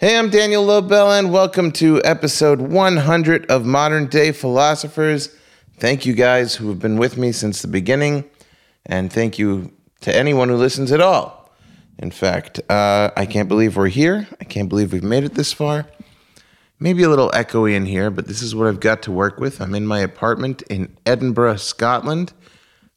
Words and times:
Hey, 0.00 0.16
I'm 0.16 0.30
Daniel 0.30 0.64
Lobell, 0.64 1.10
and 1.10 1.32
welcome 1.32 1.72
to 1.72 2.00
episode 2.04 2.60
100 2.60 3.46
of 3.50 3.66
Modern 3.66 4.06
Day 4.06 4.30
Philosophers. 4.30 5.34
Thank 5.78 6.06
you 6.06 6.12
guys 6.12 6.54
who 6.54 6.68
have 6.68 6.78
been 6.78 6.98
with 6.98 7.16
me 7.16 7.32
since 7.32 7.62
the 7.62 7.66
beginning, 7.66 8.22
and 8.86 9.12
thank 9.12 9.40
you 9.40 9.72
to 10.02 10.14
anyone 10.14 10.50
who 10.50 10.54
listens 10.54 10.92
at 10.92 11.00
all. 11.00 11.50
In 11.98 12.12
fact, 12.12 12.60
uh, 12.70 13.10
I 13.16 13.26
can't 13.26 13.48
believe 13.48 13.76
we're 13.76 13.88
here. 13.88 14.28
I 14.40 14.44
can't 14.44 14.68
believe 14.68 14.92
we've 14.92 15.02
made 15.02 15.24
it 15.24 15.34
this 15.34 15.52
far. 15.52 15.88
Maybe 16.78 17.02
a 17.02 17.08
little 17.08 17.32
echoey 17.32 17.74
in 17.74 17.84
here, 17.84 18.08
but 18.08 18.28
this 18.28 18.40
is 18.40 18.54
what 18.54 18.68
I've 18.68 18.78
got 18.78 19.02
to 19.02 19.10
work 19.10 19.40
with. 19.40 19.60
I'm 19.60 19.74
in 19.74 19.84
my 19.84 19.98
apartment 19.98 20.62
in 20.70 20.96
Edinburgh, 21.06 21.56
Scotland. 21.56 22.32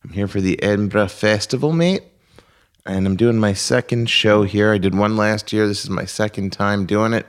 I'm 0.03 0.11
here 0.11 0.27
for 0.27 0.39
the 0.39 0.61
Edinburgh 0.61 1.07
Festival, 1.07 1.73
mate 1.73 2.10
and 2.85 3.05
I'm 3.05 3.15
doing 3.15 3.37
my 3.37 3.53
second 3.53 4.09
show 4.09 4.43
here. 4.43 4.73
I 4.73 4.77
did 4.77 4.95
one 4.95 5.15
last 5.15 5.53
year. 5.53 5.67
This 5.67 5.83
is 5.83 5.89
my 5.89 6.05
second 6.05 6.51
time 6.51 6.85
doing 6.85 7.13
it, 7.13 7.27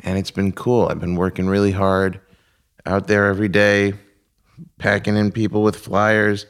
and 0.00 0.18
it's 0.18 0.30
been 0.30 0.52
cool. 0.52 0.88
I've 0.88 1.00
been 1.00 1.16
working 1.16 1.46
really 1.46 1.72
hard 1.72 2.20
out 2.86 3.06
there 3.06 3.26
every 3.26 3.48
day, 3.48 3.94
packing 4.78 5.16
in 5.16 5.30
people 5.30 5.62
with 5.62 5.76
flyers, 5.76 6.46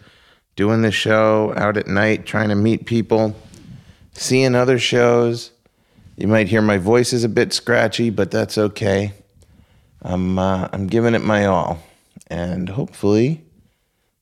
doing 0.57 0.83
the 0.83 0.93
show 0.93 1.53
out 1.57 1.77
at 1.77 1.89
night, 1.89 2.25
trying 2.25 2.49
to 2.51 2.55
meet 2.55 2.87
people, 2.87 3.35
seeing 4.13 4.55
other 4.55 4.79
shows. 4.79 5.51
You 6.17 6.29
might 6.29 6.49
hear 6.49 6.63
my 6.63 6.79
voice 6.79 7.13
is 7.13 7.25
a 7.25 7.29
bit 7.29 7.53
scratchy, 7.53 8.11
but 8.11 8.31
that's 8.31 8.57
okay. 8.57 9.13
I'm 10.03 10.39
uh, 10.39 10.69
I'm 10.73 10.87
giving 10.87 11.15
it 11.15 11.23
my 11.23 11.47
all, 11.47 11.83
and 12.29 12.69
hopefully 12.69 13.43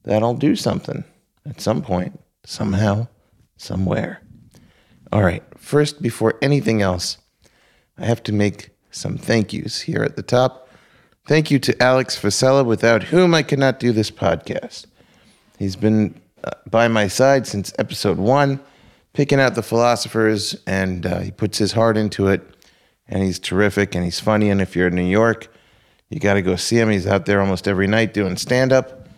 that'll 0.04 0.34
do 0.34 0.56
something 0.56 1.04
at 1.46 1.60
some 1.60 1.82
point, 1.82 2.18
somehow 2.44 3.06
somewhere. 3.60 4.22
All 5.12 5.22
right, 5.22 5.42
first, 5.56 6.00
before 6.00 6.38
anything 6.40 6.82
else, 6.82 7.18
I 7.98 8.06
have 8.06 8.22
to 8.24 8.32
make 8.32 8.70
some 8.90 9.18
thank 9.18 9.52
yous 9.52 9.82
here 9.82 10.02
at 10.02 10.16
the 10.16 10.22
top. 10.22 10.68
Thank 11.26 11.50
you 11.50 11.58
to 11.60 11.82
Alex 11.82 12.18
Fasella, 12.18 12.64
without 12.64 13.04
whom 13.04 13.34
I 13.34 13.42
could 13.42 13.58
not 13.58 13.78
do 13.78 13.92
this 13.92 14.10
podcast. 14.10 14.86
He's 15.58 15.76
been 15.76 16.20
uh, 16.42 16.50
by 16.70 16.88
my 16.88 17.06
side 17.06 17.46
since 17.46 17.72
episode 17.78 18.18
one, 18.18 18.60
picking 19.12 19.38
out 19.38 19.54
the 19.54 19.62
philosophers, 19.62 20.56
and 20.66 21.04
uh, 21.04 21.18
he 21.20 21.30
puts 21.30 21.58
his 21.58 21.72
heart 21.72 21.96
into 21.96 22.28
it. 22.28 22.42
And 23.12 23.24
he's 23.24 23.40
terrific 23.40 23.96
and 23.96 24.04
he's 24.04 24.20
funny. 24.20 24.50
And 24.50 24.60
if 24.60 24.76
you're 24.76 24.86
in 24.86 24.94
New 24.94 25.02
York, 25.02 25.52
you 26.10 26.20
got 26.20 26.34
to 26.34 26.42
go 26.42 26.54
see 26.54 26.78
him. 26.78 26.90
He's 26.90 27.08
out 27.08 27.26
there 27.26 27.40
almost 27.40 27.66
every 27.66 27.88
night 27.88 28.14
doing 28.14 28.36
stand 28.36 28.72
up. 28.72 29.08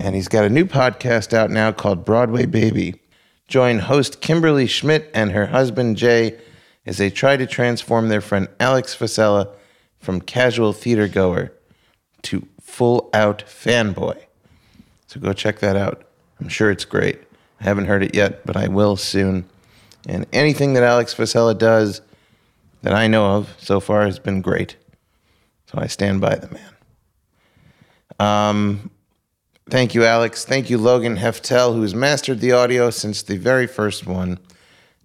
And 0.00 0.16
he's 0.16 0.26
got 0.26 0.44
a 0.44 0.50
new 0.50 0.64
podcast 0.64 1.32
out 1.32 1.50
now 1.50 1.70
called 1.70 2.04
Broadway 2.04 2.46
Baby 2.46 3.00
Join 3.48 3.78
host 3.78 4.20
Kimberly 4.20 4.66
Schmidt 4.66 5.10
and 5.14 5.32
her 5.32 5.46
husband 5.46 5.96
Jay 5.96 6.38
as 6.84 6.98
they 6.98 7.10
try 7.10 7.36
to 7.36 7.46
transform 7.46 8.08
their 8.08 8.20
friend 8.20 8.48
Alex 8.58 8.94
Fasella 8.94 9.50
from 9.98 10.20
casual 10.20 10.72
theater 10.72 11.08
goer 11.08 11.52
to 12.22 12.46
full 12.60 13.08
out 13.12 13.44
fanboy. 13.46 14.18
So 15.06 15.20
go 15.20 15.32
check 15.32 15.60
that 15.60 15.76
out. 15.76 16.04
I'm 16.40 16.48
sure 16.48 16.70
it's 16.70 16.84
great. 16.84 17.20
I 17.60 17.64
haven't 17.64 17.86
heard 17.86 18.02
it 18.02 18.14
yet, 18.14 18.44
but 18.44 18.56
I 18.56 18.68
will 18.68 18.96
soon. 18.96 19.46
And 20.08 20.26
anything 20.32 20.74
that 20.74 20.82
Alex 20.82 21.14
Fasella 21.14 21.56
does 21.56 22.00
that 22.82 22.92
I 22.92 23.06
know 23.06 23.36
of 23.36 23.54
so 23.58 23.80
far 23.80 24.04
has 24.04 24.18
been 24.18 24.42
great. 24.42 24.76
So 25.66 25.78
I 25.78 25.86
stand 25.86 26.20
by 26.20 26.34
the 26.36 26.48
man. 26.48 26.72
Um, 28.18 28.90
Thank 29.68 29.96
you, 29.96 30.04
Alex. 30.04 30.44
Thank 30.44 30.70
you, 30.70 30.78
Logan 30.78 31.16
Heftel, 31.16 31.74
who's 31.74 31.92
mastered 31.92 32.38
the 32.38 32.52
audio 32.52 32.88
since 32.90 33.20
the 33.20 33.36
very 33.36 33.66
first 33.66 34.06
one. 34.06 34.38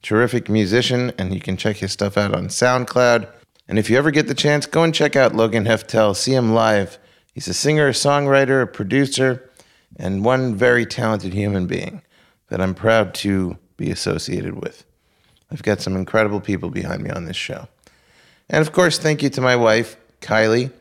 Terrific 0.04 0.50
musician, 0.50 1.12
and 1.18 1.34
you 1.34 1.40
can 1.40 1.58
check 1.58 1.78
his 1.78 1.92
stuff 1.92 2.16
out 2.16 2.36
on 2.36 2.46
SoundCloud. 2.46 3.28
And 3.68 3.80
if 3.80 3.90
you 3.90 3.98
ever 3.98 4.12
get 4.12 4.28
the 4.28 4.36
chance, 4.36 4.68
go 4.68 4.84
and 4.84 4.94
check 4.94 5.16
out 5.16 5.34
Logan 5.34 5.66
Heftel. 5.66 6.16
See 6.16 6.36
him 6.36 6.54
live. 6.54 7.00
He's 7.34 7.48
a 7.48 7.56
singer, 7.56 7.88
a 7.88 7.92
songwriter, 7.92 8.62
a 8.62 8.68
producer, 8.68 9.50
and 9.96 10.24
one 10.24 10.54
very 10.54 10.86
talented 10.86 11.34
human 11.34 11.66
being 11.66 12.04
that 12.50 12.62
I'm 12.62 12.76
proud 12.76 13.16
to 13.16 13.58
be 13.78 13.90
associated 13.90 14.62
with. 14.62 14.86
I've 15.52 15.64
got 15.64 15.82
some 15.82 15.96
incredible 15.96 16.40
people 16.40 16.70
behind 16.70 17.02
me 17.02 17.10
on 17.10 17.26
this 17.26 17.36
show. 17.36 17.68
And 18.48 18.62
of 18.62 18.74
course, 18.74 19.00
thank 19.00 19.24
you 19.24 19.30
to 19.32 19.42
my 19.42 19.56
wife, 19.56 19.98
Kylie 20.22 20.72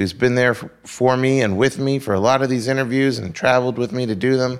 who's 0.00 0.12
been 0.14 0.34
there 0.34 0.54
for 0.54 1.14
me 1.14 1.42
and 1.42 1.58
with 1.58 1.78
me 1.78 1.98
for 1.98 2.14
a 2.14 2.20
lot 2.20 2.40
of 2.40 2.48
these 2.48 2.68
interviews 2.68 3.18
and 3.18 3.34
traveled 3.34 3.76
with 3.76 3.92
me 3.92 4.06
to 4.06 4.14
do 4.14 4.36
them 4.38 4.58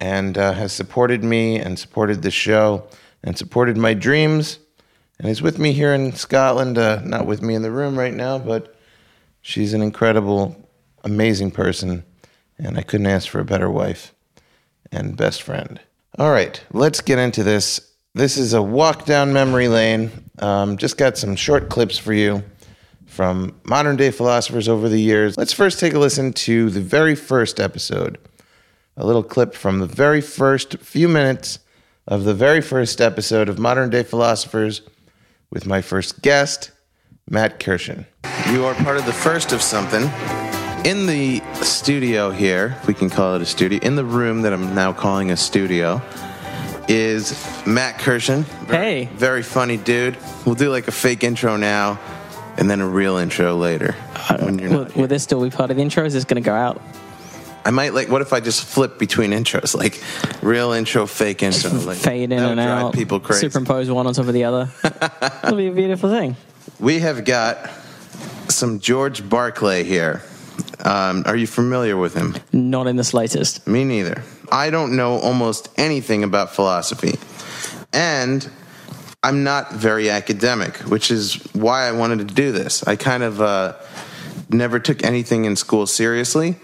and 0.00 0.38
uh, 0.38 0.52
has 0.52 0.72
supported 0.72 1.22
me 1.22 1.58
and 1.58 1.78
supported 1.78 2.22
the 2.22 2.30
show 2.30 2.82
and 3.22 3.36
supported 3.36 3.76
my 3.76 3.92
dreams 3.92 4.58
and 5.18 5.28
is 5.28 5.42
with 5.42 5.58
me 5.58 5.72
here 5.72 5.92
in 5.92 6.10
Scotland, 6.14 6.78
uh, 6.78 7.02
not 7.04 7.26
with 7.26 7.42
me 7.42 7.54
in 7.54 7.60
the 7.60 7.70
room 7.70 7.98
right 7.98 8.14
now, 8.14 8.38
but 8.38 8.74
she's 9.42 9.74
an 9.74 9.82
incredible, 9.82 10.56
amazing 11.04 11.50
person, 11.50 12.02
and 12.58 12.78
I 12.78 12.82
couldn't 12.82 13.06
ask 13.06 13.28
for 13.28 13.40
a 13.40 13.44
better 13.44 13.70
wife 13.70 14.14
and 14.90 15.18
best 15.18 15.42
friend. 15.42 15.80
All 16.18 16.30
right, 16.30 16.62
let's 16.72 17.02
get 17.02 17.18
into 17.18 17.42
this. 17.42 17.92
This 18.14 18.38
is 18.38 18.54
a 18.54 18.62
walk 18.62 19.04
down 19.04 19.34
memory 19.34 19.68
lane. 19.68 20.10
Um, 20.38 20.78
just 20.78 20.96
got 20.96 21.18
some 21.18 21.36
short 21.36 21.68
clips 21.68 21.98
for 21.98 22.14
you 22.14 22.42
from 23.16 23.58
modern 23.64 23.96
day 23.96 24.10
philosophers 24.10 24.68
over 24.68 24.90
the 24.90 25.00
years. 25.00 25.38
Let's 25.38 25.54
first 25.54 25.80
take 25.80 25.94
a 25.94 25.98
listen 25.98 26.34
to 26.34 26.68
the 26.68 26.82
very 26.82 27.14
first 27.14 27.58
episode, 27.58 28.18
a 28.94 29.06
little 29.06 29.22
clip 29.22 29.54
from 29.54 29.78
the 29.78 29.86
very 29.86 30.20
first 30.20 30.76
few 30.80 31.08
minutes 31.08 31.58
of 32.06 32.24
the 32.24 32.34
very 32.34 32.60
first 32.60 33.00
episode 33.00 33.48
of 33.48 33.58
Modern 33.58 33.88
Day 33.88 34.02
Philosophers 34.02 34.82
with 35.50 35.64
my 35.66 35.80
first 35.80 36.20
guest, 36.20 36.72
Matt 37.26 37.58
Kirshen. 37.58 38.04
You 38.52 38.66
are 38.66 38.74
part 38.74 38.98
of 38.98 39.06
the 39.06 39.14
first 39.14 39.50
of 39.52 39.62
something. 39.62 40.02
In 40.84 41.06
the 41.06 41.40
studio 41.64 42.30
here, 42.30 42.76
if 42.82 42.86
we 42.86 42.92
can 42.92 43.08
call 43.08 43.34
it 43.34 43.40
a 43.40 43.46
studio, 43.46 43.80
in 43.82 43.96
the 43.96 44.04
room 44.04 44.42
that 44.42 44.52
I'm 44.52 44.74
now 44.74 44.92
calling 44.92 45.30
a 45.30 45.38
studio, 45.38 46.02
is 46.86 47.32
Matt 47.66 47.98
Kirshen. 47.98 48.44
Hey. 48.66 49.08
Very 49.14 49.42
funny 49.42 49.78
dude. 49.78 50.18
We'll 50.44 50.54
do 50.54 50.70
like 50.70 50.86
a 50.86 50.92
fake 50.92 51.24
intro 51.24 51.56
now 51.56 51.98
and 52.56 52.70
then 52.70 52.80
a 52.80 52.88
real 52.88 53.16
intro 53.16 53.54
later. 53.56 53.92
When 54.38 54.58
you're 54.58 54.70
will, 54.70 54.82
not 54.82 54.96
will 54.96 55.06
this 55.06 55.22
still 55.22 55.42
be 55.42 55.50
part 55.50 55.70
of 55.70 55.76
the 55.76 55.82
intro? 55.82 56.04
Is 56.04 56.14
this 56.14 56.24
going 56.24 56.42
to 56.42 56.46
go 56.46 56.54
out? 56.54 56.80
I 57.64 57.70
might 57.70 57.94
like. 57.94 58.08
What 58.08 58.22
if 58.22 58.32
I 58.32 58.38
just 58.38 58.64
flip 58.64 58.98
between 58.98 59.32
intros, 59.32 59.74
like 59.78 60.00
real 60.42 60.72
intro, 60.72 61.06
fake 61.06 61.42
intro, 61.42 61.70
like, 61.72 61.98
fade 61.98 62.30
in 62.30 62.42
and 62.42 62.60
out, 62.60 62.94
people 62.94 63.18
crazy. 63.18 63.48
superimpose 63.48 63.90
one 63.90 64.06
on 64.06 64.14
top 64.14 64.28
of 64.28 64.34
the 64.34 64.44
other. 64.44 64.70
It'll 65.44 65.56
be 65.56 65.66
a 65.66 65.72
beautiful 65.72 66.08
thing. 66.08 66.36
We 66.78 67.00
have 67.00 67.24
got 67.24 67.70
some 68.48 68.78
George 68.78 69.28
Berkeley 69.28 69.82
here. 69.84 70.22
Um, 70.84 71.24
are 71.26 71.36
you 71.36 71.46
familiar 71.46 71.96
with 71.96 72.14
him? 72.14 72.36
Not 72.52 72.86
in 72.86 72.96
the 72.96 73.04
slightest. 73.04 73.66
Me 73.66 73.84
neither. 73.84 74.22
I 74.50 74.70
don't 74.70 74.94
know 74.94 75.18
almost 75.18 75.68
anything 75.76 76.22
about 76.22 76.54
philosophy, 76.54 77.18
and 77.92 78.48
I'm 79.26 79.42
not 79.42 79.72
very 79.72 80.08
academic, 80.08 80.76
which 80.86 81.10
is 81.10 81.34
why 81.52 81.88
I 81.88 81.90
wanted 81.90 82.28
to 82.28 82.32
do 82.32 82.52
this. 82.52 82.84
I 82.86 82.94
kind 82.94 83.24
of 83.24 83.40
uh, 83.40 83.74
never 84.48 84.78
took 84.78 85.02
anything 85.02 85.46
in 85.46 85.56
school 85.56 85.88
seriously. 85.88 86.54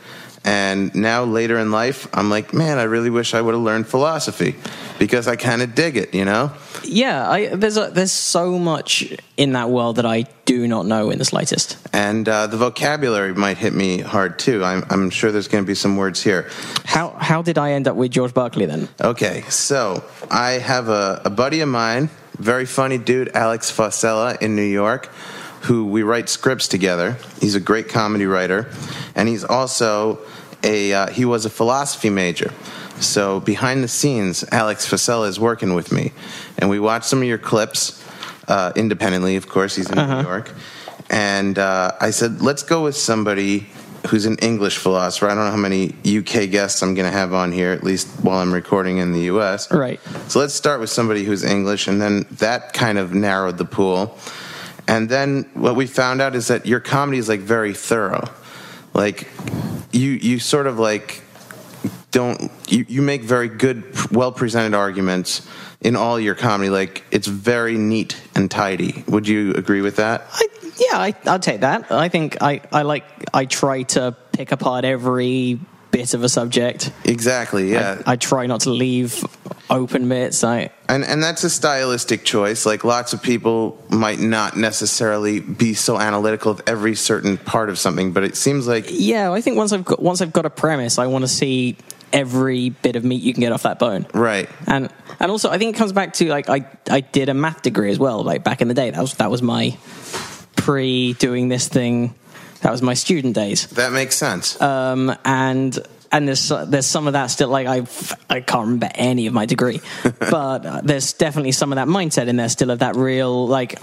And 0.45 0.95
now 0.95 1.25
later 1.25 1.59
in 1.59 1.73
life, 1.73 2.07
I'm 2.15 2.31
like, 2.31 2.55
man, 2.55 2.79
I 2.79 2.85
really 2.85 3.11
wish 3.11 3.35
I 3.35 3.41
would 3.41 3.55
have 3.55 3.63
learned 3.65 3.89
philosophy 3.89 4.55
because 5.01 5.27
I 5.27 5.35
kind 5.35 5.61
of 5.61 5.75
dig 5.75 5.97
it, 5.97 6.15
you 6.15 6.25
know? 6.25 6.53
Yeah, 6.85 7.29
I, 7.29 7.47
there's 7.49 7.77
a, 7.77 7.91
there's 7.91 8.13
so 8.13 8.57
much 8.61 9.13
in 9.37 9.55
that 9.55 9.69
world 9.69 9.97
that 9.97 10.07
I 10.07 10.27
do 10.45 10.69
not 10.69 10.87
know 10.87 11.11
in 11.11 11.19
the 11.19 11.25
slightest. 11.25 11.77
And 11.93 12.29
uh, 12.29 12.47
the 12.47 12.59
vocabulary 12.59 13.35
might 13.35 13.59
hit 13.59 13.73
me 13.73 14.03
hard 14.03 14.39
too. 14.39 14.63
I'm, 14.63 14.85
I'm 14.89 15.11
sure 15.11 15.33
there's 15.33 15.49
going 15.49 15.65
to 15.65 15.69
be 15.69 15.75
some 15.75 15.97
words 15.97 16.23
here. 16.23 16.49
How 16.85 17.17
how 17.19 17.43
did 17.43 17.59
I 17.59 17.73
end 17.73 17.89
up 17.89 17.97
with 17.97 18.13
George 18.13 18.35
Berkeley 18.35 18.67
then? 18.67 18.89
Okay, 19.01 19.43
so 19.49 20.05
I 20.31 20.53
have 20.53 20.89
a, 20.89 21.23
a 21.25 21.31
buddy 21.31 21.61
of 21.61 21.69
mine 21.69 22.09
very 22.43 22.67
funny 22.67 22.99
dude, 22.99 23.31
Alex 23.35 23.71
Fasella 23.71 24.41
in 24.43 24.57
New 24.57 24.63
York, 24.63 25.07
who 25.63 25.87
we 25.87 26.03
write 26.03 26.29
scripts 26.29 26.67
together. 26.67 27.17
He's 27.41 27.55
a 27.55 27.61
great 27.61 27.89
comedy 27.89 28.27
writer, 28.27 28.69
and 29.15 29.29
he's 29.29 29.45
also 29.45 30.19
a 30.65 30.93
uh, 30.93 31.07
he 31.11 31.25
was 31.25 31.45
a 31.45 31.51
philosophy 31.51 32.11
major. 32.11 32.53
So 33.01 33.41
behind 33.41 33.83
the 33.83 33.89
scenes, 33.89 34.45
Alex 34.53 34.89
Fasella 34.89 35.29
is 35.29 35.39
working 35.39 35.75
with 35.75 35.93
me, 35.93 36.13
and 36.59 36.69
we 36.69 36.81
watch 36.81 37.05
some 37.05 37.21
of 37.21 37.25
your 37.25 37.39
clips 37.39 38.05
uh, 38.49 38.73
independently. 38.75 39.37
Of 39.37 39.49
course, 39.49 39.77
he's 39.77 39.91
in 39.91 39.99
uh-huh. 39.99 40.23
New 40.23 40.29
York, 40.29 40.51
and 41.11 41.59
uh, 41.59 41.93
I 42.01 42.11
said, 42.11 42.43
let's 42.43 42.65
go 42.65 42.83
with 42.83 42.97
somebody 42.97 43.69
who's 44.09 44.27
an 44.27 44.37
English 44.39 44.79
philosopher. 44.79 45.29
I 45.29 45.35
don't 45.35 45.45
know 45.45 45.51
how 45.51 45.57
many 45.57 45.95
UK 46.05 46.51
guests 46.51 46.83
I'm 46.83 46.95
going 46.95 47.11
to 47.11 47.17
have 47.17 47.33
on 47.33 47.53
here, 47.53 47.73
at 47.73 47.83
least 47.83 48.09
while 48.23 48.39
I'm 48.39 48.53
recording 48.53 48.99
in 48.99 49.13
the 49.13 49.23
US. 49.33 49.71
Right. 49.71 50.01
So 50.29 50.39
let's 50.39 50.55
start 50.55 50.81
with 50.81 50.91
somebody 50.91 51.25
who's 51.25 51.45
English, 51.45 51.87
and 51.87 52.01
then 52.01 52.27
that 52.33 52.73
kind 52.73 52.99
of 52.99 53.15
narrowed 53.15 53.59
the 53.59 53.65
pool. 53.65 54.19
And 54.89 55.09
then 55.09 55.49
what 55.55 55.77
we 55.77 55.87
found 55.87 56.21
out 56.21 56.35
is 56.35 56.49
that 56.49 56.67
your 56.67 56.81
comedy 56.81 57.19
is 57.19 57.29
like 57.29 57.41
very 57.41 57.75
thorough. 57.75 58.29
Like 58.95 59.29
you, 59.93 60.11
you 60.11 60.39
sort 60.39 60.67
of 60.67 60.79
like 60.79 61.23
don't 62.13 62.53
you, 62.69 62.85
you 62.89 63.03
make 63.03 63.23
very 63.23 63.49
good, 63.49 63.85
well 64.13 64.31
presented 64.31 64.77
arguments 64.77 65.47
in 65.81 65.97
all 65.97 66.21
your 66.21 66.35
comedy. 66.35 66.71
Like 66.71 67.05
it's 67.11 67.27
very 67.27 67.77
neat 67.77 68.21
and 68.35 68.51
tidy. 68.51 69.03
Would 69.09 69.27
you 69.27 69.55
agree 69.55 69.81
with 69.81 69.97
that? 69.97 70.27
I, 70.31 70.47
yeah, 70.77 70.99
I, 70.99 71.15
I'll 71.27 71.39
take 71.39 71.61
that. 71.61 71.91
I 71.91 72.09
think 72.09 72.43
I, 72.43 72.61
I 72.73 72.83
like 72.83 73.05
I 73.35 73.45
try 73.45 73.83
to 73.83 74.17
pick 74.33 74.53
apart 74.53 74.85
every 74.85 75.61
bit 75.91 76.15
of 76.15 76.25
a 76.25 76.29
subject. 76.29 76.91
Exactly. 77.05 77.73
Yeah. 77.73 78.03
I, 78.07 78.13
I 78.13 78.17
try 78.17 78.47
not 78.47 78.63
to 78.63 78.71
leave 78.71 79.25
open 79.71 80.09
bits. 80.09 80.43
I 80.43 80.71
and 80.89 81.05
and 81.05 81.23
that's 81.23 81.45
a 81.45 81.51
stylistic 81.51 82.25
choice. 82.25 82.67
Like 82.67 82.83
lots 82.83 83.13
of 83.13 83.23
people 83.23 83.83
might 83.91 84.19
not 84.19 84.57
necessarily 84.57 85.41
be 85.41 85.75
so 85.75 85.99
analytical 85.99 86.51
of 86.51 86.63
every 86.67 86.95
certain 86.97 87.37
part 87.37 87.69
of 87.69 87.79
something, 87.79 88.13
but 88.13 88.25
it 88.25 88.37
seems 88.37 88.67
like 88.67 88.87
yeah. 88.89 89.31
I 89.31 89.41
think 89.41 89.57
once 89.57 89.73
I've 89.73 89.85
got 89.85 90.03
once 90.03 90.21
I've 90.21 90.33
got 90.33 90.47
a 90.47 90.51
premise, 90.51 90.99
I 90.99 91.07
want 91.07 91.23
to 91.23 91.29
see 91.29 91.77
every 92.13 92.69
bit 92.71 92.97
of 92.97 93.05
meat 93.05 93.23
you 93.23 93.33
can 93.33 93.41
get 93.41 93.53
off 93.53 93.63
that 93.63 93.79
bone. 93.79 94.07
right. 94.13 94.49
And 94.67 94.91
and 95.21 95.31
also 95.31 95.51
I 95.51 95.59
think 95.59 95.77
it 95.77 95.79
comes 95.79 95.93
back 95.93 96.15
to 96.15 96.29
like 96.29 96.49
I 96.49 96.67
I 96.91 97.01
did 97.01 97.29
a 97.29 97.35
math 97.35 97.63
degree 97.63 97.91
as 97.91 97.99
well. 97.99 98.23
Like 98.23 98.43
back 98.45 98.61
in 98.63 98.69
the 98.69 98.75
day, 98.75 98.91
that 98.91 99.01
was 99.01 99.15
that 99.15 99.31
was 99.31 99.43
my 99.43 99.77
pre 100.63 101.13
doing 101.15 101.49
this 101.49 101.69
thing. 101.69 102.15
That 102.61 102.71
was 102.71 102.83
my 102.83 102.95
student 102.95 103.35
days. 103.35 103.67
That 103.69 103.93
makes 103.93 104.17
sense. 104.17 104.61
um, 104.61 105.15
and 105.25 105.77
and 106.13 106.29
there's 106.29 106.49
there's 106.67 106.87
some 106.87 107.07
of 107.07 107.15
that 107.15 107.27
still 107.27 107.49
like 107.49 107.67
I 107.67 107.87
I 108.31 108.41
can't 108.41 108.67
remember 108.67 108.91
any 108.95 109.27
of 109.27 109.35
my 109.35 109.47
degree, 109.47 109.81
but 110.19 110.65
uh, 110.67 110.81
there's 110.85 111.13
definitely 111.15 111.53
some 111.53 111.73
of 111.73 111.77
that 111.77 111.89
mindset 111.89 112.29
in 112.29 112.37
there 112.37 112.49
still 112.49 112.71
of 112.71 112.79
that 112.79 112.95
real 112.95 113.49
like 113.49 113.81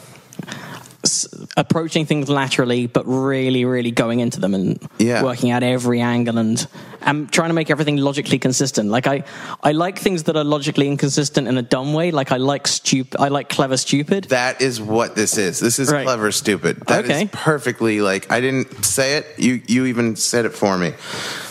approaching 1.55 2.05
things 2.05 2.29
laterally, 2.29 2.87
but 2.87 3.05
really 3.07 3.65
really 3.65 3.91
going 3.91 4.19
into 4.19 4.39
them 4.39 4.53
and 4.53 4.79
Yeah. 4.97 5.23
working 5.23 5.51
out 5.51 5.63
every 5.63 6.01
angle 6.01 6.37
and 6.37 6.67
and 7.01 7.31
trying 7.31 7.49
to 7.49 7.53
make 7.53 7.69
everything 7.71 7.95
logically 7.97 8.37
consistent. 8.39 8.89
Like 8.89 9.07
I 9.07 9.23
I 9.63 9.71
like 9.71 9.97
things 9.97 10.23
that 10.23 10.35
are 10.35 10.43
logically 10.43 10.87
inconsistent 10.87 11.47
in 11.47 11.57
a 11.57 11.61
dumb 11.61 11.93
way. 11.93 12.11
Like 12.11 12.31
I 12.31 12.37
like 12.37 12.67
stupid. 12.67 13.15
I 13.19 13.29
like 13.29 13.47
clever 13.49 13.77
stupid. 13.77 14.25
that 14.25 14.61
is 14.61 14.81
what 14.81 15.15
this 15.15 15.37
is. 15.37 15.59
This 15.59 15.79
is 15.79 15.89
Right. 15.91 16.03
clever 16.05 16.31
stupid. 16.31 16.83
That 16.87 17.05
is 17.05 17.11
Okay. 17.11 17.29
perfectly 17.31 18.01
like 18.01 18.29
I 18.31 18.41
didn't 18.41 18.83
say 18.83 19.15
it. 19.17 19.25
You 19.37 19.61
you 19.67 19.85
even 19.85 20.15
said 20.17 20.45
it 20.45 20.53
for 20.53 20.77
me. 20.77 20.93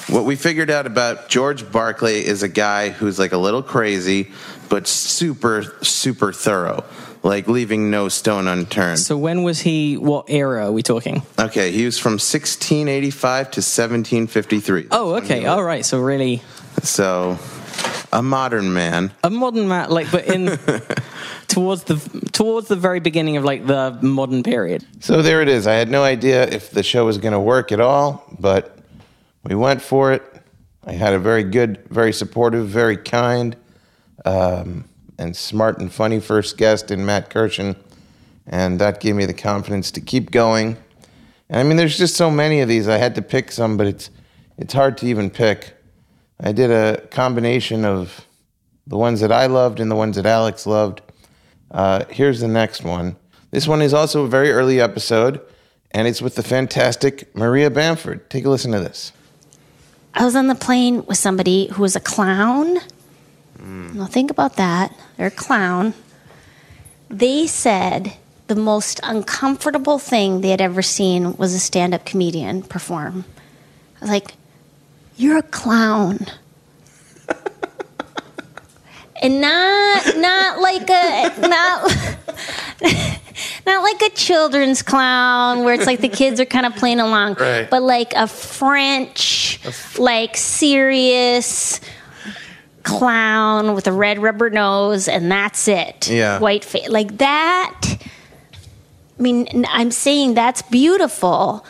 What 0.09 0.25
we 0.25 0.37
figured 0.37 0.71
out 0.71 0.87
about 0.87 1.29
George 1.29 1.71
Berkeley 1.71 2.25
is 2.27 2.43
a 2.43 2.49
guy 2.49 2.91
who's 2.91 3.19
like 3.19 3.33
a 3.33 3.39
little 3.39 3.63
crazy, 3.63 4.29
but 4.69 4.87
super 4.87 5.65
super 5.83 6.33
thorough, 6.33 6.85
like 7.23 7.49
leaving 7.49 7.91
no 7.91 8.09
stone 8.09 8.47
unturned. 8.49 8.99
so 8.99 9.17
when 9.17 9.43
was 9.43 9.61
he? 9.61 9.97
What 9.97 10.27
era 10.29 10.67
are 10.67 10.73
we 10.73 10.83
talking? 10.83 11.23
Okay, 11.39 11.71
he 11.73 11.85
was 11.85 11.99
from 11.99 12.13
1685 12.13 13.45
to 13.53 13.61
1753. 13.61 14.87
Oh, 14.91 15.15
okay, 15.17 15.47
all 15.47 15.63
right. 15.63 15.85
So 15.85 16.01
really. 16.01 16.43
So, 16.83 17.39
a 18.13 18.23
modern 18.23 18.73
man. 18.73 19.13
a 19.25 19.31
modern 19.31 19.67
man 19.69 19.91
like 19.91 20.11
but 20.13 20.27
in 20.27 20.47
towards 21.49 21.85
the 21.85 21.97
towards 22.33 22.69
the 22.69 22.77
very 22.77 23.01
beginning 23.01 23.37
of 23.37 23.45
like 23.45 23.67
the 23.67 23.99
modern 24.01 24.43
period 24.43 24.87
So 25.01 25.23
there 25.23 25.43
it 25.43 25.49
is. 25.49 25.67
I 25.67 25.75
had 25.75 25.91
no 25.91 26.05
idea 26.05 26.47
if 26.47 26.71
the 26.71 26.83
show 26.83 27.05
was 27.05 27.19
going 27.19 27.33
to 27.33 27.41
work 27.41 27.73
at 27.73 27.81
all, 27.81 28.25
but 28.39 28.79
we 29.43 29.55
went 29.55 29.83
for 29.83 30.13
it. 30.13 30.23
I 30.85 30.93
had 30.93 31.13
a 31.15 31.19
very 31.19 31.43
good, 31.43 31.85
very 31.91 32.13
supportive, 32.13 32.69
very 32.69 32.97
kind, 32.97 33.57
um, 34.25 34.85
and 35.19 35.37
smart 35.37 35.79
and 35.81 35.93
funny 35.93 36.21
first 36.21 36.57
guest 36.57 36.91
in 36.91 37.05
Matt 37.05 37.31
Kirshen, 37.31 37.77
and 38.47 38.81
that 38.81 39.01
gave 39.01 39.17
me 39.17 39.27
the 39.27 39.35
confidence 39.35 39.91
to 39.93 40.01
keep 40.01 40.31
going. 40.31 40.77
And 41.49 41.61
I 41.61 41.63
mean, 41.63 41.77
there's 41.77 41.99
just 41.99 42.15
so 42.15 42.31
many 42.31 42.61
of 42.61 42.69
these. 42.69 42.89
I 42.89 42.99
had 42.99 43.15
to 43.17 43.23
pick 43.23 43.51
some, 43.51 43.77
but 43.77 43.87
it's 43.87 44.11
it's 44.57 44.75
hard 44.75 44.99
to 44.99 45.07
even 45.07 45.31
pick. 45.31 45.75
I 46.41 46.53
did 46.53 46.71
a 46.71 47.07
combination 47.09 47.85
of 47.85 48.27
the 48.87 48.97
ones 48.97 49.21
that 49.21 49.33
I 49.33 49.47
loved 49.47 49.81
and 49.81 49.91
the 49.91 49.97
ones 49.97 50.17
that 50.17 50.27
Alex 50.27 50.67
loved. 50.67 51.03
Uh, 51.71 52.05
here's 52.11 52.41
the 52.41 52.49
next 52.49 52.85
one. 52.85 53.17
This 53.51 53.67
one 53.67 53.83
is 53.83 53.95
also 53.95 54.25
a 54.25 54.29
very 54.29 54.51
early 54.51 54.81
episode, 54.81 55.41
and 55.91 56.07
it's 56.07 56.23
with 56.23 56.35
the 56.35 56.43
fantastic 56.43 57.35
Maria 57.35 57.71
Bamford. 57.71 58.29
Take 58.31 58.45
a 58.45 58.51
listen 58.51 58.73
to 58.73 58.81
this. 58.81 59.13
I 60.15 60.25
was 60.25 60.35
on 60.35 60.49
the 60.49 60.55
plane 60.55 61.05
with 61.07 61.19
somebody 61.19 61.69
who 61.69 61.83
was 61.83 61.95
a 61.95 62.01
clown. 62.01 62.79
Now 63.61 64.07
think 64.07 64.31
about 64.31 64.57
that. 64.57 64.95
They're 65.17 65.27
a 65.27 65.31
clown. 65.31 65.95
They 67.11 67.47
said 67.47 68.15
the 68.47 68.55
most 68.55 69.01
uncomfortable 69.03 69.99
thing 69.99 70.41
they 70.41 70.51
had 70.51 70.61
ever 70.61 70.81
seen 70.83 71.37
was 71.37 71.55
a 71.55 71.59
stand-up 71.59 72.05
comedian 72.05 72.63
perform. 72.63 73.25
I 73.97 74.01
was 74.01 74.11
like, 74.11 74.35
"You're 75.17 75.39
a 75.39 75.43
clown." 75.43 76.27
and 79.23 79.41
not 79.41 80.17
not 80.17 80.61
like 80.61 80.89
a 80.89 81.33
not 81.49 81.97
not 83.67 83.83
like 83.83 84.03
a 84.03 84.11
children's 84.15 84.83
clown 84.83 85.65
where 85.65 85.75
it's 85.75 85.87
like 85.87 86.01
the 86.01 86.09
kids 86.09 86.39
are 86.41 86.45
kind 86.47 86.65
of 86.67 86.75
playing 86.77 87.01
along, 87.01 87.35
Right. 87.35 87.69
but 87.69 87.83
like 87.83 88.13
a 88.15 88.27
French, 88.29 89.61
like 89.99 90.37
serious 90.37 91.81
clown 92.83 93.75
with 93.75 93.87
a 93.87 93.93
red 93.93 94.19
rubber 94.21 94.51
nose, 94.51 95.09
and 95.09 95.31
that's 95.31 95.69
it. 95.69 96.09
Yeah. 96.09 96.39
white 96.39 96.65
face, 96.65 96.89
like 96.89 97.19
that. 97.19 97.81
I 99.19 99.23
mean, 99.23 99.67
I'm 99.69 99.91
saying 99.91 100.35
that's 100.35 100.63
beautiful, 100.63 101.65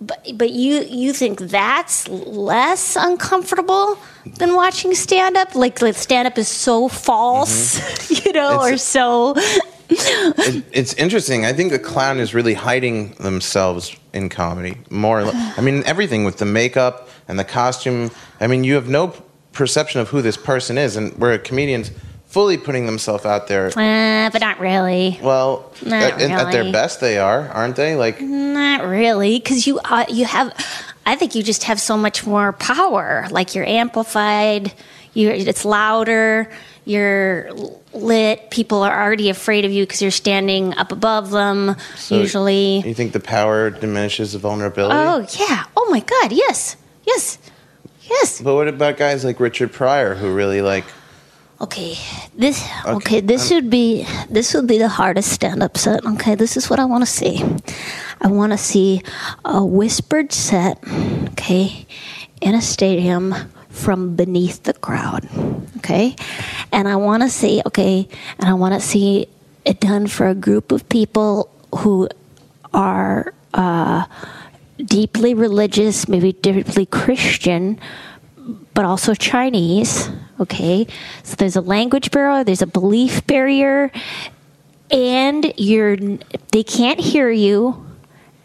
but 0.00 0.26
but 0.34 0.50
you 0.50 0.82
you 0.82 1.12
think 1.12 1.38
that's 1.40 2.06
less 2.08 2.94
uncomfortable 2.96 3.98
than 4.38 4.54
watching 4.54 4.94
stand 4.94 5.36
up? 5.36 5.54
Like, 5.54 5.80
like 5.80 5.94
stand 5.96 6.28
up 6.28 6.36
is 6.38 6.48
so 6.48 6.88
false, 6.88 7.78
you 8.24 8.32
know, 8.32 8.58
Mm-hmm. 8.58 8.74
It's- 8.74 8.74
or 8.74 8.76
so. 8.78 9.34
It, 9.92 10.64
it's 10.72 10.94
interesting. 10.94 11.44
I 11.44 11.52
think 11.52 11.72
the 11.72 11.78
clown 11.78 12.20
is 12.20 12.32
really 12.32 12.54
hiding 12.54 13.12
themselves 13.14 13.96
in 14.12 14.28
comedy 14.28 14.76
more. 14.88 15.22
I 15.22 15.60
mean, 15.60 15.82
everything 15.84 16.22
with 16.24 16.36
the 16.38 16.44
makeup 16.44 17.08
and 17.26 17.38
the 17.38 17.44
costume. 17.44 18.10
I 18.40 18.46
mean, 18.46 18.62
you 18.62 18.74
have 18.74 18.88
no 18.88 19.12
perception 19.52 20.00
of 20.00 20.08
who 20.08 20.22
this 20.22 20.36
person 20.36 20.78
is, 20.78 20.96
and 20.96 21.16
where 21.18 21.32
a 21.32 21.38
comedian's 21.38 21.90
fully 22.30 22.56
putting 22.56 22.86
themselves 22.86 23.26
out 23.26 23.48
there. 23.48 23.66
Uh, 23.76 24.30
but 24.30 24.40
not 24.40 24.60
really. 24.60 25.10
Not 25.12 25.22
Well, 25.22 25.72
at, 25.86 26.20
at 26.20 26.52
their 26.52 26.72
best, 26.72 27.00
they 27.00 27.18
are, 27.18 27.48
aren't 27.48 27.76
they? 27.76 27.96
Like, 27.96 28.20
Not 28.20 28.84
really, 28.84 29.38
because 29.38 29.66
you 29.66 29.80
uh, 29.84 30.06
you 30.08 30.24
have. 30.24 30.54
I 31.06 31.16
think 31.16 31.34
you 31.34 31.42
just 31.42 31.64
have 31.64 31.80
so 31.80 31.96
much 31.96 32.26
more 32.26 32.52
power. 32.52 33.26
Like 33.30 33.54
you're 33.54 33.66
amplified. 33.66 34.72
You 35.12 35.30
it's 35.30 35.64
louder. 35.64 36.50
You're 36.84 37.50
lit. 37.92 38.50
People 38.50 38.82
are 38.82 39.02
already 39.02 39.28
afraid 39.28 39.64
of 39.64 39.72
you 39.72 39.84
because 39.84 40.00
you're 40.00 40.10
standing 40.10 40.74
up 40.74 40.92
above 40.92 41.30
them. 41.30 41.76
so 41.96 42.18
usually. 42.18 42.80
you 42.80 42.94
think 42.94 43.12
the 43.12 43.20
power 43.20 43.70
diminishes 43.70 44.32
the 44.32 44.38
vulnerability? 44.38 44.94
Oh 44.94 45.26
yeah. 45.38 45.64
Oh 45.76 45.88
my 45.90 46.00
God. 46.00 46.32
Yes. 46.32 46.76
Yes. 47.06 47.38
Yes. 48.10 48.40
But 48.40 48.54
what 48.54 48.68
about 48.68 48.96
guys 48.96 49.24
like 49.24 49.38
Richard 49.40 49.72
Pryor, 49.72 50.14
who 50.14 50.34
really 50.34 50.60
like? 50.62 50.84
Okay. 51.60 51.96
This. 52.34 52.64
Okay, 52.84 52.92
Okay. 52.96 53.20
this 53.20 53.50
would 53.50 53.70
be. 53.70 54.06
This 54.28 54.52
would 54.54 54.66
be 54.66 54.78
the 54.78 54.88
hardest 54.88 55.30
stand-up 55.32 55.76
set. 55.78 56.04
Okay. 56.04 56.34
This 56.34 56.56
is 56.56 56.68
what 56.68 56.78
I 56.80 56.84
want 56.86 57.04
to 57.04 57.10
see. 57.10 57.44
I 58.20 58.28
want 58.28 58.52
to 58.52 58.58
see 58.58 59.02
a 59.44 59.64
whispered 59.64 60.32
set. 60.32 60.82
Okay, 61.32 61.86
in 62.40 62.54
a 62.54 62.60
stadium 62.62 63.34
from 63.68 64.16
beneath 64.16 64.62
the 64.64 64.72
crowd. 64.74 65.28
Okay, 65.78 66.16
and 66.72 66.88
I 66.88 66.96
want 66.96 67.22
to 67.22 67.28
see. 67.30 67.62
Okay, 67.66 68.08
and 68.38 68.48
I 68.48 68.54
want 68.54 68.74
to 68.74 68.80
see 68.80 69.28
it 69.64 69.80
done 69.80 70.06
for 70.08 70.26
a 70.26 70.34
group 70.34 70.72
of 70.72 70.88
people 70.88 71.48
who 71.76 72.08
are. 72.74 73.32
Uh, 73.52 74.04
deeply 74.86 75.34
religious, 75.34 76.08
maybe 76.08 76.32
deeply 76.32 76.86
Christian, 76.86 77.78
but 78.74 78.84
also 78.84 79.14
Chinese. 79.14 80.10
Okay, 80.40 80.86
so 81.22 81.36
there's 81.36 81.56
a 81.56 81.60
language 81.60 82.10
barrier, 82.10 82.44
there's 82.44 82.62
a 82.62 82.66
belief 82.66 83.26
barrier, 83.26 83.92
and 84.90 85.52
you're 85.56 85.96
they 86.52 86.62
can't 86.64 86.98
hear 86.98 87.30
you, 87.30 87.84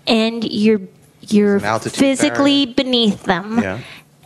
and 0.07 0.43
you're 0.43 0.81
you're 1.21 1.59
physically 1.79 2.65
beneath 2.65 3.23
them, 3.23 3.59
Yeah. 3.59 3.79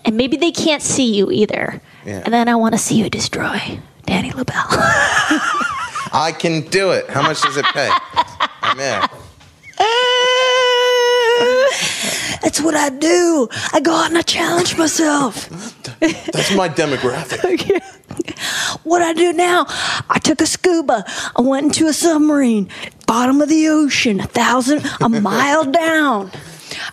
and 0.03 0.17
maybe 0.17 0.35
they 0.37 0.51
can't 0.51 0.81
see 0.81 1.15
you 1.15 1.31
either. 1.31 1.81
Yeah. 2.05 2.21
And 2.25 2.33
then 2.33 2.49
I 2.49 2.55
want 2.55 2.73
to 2.73 2.77
see 2.79 2.95
you 2.95 3.09
destroy 3.09 3.79
Danny 4.05 4.31
Lobell. 4.31 4.65
I 6.11 6.33
can 6.37 6.61
do 6.61 6.91
it. 6.91 7.07
How 7.09 7.21
much 7.21 7.41
does 7.41 7.55
it 7.55 7.65
pay? 7.65 7.89
I'm 8.63 8.79
in. 8.79 9.09
That's 12.41 12.61
what 12.61 12.75
I 12.75 12.89
do. 12.89 13.49
I 13.73 13.79
go 13.81 13.93
out 13.93 14.09
and 14.09 14.17
I 14.17 14.21
challenge 14.21 14.77
myself. 14.77 15.49
That's 15.99 16.55
my 16.55 16.69
demographic. 16.69 17.81
What 18.83 19.01
I 19.01 19.13
do 19.13 19.33
now, 19.33 19.65
I 20.09 20.19
took 20.19 20.41
a 20.41 20.45
scuba. 20.45 21.03
I 21.35 21.41
went 21.41 21.67
into 21.67 21.87
a 21.87 21.93
submarine, 21.93 22.69
bottom 23.05 23.41
of 23.41 23.49
the 23.49 23.67
ocean, 23.69 24.19
a 24.19 24.25
thousand, 24.25 24.85
a 25.01 25.09
mile 25.21 25.65
down. 25.65 26.31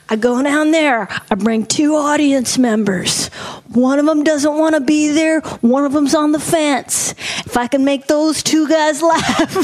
I 0.08 0.16
go 0.16 0.42
down 0.42 0.70
there. 0.72 1.08
I 1.30 1.34
bring 1.34 1.64
two 1.66 1.94
audience 1.94 2.58
members. 2.58 3.28
One 3.72 3.98
of 3.98 4.06
them 4.06 4.24
doesn't 4.24 4.56
want 4.58 4.74
to 4.74 4.80
be 4.80 5.10
there. 5.10 5.40
One 5.60 5.84
of 5.84 5.92
them's 5.92 6.14
on 6.14 6.32
the 6.32 6.40
fence. 6.40 7.12
If 7.44 7.56
I 7.56 7.66
can 7.66 7.84
make 7.84 8.06
those 8.06 8.42
two 8.42 8.68
guys 8.68 9.02
laugh, 9.12 9.56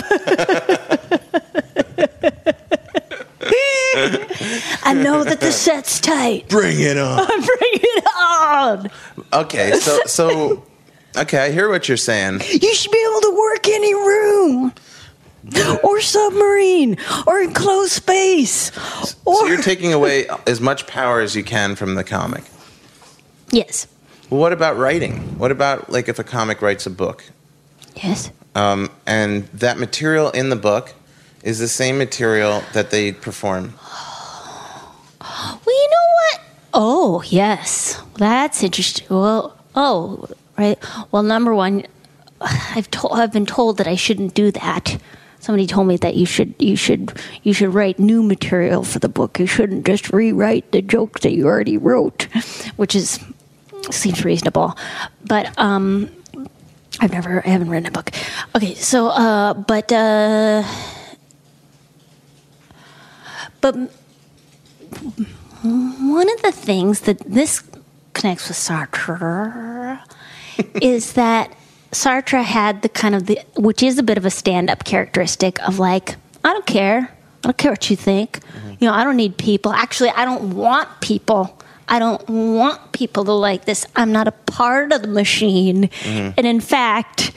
I 4.84 4.94
know 4.94 5.22
that 5.24 5.40
the 5.40 5.52
set's 5.52 6.00
tight. 6.00 6.48
Bring 6.48 6.80
it 6.80 6.96
on. 6.98 7.26
Bring 7.26 7.46
it 7.74 8.04
on. 8.18 8.90
Okay, 9.32 9.72
so 9.78 9.98
so 10.06 10.64
okay, 11.16 11.38
I 11.38 11.50
hear 11.52 11.68
what 11.68 11.88
you're 11.88 11.96
saying. 11.96 12.40
You 12.50 12.74
should 12.74 12.90
be 12.90 13.06
able 13.10 13.20
to 13.20 13.36
work 13.36 13.68
any 13.68 13.94
room. 13.94 14.72
Or 15.82 16.00
submarine, 16.00 16.96
or 17.26 17.40
enclosed 17.40 17.90
space, 17.92 18.70
or 19.24 19.34
So 19.34 19.46
you're 19.46 19.60
taking 19.60 19.92
away 19.92 20.28
as 20.46 20.60
much 20.60 20.86
power 20.86 21.20
as 21.20 21.34
you 21.34 21.42
can 21.42 21.74
from 21.74 21.96
the 21.96 22.04
comic. 22.04 22.44
yes, 23.50 23.88
what 24.28 24.52
about 24.52 24.78
writing? 24.78 25.36
What 25.38 25.50
about 25.50 25.90
like 25.90 26.08
if 26.08 26.20
a 26.20 26.24
comic 26.24 26.62
writes 26.62 26.86
a 26.86 26.90
book, 26.90 27.24
yes. 27.96 28.30
um, 28.54 28.88
and 29.04 29.44
that 29.48 29.78
material 29.80 30.30
in 30.30 30.48
the 30.48 30.56
book 30.56 30.94
is 31.42 31.58
the 31.58 31.68
same 31.68 31.98
material 31.98 32.62
that 32.72 32.90
they 32.90 33.12
perform? 33.12 33.74
Well, 35.20 35.60
you 35.66 35.88
know 35.90 36.08
what? 36.14 36.40
Oh, 36.74 37.22
yes. 37.26 38.00
That's 38.16 38.62
interesting. 38.62 39.06
Well, 39.10 39.56
oh, 39.74 40.28
right. 40.58 40.78
Well, 41.10 41.22
number 41.22 41.54
one, 41.54 41.84
I've 42.40 42.88
I've 43.10 43.32
been 43.32 43.46
told 43.46 43.78
that 43.78 43.86
I 43.86 43.94
shouldn't 43.94 44.34
do 44.34 44.50
that. 44.52 44.96
Somebody 45.40 45.66
told 45.66 45.88
me 45.88 45.96
that 45.98 46.14
you 46.14 46.24
should 46.24 46.54
you 46.58 46.76
should 46.76 47.12
you 47.42 47.52
should 47.52 47.74
write 47.74 47.98
new 47.98 48.22
material 48.22 48.84
for 48.84 48.98
the 49.00 49.08
book. 49.08 49.38
You 49.38 49.46
shouldn't 49.46 49.84
just 49.86 50.12
rewrite 50.12 50.70
the 50.72 50.82
jokes 50.82 51.22
that 51.22 51.32
you 51.32 51.46
already 51.46 51.76
wrote, 51.76 52.22
which 52.76 52.94
is 52.94 53.18
seems 53.90 54.24
reasonable. 54.24 54.76
But 55.24 55.56
um 55.58 56.10
I've 57.00 57.12
never 57.12 57.44
I 57.44 57.50
haven't 57.50 57.70
written 57.70 57.86
a 57.86 57.90
book. 57.90 58.10
Okay, 58.54 58.74
so 58.74 59.08
uh 59.08 59.54
but 59.54 59.90
uh 59.92 60.62
but 63.62 63.74
one 65.62 66.30
of 66.30 66.42
the 66.42 66.52
things 66.52 67.00
that 67.02 67.18
this 67.20 67.62
connects 68.12 68.48
with 68.48 68.56
Sartre 68.58 70.00
is 70.82 71.14
that 71.14 71.54
Sartre 71.92 72.42
had 72.42 72.82
the 72.82 72.88
kind 72.88 73.14
of 73.14 73.26
the, 73.26 73.40
which 73.56 73.82
is 73.82 73.98
a 73.98 74.02
bit 74.02 74.18
of 74.18 74.26
a 74.26 74.30
stand-up 74.30 74.84
characteristic 74.84 75.62
of 75.66 75.78
like, 75.78 76.16
I 76.44 76.52
don't 76.52 76.66
care, 76.66 77.08
I 77.44 77.46
don't 77.46 77.56
care 77.56 77.70
what 77.70 77.88
you 77.88 77.96
think, 77.96 78.40
mm-hmm. 78.40 78.74
you 78.80 78.88
know, 78.88 78.92
I 78.92 79.04
don't 79.04 79.16
need 79.16 79.38
people. 79.38 79.72
Actually, 79.72 80.10
I 80.10 80.24
don't 80.24 80.54
want 80.54 80.88
people. 81.00 81.58
I 81.88 81.98
don't 81.98 82.26
want 82.28 82.92
people 82.92 83.24
to 83.24 83.32
like 83.32 83.64
this. 83.64 83.86
I'm 83.94 84.12
not 84.12 84.26
a 84.26 84.32
part 84.32 84.92
of 84.92 85.02
the 85.02 85.08
machine, 85.08 85.84
mm-hmm. 85.88 86.30
and 86.36 86.46
in 86.46 86.60
fact, 86.60 87.32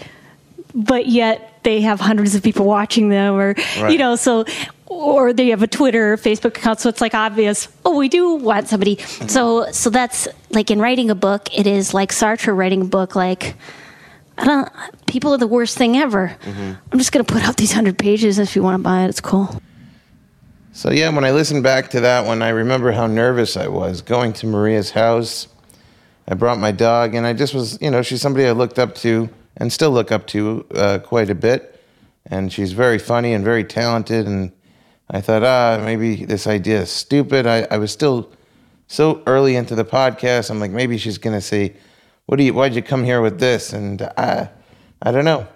but 0.75 1.07
yet 1.07 1.61
they 1.63 1.81
have 1.81 1.99
hundreds 1.99 2.35
of 2.35 2.43
people 2.43 2.65
watching 2.65 3.09
them, 3.09 3.35
or 3.35 3.55
you 3.89 3.97
know, 3.97 4.15
so 4.15 4.45
or 4.85 5.33
they 5.33 5.49
have 5.49 5.63
a 5.63 5.67
Twitter, 5.67 6.13
or 6.13 6.17
Facebook 6.17 6.57
account, 6.57 6.79
so 6.79 6.89
it's 6.89 7.01
like 7.01 7.15
obvious. 7.15 7.67
Oh, 7.83 7.97
we 7.97 8.09
do 8.09 8.35
want 8.35 8.67
somebody. 8.67 8.97
Mm-hmm. 8.97 9.27
So, 9.27 9.71
so 9.71 9.89
that's 9.89 10.27
like 10.51 10.69
in 10.69 10.79
writing 10.79 11.09
a 11.09 11.15
book. 11.15 11.49
It 11.57 11.65
is 11.65 11.93
like 11.93 12.11
Sartre 12.11 12.55
writing 12.55 12.81
a 12.81 12.85
book. 12.85 13.15
Like, 13.15 13.55
I 14.37 14.45
don't. 14.45 14.69
People 15.07 15.33
are 15.33 15.37
the 15.37 15.47
worst 15.47 15.77
thing 15.77 15.97
ever. 15.97 16.35
Mm-hmm. 16.41 16.73
I'm 16.91 16.99
just 16.99 17.11
gonna 17.11 17.23
put 17.23 17.43
out 17.43 17.57
these 17.57 17.71
hundred 17.71 17.97
pages. 17.97 18.37
If 18.37 18.55
you 18.55 18.61
want 18.61 18.77
to 18.79 18.83
buy 18.83 19.05
it, 19.05 19.09
it's 19.09 19.21
cool. 19.21 19.61
So 20.73 20.91
yeah, 20.91 21.09
when 21.09 21.23
I 21.23 21.31
listened 21.31 21.63
back 21.63 21.91
to 21.91 22.01
that 22.01 22.25
one, 22.25 22.41
I 22.41 22.49
remember 22.49 22.91
how 22.91 23.07
nervous 23.07 23.55
I 23.55 23.69
was 23.69 24.01
going 24.01 24.33
to 24.33 24.47
Maria's 24.47 24.91
house. 24.91 25.47
I 26.27 26.33
brought 26.33 26.59
my 26.59 26.71
dog, 26.71 27.15
and 27.15 27.25
I 27.25 27.33
just 27.33 27.53
was, 27.53 27.81
you 27.81 27.89
know, 27.91 28.01
she's 28.01 28.21
somebody 28.21 28.45
I 28.45 28.51
looked 28.51 28.77
up 28.77 28.93
to 28.95 29.29
and 29.57 29.71
still 29.71 29.91
look 29.91 30.11
up 30.11 30.27
to 30.27 30.65
uh, 30.75 30.99
quite 30.99 31.29
a 31.29 31.35
bit. 31.35 31.81
And 32.25 32.51
she's 32.51 32.73
very 32.73 32.97
funny 32.97 33.33
and 33.33 33.43
very 33.43 33.63
talented. 33.63 34.25
And 34.25 34.51
I 35.09 35.21
thought, 35.21 35.43
ah, 35.43 35.81
maybe 35.83 36.25
this 36.25 36.47
idea 36.47 36.81
is 36.81 36.89
stupid. 36.89 37.45
I, 37.45 37.67
I 37.69 37.77
was 37.77 37.91
still 37.91 38.31
so 38.87 39.21
early 39.27 39.55
into 39.55 39.75
the 39.75 39.85
podcast. 39.85 40.49
I'm 40.49 40.59
like, 40.59 40.71
maybe 40.71 40.97
she's 40.97 41.17
gonna 41.17 41.41
say, 41.41 41.75
"What 42.25 42.37
do 42.37 42.43
you? 42.43 42.53
Why'd 42.53 42.75
you 42.75 42.81
come 42.81 43.03
here 43.03 43.21
with 43.21 43.39
this?" 43.39 43.73
And 43.73 44.01
I, 44.17 44.49
I 45.01 45.11
don't 45.11 45.25
know. 45.25 45.47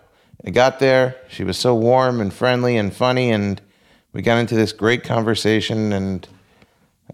I 0.46 0.51
got 0.51 0.79
there. 0.79 1.15
She 1.29 1.44
was 1.44 1.58
so 1.58 1.75
warm 1.75 2.22
and 2.22 2.34
friendly 2.34 2.77
and 2.77 2.94
funny, 2.94 3.32
and 3.32 3.62
we 4.13 4.22
got 4.22 4.38
into 4.38 4.56
this 4.56 4.72
great 4.72 5.03
conversation. 5.03 5.94
And 5.94 6.27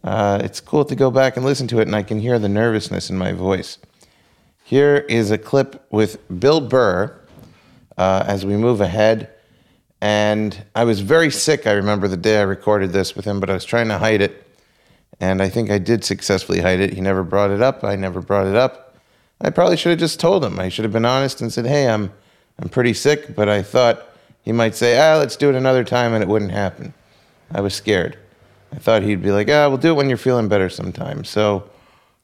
uh, 0.04 0.40
it's 0.44 0.62
cool 0.62 0.86
to 0.86 0.96
go 0.96 1.10
back 1.12 1.38
and 1.38 1.46
listen 1.46 1.68
to 1.68 1.80
it, 1.80 1.88
and 1.88 1.96
I 1.96 2.04
can 2.04 2.20
hear 2.20 2.40
the 2.40 2.50
nervousness 2.50 3.10
in 3.10 3.18
my 3.18 3.32
voice. 3.32 3.78
Here 4.68 5.06
is 5.08 5.30
a 5.30 5.38
clip 5.38 5.86
with 5.92 6.18
Bill 6.40 6.60
Burr 6.60 7.16
uh, 8.00 8.24
as 8.26 8.48
we 8.48 8.58
move 8.58 8.82
ahead. 8.82 9.30
And 10.02 10.66
I 10.74 10.86
was 10.86 11.02
very 11.02 11.30
sick. 11.30 11.68
I 11.68 11.74
remember 11.74 12.08
the 12.08 12.18
day 12.18 12.40
I 12.40 12.42
recorded 12.42 12.92
this 12.92 13.16
with 13.16 13.26
him, 13.26 13.40
but 13.40 13.52
I 13.52 13.54
was 13.54 13.64
trying 13.64 13.90
to 13.90 14.00
hide 14.00 14.22
it. 14.22 14.44
And 15.20 15.40
I 15.44 15.50
think 15.50 15.70
I 15.70 15.78
did 15.78 16.04
successfully 16.04 16.62
hide 16.62 16.80
it. 16.80 16.94
He 16.94 17.00
never 17.00 17.24
brought 17.24 17.52
it 17.52 17.62
up. 17.62 17.84
I 17.84 17.96
never 17.96 18.22
brought 18.22 18.48
it 18.48 18.56
up. 18.56 18.98
I 19.40 19.52
probably 19.52 19.78
should 19.78 19.92
have 19.92 20.00
just 20.00 20.20
told 20.20 20.44
him. 20.44 20.60
I 20.60 20.70
should 20.70 20.84
have 20.84 20.92
been 20.92 21.06
honest 21.06 21.42
and 21.42 21.54
said, 21.54 21.68
"Hey, 21.68 21.88
I'm 21.88 22.12
I'm 22.58 22.70
pretty 22.70 22.96
sick," 22.96 23.36
but 23.36 23.48
I 23.48 23.62
thought 23.62 24.04
he 24.42 24.52
might 24.52 24.74
say, 24.74 24.98
"Ah, 24.98 25.18
let's 25.18 25.36
do 25.36 25.48
it 25.48 25.56
another 25.56 25.84
time," 25.84 26.14
and 26.14 26.24
it 26.24 26.28
wouldn't 26.28 26.52
happen. 26.52 26.92
I 27.52 27.62
was 27.62 27.76
scared. 27.76 28.18
I 28.74 28.78
thought 28.78 29.04
he'd 29.04 29.22
be 29.22 29.32
like, 29.32 29.48
"Ah, 29.48 29.68
we'll 29.68 29.78
do 29.78 29.92
it 29.92 29.96
when 29.96 30.10
you're 30.10 30.18
feeling 30.18 30.48
better 30.48 30.70
sometime." 30.70 31.24
So 31.24 31.70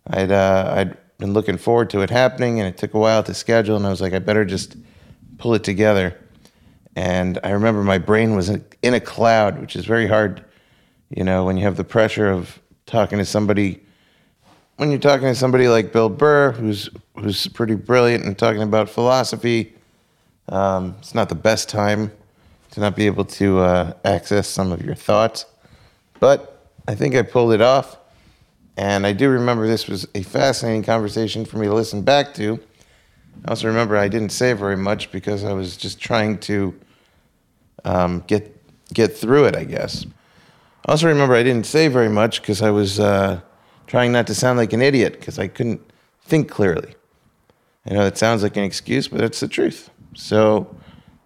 I'd 0.08 0.32
uh, 0.32 0.74
I'd 0.76 0.98
been 1.22 1.34
looking 1.34 1.58
forward 1.58 1.90
to 1.92 2.02
it 2.02 2.10
happening, 2.10 2.60
and 2.60 2.68
it 2.68 2.78
took 2.78 2.96
a 2.96 3.00
while 3.00 3.24
to 3.24 3.34
schedule, 3.34 3.78
and 3.78 3.86
I 3.86 3.90
was 3.90 4.02
like, 4.02 4.14
I 4.14 4.20
better 4.20 4.44
just 4.44 4.76
pull 5.38 5.54
it 5.54 5.64
together. 5.64 6.18
And 6.96 7.40
I 7.44 7.52
remember 7.52 7.84
my 7.84 8.00
brain 8.00 8.36
was 8.36 8.50
in 8.50 8.94
a 8.94 9.00
cloud, 9.00 9.62
which 9.62 9.76
is 9.76 9.86
very 9.86 10.08
hard, 10.08 10.44
you 11.10 11.24
know, 11.24 11.46
when 11.46 11.56
you 11.56 11.64
have 11.64 11.78
the 11.78 11.84
pressure 11.86 12.30
of 12.30 12.60
talking 12.88 13.20
to 13.20 13.26
somebody. 13.26 13.82
When 14.78 14.90
you're 14.90 15.00
talking 15.00 15.28
to 15.28 15.36
somebody 15.36 15.68
like 15.68 15.94
Bill 15.94 16.10
Burr, 16.10 16.52
who's 16.54 16.90
who's 17.16 17.48
pretty 17.48 17.76
brilliant 17.76 18.26
and 18.26 18.38
talking 18.38 18.64
about 18.64 18.90
philosophy, 18.90 19.76
um, 20.50 20.96
it's 21.00 21.14
not 21.14 21.30
the 21.30 21.36
best 21.36 21.70
time 21.70 22.12
to 22.72 22.80
not 22.80 22.96
be 22.96 23.06
able 23.06 23.26
to 23.26 23.60
uh, 23.60 23.94
access 24.04 24.48
some 24.48 24.72
of 24.72 24.84
your 24.84 24.96
thoughts. 24.96 25.46
But 26.20 26.68
I 26.88 26.96
think 26.96 27.14
I 27.16 27.22
pulled 27.22 27.54
it 27.54 27.62
off. 27.62 27.98
And 28.82 29.06
I 29.06 29.14
do 29.14 29.30
remember 29.30 29.68
this 29.68 29.88
was 29.88 30.08
a 30.16 30.24
fascinating 30.24 30.82
conversation 30.82 31.46
for 31.46 31.58
me 31.60 31.68
to 31.68 31.74
listen 31.74 32.02
back 32.02 32.34
to. 32.34 32.60
I 33.46 33.50
also 33.52 33.68
remember 33.68 33.96
I 33.96 34.08
didn't 34.08 34.32
say 34.32 34.54
very 34.54 34.76
much 34.76 35.12
because 35.12 35.44
I 35.44 35.54
was 35.54 35.78
just 35.78 36.00
trying 36.00 36.40
to 36.40 36.74
um, 37.86 38.24
get 38.26 38.58
get 38.92 39.16
through 39.16 39.46
it, 39.46 39.56
I 39.56 39.66
guess. 39.66 40.08
I 40.88 40.94
also 40.94 41.08
remember 41.08 41.36
I 41.36 41.44
didn't 41.44 41.68
say 41.68 41.90
very 41.90 42.10
much 42.10 42.42
because 42.42 42.64
I 42.64 42.72
was 42.72 43.00
uh, 43.00 43.42
trying 43.86 44.14
not 44.14 44.26
to 44.28 44.34
sound 44.34 44.58
like 44.58 44.74
an 44.74 44.82
idiot 44.82 45.14
because 45.20 45.38
I 45.38 45.48
couldn't 45.48 45.82
think 46.24 46.50
clearly. 46.50 46.96
I 47.86 47.94
know 47.94 48.04
that 48.04 48.18
sounds 48.18 48.42
like 48.42 48.58
an 48.58 48.64
excuse, 48.64 49.08
but 49.08 49.22
it's 49.22 49.42
the 49.42 49.48
truth. 49.48 49.92
So 50.16 50.76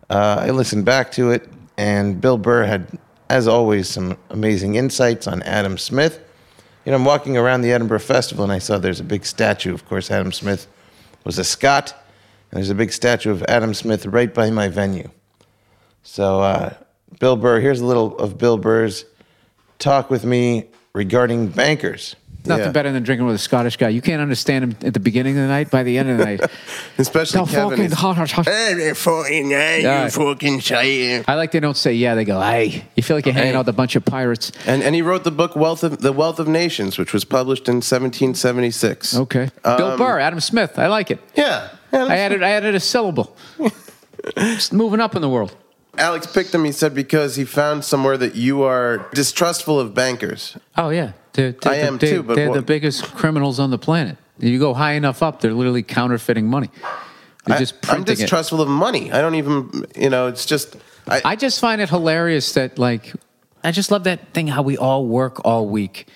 uh, 0.09 0.39
I 0.41 0.49
listened 0.49 0.83
back 0.83 1.09
to 1.13 1.31
it, 1.31 1.47
and 1.77 2.19
Bill 2.19 2.37
Burr 2.37 2.65
had, 2.65 2.99
as 3.29 3.47
always, 3.47 3.87
some 3.87 4.17
amazing 4.29 4.75
insights 4.75 5.25
on 5.25 5.41
Adam 5.43 5.77
Smith. 5.77 6.24
You 6.85 6.91
know, 6.91 6.97
I'm 6.97 7.05
walking 7.05 7.35
around 7.35 7.61
the 7.61 7.71
Edinburgh 7.71 7.99
Festival, 7.99 8.43
and 8.43 8.53
I 8.53 8.59
saw 8.59 8.77
there's 8.77 8.99
a 8.99 9.03
big 9.03 9.25
statue. 9.25 9.73
Of 9.73 9.87
course, 9.87 10.11
Adam 10.11 10.31
Smith 10.31 10.67
was 11.23 11.39
a 11.39 11.43
Scot, 11.43 11.95
and 12.51 12.57
there's 12.57 12.69
a 12.69 12.75
big 12.75 12.93
statue 12.93 13.31
of 13.31 13.41
Adam 13.43 13.73
Smith 13.73 14.05
right 14.05 14.31
by 14.31 14.51
my 14.51 14.67
venue. 14.67 15.09
So, 16.03 16.41
uh, 16.41 16.75
Bill 17.19 17.37
Burr, 17.37 17.59
here's 17.59 17.81
a 17.81 17.85
little 17.85 18.15
of 18.19 18.37
Bill 18.37 18.59
Burr's 18.59 19.05
talk 19.79 20.11
with 20.11 20.25
me 20.25 20.67
regarding 20.93 21.47
bankers. 21.47 22.15
Nothing 22.45 22.65
Yeah. 22.65 22.71
better 22.71 22.91
than 22.91 23.03
drinking 23.03 23.25
with 23.25 23.35
a 23.35 23.39
Scottish 23.39 23.77
guy. 23.77 23.89
You 23.89 24.01
can't 24.01 24.21
understand 24.21 24.63
him 24.63 24.77
at 24.83 24.93
the 24.93 24.99
beginning 24.99 25.35
of 25.37 25.41
the 25.43 25.47
night. 25.47 25.71
By 25.71 25.83
the 25.83 25.97
end 25.97 26.09
of 26.09 26.17
the 26.17 26.25
night, 26.25 26.41
Especially 26.97 27.37
Tell 27.37 27.45
Kevin. 27.47 27.69
fucking- 27.69 27.85
is- 27.85 28.45
Hey, 28.45 28.93
fucking, 28.93 29.49
hey, 29.49 29.81
Yeah. 29.83 30.03
you 30.05 30.09
fucking 30.11 30.61
say 30.61 31.23
I 31.27 31.35
like 31.35 31.51
they 31.51 31.59
don't 31.59 31.77
say 31.77 31.93
yeah. 31.93 32.15
They 32.15 32.25
go 32.25 32.39
hey. 32.41 32.85
You 32.95 33.03
feel 33.03 33.17
like 33.17 33.25
you're 33.25 33.33
hanging 33.33 33.51
Hey. 33.51 33.55
out 33.57 33.65
with 33.65 33.69
a 33.75 33.77
bunch 33.77 33.95
of 33.95 34.05
pirates. 34.05 34.51
And 34.65 34.83
and 34.83 34.93
he 34.95 35.01
wrote 35.01 35.23
the 35.23 35.31
book 35.31 35.55
Wealth 35.55 35.83
of 35.83 36.01
the 36.01 36.11
Wealth 36.11 36.39
of 36.39 36.47
Nations, 36.47 36.97
which 36.97 37.13
was 37.13 37.25
published 37.25 37.67
in 37.67 37.75
1776. 37.81 39.15
Okay, 39.17 39.49
Bill 39.63 39.91
um, 39.91 39.97
Burr, 39.97 40.19
Adam 40.19 40.39
Smith. 40.39 40.77
I 40.77 40.87
like 40.87 41.11
it. 41.11 41.19
Yeah. 41.35 41.69
yeah 41.91 42.05
I 42.05 42.17
added 42.17 42.43
I 42.43 42.49
added 42.51 42.75
a 42.75 42.79
syllable. 42.79 43.35
Just 44.37 44.73
moving 44.73 44.99
up 44.99 45.15
in 45.15 45.21
the 45.21 45.29
world. 45.29 45.55
Alex 45.97 46.27
picked 46.27 46.53
him. 46.53 46.65
He 46.65 46.71
said 46.71 46.93
because 46.93 47.35
he 47.37 47.45
found 47.45 47.85
somewhere 47.85 48.17
that 48.17 48.35
you 48.35 48.63
are 48.63 49.07
distrustful 49.13 49.79
of 49.79 49.93
bankers. 49.93 50.57
Oh 50.77 50.89
yeah, 50.89 51.11
they're, 51.35 51.51
they're 51.51 51.71
I 51.71 51.77
the, 51.77 51.83
am 51.83 51.97
they're- 51.97 52.09
too, 52.09 52.23
but 52.23 52.35
they're 52.35 52.53
the 52.53 52.61
biggest 52.61 53.03
criminals 53.15 53.59
on 53.59 53.69
the 53.69 53.77
planet. 53.77 54.17
You 54.39 54.59
go 54.59 54.73
high 54.73 54.93
enough 54.93 55.23
up, 55.23 55.39
they're 55.39 55.53
literally 55.53 55.83
counterfeiting 55.83 56.47
money. 56.47 56.69
They're 57.45 57.57
just 57.59 57.75
I, 57.75 57.77
am 57.77 57.81
printing 57.95 58.13
it. 58.13 58.17
distrustful 58.21 58.59
of 58.61 58.67
money. 58.67 59.11
I 59.11 59.21
don't 59.21 59.35
even, 59.35 59.85
you 59.95 60.09
know, 60.09 60.27
it's 60.27 60.45
just. 60.45 60.75
I, 61.07 61.21
I 61.23 61.35
just 61.35 61.59
find 61.59 61.79
it 61.79 61.89
hilarious 61.89 62.53
that 62.53 62.79
like 62.79 63.13
I 63.63 63.71
just 63.71 63.91
love 63.91 64.03
that 64.05 64.33
thing 64.33 64.47
how 64.47 64.63
we 64.63 64.77
all 64.77 65.05
work 65.05 65.45
all 65.45 65.67
week. 65.67 66.07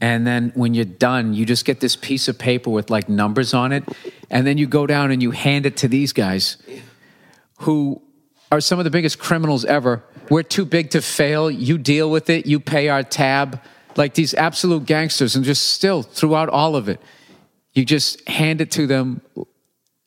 And 0.00 0.26
then 0.26 0.52
when 0.54 0.74
you're 0.74 0.84
done, 0.84 1.34
you 1.34 1.44
just 1.46 1.64
get 1.64 1.80
this 1.80 1.94
piece 1.94 2.26
of 2.28 2.38
paper 2.38 2.70
with 2.70 2.90
like 2.90 3.08
numbers 3.08 3.54
on 3.54 3.72
it. 3.72 3.84
And 4.30 4.46
then 4.46 4.56
you 4.58 4.66
go 4.66 4.86
down 4.86 5.10
and 5.10 5.22
you 5.22 5.30
hand 5.30 5.66
it 5.66 5.76
to 5.78 5.88
these 5.88 6.12
guys 6.12 6.56
who 7.60 8.00
are 8.50 8.60
some 8.60 8.78
of 8.78 8.84
the 8.84 8.90
biggest 8.90 9.18
criminals 9.18 9.64
ever. 9.64 10.02
We're 10.30 10.42
too 10.42 10.64
big 10.64 10.90
to 10.90 11.02
fail. 11.02 11.50
You 11.50 11.76
deal 11.76 12.10
with 12.10 12.30
it. 12.30 12.46
You 12.46 12.60
pay 12.60 12.88
our 12.88 13.02
tab. 13.02 13.60
Like 13.96 14.14
these 14.14 14.34
absolute 14.34 14.86
gangsters. 14.86 15.36
And 15.36 15.44
just 15.44 15.68
still, 15.68 16.02
throughout 16.02 16.48
all 16.48 16.76
of 16.76 16.88
it, 16.88 17.00
you 17.72 17.84
just 17.84 18.26
hand 18.28 18.60
it 18.60 18.70
to 18.72 18.86
them. 18.86 19.20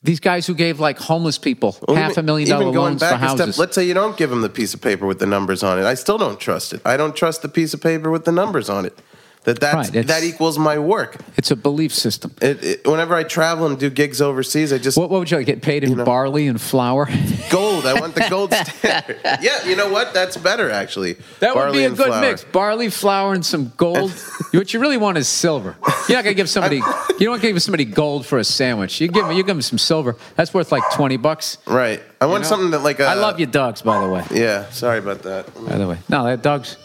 These 0.02 0.20
guys 0.20 0.46
who 0.46 0.54
gave 0.54 0.82
like 0.82 1.00
homeless 1.00 1.38
people 1.38 1.78
Well, 1.88 1.96
half 1.96 2.18
a 2.18 2.24
million 2.24 2.50
dollar 2.50 2.66
loans 2.66 3.02
for 3.02 3.06
a 3.06 3.10
step, 3.10 3.20
houses. 3.20 3.58
let's 3.58 3.74
say 3.74 3.86
you 3.86 3.94
don't 3.94 4.18
give 4.18 4.30
them 4.30 4.42
the 4.42 4.50
piece 4.50 4.74
of 4.74 4.82
paper 4.82 5.06
with 5.06 5.20
the 5.20 5.25
numbers 5.25 5.63
on 5.63 5.80
it. 5.80 5.86
I 5.86 5.94
still 5.94 6.18
don't 6.18 6.40
trust 6.40 6.74
it. 6.74 6.82
I 6.86 6.98
don't 6.98 7.16
trust 7.16 7.42
the 7.42 7.48
piece 7.48 7.74
of 7.74 7.82
paper 7.82 8.12
with 8.12 8.25
the 8.25 8.34
numbers 8.34 8.70
on 8.70 8.86
it. 8.86 9.00
That 9.43 9.59
that's, 9.59 9.93
Right, 9.93 10.07
that 10.07 10.23
equals 10.23 10.57
my 10.57 10.79
work. 10.79 11.17
It's 11.35 11.51
a 11.51 11.55
belief 11.57 11.93
system. 11.93 12.33
It, 12.41 12.63
it, 12.63 12.88
whenever 12.88 13.13
I 13.13 13.23
travel 13.23 13.67
and 13.67 13.77
do 13.77 13.89
gigs 13.89 14.21
overseas, 14.21 14.71
I 14.71 14.77
just 14.77 14.97
What, 14.97 15.09
what 15.09 15.19
would 15.19 15.29
you 15.29 15.38
like? 15.38 15.45
Get 15.45 15.62
paid 15.62 15.83
in 15.83 15.97
know. 15.97 16.05
barley 16.05 16.47
and 16.47 16.59
flour? 16.62 17.09
gold. 17.50 17.85
I 17.85 18.00
want 18.00 18.15
the 18.15 18.25
gold 18.29 18.53
standard. 18.77 19.19
Yeah, 19.41 19.65
you 19.67 19.75
know 19.75 19.89
what? 19.91 20.13
That's 20.13 20.38
better 20.38 20.71
actually. 20.71 21.17
That 21.39 21.55
would 21.55 21.73
be 21.73 21.83
a 21.83 21.89
good 21.89 22.07
flour. 22.07 22.21
mix. 22.21 22.43
Barley, 22.45 22.89
flour, 22.89 23.33
and 23.33 23.45
some 23.45 23.73
gold. 23.75 24.12
what 24.51 24.73
you 24.73 24.79
really 24.79 24.97
want 24.97 25.17
is 25.17 25.27
silver. 25.27 25.75
You're 26.07 26.17
not 26.17 26.23
gonna 26.23 26.33
give 26.35 26.50
somebody. 26.50 26.77
You 26.77 26.81
don't 27.19 27.29
want 27.31 27.41
to 27.41 27.47
give 27.47 27.62
somebody 27.62 27.85
gold 27.85 28.25
for 28.25 28.38
a 28.38 28.43
sandwich. 28.43 29.01
You 29.01 29.07
give 29.09 29.25
them. 29.25 29.35
You 29.35 29.43
give 29.43 29.47
them 29.47 29.62
some 29.62 29.77
silver. 29.77 30.15
That's 30.35 30.53
worth 30.53 30.71
like 30.71 30.83
twenty 30.93 31.17
bucks. 31.17 31.57
Right. 31.67 32.01
I 32.21 32.25
want 32.27 32.43
know? 32.43 32.50
something 32.50 32.71
that 32.71 32.79
like. 32.79 33.00
uh, 33.00 33.05
I 33.05 33.15
love 33.15 33.39
your 33.39 33.47
dogs, 33.51 33.81
by 33.81 34.00
the 34.01 34.09
way. 34.09 34.23
Yeah. 34.31 34.69
Sorry 34.69 35.00
about 35.00 35.23
that. 35.23 35.53
By 35.53 35.77
the 35.77 35.88
way, 35.88 36.00
no, 36.09 36.23
that 36.23 36.41
dog's. 36.41 36.77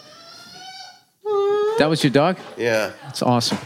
That 1.79 1.89
was 1.89 2.03
your 2.03 2.11
dog. 2.11 2.37
Yeah. 2.57 2.91
That's 3.03 3.21
awesome. 3.21 3.57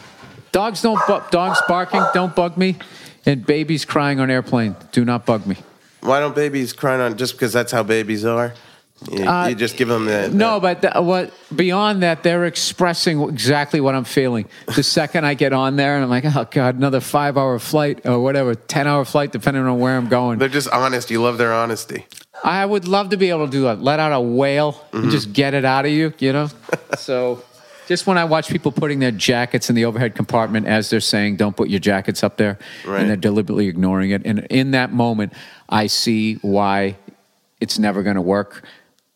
Dogs 0.51 0.81
don't. 0.81 0.99
Bu- 1.07 1.21
dogs 1.31 1.59
barking 1.67 2.03
don't 2.13 2.35
bug 2.35 2.57
me, 2.57 2.77
and 3.25 3.45
babies 3.45 3.85
crying 3.85 4.19
on 4.19 4.29
airplane 4.29 4.75
do 4.91 5.03
not 5.03 5.25
bug 5.25 5.45
me. 5.47 5.57
Why 6.01 6.19
don't 6.19 6.35
babies 6.35 6.73
cry 6.73 6.99
on 6.99 7.17
just 7.17 7.33
because 7.33 7.51
that's 7.53 7.71
how 7.71 7.81
babies 7.83 8.23
are? 8.23 8.53
You, 9.11 9.25
Uh, 9.25 9.47
you 9.47 9.55
just 9.55 9.75
give 9.77 9.87
them 9.87 10.05
the 10.05 10.29
No, 10.29 10.59
but 10.59 10.81
th- 10.81 10.93
what 10.95 11.33
beyond 11.53 12.03
that, 12.03 12.23
they're 12.23 12.45
expressing 12.45 13.21
exactly 13.23 13.81
what 13.81 13.95
I'm 13.95 14.03
feeling. 14.03 14.47
The 14.75 14.83
second 14.83 15.25
I 15.25 15.33
get 15.33 15.51
on 15.53 15.75
there, 15.75 15.95
and 15.95 16.03
I'm 16.03 16.09
like, 16.09 16.23
oh 16.25 16.47
god, 16.49 16.75
another 16.75 16.99
five 17.01 17.35
hour 17.37 17.57
flight 17.59 18.05
or 18.05 18.19
whatever, 18.21 18.53
ten 18.55 18.87
hour 18.87 19.03
flight, 19.05 19.31
depending 19.31 19.63
on 19.63 19.79
where 19.79 19.97
I'm 19.97 20.07
going. 20.07 20.39
They're 20.39 20.47
just 20.49 20.69
honest. 20.69 21.09
You 21.09 21.21
love 21.21 21.37
their 21.37 21.51
honesty. 21.51 22.05
I 22.43 22.65
would 22.65 22.87
love 22.87 23.09
to 23.09 23.17
be 23.17 23.29
able 23.29 23.45
to 23.45 23.51
do 23.51 23.63
that. 23.63 23.81
Let 23.81 23.99
out 23.99 24.11
a 24.11 24.19
wail 24.21 24.85
and 24.91 25.09
just 25.09 25.33
get 25.33 25.53
it 25.53 25.63
out 25.65 25.85
of 25.85 25.91
you, 25.91 26.13
you 26.19 26.33
know. 26.33 26.49
so, 26.97 27.41
just 27.87 28.07
when 28.07 28.17
I 28.17 28.25
watch 28.25 28.49
people 28.49 28.71
putting 28.71 28.99
their 28.99 29.11
jackets 29.11 29.69
in 29.69 29.75
the 29.75 29.85
overhead 29.85 30.15
compartment 30.15 30.67
as 30.67 30.89
they're 30.89 30.99
saying, 30.99 31.37
"Don't 31.37 31.55
put 31.55 31.69
your 31.69 31.79
jackets 31.79 32.23
up 32.23 32.37
there," 32.37 32.57
Right. 32.85 33.01
and 33.01 33.09
they're 33.09 33.17
deliberately 33.17 33.67
ignoring 33.67 34.11
it, 34.11 34.21
and 34.25 34.39
in 34.49 34.71
that 34.71 34.91
moment, 34.93 35.33
I 35.69 35.87
see 35.87 36.35
why 36.35 36.97
it's 37.59 37.79
never 37.79 38.03
going 38.03 38.15
to 38.15 38.21
work. 38.21 38.63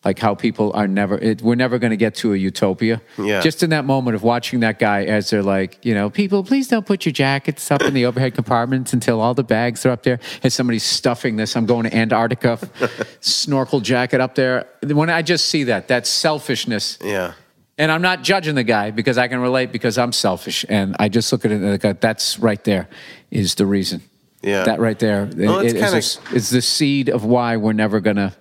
Like 0.06 0.20
how 0.20 0.36
people 0.36 0.72
are 0.74 0.88
never, 0.88 1.18
it, 1.18 1.42
we're 1.42 1.56
never 1.56 1.80
going 1.80 1.90
to 1.90 1.98
get 1.98 2.16
to 2.18 2.32
a 2.32 2.38
utopia. 2.38 3.02
Yeah. 3.18 3.42
Just 3.42 3.62
in 3.62 3.72
that 3.72 3.84
moment 3.84 4.16
of 4.16 4.24
watching 4.24 4.62
that 4.62 4.80
guy 4.80 5.04
as 5.04 5.30
they're 5.32 5.44
like, 5.44 5.84
you 5.84 5.94
know, 5.94 6.10
people, 6.10 6.46
please 6.46 6.70
don't 6.70 6.86
put 6.86 7.06
your 7.06 7.12
jackets 7.12 7.70
up 7.72 7.82
in 7.82 7.94
the 7.94 8.06
overhead 8.06 8.34
compartments 8.34 8.94
until 8.94 9.20
all 9.20 9.34
the 9.34 9.44
bags 9.44 9.86
are 9.86 9.90
up 9.90 10.04
there. 10.04 10.20
And 10.44 10.54
somebody's 10.54 10.84
stuffing 10.84 11.36
this, 11.36 11.58
I'm 11.58 11.66
going 11.66 11.90
to 11.90 11.94
Antarctica, 11.94 12.58
snorkel 13.20 13.82
jacket 13.82 14.22
up 14.22 14.36
there. 14.36 14.68
When 14.84 15.10
I 15.10 15.24
just 15.24 15.48
see 15.48 15.64
that, 15.66 15.90
that 15.90 16.08
selfishness. 16.08 17.00
Yeah. 17.04 17.34
And 17.78 17.92
I'm 17.92 18.02
not 18.02 18.24
judging 18.24 18.56
the 18.56 18.64
guy 18.64 18.92
because 18.92 19.18
I 19.18 19.28
can 19.28 19.40
relate 19.40 19.72
because 19.72 19.98
I'm 19.98 20.12
selfish. 20.12 20.66
And 20.68 20.96
I 21.00 21.10
just 21.10 21.32
look 21.32 21.46
at 21.46 21.52
it 21.52 21.62
and 21.62 21.74
I 21.74 21.78
go, 21.78 21.94
that's 21.94 22.40
right 22.40 22.64
there 22.64 22.88
is 23.30 23.56
the 23.56 23.66
reason. 23.66 24.02
Yeah. 24.42 24.64
That 24.64 24.80
right 24.80 24.98
there 24.98 25.30
Well, 25.36 25.60
it's 25.60 25.74
is 25.74 25.82
kinda- 25.82 25.98
is 25.98 26.20
is 26.34 26.50
the 26.50 26.62
seed 26.62 27.10
of 27.10 27.24
why 27.26 27.58
we're 27.58 27.74
never 27.74 28.00
going 28.00 28.16
to. 28.18 28.34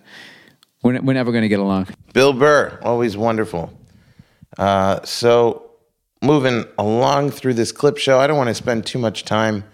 We're, 0.83 1.01
we're 1.01 1.15
never 1.15 1.33
going 1.33 1.43
to 1.43 1.49
get 1.49 1.59
along. 1.59 1.89
Bill 2.13 2.33
Burr, 2.33 2.79
always 2.83 3.17
wonderful. 3.17 3.73
Uh, 4.57 5.03
so, 5.05 5.71
moving 6.23 6.65
along 6.79 7.31
through 7.31 7.55
this 7.55 7.73
clip 7.73 7.99
show, 7.99 8.19
I 8.21 8.27
don't 8.27 8.37
want 8.37 8.49
to 8.49 8.55
spend 8.55 8.87
too 8.87 8.99
much 8.99 9.25
time 9.25 9.65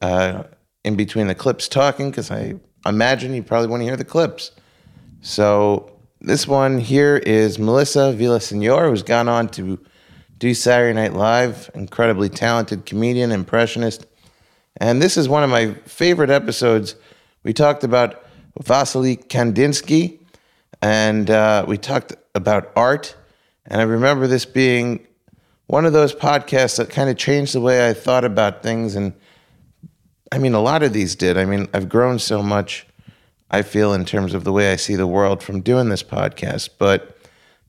uh, 0.00 0.44
in 0.84 0.96
between 0.96 1.26
the 1.26 1.34
clips 1.34 1.66
talking 1.66 2.10
because 2.10 2.30
I 2.30 2.54
imagine 2.86 3.34
you 3.34 3.42
probably 3.42 3.68
want 3.68 3.80
to 3.80 3.84
hear 3.84 3.96
the 3.96 4.04
clips. 4.04 4.52
So, 5.22 5.97
this 6.20 6.48
one 6.48 6.78
here 6.78 7.16
is 7.16 7.58
Melissa 7.58 8.14
Villasenor, 8.16 8.90
who's 8.90 9.04
gone 9.04 9.28
on 9.28 9.48
to 9.50 9.78
do 10.36 10.52
Saturday 10.52 10.92
Night 10.92 11.12
Live, 11.12 11.70
incredibly 11.74 12.28
talented 12.28 12.86
comedian, 12.86 13.30
impressionist. 13.30 14.06
And 14.78 15.00
this 15.00 15.16
is 15.16 15.28
one 15.28 15.44
of 15.44 15.50
my 15.50 15.74
favorite 15.84 16.30
episodes. 16.30 16.96
We 17.44 17.52
talked 17.52 17.84
about 17.84 18.24
Vasily 18.60 19.16
Kandinsky 19.16 20.18
and 20.82 21.30
uh, 21.30 21.64
we 21.68 21.78
talked 21.78 22.14
about 22.34 22.72
art. 22.74 23.16
And 23.66 23.80
I 23.80 23.84
remember 23.84 24.26
this 24.26 24.44
being 24.44 25.06
one 25.68 25.84
of 25.84 25.92
those 25.92 26.14
podcasts 26.14 26.78
that 26.78 26.90
kind 26.90 27.08
of 27.08 27.16
changed 27.16 27.54
the 27.54 27.60
way 27.60 27.88
I 27.88 27.92
thought 27.92 28.24
about 28.24 28.64
things. 28.64 28.96
And 28.96 29.12
I 30.32 30.38
mean, 30.38 30.54
a 30.54 30.60
lot 30.60 30.82
of 30.82 30.92
these 30.92 31.14
did. 31.14 31.38
I 31.38 31.44
mean, 31.44 31.68
I've 31.72 31.88
grown 31.88 32.18
so 32.18 32.42
much, 32.42 32.87
I 33.50 33.62
feel, 33.62 33.94
in 33.94 34.04
terms 34.04 34.34
of 34.34 34.44
the 34.44 34.52
way 34.52 34.72
I 34.72 34.76
see 34.76 34.96
the 34.96 35.06
world 35.06 35.42
from 35.42 35.62
doing 35.62 35.88
this 35.88 36.02
podcast. 36.02 36.70
But 36.78 37.16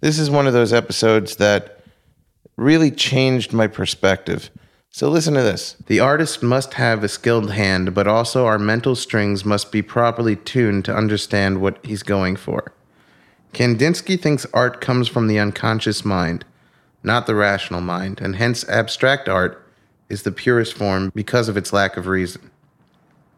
this 0.02 0.20
is 0.20 0.30
one 0.30 0.48
of 0.48 0.54
those 0.54 0.74
episodes 0.74 1.38
that 1.38 1.82
really 2.58 2.92
changed 2.92 3.54
my 3.54 3.68
perspective. 3.68 4.50
So 4.92 5.10
listen 5.10 5.36
to 5.36 5.42
this. 5.42 5.78
The 5.86 6.00
artist 6.00 6.42
must 6.42 6.74
have 6.74 7.04
a 7.04 7.08
skilled 7.08 7.52
hand, 7.52 7.94
but 7.94 8.08
also 8.08 8.46
our 8.46 8.60
mental 8.60 8.96
strings 8.96 9.46
must 9.46 9.72
be 9.72 9.82
properly 9.82 10.36
tuned 10.36 10.84
to 10.86 10.96
understand 10.96 11.62
what 11.62 11.84
he's 11.86 12.04
going 12.04 12.36
for. 12.36 12.74
Kandinsky 13.54 14.20
thinks 14.20 14.46
art 14.54 14.82
comes 14.82 15.08
from 15.08 15.28
the 15.28 15.40
unconscious 15.40 16.04
mind, 16.04 16.44
not 17.04 17.28
the 17.28 17.36
rational 17.36 17.82
mind, 17.82 18.20
and 18.20 18.36
hence 18.36 18.68
abstract 18.68 19.30
art 19.30 19.66
is 20.10 20.24
the 20.24 20.32
purest 20.32 20.74
form 20.74 21.12
because 21.16 21.48
of 21.48 21.56
its 21.58 21.72
lack 21.72 21.96
of 21.96 22.08
reason. 22.08 22.50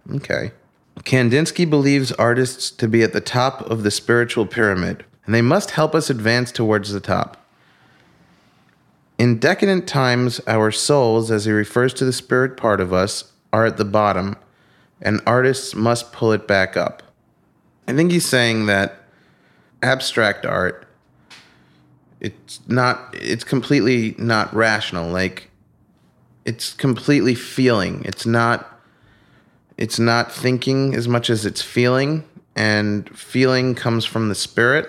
Okay. 0.10 0.52
Kandinsky 1.00 1.70
believes 1.70 2.12
artists 2.14 2.70
to 2.72 2.88
be 2.88 3.04
at 3.04 3.14
the 3.14 3.22
top 3.22 3.62
of 3.70 3.84
the 3.84 3.92
spiritual 3.92 4.46
pyramid, 4.46 5.06
and 5.26 5.34
they 5.34 5.42
must 5.42 5.72
help 5.72 5.96
us 5.96 6.10
advance 6.10 6.52
towards 6.52 6.92
the 6.92 7.00
top. 7.00 7.38
In 9.18 9.38
decadent 9.40 9.88
times, 9.88 10.42
our 10.48 10.72
souls, 10.72 11.32
as 11.32 11.46
he 11.46 11.52
refers 11.52 11.94
to 11.96 12.06
the 12.06 12.14
spirit 12.14 12.58
part 12.58 12.82
of 12.82 12.94
us, 12.94 13.32
are 13.54 13.66
at 13.66 13.78
the 13.78 13.86
bottom, 13.86 14.36
and 15.02 15.22
artists 15.26 15.76
must 15.76 16.12
pull 16.12 16.32
it 16.32 16.48
back 16.48 16.78
up. 16.78 17.04
I 17.88 17.94
think 17.94 18.12
he's 18.12 18.26
saying 18.26 18.68
that 18.68 19.04
abstract 19.84 20.46
art 20.46 20.88
it's 22.22 22.60
not 22.68 23.14
it's 23.14 23.44
completely 23.44 24.16
not 24.18 24.54
rational 24.54 25.10
like 25.10 25.50
it's 26.46 26.74
completely 26.74 27.36
feeling 27.36 28.04
it's 28.06 28.26
not 28.26 28.71
it's 29.82 29.98
not 29.98 30.32
thinking 30.32 30.94
as 30.94 31.08
much 31.08 31.28
as 31.30 31.44
it's 31.46 31.62
feeling 31.62 32.24
and 32.56 33.10
feeling 33.18 33.74
comes 33.74 34.06
from 34.06 34.30
the 34.30 34.36
spirit 34.36 34.86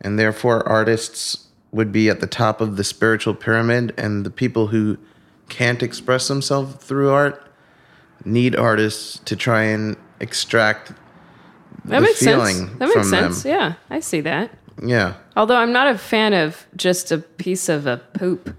and 0.00 0.18
therefore 0.18 0.66
artists 0.68 1.46
would 1.70 1.92
be 1.92 2.08
at 2.10 2.18
the 2.20 2.26
top 2.26 2.60
of 2.60 2.76
the 2.76 2.82
spiritual 2.84 3.34
pyramid 3.34 3.94
and 3.96 4.26
the 4.26 4.30
people 4.30 4.66
who 4.68 4.98
can't 5.48 5.80
express 5.82 6.26
themselves 6.26 6.74
through 6.84 7.10
art 7.10 7.40
need 8.24 8.56
artists 8.56 9.20
to 9.24 9.36
try 9.36 9.62
and 9.62 9.96
extract 10.20 10.92
That 11.84 12.02
makes 12.02 12.18
feeling 12.18 12.56
sense. 12.56 12.70
That 12.78 12.86
makes 12.88 12.92
from 12.94 13.10
them. 13.10 13.32
sense. 13.32 13.44
Yeah, 13.44 13.74
I 13.90 14.00
see 14.00 14.20
that. 14.22 14.50
yeah 14.82 15.14
Although 15.36 15.56
I'm 15.56 15.72
not 15.72 15.86
a 15.94 15.98
fan 15.98 16.32
of 16.32 16.66
just 16.76 17.12
a 17.12 17.18
piece 17.18 17.68
of 17.68 17.86
a 17.86 17.98
poop, 18.14 18.56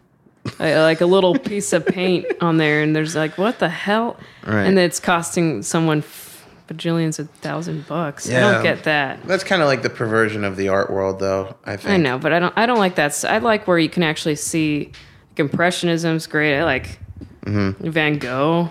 like 0.59 1.01
a 1.01 1.05
little 1.05 1.37
piece 1.37 1.73
of 1.73 1.85
paint 1.85 2.25
on 2.41 2.57
there, 2.57 2.81
and 2.81 2.95
there's 2.95 3.15
like, 3.15 3.37
what 3.37 3.59
the 3.59 3.69
hell? 3.69 4.17
Right. 4.45 4.63
And 4.65 4.77
it's 4.79 4.99
costing 4.99 5.61
someone 5.63 5.99
f- 5.99 6.47
bajillions 6.67 7.19
of 7.19 7.29
thousand 7.29 7.87
bucks. 7.87 8.29
I 8.29 8.39
don't 8.39 8.63
get 8.63 8.83
that. 8.85 9.23
That's 9.25 9.43
kind 9.43 9.61
of 9.61 9.67
like 9.67 9.81
the 9.81 9.89
perversion 9.89 10.43
of 10.43 10.57
the 10.57 10.69
art 10.69 10.89
world, 10.91 11.19
though. 11.19 11.55
I 11.65 11.77
think. 11.77 11.89
I 11.89 11.97
know, 11.97 12.17
but 12.19 12.33
I 12.33 12.39
don't. 12.39 12.53
I 12.57 12.65
don't 12.65 12.79
like 12.79 12.95
that. 12.95 13.23
I 13.25 13.37
like 13.39 13.67
where 13.67 13.79
you 13.79 13.89
can 13.89 14.03
actually 14.03 14.35
see. 14.35 14.91
Like, 15.31 15.39
impressionism's 15.39 16.27
great. 16.27 16.57
I 16.57 16.63
like 16.63 16.99
Mm-hmm. 17.45 17.89
Van 17.91 18.17
Gogh. 18.17 18.69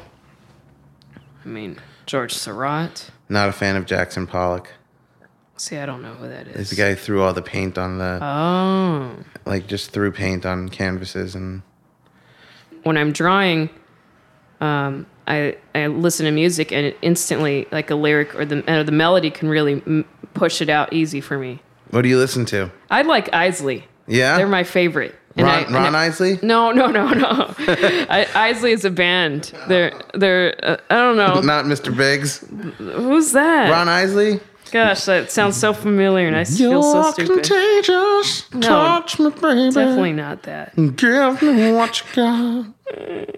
I 1.45 1.49
mean 1.49 1.79
George 2.05 2.35
Seurat. 2.35 3.11
Not 3.29 3.49
a 3.49 3.53
fan 3.53 3.77
of 3.77 3.87
Jackson 3.87 4.27
Pollock. 4.27 4.71
See, 5.57 5.79
I 5.79 5.87
don't 5.87 6.03
know 6.03 6.13
who 6.13 6.29
that 6.29 6.47
is. 6.49 6.57
He's 6.57 6.61
is. 6.65 6.71
the 6.71 6.77
guy 6.77 6.91
who 6.91 6.97
threw 6.97 7.23
all 7.23 7.33
the 7.33 7.41
paint 7.41 7.79
on 7.79 7.97
the, 7.97 8.19
Oh. 8.23 9.13
like, 9.47 9.67
just 9.67 9.91
threw 9.93 10.13
paint 10.13 10.45
on 10.45 10.69
canvases 10.69 11.35
and. 11.35 11.63
When 12.87 12.97
I'm 12.97 13.13
drawing, 13.13 13.69
um, 14.61 15.07
I 15.27 15.57
I 15.75 15.89
listen 15.89 16.25
to 16.27 16.31
music 16.33 16.73
and 16.73 16.87
it 16.87 16.97
instantly 17.03 17.67
like 17.73 17.91
a 17.91 17.95
lyric 17.97 18.35
or 18.35 18.45
the 18.45 18.63
or 18.73 18.85
the 18.85 18.93
melody 18.93 19.31
can 19.31 19.49
really 19.49 19.83
m- 19.87 20.05
push 20.35 20.63
it 20.63 20.69
out 20.71 20.93
easy 20.93 21.21
for 21.21 21.37
me. 21.39 21.61
What 21.91 22.03
do 22.03 22.09
you 22.09 22.19
listen 22.19 22.45
to? 22.47 22.71
I 22.91 23.03
like 23.03 23.33
Isley. 23.35 23.85
Yeah. 24.07 24.37
They're 24.37 24.47
my 24.49 24.65
favorite. 24.65 25.15
And 25.37 25.47
Ron, 25.47 25.65
I- 25.67 25.85
Ron 25.85 25.95
I- 25.95 26.07
Isley? 26.07 26.39
No, 26.43 26.73
no, 26.73 26.87
no, 26.87 27.09
no. 27.13 27.55
I, 27.59 28.27
Isley 28.35 28.73
is 28.73 28.85
a 28.85 28.91
band. 28.91 29.53
They're 29.69 29.93
they're. 30.15 30.55
Uh, 30.63 30.77
I 30.89 30.95
don't 30.97 31.17
know 31.17 31.41
Not 31.45 31.65
Mr. 31.67 31.95
Biggs. 31.95 32.39
who's 32.79 33.33
that. 33.33 33.69
Ron 33.71 33.89
Isley? 33.89 34.41
Gosh, 34.73 35.05
that 35.05 35.31
sounds 35.31 35.57
so 35.57 35.73
familiar, 35.73 36.27
and 36.27 36.37
I 36.37 36.41
s- 36.41 36.59
feel 36.59 36.83
so 36.83 37.13
stupid. 37.13 37.33
contagious. 37.45 38.53
No. 38.53 38.61
Touch 38.61 39.19
me, 39.19 39.31
baby. 39.31 39.71
Definitely 39.73 40.13
not 40.13 40.43
that. 40.43 40.75
Give 40.97 41.43
me 41.43 41.73
what 41.73 42.01
you 42.01 42.07
got. 42.15 43.37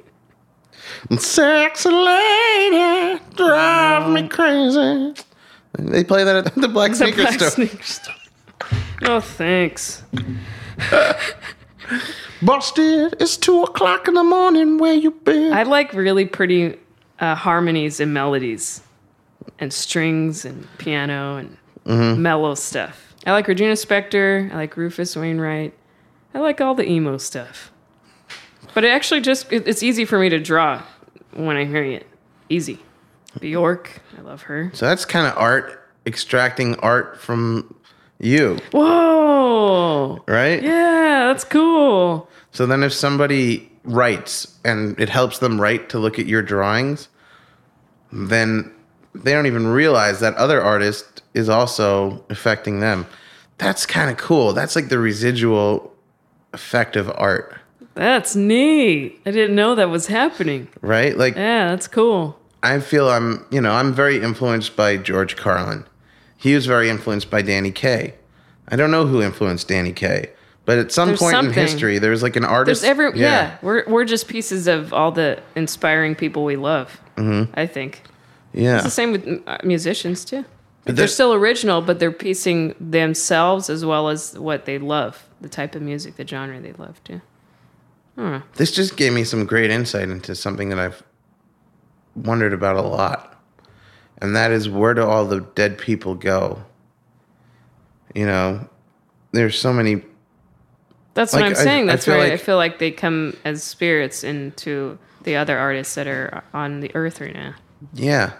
Sexy 1.21 1.91
lady, 1.91 3.21
drive 3.37 4.11
me 4.11 4.29
crazy. 4.29 5.15
They 5.79 6.03
play 6.03 6.25
that 6.25 6.47
at 6.47 6.55
the 6.55 6.69
Black 6.73 6.95
Sneaker 6.95 7.27
Store. 7.33 7.51
Sneaker 7.51 7.83
Store. 7.83 8.15
No 9.03 9.21
thanks. 9.21 10.03
Busted, 12.43 13.17
it's 13.21 13.37
two 13.37 13.63
o'clock 13.63 14.07
in 14.09 14.15
the 14.15 14.25
morning. 14.25 14.79
Where 14.79 14.95
you 14.95 15.11
been? 15.11 15.53
I 15.53 15.63
like 15.65 15.93
really 15.93 16.25
pretty 16.25 16.77
uh, 17.21 17.35
harmonies 17.35 18.01
and 18.01 18.13
melodies, 18.15 18.81
and 19.59 19.73
strings 19.73 20.45
and 20.45 20.67
piano 20.79 21.37
and 21.37 21.57
Mm-hmm. 21.87 22.21
mellow 22.21 22.55
stuff. 22.55 23.15
I 23.27 23.33
like 23.33 23.49
Regina 23.49 23.73
Spektor. 23.73 24.53
I 24.53 24.57
like 24.57 24.77
Rufus 24.77 25.17
Wainwright. 25.17 25.73
I 26.35 26.39
like 26.41 26.61
all 26.61 26.75
the 26.75 26.87
emo 26.87 27.17
stuff. 27.17 27.73
But 28.75 28.85
it 28.85 28.89
actually 28.89 29.23
just 29.23 29.51
it- 29.51 29.67
it's 29.67 29.83
easy 29.83 30.05
for 30.05 30.19
me 30.19 30.29
to 30.29 30.39
draw 30.39 30.83
when 31.33 31.57
I'm 31.57 31.69
hearing 31.69 31.93
it. 31.93 32.07
Easy. 32.51 32.79
Bjork, 33.41 34.03
I 34.19 34.21
love 34.21 34.43
her. 34.43 34.71
so 34.75 34.85
that's 34.87 35.07
kind 35.07 35.27
of 35.27 35.33
art, 35.39 35.81
extracting 36.05 36.75
art 36.81 37.19
from 37.21 37.75
you, 38.19 38.59
Whoa! 38.73 40.23
right? 40.27 40.63
Yeah, 40.63 41.29
that's 41.29 41.45
cool. 41.45 42.29
So 42.53 42.67
then 42.67 42.83
if 42.83 42.93
somebody 42.93 43.71
writes 43.85 44.59
and 44.65 44.99
it 45.01 45.09
helps 45.09 45.39
them 45.39 45.59
write 45.61 45.89
to 45.91 45.99
look 45.99 46.19
at 46.19 46.27
your 46.27 46.43
drawings, 46.43 47.09
then 48.13 48.75
they 49.25 49.33
don't 49.33 49.47
even 49.47 49.67
realize 49.67 50.21
that 50.21 50.35
other 50.35 50.61
artist 50.63 51.23
is 51.35 51.49
also 51.49 52.25
affecting 52.31 52.81
them. 52.81 53.07
That's 53.59 53.87
kind 53.87 54.11
of 54.11 54.17
cool. 54.17 54.53
That's 54.53 54.77
like 54.77 54.89
the 54.89 54.99
residual 54.99 55.95
effect 56.53 56.97
of 56.97 57.11
art, 57.17 57.57
That's 57.95 58.35
neat. 58.37 59.21
I 59.27 59.31
didn't 59.33 59.55
know 59.55 59.75
that 59.75 59.91
was 59.91 60.07
happening. 60.07 60.69
right? 60.81 61.17
Like 61.17 61.35
Yeah, 61.37 61.71
that's 61.71 61.89
cool. 61.89 62.39
I 62.63 62.81
feel 62.81 63.09
I'm, 63.09 63.45
you 63.51 63.61
know, 63.61 63.73
I'm 63.73 63.93
very 63.93 64.21
influenced 64.21 64.75
by 64.77 64.97
George 64.97 65.37
Carlin. 65.37 65.85
He 66.37 66.55
was 66.55 66.67
very 66.67 66.89
influenced 66.89 67.31
by 67.31 67.43
Danny 67.43 67.71
Kaye. 67.71 68.15
I 68.69 68.77
don't 68.77 68.91
know 68.91 69.07
who 69.07 69.23
influenced 69.23 69.69
Danny 69.69 69.93
Kaye, 69.93 70.31
but 70.65 70.79
at 70.79 70.93
some 70.93 71.09
There's 71.09 71.21
point 71.21 71.37
in 71.37 71.53
history, 71.53 71.99
there 71.99 72.11
was 72.11 72.23
like 72.23 72.37
an 72.37 72.45
artist. 72.45 72.83
There's 72.83 72.91
every 72.91 73.19
yeah. 73.19 73.59
We're 73.63 73.85
we're 73.89 74.05
just 74.05 74.29
pieces 74.29 74.67
of 74.67 74.93
all 74.93 75.11
the 75.11 75.41
inspiring 75.57 76.15
people 76.15 76.45
we 76.45 76.57
love. 76.57 77.01
Mm-hmm. 77.17 77.53
I 77.55 77.67
think 77.67 78.03
yeah. 78.53 78.77
it's 78.77 78.85
the 78.85 78.91
same 78.91 79.13
with 79.13 79.43
uh, 79.47 79.59
musicians 79.65 80.25
too. 80.25 80.45
they're 80.85 81.07
still 81.09 81.35
original, 81.35 81.83
but 81.83 81.99
they're 81.99 82.13
piecing 82.13 82.75
themselves 82.81 83.69
as 83.69 83.85
well 83.85 84.09
as 84.09 84.39
what 84.39 84.65
they 84.65 84.79
love, 84.79 85.29
the 85.41 85.49
type 85.49 85.75
of 85.75 85.83
music, 85.83 86.17
the 86.17 86.27
genre 86.27 86.61
they 86.61 86.73
love 86.73 87.03
too. 87.05 87.21
This 88.55 88.73
just 88.73 88.97
gave 88.97 89.13
me 89.13 89.23
some 89.23 89.47
great 89.47 89.71
insight 89.71 90.09
into 90.09 90.35
something 90.35 90.71
that 90.71 90.79
I've 90.81 91.05
wondered 92.17 92.53
about 92.53 92.75
a 92.75 92.83
lot. 92.83 93.41
And 94.21 94.35
that 94.35 94.51
is 94.51 94.69
where 94.69 94.93
do 94.93 95.03
all 95.05 95.25
the 95.25 95.41
dead 95.55 95.79
people 95.79 96.17
go? 96.17 96.65
You 98.17 98.27
know, 98.27 98.69
there's 99.31 99.57
so 99.57 99.73
many 99.73 100.03
That's 101.15 101.33
Like, 101.33 101.43
what 101.43 101.49
I'm 101.51 101.55
saying. 101.55 101.85
I 101.85 101.93
That's 101.93 102.09
I 102.09 102.31
like- 102.31 102.41
feel 102.41 102.57
like 102.57 102.81
they 102.81 102.91
come 102.91 103.37
as 103.45 103.63
spirits 103.63 104.25
into 104.25 104.99
the 105.23 105.37
other 105.37 105.57
artists 105.57 105.95
that 105.95 106.09
are 106.09 106.43
on 106.53 106.81
the 106.81 106.91
earth 106.97 107.21
right 107.21 107.35
now. 107.35 107.55
Yeah. 107.93 108.33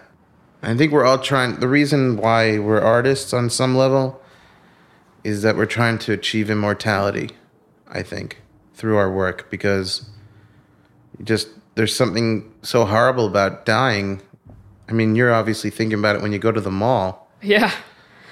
I 0.61 0.75
think 0.75 0.91
we're 0.91 1.05
all 1.05 1.19
trying 1.19 1.59
the 1.59 1.67
reason 1.67 2.17
why 2.17 2.59
we're 2.59 2.81
artists 2.81 3.33
on 3.33 3.49
some 3.49 3.75
level 3.75 4.21
is 5.23 5.41
that 5.41 5.55
we're 5.55 5.65
trying 5.65 5.97
to 5.99 6.13
achieve 6.13 6.49
immortality, 6.49 7.31
I 7.87 8.03
think, 8.03 8.41
through 8.73 8.97
our 8.97 9.11
work 9.11 9.49
because 9.49 10.09
just 11.23 11.49
there's 11.75 11.95
something 11.95 12.51
so 12.61 12.85
horrible 12.85 13.25
about 13.25 13.65
dying. 13.65 14.21
I 14.89 14.93
mean, 14.93 15.15
you're 15.15 15.33
obviously 15.33 15.69
thinking 15.69 15.99
about 15.99 16.15
it 16.15 16.21
when 16.21 16.33
you 16.33 16.39
go 16.39 16.51
to 16.51 16.61
the 16.61 16.71
mall. 16.71 17.31
Yeah. 17.41 17.71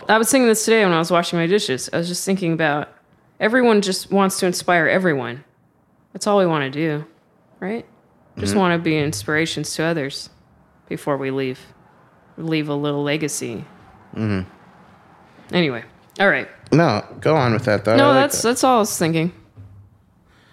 I 0.09 0.17
was 0.17 0.29
thinking 0.29 0.47
this 0.47 0.65
today 0.65 0.83
when 0.83 0.93
I 0.93 0.99
was 0.99 1.11
washing 1.11 1.39
my 1.39 1.47
dishes. 1.47 1.89
I 1.91 1.97
was 1.97 2.07
just 2.07 2.25
thinking 2.25 2.53
about 2.53 2.93
everyone 3.39 3.81
just 3.81 4.11
wants 4.11 4.39
to 4.39 4.45
inspire 4.45 4.87
everyone. 4.87 5.43
That's 6.13 6.27
all 6.27 6.37
we 6.37 6.45
want 6.45 6.63
to 6.63 6.69
do, 6.69 7.05
right? 7.59 7.85
Just 8.37 8.51
mm-hmm. 8.51 8.59
want 8.59 8.79
to 8.79 8.83
be 8.83 8.97
inspirations 8.97 9.75
to 9.75 9.83
others 9.83 10.29
before 10.89 11.17
we 11.17 11.31
leave. 11.31 11.59
Leave 12.37 12.69
a 12.69 12.75
little 12.75 13.03
legacy. 13.03 13.65
Mm-hmm. 14.15 14.47
Anyway, 15.53 15.83
all 16.19 16.29
right. 16.29 16.47
No, 16.71 17.03
go 17.21 17.35
on 17.35 17.53
with 17.53 17.65
that 17.65 17.85
though. 17.85 17.95
No, 17.95 18.07
like 18.09 18.15
that's 18.15 18.41
that. 18.41 18.49
that's 18.49 18.63
all 18.63 18.77
I 18.77 18.79
was 18.79 18.97
thinking. 18.97 19.31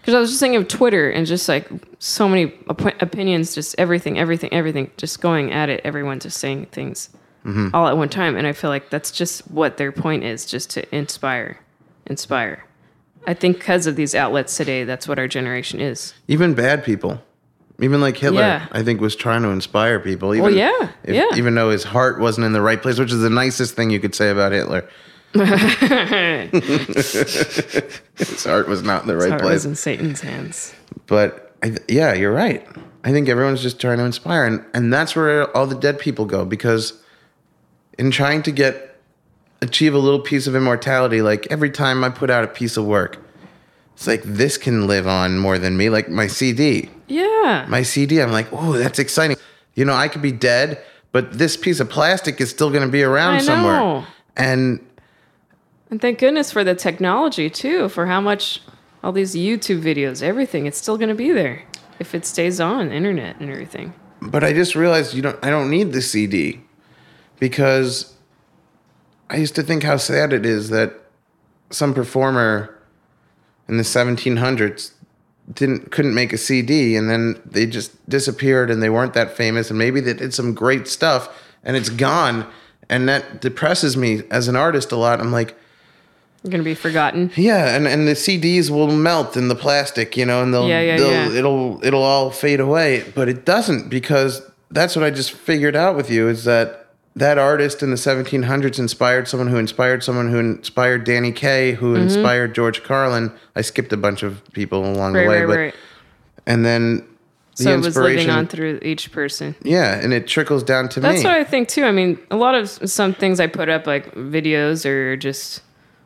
Because 0.00 0.14
I 0.14 0.20
was 0.20 0.30
just 0.30 0.40
thinking 0.40 0.60
of 0.60 0.68
Twitter 0.68 1.10
and 1.10 1.26
just 1.26 1.48
like 1.48 1.68
so 1.98 2.28
many 2.28 2.52
op- 2.68 3.02
opinions, 3.02 3.54
just 3.54 3.74
everything, 3.78 4.18
everything, 4.18 4.52
everything, 4.52 4.90
just 4.98 5.20
going 5.22 5.50
at 5.52 5.68
it. 5.70 5.80
Everyone 5.84 6.20
just 6.20 6.38
saying 6.38 6.66
things 6.66 7.10
Mm-hmm. 7.44 7.74
all 7.74 7.86
at 7.86 7.98
one 7.98 8.08
time, 8.08 8.36
and 8.36 8.46
I 8.46 8.52
feel 8.54 8.70
like 8.70 8.88
that's 8.88 9.10
just 9.10 9.50
what 9.50 9.76
their 9.76 9.92
point 9.92 10.24
is, 10.24 10.46
just 10.46 10.70
to 10.70 10.96
inspire, 10.96 11.58
inspire. 12.06 12.64
I 13.26 13.34
think 13.34 13.58
because 13.58 13.86
of 13.86 13.96
these 13.96 14.14
outlets 14.14 14.56
today, 14.56 14.84
that's 14.84 15.06
what 15.06 15.18
our 15.18 15.28
generation 15.28 15.78
is. 15.78 16.14
even 16.26 16.54
bad 16.54 16.82
people. 16.84 17.20
Even 17.80 18.00
like 18.00 18.16
Hitler, 18.16 18.40
Yeah. 18.40 18.66
I 18.72 18.82
think 18.84 19.00
was 19.00 19.16
trying 19.16 19.42
to 19.42 19.48
inspire 19.48 19.98
people. 19.98 20.32
Even, 20.34 20.44
Well, 20.44 20.54
yeah, 20.54 20.88
if- 21.02 21.14
yeah. 21.14 21.26
Even 21.36 21.54
though 21.56 21.70
his 21.70 21.82
heart 21.84 22.20
wasn't 22.20 22.46
in 22.46 22.52
the 22.52 22.60
right 22.62 22.80
place, 22.80 22.98
which 22.98 23.10
is 23.12 23.20
the 23.20 23.30
nicest 23.30 23.74
thing 23.74 23.90
you 23.90 23.98
could 24.00 24.14
say 24.14 24.30
about 24.30 24.52
Hitler. 24.52 24.88
his 28.14 28.44
heart 28.44 28.68
was 28.68 28.82
not 28.82 29.02
in 29.02 29.08
the 29.08 29.16
right 29.16 29.30
Heart 29.30 29.42
place. 29.42 29.54
was 29.54 29.64
in 29.66 29.74
Satan's 29.74 30.20
hands. 30.20 30.74
But 31.06 31.52
I, 31.62 31.76
yeah, 31.88 32.12
you're 32.14 32.32
right. 32.32 32.66
I 33.04 33.10
think 33.12 33.28
everyone's 33.28 33.60
just 33.62 33.80
trying 33.80 33.98
to 33.98 34.04
inspire, 34.04 34.44
and 34.46 34.64
and 34.72 34.92
that's 34.92 35.14
where 35.16 35.54
all 35.56 35.66
the 35.66 35.74
dead 35.74 35.98
people 35.98 36.24
go 36.24 36.44
because 36.44 36.94
in 37.98 38.10
trying 38.10 38.42
to 38.44 38.50
get 38.52 38.96
achieve 39.60 39.94
a 39.94 39.98
little 39.98 40.20
piece 40.20 40.46
of 40.46 40.54
immortality, 40.56 41.20
like 41.22 41.46
every 41.50 41.70
time 41.70 42.04
I 42.04 42.10
put 42.10 42.30
out 42.30 42.44
a 42.44 42.48
piece 42.48 42.76
of 42.76 42.84
work, 42.86 43.18
it's 43.94 44.06
like 44.06 44.22
this 44.22 44.56
can 44.56 44.86
live 44.86 45.06
on 45.06 45.38
more 45.38 45.58
than 45.58 45.76
me. 45.76 45.90
Like 45.90 46.08
my 46.08 46.26
CD, 46.28 46.90
Yeah, 47.06 47.66
my 47.68 47.82
CD, 47.82 48.20
I'm 48.22 48.32
like, 48.32 48.48
oh, 48.52 48.72
that's 48.72 48.98
exciting. 48.98 49.36
You 49.74 49.84
know, 49.84 49.94
I 49.94 50.08
could 50.08 50.22
be 50.22 50.32
dead, 50.32 50.82
but 51.12 51.34
this 51.38 51.56
piece 51.56 51.80
of 51.80 51.90
plastic 51.90 52.40
is 52.40 52.50
still 52.50 52.70
going 52.70 52.82
to 52.84 52.88
be 52.88 53.02
around 53.02 53.34
I 53.34 53.38
somewhere. 53.40 53.74
know. 53.74 54.04
And 54.36 54.80
and 55.90 56.00
thank 56.00 56.18
goodness 56.18 56.50
for 56.50 56.64
the 56.64 56.74
technology 56.74 57.50
too. 57.50 57.88
For 57.88 58.06
how 58.06 58.20
much 58.20 58.62
all 59.02 59.12
these 59.12 59.34
YouTube 59.34 59.82
videos, 59.82 60.22
everything, 60.22 60.66
it's 60.66 60.78
still 60.78 60.96
going 60.96 61.10
to 61.10 61.14
be 61.14 61.30
there 61.30 61.62
if 61.98 62.14
it 62.14 62.24
stays 62.24 62.58
on 62.60 62.90
internet 62.90 63.38
and 63.38 63.50
everything. 63.50 63.92
but 64.22 64.42
I 64.42 64.52
just 64.52 64.74
realized 64.74 65.12
you 65.14 65.22
don't. 65.22 65.38
I 65.44 65.50
don't 65.50 65.68
need 65.70 65.92
the 65.92 66.00
CD 66.02 66.62
because 67.38 68.14
I 69.28 69.36
used 69.36 69.54
to 69.56 69.62
think 69.62 69.82
how 69.82 69.98
sad 69.98 70.32
it 70.32 70.46
is 70.46 70.70
that 70.70 70.94
some 71.70 71.92
performer 71.94 72.76
in 73.68 73.76
the 73.76 73.82
1700s 73.82 74.92
didn't 75.52 75.90
couldn't 75.92 76.14
make 76.14 76.32
a 76.32 76.38
CD 76.38 76.96
and 76.96 77.10
then 77.10 77.40
they 77.44 77.66
just 77.66 78.08
disappeared 78.08 78.70
and 78.70 78.82
they 78.82 78.88
weren't 78.88 79.12
that 79.14 79.36
famous 79.36 79.68
and 79.70 79.78
maybe 79.78 80.00
they 80.00 80.14
did 80.14 80.32
some 80.32 80.54
great 80.54 80.88
stuff 80.88 81.28
and 81.62 81.76
it's 81.76 81.90
gone 81.90 82.46
and 82.88 83.08
that 83.08 83.40
depresses 83.40 83.96
me 83.96 84.22
as 84.30 84.48
an 84.48 84.56
artist 84.56 84.92
a 84.92 84.96
lot. 84.96 85.20
I'm 85.20 85.32
like, 85.32 85.56
You're 86.42 86.50
going 86.50 86.60
to 86.62 86.64
be 86.64 86.74
forgotten. 86.74 87.30
yeah, 87.34 87.74
and, 87.74 87.86
and 87.86 88.06
the 88.06 88.12
CDs 88.12 88.68
will 88.70 88.88
melt 88.94 89.36
in 89.36 89.48
the 89.48 89.54
plastic, 89.54 90.16
you 90.16 90.26
know, 90.26 90.42
and 90.42 90.52
they'll, 90.52 90.68
Yeah, 90.68 90.80
yeah, 90.80 90.96
they'll 90.98 91.10
yeah. 91.32 91.38
it'll 91.38 91.80
it'll 91.84 92.02
all 92.02 92.30
fade 92.30 92.60
away. 92.60 93.04
But 93.14 93.28
it 93.28 93.44
doesn't 93.46 93.88
because 93.88 94.42
that's 94.70 94.96
what 94.96 95.04
I 95.04 95.10
just 95.10 95.32
figured 95.32 95.76
out 95.76 95.96
with 95.96 96.10
you 96.10 96.28
is 96.28 96.44
that 96.44 96.83
that 97.16 97.38
artist 97.38 97.82
in 97.82 97.90
the 97.90 97.96
1700s 97.96 98.78
inspired 98.78 99.28
someone 99.28 99.48
who 99.48 99.56
inspired 99.56 100.02
someone 100.02 100.30
who 100.30 100.38
inspired 100.38 101.04
Danny 101.04 101.30
Kaye, 101.32 101.72
who 101.72 101.94
inspired 101.94 102.54
George 102.54 102.82
Carlin. 102.82 103.32
I 103.54 103.60
skipped 103.62 103.92
a 103.92 103.96
bunch 103.96 104.22
of 104.22 104.42
people 104.52 104.80
along 104.84 105.12
Mm-hmm. 105.14 105.16
Right, 105.16 105.22
the 105.24 105.28
way, 105.28 105.40
right, 105.40 105.46
but 105.46 105.58
right. 105.58 105.74
and 106.46 106.64
then 106.64 107.06
the 107.56 107.62
So 107.62 107.72
it 107.74 107.76
was 107.84 107.96
living 107.96 108.30
on 108.30 108.48
through 108.48 108.80
each 108.82 109.12
person. 109.12 109.54
yeah, 109.62 109.94
and 110.00 110.12
it 110.12 110.26
trickles 110.26 110.64
down 110.64 110.88
to 110.88 111.00
That's 111.00 111.18
me. 111.18 111.22
That's 111.22 111.24
what 111.24 111.40
I 111.40 111.44
think 111.44 111.68
too. 111.68 111.84
I 111.84 111.92
mean, 111.92 112.18
a 112.32 112.36
lot 112.36 112.56
of 112.56 112.68
some 112.68 113.14
things 113.14 113.38
I 113.38 113.46
put 113.46 113.68
up, 113.68 113.86
like 113.86 114.12
videos 114.14 114.84
or 114.84 115.16
just 115.16 115.62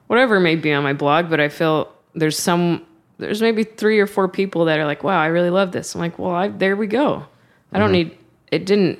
whatever 0.08 0.38
may 0.40 0.56
be 0.56 0.72
on 0.74 0.82
my 0.82 0.92
blog, 0.92 1.30
but 1.30 1.40
I 1.40 1.48
feel 1.48 1.90
there's 2.14 2.38
some, 2.38 2.84
there's 3.16 3.40
maybe 3.40 3.64
three 3.64 3.98
or 3.98 4.06
four 4.06 4.28
people 4.28 4.66
that 4.66 4.78
are 4.78 4.84
like, 4.84 5.02
wow, 5.02 5.18
I 5.20 5.26
really 5.28 5.48
love 5.50 5.72
this. 5.72 5.94
I'm 5.94 6.00
like, 6.02 6.18
well, 6.18 6.32
I, 6.32 6.48
there 6.48 6.76
we 6.76 6.86
go. 6.86 7.24
I 7.72 7.78
don't 7.78 7.88
Mm-hmm. 7.88 7.92
need, 8.10 8.18
it 8.52 8.66
didn't, 8.66 8.98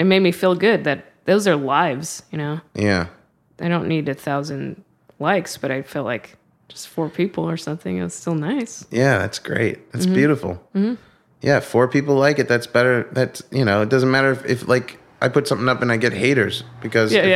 it 0.00 0.04
made 0.04 0.20
me 0.20 0.32
feel 0.32 0.56
good 0.56 0.82
that 0.84 1.04
those 1.24 1.46
are 1.48 1.56
lives, 1.56 2.22
you 2.30 2.38
know? 2.38 2.60
yeah, 2.74 3.08
I 3.60 3.68
don't 3.68 3.88
need 3.88 4.08
a 4.08 4.14
thousand 4.14 4.82
likes, 5.18 5.56
but 5.56 5.70
I 5.70 5.82
feel 5.82 6.04
like 6.04 6.36
just 6.68 6.88
four 6.88 7.08
people 7.08 7.48
or 7.48 7.56
something. 7.56 7.98
It's 7.98 8.14
still 8.14 8.34
nice. 8.34 8.84
Yeah, 8.90 9.18
that's 9.18 9.38
great. 9.38 9.90
That's 9.92 10.06
Mm-hmm. 10.06 10.14
beautiful. 10.14 10.70
Yeah, 11.40 11.60
four 11.60 11.88
people 11.88 12.14
like 12.16 12.38
it. 12.38 12.48
That's 12.48 12.66
better. 12.66 13.08
That's 13.12 13.42
you 13.50 13.64
know, 13.64 13.82
it 13.82 13.88
doesn't 13.90 14.10
matter 14.10 14.32
if, 14.32 14.44
if 14.46 14.68
like 14.68 14.98
I 15.20 15.28
put 15.28 15.46
something 15.46 15.68
up 15.68 15.82
and 15.82 15.92
I 15.92 15.96
get 15.98 16.12
haters 16.12 16.64
because 16.80 17.12
Yeah, 17.12 17.20
if, 17.20 17.28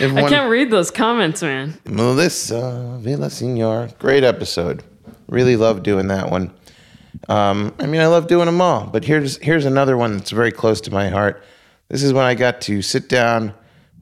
yeah. 0.00 0.06
if 0.06 0.14
I 0.16 0.28
can't 0.28 0.50
read 0.50 0.70
those 0.70 0.90
comments, 0.90 1.42
man. 1.42 1.78
Melissa 1.86 2.98
Villasenor, 3.02 3.96
great 3.98 4.24
episode. 4.24 4.82
Really 5.28 5.56
love 5.56 5.82
doing 5.82 6.08
that 6.08 6.30
one. 6.30 6.52
Um, 7.28 7.74
I 7.78 7.86
mean, 7.86 8.00
I 8.00 8.06
love 8.06 8.26
doing 8.26 8.46
them 8.46 8.60
all, 8.60 8.86
but 8.86 9.04
here's 9.04 9.36
here's 9.38 9.64
another 9.64 9.96
one 9.96 10.16
that's 10.18 10.30
very 10.30 10.52
close 10.52 10.80
to 10.82 10.90
my 10.90 11.08
heart. 11.08 11.42
This 11.90 12.04
is 12.04 12.12
when 12.12 12.24
I 12.24 12.36
got 12.36 12.60
to 12.62 12.82
sit 12.82 13.08
down 13.08 13.52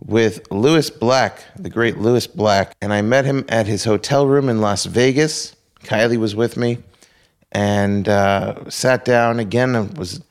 with 0.05 0.47
Lewis 0.53 0.91
Black, 0.91 1.43
the 1.57 1.71
great 1.71 1.97
Lewis 1.97 2.27
Black, 2.27 2.77
and 2.83 2.93
I 2.93 3.01
met 3.01 3.25
him 3.25 3.47
at 3.49 3.67
his 3.67 3.85
hotel 3.85 4.27
room 4.27 4.51
in 4.51 4.61
Las 4.61 4.85
Vegas. 4.85 5.57
Kylie 5.85 6.19
was 6.19 6.37
with 6.37 6.59
me, 6.59 6.79
and 7.51 8.07
uh, 8.07 8.69
sat 8.69 9.07
down 9.07 9.41
again. 9.41 9.75
I 9.75 9.81
was 9.81 10.23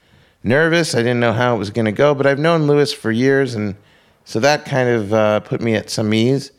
nervous. 0.43 0.93
I 0.93 1.00
didn't 1.00 1.20
know 1.20 1.34
how 1.34 1.56
it 1.56 1.58
was 1.58 1.72
going 1.72 1.86
to 1.86 1.91
go, 1.91 2.13
but 2.13 2.28
I've 2.28 2.38
known 2.38 2.67
Lewis 2.67 2.93
for 2.93 3.12
years, 3.12 3.56
and 3.56 3.76
so 4.24 4.39
that 4.39 4.65
kind 4.65 4.89
of 4.89 5.12
uh, 5.12 5.39
put 5.39 5.60
me 5.60 5.74
at 5.74 5.89
some 5.89 6.13
ease. 6.13 6.52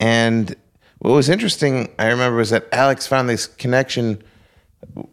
And 0.00 0.54
what 0.98 1.12
was 1.12 1.30
interesting, 1.30 1.88
I 1.98 2.08
remember, 2.08 2.36
was 2.36 2.50
that 2.50 2.68
Alex 2.72 3.06
found 3.06 3.30
this 3.30 3.46
connection 3.46 4.22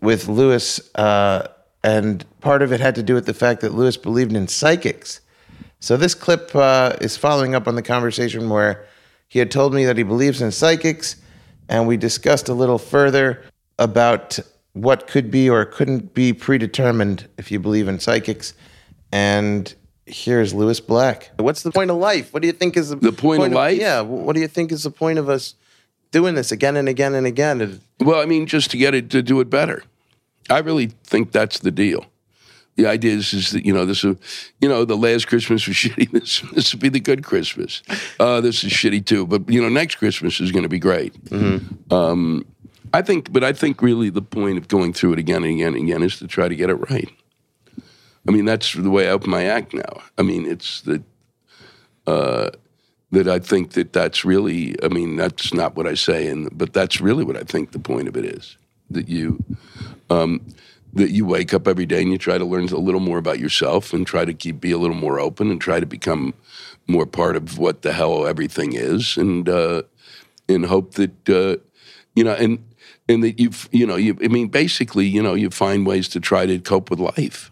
with 0.01 0.27
Lewis, 0.27 0.93
uh, 0.95 1.47
and 1.83 2.25
part 2.39 2.61
of 2.61 2.71
it 2.71 2.79
had 2.79 2.95
to 2.95 3.03
do 3.03 3.13
with 3.13 3.25
the 3.25 3.33
fact 3.33 3.61
that 3.61 3.73
Lewis 3.73 3.97
believed 3.97 4.33
in 4.33 4.47
psychics. 4.47 5.19
So 5.79 5.97
this 5.97 6.15
clip 6.15 6.55
uh, 6.55 6.95
is 7.01 7.17
following 7.17 7.55
up 7.55 7.67
on 7.67 7.75
the 7.75 7.81
conversation 7.81 8.49
where 8.49 8.85
he 9.27 9.39
had 9.39 9.51
told 9.51 9.73
me 9.73 9.85
that 9.85 9.97
he 9.97 10.03
believes 10.03 10.41
in 10.41 10.51
psychics, 10.51 11.17
and 11.67 11.87
we 11.87 11.97
discussed 11.97 12.47
a 12.47 12.53
little 12.53 12.77
further 12.77 13.43
about 13.79 14.39
what 14.73 15.07
could 15.07 15.29
be 15.29 15.49
or 15.49 15.65
couldn't 15.65 16.13
be 16.13 16.33
predetermined 16.33 17.27
if 17.37 17.51
you 17.51 17.59
believe 17.59 17.87
in 17.87 17.99
psychics. 17.99 18.53
And 19.11 19.73
here's 20.05 20.53
Lewis 20.53 20.79
Black. 20.79 21.31
What's 21.37 21.63
the 21.63 21.71
point 21.71 21.91
of 21.91 21.97
life? 21.97 22.33
What 22.33 22.41
do 22.41 22.47
you 22.47 22.53
think 22.53 22.77
is 22.77 22.89
the, 22.89 22.95
The 22.95 23.11
point 23.11 23.43
of 23.43 23.51
life? 23.51 23.79
Yeah. 23.79 24.01
What 24.01 24.35
do 24.35 24.41
you 24.41 24.47
think 24.47 24.71
is 24.71 24.83
the 24.83 24.91
point 24.91 25.19
of 25.19 25.29
us 25.29 25.55
doing 26.11 26.35
this 26.35 26.51
again 26.51 26.77
and 26.77 26.87
again 26.87 27.13
and 27.13 27.27
again? 27.27 27.81
Well, 27.99 28.21
I 28.21 28.25
mean, 28.25 28.45
just 28.47 28.71
to 28.71 28.77
get 28.77 28.93
it 28.95 29.09
to 29.11 29.21
do 29.21 29.39
it 29.39 29.49
better. 29.49 29.83
I 30.49 30.59
really 30.59 30.87
think 31.03 31.31
that's 31.31 31.59
the 31.59 31.71
deal. 31.71 32.05
The 32.75 32.87
idea 32.87 33.13
is, 33.13 33.33
is 33.33 33.51
that 33.51 33.65
you 33.65 33.73
know 33.73 33.85
this, 33.85 34.03
is, 34.03 34.51
you 34.59 34.67
know, 34.67 34.83
the 34.83 34.97
last 34.97 35.27
Christmas 35.27 35.67
was 35.67 35.75
shitty. 35.83 36.11
This 36.11 36.41
this 36.53 36.73
will 36.73 36.79
be 36.79 36.89
the 36.89 36.99
good 36.99 37.23
Christmas. 37.23 37.83
Uh, 38.19 38.41
this 38.41 38.63
is 38.63 38.71
shitty 38.71 39.05
too, 39.05 39.27
but 39.27 39.47
you 39.49 39.61
know, 39.61 39.69
next 39.69 39.95
Christmas 39.95 40.39
is 40.39 40.51
going 40.51 40.63
to 40.63 40.69
be 40.69 40.79
great. 40.79 41.13
Um, 41.91 42.45
I 42.93 43.01
think, 43.01 43.31
but 43.31 43.43
I 43.43 43.53
think 43.53 43.81
really 43.81 44.09
the 44.09 44.21
point 44.21 44.57
of 44.57 44.67
going 44.67 44.93
through 44.93 45.13
it 45.13 45.19
again 45.19 45.43
and 45.43 45.53
again 45.53 45.73
and 45.73 45.83
again 45.83 46.03
is 46.03 46.19
to 46.19 46.27
try 46.27 46.47
to 46.47 46.55
get 46.55 46.69
it 46.69 46.75
right. 46.91 47.09
I 48.27 48.31
mean, 48.31 48.45
that's 48.45 48.73
the 48.73 48.89
way 48.89 49.07
I 49.07 49.11
open 49.11 49.31
my 49.31 49.43
act 49.45 49.73
now. 49.73 50.01
I 50.17 50.21
mean, 50.21 50.45
it's 50.45 50.81
that 50.81 51.03
uh, 52.07 52.51
that 53.11 53.27
I 53.27 53.39
think 53.39 53.71
that 53.71 53.93
that's 53.93 54.23
really. 54.23 54.75
I 54.83 54.87
mean, 54.87 55.15
that's 55.15 55.53
not 55.53 55.75
what 55.75 55.87
I 55.87 55.95
say, 55.95 56.27
and 56.27 56.55
but 56.57 56.73
that's 56.73 57.01
really 57.01 57.23
what 57.23 57.37
I 57.37 57.43
think 57.43 57.71
the 57.71 57.79
point 57.79 58.07
of 58.07 58.15
it 58.15 58.25
is 58.25 58.57
that 58.91 59.09
you 59.09 59.43
um, 60.09 60.41
that 60.93 61.11
you 61.11 61.25
wake 61.25 61.53
up 61.53 61.67
every 61.67 61.85
day 61.85 62.01
and 62.01 62.11
you 62.11 62.17
try 62.17 62.37
to 62.37 62.45
learn 62.45 62.67
a 62.69 62.77
little 62.77 62.99
more 62.99 63.17
about 63.17 63.39
yourself 63.39 63.93
and 63.93 64.05
try 64.05 64.25
to 64.25 64.33
keep 64.33 64.61
be 64.61 64.71
a 64.71 64.77
little 64.77 64.95
more 64.95 65.19
open 65.19 65.49
and 65.49 65.59
try 65.59 65.79
to 65.79 65.85
become 65.85 66.33
more 66.87 67.05
part 67.05 67.35
of 67.35 67.57
what 67.57 67.81
the 67.81 67.93
hell 67.93 68.27
everything 68.27 68.73
is 68.73 69.17
and 69.17 69.49
uh, 69.49 69.81
and 70.47 70.65
hope 70.65 70.93
that 70.93 71.29
uh, 71.29 71.57
you 72.15 72.23
know 72.23 72.33
and 72.33 72.63
and 73.09 73.23
that 73.23 73.39
you 73.39 73.49
you 73.71 73.85
know 73.85 73.95
you 73.95 74.17
I 74.23 74.27
mean 74.27 74.49
basically 74.49 75.07
you 75.07 75.23
know 75.23 75.33
you 75.33 75.49
find 75.49 75.85
ways 75.85 76.07
to 76.09 76.19
try 76.19 76.45
to 76.45 76.59
cope 76.59 76.89
with 76.89 76.99
life 76.99 77.51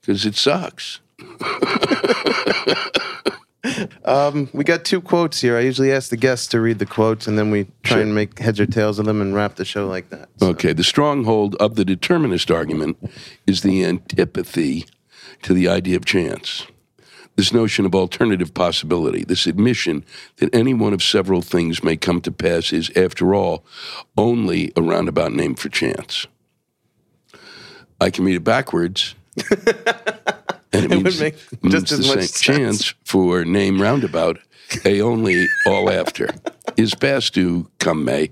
because 0.00 0.26
it 0.26 0.34
sucks. 0.34 1.00
Um, 4.04 4.48
we 4.52 4.64
got 4.64 4.84
two 4.84 5.00
quotes 5.00 5.40
here. 5.40 5.56
I 5.56 5.60
usually 5.60 5.92
ask 5.92 6.10
the 6.10 6.16
guests 6.16 6.46
to 6.48 6.60
read 6.60 6.78
the 6.78 6.86
quotes, 6.86 7.26
and 7.26 7.38
then 7.38 7.50
we 7.50 7.66
try 7.82 7.98
and 8.00 8.14
make 8.14 8.38
heads 8.38 8.58
or 8.60 8.66
tails 8.66 8.98
of 8.98 9.06
them 9.06 9.20
and 9.20 9.34
wrap 9.34 9.56
the 9.56 9.64
show 9.64 9.86
like 9.86 10.10
that. 10.10 10.28
So- 10.38 10.48
Okay, 10.48 10.72
the 10.72 10.84
stronghold 10.84 11.54
of 11.56 11.74
the 11.76 11.84
determinist 11.84 12.50
argument 12.50 12.96
is 13.46 13.62
the 13.62 13.84
antipathy 13.84 14.86
to 15.42 15.54
the 15.54 15.68
idea 15.68 15.96
of 15.96 16.04
chance. 16.04 16.66
This 17.36 17.52
notion 17.52 17.86
of 17.86 17.94
alternative 17.94 18.52
possibility, 18.52 19.22
this 19.22 19.46
admission 19.46 20.04
that 20.38 20.52
any 20.52 20.74
one 20.74 20.92
of 20.92 21.02
several 21.02 21.40
things 21.40 21.84
may 21.84 21.96
come 21.96 22.20
to 22.22 22.32
pass 22.32 22.72
is, 22.72 22.90
after 22.96 23.32
all, 23.34 23.64
only 24.16 24.72
a 24.76 24.82
roundabout 24.82 25.32
name 25.32 25.54
for 25.54 25.68
chance. 25.68 26.26
I 28.00 28.10
can 28.10 28.24
read 28.24 28.36
it 28.36 28.44
backwards. 28.44 29.14
and 30.72 30.84
it, 30.84 30.90
would 30.90 31.04
means, 31.04 31.20
make 31.20 31.62
means 31.62 31.74
just 31.74 31.92
as 31.92 31.98
the 32.00 32.06
much 32.16 32.26
same 32.28 32.28
sense. 32.28 32.40
chance 32.40 32.94
for 33.04 33.44
name 33.44 33.80
roundabout, 33.80 34.38
a 34.84 35.00
only 35.00 35.46
all 35.66 35.90
after. 35.90 36.28
Is 36.76 36.94
past 36.94 37.34
due 37.34 37.68
come 37.78 38.04
May. 38.04 38.30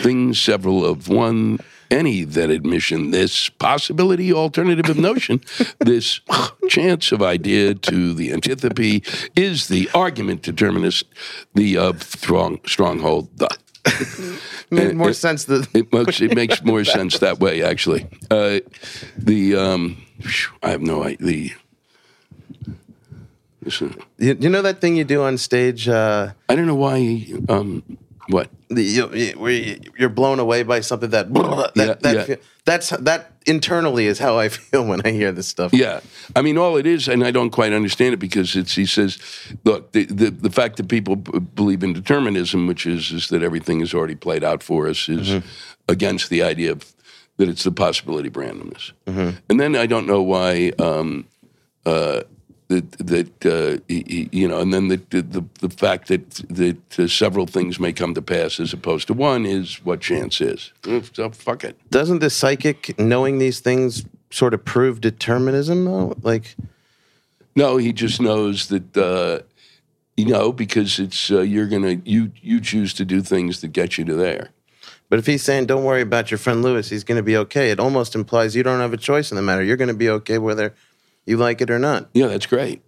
Things 0.00 0.40
several 0.40 0.84
of 0.84 1.08
one, 1.08 1.58
any 1.90 2.24
that 2.24 2.50
admission, 2.50 3.10
this 3.10 3.48
possibility, 3.50 4.32
alternative 4.32 4.88
of 4.88 4.96
notion, 4.96 5.40
this 5.78 6.20
chance 6.68 7.12
of 7.12 7.22
idea 7.22 7.74
to 7.74 8.14
the 8.14 8.32
antipathy 8.32 9.02
is 9.36 9.68
the 9.68 9.88
argument 9.94 10.42
determinist, 10.42 11.04
the 11.54 11.76
of 11.76 12.02
strong 12.02 12.58
stronghold, 12.66 13.28
the. 13.36 13.48
made 14.70 14.94
more 14.94 15.10
it- 15.10 15.14
sense 15.14 15.44
than 15.44 15.66
It 15.74 15.92
makes 15.92 16.20
it 16.22 16.34
makes 16.34 16.64
more 16.64 16.84
sense 16.96 17.18
that 17.18 17.38
way, 17.38 17.62
actually. 17.62 18.06
Uh, 18.30 18.60
the 19.16 19.54
um, 19.56 20.02
I 20.62 20.70
have 20.70 20.80
no 20.80 21.04
idea. 21.04 21.18
The, 21.26 21.52
you, 24.18 24.36
you 24.40 24.48
know 24.48 24.62
that 24.62 24.80
thing 24.80 24.96
you 24.96 25.04
do 25.04 25.22
on 25.22 25.38
stage. 25.38 25.88
Uh, 25.88 26.32
I 26.48 26.54
don't 26.56 26.66
know 26.66 26.74
why. 26.74 27.26
Um, 27.48 27.82
what? 28.28 28.48
the, 28.68 28.82
you, 28.82 29.10
you- 29.14 29.32
where 29.38 29.52
you, 29.52 29.80
you're 29.98 30.08
blown 30.08 30.38
away 30.38 30.62
by 30.62 30.80
something 30.80 31.10
that 31.10 31.32
that, 31.34 31.72
Yeah, 31.76 31.94
that 32.00 32.28
yeah. 32.28 32.36
that's 32.64 32.90
that 32.90 33.32
internally 33.46 34.06
is 34.06 34.18
how 34.18 34.38
I 34.38 34.48
feel 34.70 34.84
when 34.86 35.02
I 35.04 35.10
hear 35.10 35.30
this 35.32 35.46
stuff. 35.46 35.72
Yeah, 35.74 36.00
I 36.34 36.40
mean, 36.42 36.56
all 36.58 36.76
it 36.78 36.86
is, 36.86 37.06
and 37.08 37.22
I 37.24 37.30
don't 37.30 37.50
quite 37.50 37.72
understand 37.72 38.14
it 38.14 38.18
because 38.18 38.56
it's. 38.56 38.74
He 38.74 38.86
says, 38.86 39.18
look, 39.64 39.92
the 39.92 40.04
the, 40.06 40.30
the 40.30 40.50
fact 40.50 40.76
that 40.78 40.88
people 40.88 41.16
b- 41.16 41.38
believe 41.38 41.82
in 41.84 41.92
determinism, 41.92 42.66
which 42.66 42.86
is 42.86 43.10
is 43.12 43.28
that 43.28 43.42
everything 43.42 43.80
is 43.82 43.92
already 43.94 44.14
played 44.16 44.42
out 44.44 44.62
for 44.62 44.88
us, 44.88 45.08
is 45.08 45.42
against 45.88 46.30
the 46.30 46.42
idea 46.42 46.72
of 46.72 46.94
that 47.36 47.48
it's 47.48 47.64
the 47.64 47.72
possibility 47.72 48.28
of 48.28 48.34
randomness. 48.34 48.92
And 49.06 49.60
then 49.60 49.76
I 49.76 49.86
don't 49.86 50.06
know 50.06 50.22
why. 50.22 50.72
Um, 50.78 51.26
uh, 51.84 52.22
that 52.68 52.92
that 52.92 53.46
uh, 53.46 53.78
you 53.88 54.48
know, 54.48 54.60
and 54.60 54.72
then 54.72 54.88
the 54.88 54.96
the, 55.10 55.44
the 55.60 55.68
fact 55.68 56.08
that 56.08 56.30
that 56.48 56.98
uh, 56.98 57.06
several 57.06 57.46
things 57.46 57.78
may 57.78 57.92
come 57.92 58.14
to 58.14 58.22
pass 58.22 58.58
as 58.60 58.72
opposed 58.72 59.06
to 59.08 59.14
one 59.14 59.44
is 59.46 59.84
what 59.84 60.00
chance 60.00 60.40
is. 60.40 60.72
So 61.12 61.30
fuck 61.30 61.64
it. 61.64 61.76
Doesn't 61.90 62.20
the 62.20 62.30
psychic 62.30 62.98
knowing 62.98 63.38
these 63.38 63.60
things 63.60 64.04
sort 64.30 64.54
of 64.54 64.64
prove 64.64 65.00
determinism 65.00 65.84
though? 65.84 66.14
Like, 66.22 66.56
No, 67.54 67.76
he 67.76 67.92
just 67.92 68.20
knows 68.20 68.68
that 68.68 68.96
uh, 68.96 69.40
you 70.16 70.26
know 70.26 70.52
because 70.52 70.98
it's 70.98 71.30
uh, 71.30 71.40
you're 71.40 71.68
gonna 71.68 72.00
you 72.04 72.32
you 72.40 72.60
choose 72.60 72.94
to 72.94 73.04
do 73.04 73.20
things 73.20 73.60
that 73.60 73.68
get 73.68 73.98
you 73.98 74.04
to 74.06 74.14
there. 74.14 74.50
but 75.10 75.18
if 75.18 75.26
he's 75.26 75.42
saying 75.42 75.66
don't 75.66 75.84
worry 75.84 76.00
about 76.02 76.30
your 76.30 76.38
friend 76.38 76.62
Lewis, 76.62 76.88
he's 76.88 77.04
going 77.04 77.16
to 77.18 77.22
be 77.22 77.36
okay. 77.36 77.70
It 77.70 77.78
almost 77.78 78.14
implies 78.14 78.56
you 78.56 78.62
don't 78.62 78.80
have 78.80 78.92
a 78.94 78.96
choice 78.96 79.30
in 79.30 79.36
the 79.36 79.42
matter. 79.42 79.62
You're 79.62 79.76
going 79.76 79.88
to 79.88 79.94
be 79.94 80.08
okay 80.08 80.38
whether 80.38 80.74
you 81.26 81.36
like 81.36 81.60
it 81.60 81.70
or 81.70 81.78
not. 81.78 82.08
Yeah, 82.14 82.26
that's 82.28 82.46
great. 82.46 82.82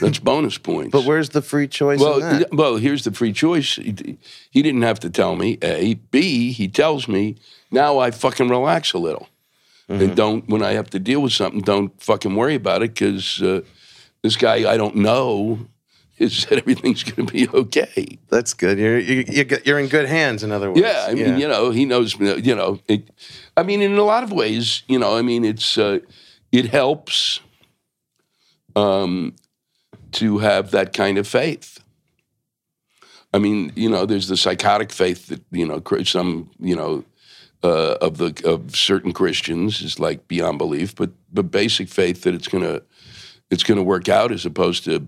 that's 0.00 0.18
bonus 0.30 0.58
points. 0.58 0.90
But 0.92 1.04
where's 1.04 1.28
the 1.30 1.42
free 1.42 1.68
choice 1.68 2.00
well, 2.00 2.14
in 2.22 2.38
that? 2.40 2.52
well, 2.54 2.76
here's 2.76 3.04
the 3.04 3.12
free 3.12 3.32
choice. 3.32 3.76
He, 3.76 4.18
he 4.50 4.62
didn't 4.62 4.82
have 4.82 4.98
to 5.00 5.10
tell 5.10 5.36
me. 5.36 5.58
A, 5.62 5.94
B. 5.94 6.52
He 6.52 6.66
tells 6.68 7.06
me. 7.06 7.36
Now 7.70 7.98
I 8.00 8.10
fucking 8.10 8.48
relax 8.48 8.92
a 8.92 8.98
little, 8.98 9.28
Mm-hmm. 9.88 10.02
and 10.02 10.16
don't 10.16 10.48
when 10.48 10.62
I 10.62 10.72
have 10.74 10.88
to 10.90 10.98
deal 11.00 11.20
with 11.20 11.32
something, 11.32 11.62
don't 11.62 11.90
fucking 12.00 12.34
worry 12.36 12.54
about 12.54 12.82
it 12.82 12.94
because 12.94 13.42
uh, 13.42 13.62
this 14.22 14.36
guy 14.36 14.70
I 14.72 14.76
don't 14.76 14.94
know 14.96 15.66
has 16.20 16.32
said 16.36 16.58
everything's 16.58 17.02
going 17.02 17.26
to 17.26 17.32
be 17.32 17.48
okay. 17.48 18.18
That's 18.28 18.54
good. 18.54 18.78
You're 18.78 18.98
you, 19.00 19.24
you 19.28 19.42
get- 19.44 19.66
you're 19.66 19.78
in 19.80 19.88
good 19.88 20.06
hands. 20.06 20.42
In 20.44 20.52
other 20.52 20.70
words, 20.70 20.80
Yeah, 20.80 21.06
I 21.08 21.14
mean, 21.14 21.38
you 21.38 21.48
know, 21.48 21.70
he 21.70 21.84
knows. 21.86 22.18
You 22.20 22.54
know, 22.54 22.78
it, 22.88 23.08
I 23.56 23.62
mean, 23.64 23.82
in 23.82 23.96
a 23.96 24.02
lot 24.04 24.22
of 24.22 24.30
ways, 24.32 24.82
you 24.88 24.98
know, 24.98 25.16
I 25.16 25.22
mean, 25.22 25.44
it's 25.44 25.76
uh, 25.78 25.98
it 26.52 26.66
helps 26.66 27.40
um, 28.76 29.34
to 30.12 30.38
have 30.38 30.70
that 30.72 30.92
kind 30.92 31.18
of 31.18 31.26
faith. 31.26 31.82
I 33.32 33.38
mean, 33.38 33.72
you 33.76 33.88
know, 33.88 34.06
there's 34.06 34.28
the 34.28 34.36
psychotic 34.36 34.92
faith 34.92 35.28
that 35.28 35.42
you 35.50 35.66
know 35.66 35.80
some 36.04 36.50
you 36.58 36.74
know 36.74 37.04
uh, 37.62 37.96
of 38.00 38.18
the 38.18 38.40
of 38.44 38.74
certain 38.74 39.12
Christians 39.12 39.82
is 39.82 40.00
like 40.00 40.26
beyond 40.26 40.58
belief, 40.58 40.94
but 40.94 41.10
but 41.32 41.50
basic 41.50 41.88
faith 41.88 42.22
that 42.22 42.34
it's 42.34 42.48
gonna 42.48 42.80
it's 43.50 43.62
gonna 43.62 43.82
work 43.82 44.08
out 44.08 44.32
as 44.32 44.44
opposed 44.44 44.84
to 44.84 45.06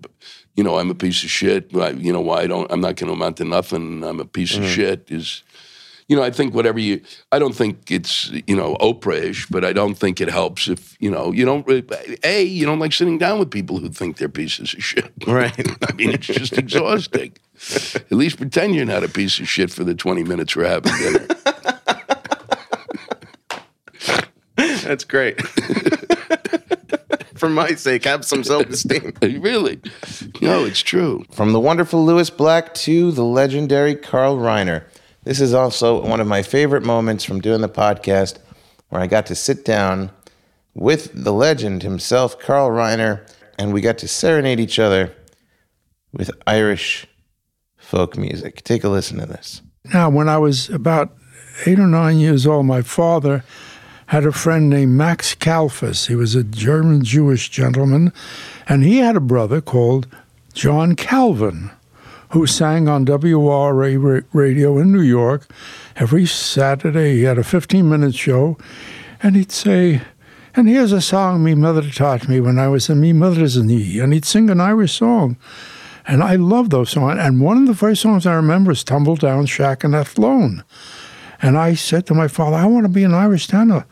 you 0.55 0.63
know 0.63 0.79
I'm 0.79 0.91
a 0.91 0.95
piece 0.95 1.25
of 1.25 1.31
shit. 1.31 1.73
You 1.73 2.13
know 2.13 2.21
why 2.21 2.43
I 2.43 2.47
don't 2.47 2.71
I'm 2.71 2.81
not 2.81 2.97
gonna 2.97 3.13
amount 3.13 3.39
to 3.39 3.45
nothing. 3.45 4.05
I'm 4.05 4.21
a 4.21 4.25
piece 4.25 4.57
of 4.57 4.65
shit 4.67 5.11
is 5.11 5.43
you 6.09 6.17
know, 6.17 6.23
I 6.23 6.31
think 6.31 6.55
whatever 6.55 6.79
you, 6.79 7.01
I 7.31 7.39
don't 7.39 7.55
think 7.55 7.91
it's, 7.91 8.31
you 8.47 8.57
know, 8.57 8.77
Oprah-ish, 8.81 9.47
but 9.47 9.65
I 9.65 9.73
don't 9.73 9.95
think 9.95 10.21
it 10.21 10.29
helps 10.29 10.69
if, 10.69 10.97
you 11.01 11.11
know, 11.11 11.33
you 11.33 11.45
don't, 11.45 11.67
A, 12.25 12.43
you 12.43 12.67
don't 12.67 12.79
like 12.79 12.93
sitting 12.93 13.19
down 13.19 13.39
with 13.39 13.51
people 13.51 13.79
who 13.79 13.89
think 13.89 14.17
they're 14.19 14.29
pieces 14.29 14.75
of 14.75 14.83
shit. 14.83 15.13
Right. 15.27 15.55
I 15.89 15.93
mean, 15.95 16.11
it's 16.11 16.27
just 16.27 16.59
exhausting. 16.59 17.33
At 17.95 18.13
least 18.13 18.39
pretend 18.39 18.75
you're 18.75 18.85
not 18.85 19.05
a 19.05 19.09
piece 19.09 19.39
of 19.39 19.49
shit 19.49 19.71
for 19.71 19.85
the 19.85 19.95
20 19.95 20.25
minutes 20.25 20.57
we're 20.57 20.67
having 20.67 20.93
dinner. 20.99 21.27
That's 24.83 25.05
great. 25.05 25.41
For 27.43 27.49
my 27.49 27.75
sake, 27.75 28.05
have 28.05 28.25
some 28.25 28.45
self 28.45 28.69
esteem. 28.69 29.15
really? 29.23 29.81
No, 30.41 30.65
it's 30.65 30.81
true. 30.81 31.25
From 31.33 31.53
the 31.53 31.59
wonderful 31.59 32.05
Lewis 32.05 32.31
Black 32.31 32.73
to 32.75 33.11
the 33.11 33.25
legendary 33.25 33.97
Carl 33.97 34.37
Reiner. 34.37 34.85
This 35.25 35.41
is 35.41 35.55
also 35.55 36.05
one 36.05 36.21
of 36.21 36.27
my 36.27 36.43
favorite 36.43 36.85
moments 36.85 37.23
from 37.25 37.41
doing 37.41 37.61
the 37.61 37.69
podcast 37.69 38.39
where 38.89 39.01
I 39.01 39.07
got 39.07 39.27
to 39.27 39.35
sit 39.35 39.65
down 39.65 40.11
with 40.75 41.11
the 41.15 41.33
legend 41.33 41.83
himself, 41.83 42.39
Carl 42.39 42.71
Reiner, 42.71 43.27
and 43.59 43.73
we 43.73 43.81
got 43.81 43.99
to 43.99 44.09
serenade 44.09 44.59
each 44.59 44.79
other 44.79 45.15
with 46.13 46.31
Irish 46.47 47.07
folk 47.77 48.17
music. 48.17 48.65
Take 48.65 48.85
a 48.85 48.89
listen 48.89 49.19
to 49.19 49.27
this. 49.27 49.63
Now, 49.93 50.11
when 50.11 50.29
I 50.29 50.39
was 50.39 50.69
about 50.71 51.15
eight 51.67 51.79
or 51.79 51.87
nine 51.87 52.19
years 52.19 52.47
old, 52.47 52.67
my 52.67 52.83
father 52.83 53.45
had 54.07 54.27
a 54.27 54.33
friend 54.33 54.69
named 54.69 54.93
Max 54.93 55.35
Kalfas. 55.35 56.07
He 56.09 56.15
was 56.15 56.35
a 56.35 56.45
German 56.45 57.05
Jewish 57.05 57.49
gentleman, 57.49 58.13
and 58.69 58.85
he 58.85 58.99
had 58.99 59.17
a 59.17 59.21
brother 59.21 59.61
called 59.61 60.07
John 60.53 60.97
Calvin, 60.97 61.71
who 62.33 62.47
sang 62.47 62.89
on 62.89 63.05
WRA 63.05 64.23
radio 64.33 64.79
in 64.79 64.91
New 64.91 65.03
York 65.03 65.47
every 65.97 66.27
Saturday. 66.27 67.17
He 67.17 67.23
had 67.23 67.39
a 67.39 67.45
15 67.45 67.89
minute 67.89 68.15
show, 68.15 68.57
and 69.23 69.37
he'd 69.37 69.53
say, 69.53 70.03
and 70.55 70.69
here's 70.69 70.93
a 70.93 71.01
song 71.01 71.43
me 71.43 71.55
mother 71.55 71.83
taught 71.91 72.29
me 72.29 72.41
when 72.41 72.59
I 72.59 72.69
was 72.69 72.91
in 72.91 73.01
me 73.01 73.13
mother's 73.13 73.57
knee. 73.57 73.99
And 73.99 74.13
he'd 74.13 74.27
sing 74.27 74.51
an 74.51 74.61
Irish 74.61 74.93
song. 74.93 75.39
And 76.07 76.23
I 76.23 76.37
love 76.37 76.71
those 76.71 76.91
songs. 76.91 77.19
And 77.19 77.41
one 77.41 77.59
of 77.59 77.67
the 77.67 77.75
first 77.75 78.03
songs 78.03 78.27
I 78.27 78.35
remember 78.35 78.73
is 78.73 78.85
Tumble 78.85 79.17
Down 79.17 79.47
Shack 79.47 79.85
in 79.85 79.95
Athlone. 79.95 80.63
And 81.41 81.57
I 81.57 81.75
said 81.75 82.07
to 82.07 82.15
my 82.15 82.29
father, 82.29 82.57
I 82.57 82.67
want 82.67 82.85
to 82.85 82.93
be 82.93 83.05
an 83.05 83.15
Irish 83.15 83.47
tenor. 83.47 83.87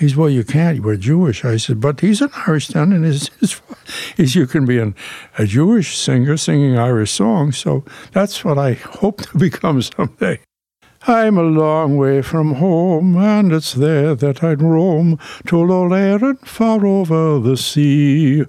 He 0.00 0.08
said, 0.08 0.16
Well, 0.16 0.30
you 0.30 0.44
can't. 0.44 0.80
We're 0.80 0.96
Jewish. 0.96 1.44
I 1.44 1.58
said, 1.58 1.78
But 1.78 2.00
he's 2.00 2.22
an 2.22 2.30
Irish 2.46 2.68
tenor. 2.68 2.96
And 2.96 3.04
his, 3.04 3.28
his, 4.16 4.34
you 4.34 4.46
can 4.46 4.64
be 4.64 4.78
an, 4.78 4.94
a 5.36 5.44
Jewish 5.44 5.98
singer 5.98 6.38
singing 6.38 6.78
Irish 6.78 7.12
songs. 7.12 7.58
So 7.58 7.84
that's 8.12 8.42
what 8.42 8.56
I 8.56 8.72
hope 8.72 9.20
to 9.22 9.38
become 9.38 9.82
someday. 9.82 10.40
I'm 11.06 11.36
a 11.36 11.42
long 11.42 11.96
way 11.96 12.20
from 12.20 12.54
home, 12.54 13.16
and 13.16 13.52
it's 13.52 13.72
there 13.72 14.14
that 14.14 14.44
I'd 14.44 14.60
roam 14.60 15.18
to 15.46 15.58
Low 15.58 15.90
Erin 15.92 16.36
far 16.36 16.84
over 16.84 17.38
the 17.38 17.56
sea. 17.56 18.44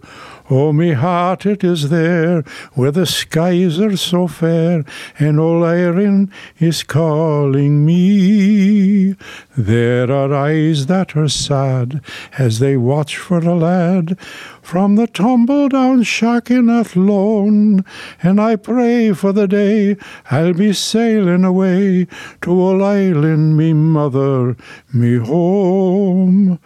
Oh, 0.53 0.73
me 0.73 0.91
heart, 0.91 1.45
it 1.45 1.63
is 1.63 1.87
there 1.87 2.41
where 2.73 2.91
the 2.91 3.05
skies 3.05 3.79
are 3.79 3.95
so 3.95 4.27
fair, 4.27 4.83
and 5.17 5.39
old 5.39 5.63
Erin 5.63 6.29
is 6.59 6.83
calling 6.83 7.85
me. 7.85 9.15
There 9.55 10.11
are 10.11 10.33
eyes 10.33 10.87
that 10.87 11.15
are 11.15 11.29
sad 11.29 12.01
as 12.37 12.59
they 12.59 12.75
watch 12.75 13.15
for 13.15 13.37
a 13.37 13.55
lad 13.55 14.19
from 14.61 14.97
the 14.97 15.07
tumble 15.07 15.69
down 15.69 16.03
shack 16.03 16.51
in 16.51 16.69
Athlone, 16.69 17.85
and 18.21 18.41
I 18.41 18.57
pray 18.57 19.13
for 19.13 19.31
the 19.31 19.47
day 19.47 19.95
I'll 20.29 20.53
be 20.53 20.73
sailing 20.73 21.45
away 21.45 22.07
to 22.41 22.51
old 22.51 22.81
island, 22.81 23.55
me 23.55 23.71
mother, 23.71 24.57
me 24.91 25.15
home. 25.15 26.59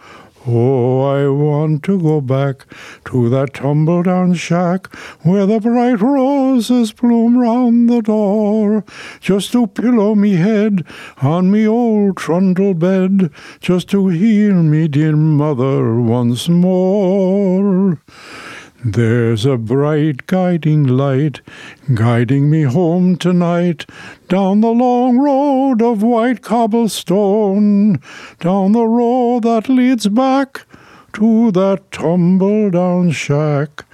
Oh, 0.48 1.00
I 1.02 1.26
want 1.26 1.82
to 1.84 2.00
go 2.00 2.20
back 2.20 2.66
to 3.06 3.28
that 3.30 3.54
tumble 3.54 4.04
down 4.04 4.34
shack 4.34 4.94
where 5.24 5.44
the 5.44 5.58
bright 5.58 6.00
roses 6.00 6.92
bloom 6.92 7.36
round 7.36 7.90
the 7.90 8.00
door, 8.00 8.84
just 9.18 9.50
to 9.52 9.66
pillow 9.66 10.14
me 10.14 10.34
head 10.34 10.84
on 11.20 11.50
me 11.50 11.66
old 11.66 12.16
trundle 12.18 12.74
bed, 12.74 13.32
just 13.58 13.88
to 13.90 14.06
hear 14.06 14.54
me 14.54 14.86
dear 14.86 15.16
mother 15.16 16.00
once 16.00 16.48
more. 16.48 18.00
There's 18.84 19.46
a 19.46 19.56
bright 19.56 20.26
guiding 20.26 20.86
light 20.86 21.40
guiding 21.94 22.50
me 22.50 22.62
home 22.62 23.16
tonight 23.16 23.86
down 24.28 24.60
the 24.60 24.68
long 24.68 25.18
road 25.18 25.80
of 25.80 26.02
white 26.02 26.42
cobblestone, 26.42 28.02
down 28.38 28.72
the 28.72 28.86
road 28.86 29.44
that 29.44 29.70
leads 29.70 30.08
back 30.08 30.66
to 31.14 31.50
that 31.52 31.90
tumble 31.90 32.70
down 32.70 33.12
shack, 33.12 33.86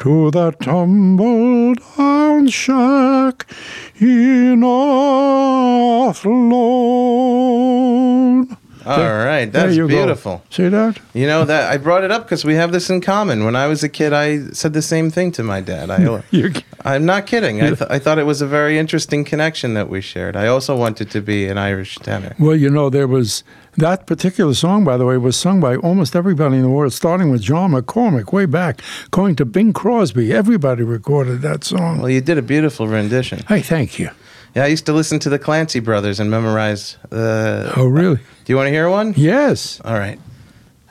to 0.00 0.32
that 0.32 0.60
tumble 0.60 1.74
down 1.96 2.48
shack 2.48 3.46
in 4.00 4.64
Athlone. 4.64 6.24
All 8.86 8.98
right, 8.98 9.50
There 9.50 9.64
that's 9.64 9.76
you 9.76 9.88
go. 9.88 9.96
beautiful. 9.96 10.42
See 10.50 10.68
that? 10.68 10.98
You 11.14 11.26
know 11.26 11.44
that 11.44 11.70
I 11.72 11.76
brought 11.78 12.04
it 12.04 12.10
up 12.10 12.24
because 12.24 12.44
we 12.44 12.54
have 12.54 12.72
this 12.72 12.90
in 12.90 13.00
common. 13.00 13.44
When 13.44 13.56
I 13.56 13.66
was 13.66 13.82
a 13.82 13.88
kid, 13.88 14.12
I 14.12 14.48
said 14.52 14.72
the 14.72 14.82
same 14.82 15.10
thing 15.10 15.32
to 15.32 15.42
my 15.42 15.60
dad. 15.60 15.90
I, 15.90 16.22
I'm 16.84 17.04
not 17.06 17.26
kidding. 17.26 17.62
I, 17.62 17.68
th- 17.70 17.90
I 17.90 17.98
thought 17.98 18.18
it 18.18 18.26
was 18.26 18.42
a 18.42 18.46
very 18.46 18.78
interesting 18.78 19.24
connection 19.24 19.74
that 19.74 19.88
we 19.88 20.00
shared. 20.00 20.36
I 20.36 20.46
also 20.48 20.76
wanted 20.76 21.10
to 21.12 21.20
be 21.20 21.46
an 21.48 21.56
Irish 21.58 21.96
tenor. 21.96 22.34
Well, 22.38 22.56
you 22.56 22.68
know, 22.68 22.90
there 22.90 23.06
was 23.08 23.42
that 23.78 24.06
particular 24.06 24.54
song, 24.54 24.84
by 24.84 24.96
the 24.96 25.04
way, 25.06 25.16
was 25.16 25.36
sung 25.36 25.60
by 25.60 25.76
almost 25.76 26.14
everybody 26.14 26.56
in 26.56 26.62
the 26.62 26.68
world, 26.68 26.92
starting 26.92 27.30
with 27.30 27.40
John 27.42 27.72
McCormack 27.72 28.32
way 28.32 28.46
back, 28.46 28.80
going 29.10 29.34
to 29.36 29.44
Bing 29.44 29.72
Crosby. 29.72 30.32
Everybody 30.32 30.82
recorded 30.82 31.40
that 31.42 31.64
song. 31.64 31.98
Well, 32.00 32.10
you 32.10 32.20
did 32.20 32.38
a 32.38 32.42
beautiful 32.42 32.86
rendition. 32.86 33.42
Hey, 33.48 33.62
thank 33.62 33.98
you. 33.98 34.10
Yeah, 34.54 34.64
I 34.64 34.66
used 34.68 34.86
to 34.86 34.92
listen 34.92 35.18
to 35.20 35.28
the 35.28 35.38
Clancy 35.38 35.80
brothers 35.80 36.20
and 36.20 36.30
memorize. 36.30 36.96
Uh, 37.10 37.72
Oh, 37.76 37.86
really? 37.86 38.16
do 38.44 38.52
you 38.52 38.56
want 38.56 38.66
to 38.68 38.70
hear 38.70 38.88
one? 38.88 39.14
Yes. 39.16 39.80
All 39.84 39.98
right. 39.98 40.18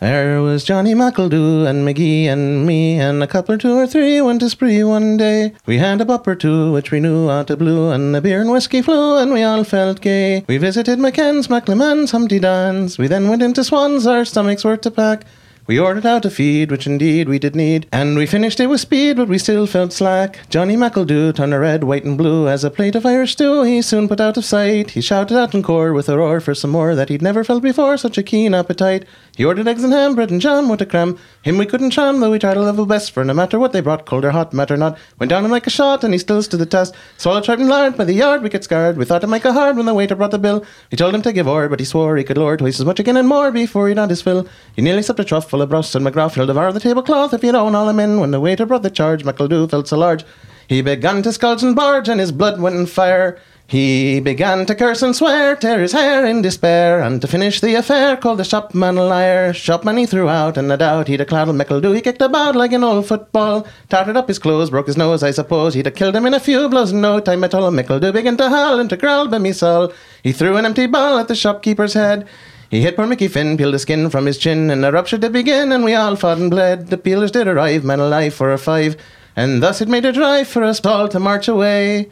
There 0.02 0.42
was 0.42 0.66
Johnny 0.66 0.94
McEldew 0.94 1.66
and 1.66 1.88
McGee 1.88 2.26
and 2.26 2.66
me 2.66 3.00
and 3.00 3.24
a 3.24 3.28
couple 3.28 3.56
or 3.56 3.58
two 3.58 3.72
or 3.78 3.88
three 3.88 4.20
went 4.20 4.42
to 4.42 4.50
spree 4.50 4.84
one 4.84 5.16
day. 5.16 5.54
We 5.66 5.78
had 5.78 6.02
a 6.02 6.06
bup 6.06 6.28
or 6.28 6.36
two 6.36 6.74
which 6.74 6.92
we 6.92 7.00
knew 7.00 7.30
out 7.30 7.50
of 7.50 7.60
blue 7.60 7.90
and 7.90 8.14
the 8.14 8.20
beer 8.20 8.42
and 8.42 8.52
whiskey 8.52 8.82
flew 8.82 9.16
and 9.18 9.32
we 9.32 9.44
all 9.44 9.64
felt 9.64 10.02
gay. 10.02 10.44
We 10.46 10.58
visited 10.58 11.00
McKen's, 11.00 11.48
McLeman's, 11.48 12.12
Humpty 12.12 12.40
Dan's. 12.40 12.98
We 12.98 13.08
then 13.08 13.30
went 13.30 13.42
into 13.42 13.64
Swan's, 13.64 14.06
our 14.06 14.26
stomachs 14.26 14.66
were 14.66 14.76
to 14.76 14.92
pack. 14.92 15.24
We 15.66 15.80
ordered 15.80 16.06
out 16.06 16.26
a 16.26 16.30
feed, 16.30 16.72
which 16.72 16.88
indeed 16.88 17.30
we 17.30 17.40
did 17.40 17.56
need, 17.56 17.88
and 17.90 18.18
we 18.18 18.26
finished 18.26 18.60
it 18.60 18.68
with 18.68 18.82
speed, 18.82 19.16
but 19.16 19.30
we 19.30 19.38
still 19.38 19.66
felt 19.66 19.94
slack. 19.94 20.40
Johnny 20.50 20.76
McEldew 20.76 21.34
turned 21.34 21.54
a 21.54 21.60
red, 21.60 21.86
white, 21.86 22.04
and 22.04 22.18
blue 22.18 22.50
as 22.50 22.66
a 22.66 22.70
plate 22.70 22.96
of 22.96 23.06
Irish 23.06 23.32
stew. 23.32 23.64
He 23.64 23.82
soon 23.82 24.10
put 24.10 24.20
out 24.20 24.36
of 24.36 24.44
sight. 24.44 24.92
He 24.92 25.00
shouted 25.00 25.38
out 25.38 25.56
in 25.56 25.64
core 25.64 25.94
with 25.94 26.10
a 26.10 26.18
roar 26.18 26.42
for 26.42 26.54
some 26.54 26.72
more 26.72 26.96
that 26.96 27.08
he'd 27.08 27.22
never 27.22 27.46
felt 27.46 27.64
before, 27.64 27.96
such 27.96 28.18
a 28.18 28.24
keen 28.24 28.54
appetite. 28.54 29.06
He 29.36 29.44
ordered 29.44 29.68
eggs 29.68 29.84
and 29.84 29.92
ham, 29.92 30.14
bread 30.14 30.30
and 30.30 30.40
jam, 30.40 30.70
what 30.70 30.82
a 30.82 30.86
creme. 30.86 31.18
Him 31.42 31.58
we 31.58 31.66
couldn't 31.66 31.90
charm, 31.90 32.20
though 32.20 32.30
we 32.30 32.38
tried 32.38 32.56
a 32.56 32.62
level 32.62 32.86
best, 32.86 33.12
for 33.12 33.24
no 33.24 33.34
matter 33.34 33.58
what 33.58 33.74
they 33.74 33.82
brought, 33.82 34.06
cold 34.06 34.24
or 34.26 34.30
hot, 34.30 34.54
matter 34.54 34.78
not. 34.78 34.96
Went 35.18 35.32
down 35.32 35.44
him 35.44 35.50
like 35.50 35.66
a 35.66 35.72
shot, 35.72 36.04
and 36.04 36.14
he 36.14 36.20
still 36.20 36.44
stood 36.44 36.60
the 36.60 36.68
test. 36.68 36.94
Swallowed 37.18 37.44
tripe 37.44 37.58
and 37.58 37.68
lard, 37.68 37.98
by 37.98 38.04
the 38.04 38.14
yard 38.14 38.44
we 38.44 38.50
get 38.50 38.64
scarred. 38.64 38.96
We 38.96 39.06
thought 39.06 39.24
it 39.24 39.28
might 39.28 39.42
go 39.42 39.52
hard 39.52 39.76
when 39.76 39.88
the 39.88 39.94
waiter 39.96 40.16
brought 40.16 40.30
the 40.30 40.38
bill. 40.38 40.64
We 40.92 40.98
told 40.98 41.16
him 41.16 41.24
to 41.24 41.34
give 41.34 41.48
o'er, 41.48 41.68
but 41.68 41.80
he 41.80 41.86
swore 41.86 42.16
he 42.16 42.24
could 42.24 42.38
lord 42.38 42.60
twice 42.60 42.80
as 42.80 42.86
much 42.86 43.00
again 43.00 43.18
and 43.18 43.28
more 43.28 43.52
before 43.52 43.88
he'd 43.88 43.98
had 43.98 44.12
his 44.12 44.22
fill. 44.22 44.48
He 44.76 44.84
nearly 44.84 45.02
supped 45.02 45.20
a 45.20 45.24
trough 45.24 45.50
full 45.50 45.64
of 45.64 45.70
broths 45.70 45.96
and 45.96 46.06
McGrath 46.06 46.36
he'll 46.36 46.46
devour 46.46 46.72
the 46.72 46.80
tablecloth 46.80 47.34
if 47.34 47.44
you 47.44 47.52
don't 47.52 47.74
all 47.74 47.90
him 47.90 48.00
in. 48.00 48.20
When 48.20 48.30
the 48.30 48.40
waiter 48.40 48.68
brought 48.68 48.84
the 48.84 48.92
charge, 48.92 49.24
McEldew 49.24 49.68
felt 49.68 49.88
so 49.88 49.98
large. 49.98 50.24
He 50.68 50.84
began 50.84 51.24
to 51.24 51.34
scold 51.34 51.64
and 51.64 51.76
barge, 51.76 52.08
and 52.08 52.20
his 52.20 52.32
blood 52.32 52.62
went 52.62 52.76
in 52.76 52.86
fire. 52.86 53.40
He 53.74 54.20
began 54.20 54.68
to 54.68 54.76
curse 54.76 55.02
and 55.02 55.16
swear, 55.16 55.56
tear 55.56 55.80
his 55.80 55.94
hair 55.94 56.28
in 56.28 56.44
despair, 56.44 57.02
and 57.02 57.20
to 57.20 57.28
finish 57.28 57.60
the 57.60 57.74
affair, 57.74 58.16
called 58.16 58.38
the 58.38 58.44
shopman 58.44 59.00
a 59.00 59.04
liar. 59.04 59.52
Shopman 59.52 59.98
he 59.98 60.06
threw 60.06 60.30
out, 60.30 60.58
and 60.58 60.68
no 60.68 60.78
doubt 60.78 61.08
he'd 61.08 61.22
a 61.22 61.26
clouded 61.26 61.56
McEldew. 61.56 61.96
He 61.96 62.02
kicked 62.02 62.22
about 62.22 62.56
like 62.56 62.72
an 62.72 62.84
old 62.84 63.08
football, 63.08 63.66
tarted 63.90 64.16
up 64.16 64.28
his 64.28 64.38
clothes, 64.38 64.70
broke 64.70 64.86
his 64.86 64.96
nose, 64.96 65.24
I 65.24 65.32
suppose. 65.32 65.74
He'd 65.74 65.88
a 65.88 65.92
killed 65.92 66.16
him 66.16 66.28
in 66.28 66.36
a 66.36 66.40
few 66.40 66.70
blows 66.70 66.92
in 66.92 67.02
no 67.02 67.20
time 67.20 67.44
at 67.44 67.56
all. 67.56 67.72
McEldew 67.72 68.14
began 68.14 68.38
to 68.38 68.48
howl 68.48 68.80
and 68.80 68.92
to 68.92 68.96
growl 68.96 69.28
by 69.28 69.40
me 69.40 69.52
soul. 69.52 69.92
He 70.22 70.34
threw 70.34 70.56
an 70.56 70.68
empty 70.68 70.86
ball 70.86 71.18
at 71.18 71.28
the 71.28 71.34
shopkeeper's 71.34 71.96
head. 71.96 72.28
He 72.70 72.82
hit 72.82 72.96
poor 72.96 73.08
Mickey 73.08 73.28
Finn, 73.28 73.58
peeled 73.58 73.74
the 73.74 73.80
skin 73.80 74.12
from 74.12 74.28
his 74.28 74.38
chin, 74.38 74.70
and 74.70 74.86
a 74.86 74.92
rupture 74.92 75.18
did 75.18 75.34
begin, 75.34 75.72
and 75.72 75.84
we 75.84 75.96
all 75.96 76.16
fought 76.16 76.38
and 76.38 76.52
bled. 76.52 76.92
The 76.92 76.98
peelers 77.00 77.32
did 77.32 77.48
arrive, 77.48 77.84
man 77.84 78.00
alive 78.00 78.36
for 78.36 78.54
a 78.54 78.60
five, 78.60 78.98
and 79.36 79.64
thus 79.64 79.82
it 79.82 79.90
made 79.90 80.06
a 80.06 80.14
drive 80.14 80.48
for 80.48 80.64
us 80.64 80.86
all 80.86 81.08
to 81.08 81.20
march 81.20 81.48
away. 81.48 82.12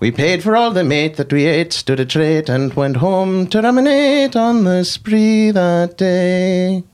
We 0.00 0.10
paid 0.10 0.42
for 0.42 0.56
all 0.56 0.70
the 0.70 0.82
meat 0.82 1.16
that 1.16 1.30
we 1.30 1.44
ate, 1.44 1.74
stood 1.74 2.00
a 2.00 2.06
trait, 2.06 2.48
and 2.48 2.72
went 2.72 2.96
home 2.96 3.46
to 3.48 3.60
ruminate 3.60 4.34
on 4.34 4.64
the 4.64 4.82
spree 4.82 5.50
that 5.50 5.98
day. 5.98 6.84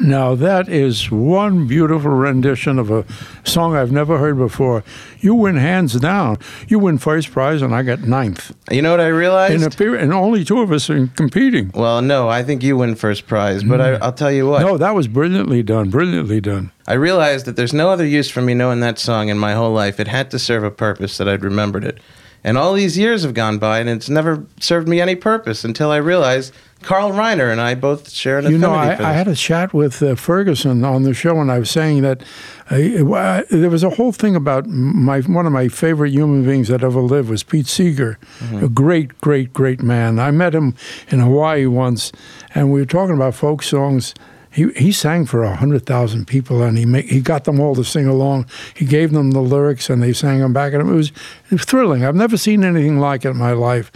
Now 0.00 0.36
that 0.36 0.68
is 0.68 1.10
one 1.10 1.66
beautiful 1.66 2.12
rendition 2.12 2.78
of 2.78 2.88
a 2.88 3.04
song 3.42 3.74
I've 3.74 3.90
never 3.90 4.16
heard 4.18 4.38
before. 4.38 4.84
You 5.18 5.34
win 5.34 5.56
hands 5.56 5.94
down. 5.94 6.38
You 6.68 6.78
win 6.78 6.98
first 6.98 7.32
prize, 7.32 7.62
and 7.62 7.74
I 7.74 7.82
got 7.82 8.02
ninth. 8.02 8.54
You 8.70 8.80
know 8.80 8.92
what 8.92 9.00
I 9.00 9.08
realized? 9.08 9.54
In 9.54 9.64
a 9.64 9.70
period, 9.70 10.00
and 10.04 10.12
only 10.12 10.44
two 10.44 10.60
of 10.60 10.70
us 10.70 10.88
are 10.88 11.08
competing. 11.08 11.72
well, 11.74 12.00
no, 12.00 12.28
I 12.28 12.44
think 12.44 12.62
you 12.62 12.76
win 12.76 12.94
first 12.94 13.26
prize, 13.26 13.64
but 13.64 13.80
I, 13.80 13.88
mm. 13.94 14.02
I'll 14.02 14.12
tell 14.12 14.30
you 14.30 14.46
what. 14.46 14.62
No, 14.62 14.78
that 14.78 14.94
was 14.94 15.08
brilliantly 15.08 15.64
done. 15.64 15.90
Brilliantly 15.90 16.40
done. 16.40 16.70
I 16.86 16.94
realized 16.94 17.44
that 17.46 17.56
there's 17.56 17.74
no 17.74 17.90
other 17.90 18.06
use 18.06 18.30
for 18.30 18.40
me 18.40 18.54
knowing 18.54 18.78
that 18.80 19.00
song 19.00 19.30
in 19.30 19.38
my 19.38 19.54
whole 19.54 19.72
life. 19.72 19.98
It 19.98 20.06
had 20.06 20.30
to 20.30 20.38
serve 20.38 20.62
a 20.62 20.70
purpose 20.70 21.18
that 21.18 21.28
I'd 21.28 21.42
remembered 21.42 21.84
it. 21.84 21.98
And 22.44 22.58
all 22.58 22.72
these 22.74 22.98
years 22.98 23.22
have 23.22 23.34
gone 23.34 23.58
by, 23.58 23.78
and 23.78 23.88
it's 23.88 24.08
never 24.08 24.44
served 24.60 24.88
me 24.88 25.00
any 25.00 25.14
purpose 25.14 25.64
until 25.64 25.90
I 25.92 25.98
realized 25.98 26.52
Carl 26.82 27.12
Reiner 27.12 27.52
and 27.52 27.60
I 27.60 27.76
both 27.76 28.10
share 28.10 28.38
an 28.38 28.50
You 28.50 28.58
know, 28.58 28.72
I, 28.72 28.88
I 28.98 29.12
had 29.12 29.28
a 29.28 29.36
chat 29.36 29.72
with 29.72 30.02
uh, 30.02 30.16
Ferguson 30.16 30.84
on 30.84 31.04
the 31.04 31.14
show, 31.14 31.40
and 31.40 31.52
I 31.52 31.60
was 31.60 31.70
saying 31.70 32.02
that 32.02 32.22
uh, 32.68 32.74
uh, 33.14 33.42
there 33.48 33.70
was 33.70 33.84
a 33.84 33.90
whole 33.90 34.10
thing 34.10 34.34
about 34.34 34.66
my 34.66 35.20
one 35.20 35.46
of 35.46 35.52
my 35.52 35.68
favorite 35.68 36.10
human 36.10 36.44
beings 36.44 36.66
that 36.66 36.82
ever 36.82 37.00
lived 37.00 37.28
was 37.30 37.44
Pete 37.44 37.68
Seeger, 37.68 38.18
Mm-hmm. 38.40 38.64
a 38.64 38.68
great, 38.68 39.20
great, 39.20 39.52
great 39.52 39.80
man. 39.80 40.18
I 40.18 40.32
met 40.32 40.52
him 40.52 40.74
in 41.10 41.20
Hawaii 41.20 41.66
once, 41.66 42.10
and 42.56 42.72
we 42.72 42.80
were 42.80 42.86
talking 42.86 43.14
about 43.14 43.36
folk 43.36 43.62
songs. 43.62 44.14
He, 44.52 44.70
he 44.72 44.92
sang 44.92 45.26
for 45.26 45.42
a 45.42 45.56
hundred 45.56 45.86
thousand 45.86 46.26
people, 46.26 46.62
and 46.62 46.76
he 46.76 46.84
ma- 46.84 46.98
he 46.98 47.20
got 47.20 47.44
them 47.44 47.58
all 47.58 47.74
to 47.74 47.84
sing 47.84 48.06
along. 48.06 48.46
He 48.74 48.84
gave 48.84 49.12
them 49.12 49.30
the 49.30 49.40
lyrics, 49.40 49.88
and 49.88 50.02
they 50.02 50.12
sang 50.12 50.40
them 50.40 50.52
back, 50.52 50.72
and 50.72 50.82
it 50.88 50.92
was, 50.92 51.08
it 51.08 51.52
was 51.52 51.64
thrilling. 51.64 52.04
I've 52.04 52.14
never 52.14 52.36
seen 52.36 52.62
anything 52.62 52.98
like 52.98 53.24
it 53.24 53.30
in 53.30 53.38
my 53.38 53.52
life. 53.52 53.90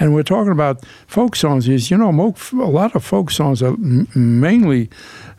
And 0.00 0.14
we're 0.14 0.22
talking 0.22 0.52
about 0.52 0.84
folk 1.06 1.36
songs. 1.36 1.68
Is 1.68 1.90
you 1.90 1.96
know, 1.96 2.10
a 2.10 2.54
lot 2.54 2.94
of 2.94 3.04
folk 3.04 3.30
songs 3.30 3.62
are 3.62 3.76
mainly 3.76 4.90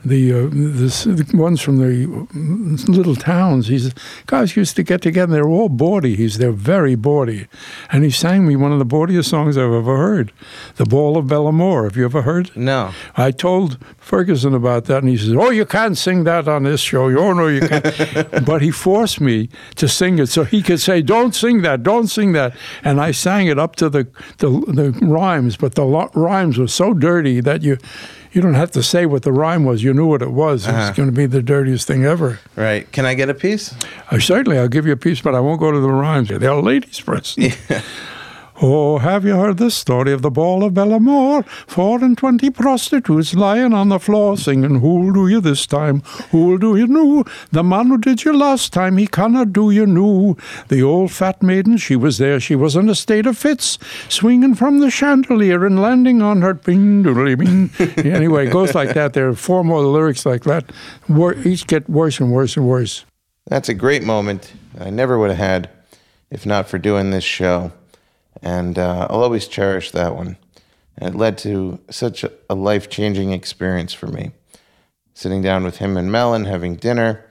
the, 0.03 0.33
uh, 0.33 0.41
the 0.49 1.25
the 1.25 1.37
ones 1.37 1.61
from 1.61 1.77
the 1.77 2.05
uh, 2.05 2.91
little 2.91 3.15
towns. 3.15 3.67
He's 3.67 3.93
guys 4.25 4.55
used 4.55 4.75
to 4.75 4.83
get 4.83 5.01
together. 5.01 5.33
They're 5.33 5.47
all 5.47 5.69
bawdy. 5.69 6.15
He's 6.15 6.37
they're 6.37 6.51
very 6.51 6.95
bawdy, 6.95 7.47
and 7.91 8.03
he 8.03 8.09
sang 8.09 8.47
me 8.47 8.55
one 8.55 8.71
of 8.71 8.79
the 8.79 8.85
bawdiest 8.85 9.29
songs 9.29 9.57
I've 9.57 9.71
ever 9.71 9.97
heard, 9.97 10.31
"The 10.75 10.85
Ball 10.85 11.17
of 11.17 11.25
Bellamore." 11.25 11.83
Have 11.85 11.97
you 11.97 12.05
ever 12.05 12.23
heard? 12.23 12.51
no. 12.55 12.93
I 13.15 13.31
told 13.31 13.77
Ferguson 13.97 14.53
about 14.53 14.85
that, 14.85 14.99
and 14.99 15.09
he 15.09 15.17
says, 15.17 15.33
"Oh, 15.33 15.49
you 15.51 15.65
can't 15.65 15.97
sing 15.97 16.23
that 16.23 16.47
on 16.47 16.63
this 16.63 16.81
show. 16.81 17.05
Oh 17.17 17.33
no, 17.33 17.47
you 17.47 17.61
can't." 17.61 18.45
but 18.45 18.61
he 18.61 18.71
forced 18.71 19.21
me 19.21 19.49
to 19.75 19.87
sing 19.87 20.19
it 20.19 20.27
so 20.27 20.43
he 20.43 20.61
could 20.61 20.79
say, 20.79 21.01
"Don't 21.01 21.35
sing 21.35 21.61
that, 21.61 21.83
don't 21.83 22.07
sing 22.07 22.31
that," 22.33 22.55
and 22.83 22.99
I 22.99 23.11
sang 23.11 23.47
it 23.47 23.59
up 23.59 23.75
to 23.77 23.89
the 23.89 24.07
the, 24.37 24.49
the 24.49 24.91
rhymes. 25.05 25.57
But 25.57 25.75
the 25.75 25.85
lo- 25.85 26.09
rhymes 26.15 26.57
were 26.57 26.67
so 26.67 26.93
dirty 26.93 27.41
that 27.41 27.61
you 27.61 27.77
you 28.31 28.41
don't 28.41 28.53
have 28.53 28.71
to 28.71 28.83
say 28.83 29.05
what 29.05 29.23
the 29.23 29.31
rhyme 29.31 29.65
was. 29.65 29.83
You 29.83 29.93
knew 29.93 30.07
what 30.07 30.21
it 30.21 30.31
was. 30.31 30.67
It's 30.67 30.95
going 30.95 31.09
to 31.09 31.15
be 31.15 31.25
the 31.25 31.41
dirtiest 31.41 31.87
thing 31.87 32.05
ever. 32.05 32.39
Right. 32.55 32.89
Can 32.91 33.05
I 33.05 33.13
get 33.13 33.29
a 33.29 33.33
piece? 33.33 33.75
Uh, 34.09 34.19
certainly, 34.19 34.57
I'll 34.57 34.67
give 34.69 34.85
you 34.85 34.93
a 34.93 34.97
piece, 34.97 35.21
but 35.21 35.35
I 35.35 35.39
won't 35.39 35.59
go 35.59 35.71
to 35.71 35.79
the 35.79 35.89
rhymes. 35.89 36.29
They're 36.29 36.55
ladies 36.55 36.97
first. 36.97 37.37
Oh, 38.63 38.99
have 38.99 39.25
you 39.25 39.33
heard 39.33 39.57
the 39.57 39.71
story 39.71 40.13
of 40.13 40.21
the 40.21 40.29
ball 40.29 40.63
of 40.63 40.75
Bellamore? 40.75 41.43
Four 41.65 42.03
and 42.03 42.15
twenty 42.15 42.51
prostitutes 42.51 43.33
lying 43.33 43.73
on 43.73 43.89
the 43.89 43.97
floor 43.97 44.37
singing, 44.37 44.81
Who'll 44.81 45.11
do 45.11 45.27
you 45.27 45.41
this 45.41 45.65
time? 45.65 46.01
Who'll 46.29 46.59
do 46.59 46.77
you 46.77 46.85
new? 46.85 47.25
The 47.51 47.63
man 47.63 47.87
who 47.87 47.97
did 47.97 48.23
you 48.23 48.37
last 48.37 48.71
time, 48.71 48.97
he 48.97 49.07
cannot 49.07 49.51
do 49.51 49.71
you 49.71 49.87
new. 49.87 50.37
The 50.67 50.83
old 50.83 51.11
fat 51.11 51.41
maiden, 51.41 51.77
she 51.77 51.95
was 51.95 52.19
there, 52.19 52.39
she 52.39 52.53
was 52.53 52.75
in 52.75 52.87
a 52.87 52.93
state 52.93 53.25
of 53.25 53.35
fits, 53.35 53.79
swinging 54.09 54.53
from 54.53 54.79
the 54.79 54.91
chandelier 54.91 55.65
and 55.65 55.81
landing 55.81 56.21
on 56.21 56.43
her 56.43 56.53
bing 56.53 57.03
doodly 57.03 57.39
bing. 57.39 58.05
anyway, 58.05 58.45
it 58.45 58.53
goes 58.53 58.75
like 58.75 58.93
that. 58.93 59.13
There 59.13 59.29
are 59.29 59.33
four 59.33 59.63
more 59.63 59.81
lyrics 59.81 60.23
like 60.23 60.43
that. 60.43 60.71
Each 61.43 61.65
get 61.65 61.89
worse 61.89 62.19
and 62.19 62.31
worse 62.31 62.55
and 62.57 62.67
worse. 62.67 63.05
That's 63.47 63.69
a 63.69 63.73
great 63.73 64.03
moment 64.03 64.53
I 64.79 64.91
never 64.91 65.17
would 65.17 65.31
have 65.31 65.39
had 65.39 65.69
if 66.29 66.45
not 66.45 66.67
for 66.69 66.77
doing 66.77 67.09
this 67.09 67.23
show. 67.23 67.71
And 68.41 68.77
uh, 68.77 69.07
I'll 69.09 69.23
always 69.23 69.47
cherish 69.47 69.91
that 69.91 70.15
one. 70.15 70.37
And 70.97 71.13
it 71.13 71.17
led 71.17 71.37
to 71.39 71.79
such 71.89 72.23
a, 72.23 72.55
life 72.55 72.89
changing 72.89 73.31
experience 73.31 73.93
for 73.93 74.07
me. 74.07 74.31
Sitting 75.13 75.41
down 75.41 75.63
with 75.63 75.77
him 75.77 75.97
and 75.97 76.11
Mel 76.11 76.33
and 76.33 76.47
having 76.47 76.75
dinner, 76.75 77.25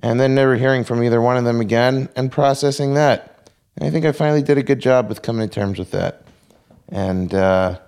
and 0.00 0.20
then 0.20 0.34
never 0.34 0.56
hearing 0.56 0.84
from 0.84 1.02
either 1.02 1.20
one 1.20 1.36
of 1.36 1.44
them 1.44 1.60
again 1.60 2.08
and 2.16 2.30
processing 2.30 2.94
that. 2.94 3.50
And 3.76 3.86
I 3.86 3.90
think 3.90 4.06
I 4.06 4.12
finally 4.12 4.42
did 4.42 4.58
a 4.58 4.62
good 4.62 4.80
job 4.80 5.08
with 5.08 5.22
coming 5.22 5.48
to 5.48 5.54
terms 5.54 5.78
with 5.78 5.90
that. 5.90 6.22
And, 6.88 7.34
uh, 7.34 7.78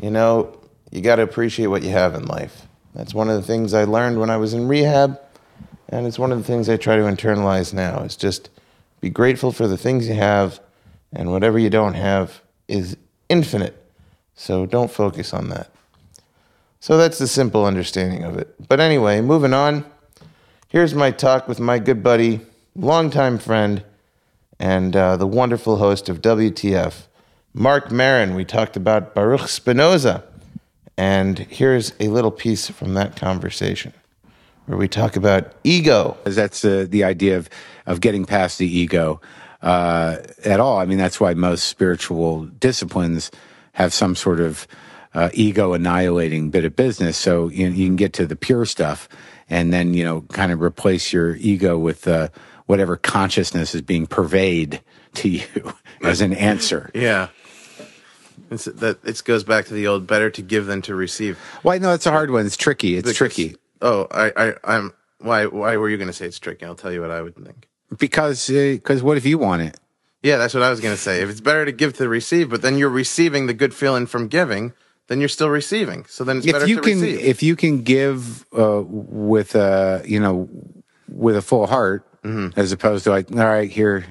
you 0.00 0.10
know, 0.10 0.58
you 0.90 1.00
got 1.00 1.16
to 1.16 1.22
appreciate 1.22 1.66
what 1.66 1.82
you 1.82 1.90
have 1.90 2.14
in 2.14 2.26
life. 2.26 2.66
That's 2.94 3.14
one 3.14 3.28
of 3.28 3.36
the 3.36 3.46
things 3.46 3.74
I 3.74 3.84
learned 3.84 4.18
when 4.18 4.30
I 4.30 4.36
was 4.36 4.54
in 4.54 4.68
rehab. 4.68 5.20
And 5.88 6.06
it's 6.06 6.18
one 6.18 6.32
of 6.32 6.38
the 6.38 6.44
things 6.44 6.68
I 6.68 6.76
try 6.76 6.96
to 6.96 7.02
internalize 7.02 7.72
now 7.72 8.00
is 8.00 8.16
just 8.16 8.50
be 9.00 9.10
grateful 9.10 9.52
for 9.52 9.66
the 9.66 9.78
things 9.78 10.08
you 10.08 10.14
have, 10.14 10.60
and 11.12 11.30
whatever 11.30 11.58
you 11.58 11.70
don't 11.70 11.94
have 11.94 12.40
is 12.66 12.96
infinite. 13.28 13.74
So 14.34 14.66
don't 14.66 14.90
focus 14.90 15.32
on 15.32 15.48
that. 15.48 15.70
So 16.80 16.96
that's 16.96 17.18
the 17.18 17.26
simple 17.26 17.64
understanding 17.64 18.22
of 18.22 18.36
it. 18.36 18.54
But 18.68 18.80
anyway, 18.80 19.20
moving 19.20 19.52
on. 19.52 19.84
Here's 20.68 20.94
my 20.94 21.10
talk 21.10 21.48
with 21.48 21.58
my 21.58 21.78
good 21.78 22.02
buddy, 22.02 22.40
longtime 22.76 23.38
friend, 23.38 23.82
and 24.60 24.94
uh, 24.94 25.16
the 25.16 25.26
wonderful 25.26 25.76
host 25.76 26.08
of 26.08 26.20
WTF, 26.20 27.06
Marc 27.54 27.90
Maron. 27.90 28.34
We 28.34 28.44
talked 28.44 28.76
about 28.76 29.14
Baruch 29.14 29.48
Spinoza. 29.48 30.24
And 30.96 31.38
here's 31.38 31.92
a 32.00 32.08
little 32.08 32.30
piece 32.30 32.68
from 32.68 32.94
that 32.94 33.16
conversation 33.16 33.92
where 34.66 34.76
we 34.76 34.88
talk 34.88 35.16
about 35.16 35.52
ego. 35.64 36.16
That's 36.24 36.64
uh, 36.64 36.86
the 36.88 37.04
idea 37.04 37.38
of, 37.38 37.48
of 37.86 38.00
getting 38.00 38.24
past 38.24 38.58
the 38.58 38.66
ego 38.66 39.20
uh, 39.62 40.16
at 40.44 40.60
all. 40.60 40.78
I 40.78 40.84
mean, 40.84 40.98
that's 40.98 41.20
why 41.20 41.34
most 41.34 41.64
spiritual 41.64 42.46
disciplines 42.46 43.30
have 43.72 43.92
some 43.92 44.14
sort 44.14 44.40
of 44.40 44.66
uh, 45.14 45.30
ego 45.32 45.72
annihilating 45.72 46.50
bit 46.50 46.64
of 46.64 46.76
business. 46.76 47.16
So 47.16 47.48
you, 47.48 47.68
you 47.68 47.86
can 47.86 47.96
get 47.96 48.12
to 48.14 48.26
the 48.26 48.36
pure 48.36 48.64
stuff 48.66 49.08
and 49.48 49.72
then, 49.72 49.94
you 49.94 50.04
know, 50.04 50.22
kind 50.32 50.52
of 50.52 50.60
replace 50.62 51.12
your 51.12 51.36
ego 51.36 51.78
with 51.78 52.06
uh, 52.06 52.28
whatever 52.66 52.96
consciousness 52.96 53.74
is 53.74 53.82
being 53.82 54.06
purveyed 54.06 54.80
to 55.14 55.28
you 55.28 55.46
as 56.02 56.20
an 56.20 56.32
answer. 56.34 56.90
Yeah. 56.94 57.28
It's, 58.50 58.64
that 58.66 58.98
it 59.04 59.22
goes 59.24 59.44
back 59.44 59.66
to 59.66 59.74
the 59.74 59.86
old 59.86 60.06
better 60.06 60.30
to 60.30 60.42
give 60.42 60.66
than 60.66 60.80
to 60.82 60.94
receive. 60.94 61.38
Why? 61.62 61.78
No, 61.78 61.92
it's 61.92 62.06
a 62.06 62.10
hard 62.10 62.30
one. 62.30 62.46
It's 62.46 62.56
tricky. 62.56 62.96
It's 62.96 63.02
Because- 63.08 63.16
tricky 63.16 63.56
Oh, 63.80 64.08
I, 64.10 64.32
I, 64.36 64.54
I'm. 64.64 64.92
Why? 65.18 65.46
Why 65.46 65.76
were 65.76 65.88
you 65.88 65.96
going 65.98 66.08
to 66.08 66.12
say 66.12 66.26
it's 66.26 66.38
tricky? 66.40 66.64
I'll 66.64 66.74
tell 66.74 66.90
you 66.92 67.00
what 67.00 67.12
I 67.12 67.22
would 67.22 67.36
think. 67.36 67.67
Because 67.96 68.48
because 68.48 69.02
what 69.02 69.16
if 69.16 69.24
you 69.26 69.38
want 69.38 69.62
it? 69.62 69.78
Yeah, 70.22 70.36
that's 70.36 70.52
what 70.52 70.62
I 70.64 70.70
was 70.70 70.80
going 70.80 70.94
to 70.94 71.00
say. 71.00 71.22
If 71.22 71.30
it's 71.30 71.40
better 71.40 71.64
to 71.64 71.72
give 71.72 71.94
to 71.94 72.08
receive, 72.08 72.50
but 72.50 72.60
then 72.60 72.76
you're 72.76 72.88
receiving 72.90 73.46
the 73.46 73.54
good 73.54 73.72
feeling 73.72 74.04
from 74.06 74.26
giving, 74.26 74.72
then 75.06 75.20
you're 75.20 75.28
still 75.28 75.48
receiving. 75.48 76.04
So 76.06 76.24
then 76.24 76.38
it's 76.38 76.46
better 76.46 76.64
if 76.64 76.68
you 76.68 76.76
to 76.76 76.82
can 76.82 77.00
receive. 77.00 77.20
if 77.20 77.42
you 77.42 77.54
can 77.56 77.82
give 77.82 78.44
uh, 78.52 78.82
with 78.84 79.54
a 79.54 80.02
you 80.04 80.18
know 80.20 80.48
with 81.08 81.36
a 81.36 81.42
full 81.42 81.66
heart 81.66 82.04
Mm-hmm. 82.24 82.58
as 82.58 82.72
opposed 82.72 83.04
to 83.04 83.10
like 83.10 83.30
all 83.30 83.38
right 83.38 83.70
here 83.70 84.04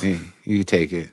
you, 0.00 0.18
you 0.44 0.64
take 0.64 0.94
it 0.94 1.10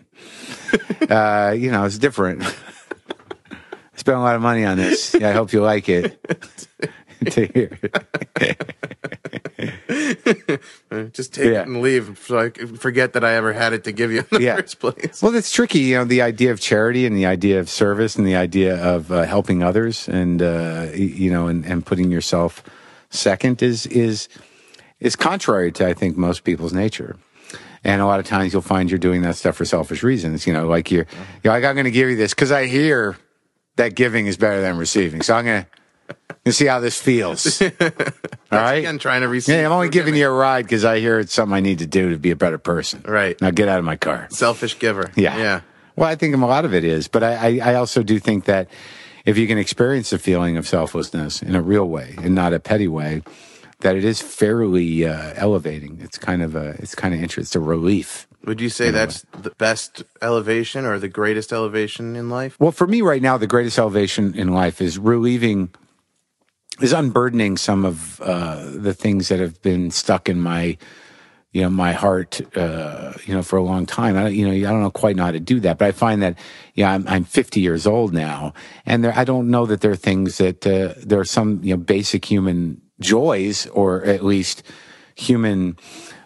uh, 1.11 1.51
you 1.51 1.69
know 1.69 1.83
it's 1.83 1.97
different 1.97 2.41
I 3.51 3.97
spent 3.97 4.17
a 4.17 4.21
lot 4.21 4.37
of 4.37 4.41
money 4.41 4.63
on 4.63 4.77
this 4.77 5.13
yeah, 5.19 5.27
I 5.29 5.33
hope 5.33 5.51
you 5.51 5.61
like 5.61 5.89
it 5.89 6.25
To 7.31 7.45
hear 7.47 7.77
it. 7.81 7.97
Just 11.13 11.33
take 11.33 11.45
Yeah. 11.45 11.61
it 11.61 11.67
and 11.67 11.81
leave, 11.81 12.19
so 12.25 12.39
I 12.39 12.49
forget 12.49 13.13
that 13.13 13.23
I 13.23 13.33
ever 13.33 13.53
had 13.53 13.73
it 13.73 13.83
to 13.85 13.91
give 13.91 14.11
you 14.11 14.19
in 14.19 14.25
the 14.31 14.41
Yeah. 14.41 14.55
first 14.57 14.79
place. 14.79 15.21
Well, 15.21 15.35
it's 15.35 15.51
tricky, 15.51 15.79
you 15.79 15.95
know, 15.95 16.05
the 16.05 16.21
idea 16.21 16.51
of 16.51 16.59
charity 16.59 17.05
and 17.05 17.15
the 17.15 17.25
idea 17.25 17.59
of 17.59 17.69
service 17.69 18.15
and 18.15 18.25
the 18.27 18.35
idea 18.35 18.75
of 18.75 19.11
uh, 19.11 19.23
helping 19.23 19.63
others 19.63 20.07
and 20.07 20.41
uh, 20.41 20.87
you 20.93 21.31
know 21.31 21.47
and, 21.47 21.65
and 21.65 21.85
putting 21.85 22.11
yourself 22.11 22.63
second 23.09 23.61
is 23.63 23.85
is 23.87 24.29
is 24.99 25.15
contrary 25.15 25.71
to 25.73 25.87
I 25.87 25.93
think 25.93 26.17
most 26.17 26.43
people's 26.43 26.73
nature. 26.73 27.15
And 27.83 28.01
a 28.01 28.05
lot 28.05 28.19
of 28.19 28.25
times 28.25 28.51
you'll 28.53 28.61
find 28.61 28.89
you're 28.89 28.97
doing 28.99 29.21
that 29.21 29.35
stuff 29.35 29.55
for 29.55 29.65
selfish 29.65 30.03
reasons, 30.03 30.45
you 30.45 30.53
know, 30.53 30.67
like 30.67 30.91
you're 30.91 31.07
you're 31.43 31.53
like 31.53 31.63
I'm 31.63 31.75
going 31.75 31.85
to 31.85 31.91
give 31.91 32.09
you 32.09 32.15
this 32.15 32.33
cuz 32.33 32.51
I 32.51 32.65
hear 32.67 33.17
that 33.77 33.95
giving 33.95 34.25
is 34.27 34.37
better 34.37 34.61
than 34.61 34.77
receiving. 34.77 35.21
So 35.21 35.35
I'm 35.35 35.45
going 35.45 35.63
to 35.63 35.67
see 36.51 36.65
how 36.65 36.79
this 36.79 36.99
feels. 36.99 37.61
All 37.61 37.69
right? 38.51 38.75
Again, 38.75 38.99
trying 38.99 39.21
to 39.21 39.27
receive. 39.27 39.55
Yeah, 39.55 39.65
I'm 39.65 39.71
only 39.71 39.89
giving 39.89 40.15
you 40.15 40.27
a 40.27 40.31
ride 40.31 40.63
because 40.65 40.85
I 40.85 40.99
hear 40.99 41.19
it's 41.19 41.33
something 41.33 41.55
I 41.55 41.59
need 41.59 41.79
to 41.79 41.87
do 41.87 42.11
to 42.11 42.17
be 42.17 42.31
a 42.31 42.35
better 42.35 42.57
person. 42.57 43.03
Right. 43.05 43.39
Now 43.41 43.51
get 43.51 43.67
out 43.67 43.79
of 43.79 43.85
my 43.85 43.95
car. 43.95 44.27
selfish 44.31 44.79
giver. 44.79 45.11
Yeah. 45.15 45.37
yeah. 45.37 45.61
Well, 45.95 46.09
I 46.09 46.15
think 46.15 46.35
a 46.35 46.37
lot 46.37 46.65
of 46.65 46.73
it 46.73 46.83
is, 46.83 47.07
but 47.07 47.23
I, 47.23 47.59
I, 47.59 47.71
I 47.71 47.75
also 47.75 48.03
do 48.03 48.19
think 48.19 48.45
that 48.45 48.69
if 49.25 49.37
you 49.37 49.47
can 49.47 49.57
experience 49.57 50.11
the 50.11 50.19
feeling 50.19 50.55
of 50.57 50.67
selflessness 50.67 51.41
in 51.41 51.55
a 51.55 51.61
real 51.61 51.85
way 51.85 52.15
and 52.19 52.33
not 52.35 52.53
a 52.53 52.59
petty 52.59 52.87
way, 52.87 53.23
that 53.79 53.95
it 53.95 54.05
is 54.05 54.21
fairly 54.21 55.05
uh, 55.05 55.33
elevating. 55.35 55.99
It's 56.01 56.17
kind 56.17 56.41
of 56.41 56.55
a, 56.55 56.75
it's 56.79 56.95
kind 56.95 57.13
of 57.13 57.21
interesting. 57.21 57.43
It's 57.43 57.55
a 57.55 57.59
relief. 57.59 58.27
Would 58.45 58.61
you 58.61 58.69
say 58.69 58.91
that's 58.91 59.25
the 59.41 59.49
best 59.57 60.03
elevation 60.21 60.85
or 60.85 60.99
the 60.99 61.09
greatest 61.09 61.51
elevation 61.51 62.15
in 62.15 62.29
life? 62.29 62.55
Well, 62.59 62.71
for 62.71 62.87
me 62.87 63.01
right 63.01 63.21
now, 63.21 63.37
the 63.37 63.47
greatest 63.47 63.77
elevation 63.77 64.33
in 64.35 64.49
life 64.49 64.79
is 64.81 64.97
relieving 64.97 65.69
is 66.81 66.93
unburdening 66.93 67.57
some 67.57 67.85
of 67.85 68.21
uh, 68.21 68.69
the 68.71 68.93
things 68.93 69.29
that 69.29 69.39
have 69.39 69.61
been 69.61 69.91
stuck 69.91 70.29
in 70.29 70.39
my 70.39 70.77
you 71.51 71.61
know 71.61 71.69
my 71.69 71.93
heart 71.93 72.41
uh, 72.55 73.13
you 73.25 73.33
know 73.33 73.41
for 73.41 73.57
a 73.57 73.63
long 73.63 73.85
time. 73.85 74.17
I, 74.17 74.27
you 74.27 74.47
know 74.47 74.53
I 74.53 74.71
don't 74.71 74.81
know 74.81 74.91
quite 74.91 75.15
know 75.15 75.23
how 75.23 75.31
to 75.31 75.39
do 75.39 75.59
that 75.61 75.77
but 75.77 75.87
I 75.87 75.91
find 75.91 76.21
that 76.21 76.37
yeah 76.75 76.91
I'm, 76.91 77.07
I'm 77.07 77.23
50 77.23 77.61
years 77.61 77.87
old 77.87 78.13
now 78.13 78.53
and 78.85 79.03
there 79.03 79.13
I 79.15 79.23
don't 79.23 79.49
know 79.49 79.65
that 79.65 79.81
there 79.81 79.91
are 79.91 79.95
things 79.95 80.37
that 80.37 80.67
uh, 80.67 80.93
there 81.03 81.19
are 81.19 81.25
some 81.25 81.61
you 81.63 81.75
know 81.75 81.81
basic 81.81 82.25
human 82.25 82.81
joys 82.99 83.65
or 83.67 84.03
at 84.03 84.23
least 84.23 84.63
human 85.15 85.77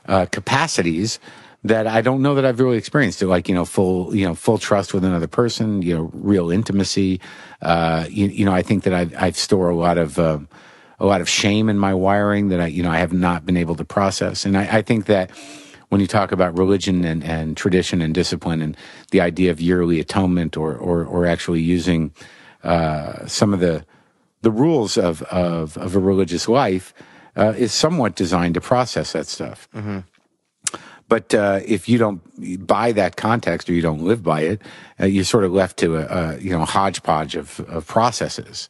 uh, 0.07 0.25
capacities 0.25 1.19
that 1.63 1.87
I 1.87 2.01
don't 2.01 2.21
know 2.21 2.35
that 2.35 2.45
I've 2.45 2.59
really 2.59 2.77
experienced. 2.77 3.21
It. 3.21 3.27
Like 3.27 3.47
you 3.47 3.55
know, 3.55 3.65
full 3.65 4.15
you 4.15 4.25
know, 4.25 4.35
full 4.35 4.57
trust 4.57 4.93
with 4.93 5.03
another 5.03 5.27
person. 5.27 5.81
You 5.81 5.95
know, 5.95 6.11
real 6.13 6.49
intimacy. 6.49 7.19
Uh, 7.61 8.05
you, 8.09 8.27
you 8.27 8.45
know, 8.45 8.53
I 8.53 8.61
think 8.61 8.83
that 8.83 8.93
I 8.93 9.27
I 9.27 9.31
store 9.31 9.69
a 9.69 9.75
lot 9.75 9.97
of. 9.97 10.17
Uh, 10.19 10.39
a 10.99 11.05
lot 11.05 11.19
of 11.19 11.27
shame 11.27 11.67
in 11.67 11.79
my 11.79 11.95
wiring 11.95 12.49
that 12.49 12.61
I, 12.61 12.67
you 12.67 12.83
know, 12.83 12.91
I 12.91 12.99
have 12.99 13.11
not 13.11 13.43
been 13.43 13.57
able 13.57 13.73
to 13.73 13.83
process. 13.83 14.45
And 14.45 14.55
I, 14.55 14.77
I 14.77 14.81
think 14.83 15.07
that 15.07 15.31
when 15.89 15.99
you 15.99 16.05
talk 16.05 16.31
about 16.31 16.55
religion 16.55 17.03
and, 17.03 17.23
and 17.23 17.57
tradition 17.57 18.03
and 18.03 18.13
discipline 18.13 18.61
and 18.61 18.77
the 19.09 19.19
idea 19.19 19.49
of 19.49 19.59
yearly 19.59 19.99
atonement 19.99 20.55
or, 20.55 20.75
or, 20.75 21.03
or 21.03 21.25
actually 21.25 21.59
using 21.59 22.13
uh, 22.63 23.25
some 23.25 23.51
of 23.51 23.59
the, 23.61 23.83
the 24.43 24.51
rules 24.51 24.95
of, 24.95 25.23
of, 25.23 25.75
of 25.77 25.95
a 25.95 25.99
religious 25.99 26.47
life 26.47 26.93
uh, 27.35 27.53
is 27.57 27.73
somewhat 27.73 28.15
designed 28.15 28.53
to 28.53 28.61
process 28.61 29.13
that 29.13 29.25
stuff. 29.25 29.67
But 31.11 31.33
uh, 31.33 31.59
if 31.65 31.89
you 31.89 31.97
don't 31.97 32.21
buy 32.65 32.93
that 32.93 33.17
context 33.17 33.69
or 33.69 33.73
you 33.73 33.81
don't 33.81 33.99
live 33.99 34.23
by 34.23 34.43
it, 34.43 34.61
uh, 34.97 35.07
you're 35.07 35.25
sort 35.25 35.43
of 35.43 35.51
left 35.51 35.75
to 35.79 35.97
a, 35.97 36.05
a 36.05 36.39
you 36.39 36.51
know 36.51 36.63
hodgepodge 36.63 37.35
of, 37.35 37.59
of 37.67 37.85
processes 37.85 38.69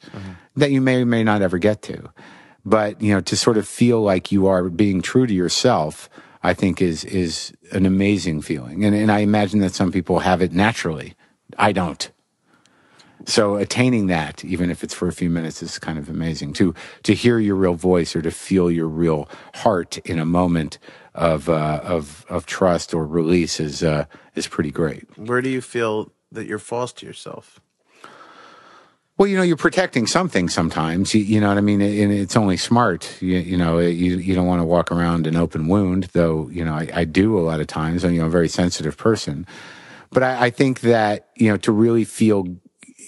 that 0.55 0.71
you 0.71 0.81
may 0.81 1.03
or 1.03 1.05
may 1.05 1.23
not 1.23 1.43
ever 1.43 1.59
get 1.59 1.83
to. 1.83 2.11
But 2.65 2.99
you 2.99 3.13
know, 3.13 3.21
to 3.21 3.37
sort 3.37 3.57
of 3.57 3.67
feel 3.67 4.01
like 4.01 4.31
you 4.31 4.47
are 4.47 4.69
being 4.69 5.03
true 5.03 5.27
to 5.27 5.33
yourself, 5.35 6.09
I 6.41 6.55
think 6.55 6.81
is 6.81 7.03
is 7.05 7.53
an 7.73 7.85
amazing 7.85 8.41
feeling, 8.41 8.85
and 8.85 8.95
and 8.95 9.11
I 9.11 9.19
imagine 9.19 9.59
that 9.59 9.75
some 9.75 9.91
people 9.91 10.21
have 10.21 10.41
it 10.41 10.51
naturally. 10.51 11.13
I 11.59 11.71
don't. 11.73 12.09
So 13.25 13.55
attaining 13.57 14.07
that, 14.07 14.43
even 14.43 14.71
if 14.71 14.83
it's 14.83 14.95
for 14.95 15.07
a 15.07 15.13
few 15.13 15.29
minutes, 15.29 15.61
is 15.61 15.77
kind 15.77 15.99
of 15.99 16.09
amazing. 16.09 16.53
To 16.53 16.73
to 17.03 17.13
hear 17.13 17.37
your 17.37 17.55
real 17.55 17.75
voice 17.75 18.15
or 18.15 18.23
to 18.23 18.31
feel 18.31 18.71
your 18.71 18.87
real 18.87 19.29
heart 19.53 19.99
in 19.99 20.17
a 20.17 20.25
moment 20.25 20.79
of 21.13 21.49
uh, 21.49 21.81
of 21.83 22.25
of 22.29 22.45
trust 22.45 22.93
or 22.93 23.05
release 23.05 23.59
is 23.59 23.83
uh, 23.83 24.05
is 24.35 24.47
pretty 24.47 24.71
great. 24.71 25.05
Where 25.17 25.41
do 25.41 25.49
you 25.49 25.61
feel 25.61 26.11
that 26.31 26.45
you're 26.47 26.59
false 26.59 26.93
to 26.93 27.05
yourself? 27.05 27.59
Well, 29.17 29.27
you 29.27 29.37
know, 29.37 29.43
you're 29.43 29.57
protecting 29.57 30.07
something 30.07 30.49
sometimes. 30.49 31.13
You, 31.13 31.21
you 31.21 31.39
know 31.39 31.49
what 31.49 31.57
I 31.59 31.61
mean? 31.61 31.79
And 31.79 32.11
it's 32.11 32.35
only 32.35 32.57
smart. 32.57 33.21
You, 33.21 33.37
you 33.37 33.55
know, 33.55 33.77
you, 33.77 34.17
you 34.17 34.33
don't 34.33 34.47
want 34.47 34.61
to 34.61 34.65
walk 34.65 34.91
around 34.91 35.27
an 35.27 35.35
open 35.35 35.67
wound, 35.67 36.05
though, 36.13 36.49
you 36.49 36.65
know, 36.65 36.73
I, 36.73 36.89
I 36.91 37.03
do 37.03 37.37
a 37.37 37.41
lot 37.41 37.59
of 37.59 37.67
times. 37.67 38.03
I'm, 38.03 38.13
you 38.13 38.21
know, 38.21 38.25
a 38.25 38.31
very 38.31 38.47
sensitive 38.47 38.97
person. 38.97 39.45
But 40.09 40.23
I, 40.23 40.45
I 40.45 40.49
think 40.49 40.79
that, 40.79 41.27
you 41.35 41.49
know, 41.51 41.57
to 41.57 41.71
really 41.71 42.03
feel, 42.03 42.47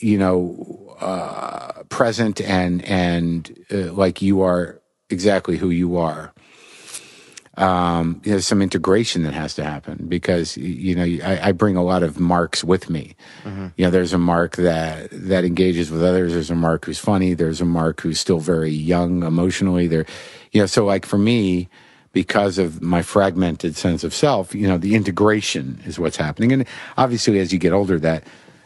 you 0.01 0.19
know, 0.19 0.95
uh, 0.99 1.81
present 1.89 2.41
and, 2.41 2.83
and 2.83 3.57
uh, 3.71 3.91
like 3.93 4.21
you 4.21 4.41
are 4.41 4.81
exactly 5.09 5.57
who 5.57 5.71
you 5.71 5.97
are, 5.97 6.31
um, 7.55 8.19
there's 8.23 8.47
some 8.47 8.61
integration 8.61 9.23
that 9.23 9.33
has 9.33 9.53
to 9.55 9.63
happen 9.63 10.05
because 10.07 10.57
you 10.57 10.95
know 10.95 11.03
I, 11.03 11.49
I 11.49 11.51
bring 11.51 11.75
a 11.75 11.83
lot 11.83 12.01
of 12.01 12.19
marks 12.19 12.63
with 12.63 12.89
me. 12.89 13.15
You 13.75 13.85
know, 13.85 13.91
there's 13.91 14.13
a 14.13 14.17
mark 14.17 14.55
that 14.55 15.09
that 15.11 15.45
engages 15.45 15.91
with 15.91 16.03
others. 16.03 16.33
There's 16.33 16.49
a 16.49 16.55
mark 16.55 16.85
who's 16.85 16.99
funny. 16.99 17.33
There's 17.35 17.61
a 17.61 17.65
mark 17.65 18.01
who's 18.01 18.19
still 18.19 18.39
very 18.39 18.71
young 18.71 19.23
emotionally. 19.23 19.87
There, 19.87 20.05
you 20.51 20.61
know, 20.61 20.65
so 20.65 20.85
like 20.85 21.05
for 21.05 21.17
me, 21.19 21.69
because 22.11 22.57
of 22.57 22.81
my 22.81 23.01
fragmented 23.01 23.75
sense 23.75 24.03
of 24.03 24.13
self, 24.13 24.55
you 24.55 24.67
know, 24.67 24.77
the 24.77 24.95
integration 24.95 25.81
is 25.85 25.99
what's 25.99 26.17
happening. 26.17 26.51
And 26.51 26.65
obviously, 26.97 27.39
as 27.39 27.53
you 27.53 27.59
get 27.59 27.73
older, 27.73 27.99
that 27.99 28.23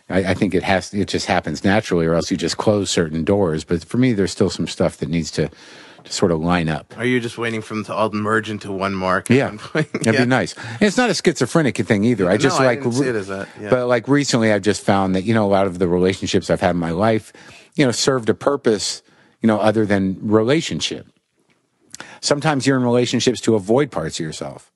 I, 0.10 0.20
I 0.20 0.34
think 0.34 0.54
it 0.54 0.64
has 0.64 0.94
it 0.94 1.08
just 1.08 1.26
happens 1.26 1.64
naturally, 1.64 2.06
or 2.06 2.14
else 2.14 2.32
you 2.32 2.38
just 2.38 2.58
close 2.58 2.90
certain 2.90 3.24
doors. 3.24 3.64
But 3.64 3.84
for 3.84 3.98
me, 3.98 4.14
there's 4.14 4.32
still 4.32 4.50
some 4.50 4.68
stuff 4.68 4.98
that 4.98 5.10
needs 5.10 5.32
to, 5.32 5.50
to 6.04 6.12
sort 6.12 6.32
of 6.32 6.40
line 6.40 6.70
up. 6.70 6.98
Are 6.98 7.06
you 7.06 7.20
just 7.20 7.38
waiting 7.38 7.62
for 7.62 7.74
them 7.74 7.84
to 7.86 7.94
all 7.94 8.12
merge 8.12 8.50
into 8.50 8.72
one 8.72 8.94
mark? 8.94 9.30
Yeah, 9.30 9.58
that'd 9.74 10.06
be 10.06 10.26
nice. 10.26 10.54
And 10.54 10.82
it's 10.82 10.98
not 10.98 11.10
a 11.10 11.14
schizophrenic 11.14 11.78
thing 11.78 12.04
either. 12.04 12.30
I 12.30 12.38
just 12.38 12.60
No, 12.60 12.66
I 12.66 12.76
like, 12.76 12.86
it 12.86 13.16
as 13.16 13.28
that, 13.28 13.48
yeah. 13.60 13.70
but 13.70 13.88
like 13.88 14.08
recently, 14.08 14.52
I've 14.52 14.62
just 14.62 14.84
found 14.84 15.16
that 15.16 15.24
you 15.24 15.34
know 15.34 15.46
a 15.46 15.52
lot 15.52 15.68
of 15.68 15.80
the 15.80 15.88
relationships 15.88 16.50
I've 16.50 16.62
had 16.62 16.72
in 16.72 16.78
my 16.78 16.92
life, 16.92 17.34
you 17.76 17.86
know, 17.86 17.92
served 17.92 18.30
a 18.30 18.34
purpose, 18.34 19.04
you 19.42 19.48
know, 19.48 19.60
other 19.60 19.86
than 19.86 20.18
relationship. 20.22 21.08
Sometimes 22.22 22.66
you're 22.68 22.78
in 22.78 22.84
relationships 22.84 23.42
to 23.42 23.56
avoid 23.56 23.92
parts 23.92 24.20
of 24.20 24.26
yourself. 24.26 24.72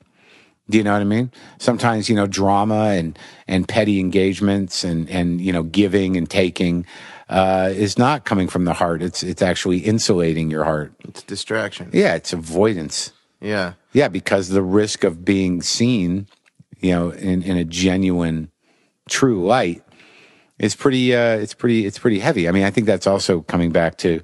Do 0.69 0.78
you 0.78 0.84
know 0.84 0.93
what 0.93 1.01
I 1.01 1.05
mean? 1.05 1.32
Sometimes 1.59 2.09
you 2.09 2.15
know 2.15 2.28
drama 2.28 2.91
and 2.91 3.17
and 3.47 3.67
petty 3.67 3.99
engagements 3.99 4.84
and 4.84 5.09
and 5.09 5.41
you 5.41 5.51
know 5.51 5.63
giving 5.63 6.15
and 6.15 6.30
taking 6.30 6.86
uh, 7.32 7.69
is 7.73 7.97
not 7.97 8.25
coming 8.25 8.49
from 8.49 8.65
the 8.65 8.73
heart. 8.73 9.01
It's 9.01 9.23
it's 9.23 9.41
actually 9.41 9.79
insulating 9.79 10.51
your 10.51 10.65
heart. 10.65 10.93
It's 11.07 11.23
distraction. 11.23 11.89
Yeah, 11.93 12.15
it's 12.15 12.34
avoidance. 12.34 13.13
Yeah. 13.39 13.73
Yeah, 13.93 14.09
because 14.09 14.49
the 14.49 14.61
risk 14.61 15.03
of 15.03 15.25
being 15.25 15.61
seen, 15.61 16.27
you 16.79 16.91
know, 16.91 17.09
in, 17.09 17.41
in 17.41 17.57
a 17.57 17.63
genuine, 17.63 18.51
true 19.09 19.45
light 19.45 19.82
is 20.59 20.75
pretty. 20.75 21.15
Uh, 21.15 21.38
it's 21.38 21.53
pretty. 21.53 21.86
It's 21.86 21.97
pretty 21.97 22.19
heavy. 22.19 22.49
I 22.49 22.51
mean, 22.51 22.63
I 22.63 22.69
think 22.69 22.86
that's 22.86 23.07
also 23.07 23.41
coming 23.41 23.71
back 23.71 23.97
to 23.99 24.21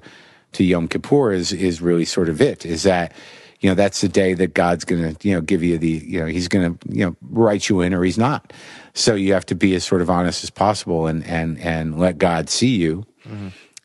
to 0.52 0.64
Yom 0.64 0.86
Kippur 0.86 1.32
is 1.32 1.52
is 1.52 1.80
really 1.80 2.04
sort 2.04 2.28
of 2.28 2.42
it. 2.42 2.66
Is 2.66 2.82
that 2.82 3.12
you 3.60 3.70
know 3.70 3.74
that's 3.74 4.02
the 4.02 4.08
day 4.08 4.34
that 4.34 4.54
God's 4.54 4.84
going 4.84 5.14
to 5.14 5.28
you 5.28 5.34
know 5.34 5.40
give 5.40 5.62
you 5.62 5.78
the 5.78 6.02
you 6.06 6.20
know 6.20 6.26
He's 6.26 6.48
going 6.48 6.78
to 6.78 6.88
you 6.94 7.06
know 7.06 7.16
write 7.22 7.68
you 7.70 7.80
in 7.80 7.94
or 7.94 8.04
He's 8.04 8.18
not. 8.18 8.52
So 8.94 9.14
you 9.14 9.32
have 9.32 9.46
to 9.46 9.54
be 9.54 9.74
as 9.74 9.84
sort 9.84 10.02
of 10.02 10.10
honest 10.10 10.42
as 10.44 10.50
possible 10.50 11.06
and 11.06 11.24
and 11.24 11.58
and 11.60 11.98
let 11.98 12.18
God 12.18 12.48
see 12.50 12.76
you 12.76 13.06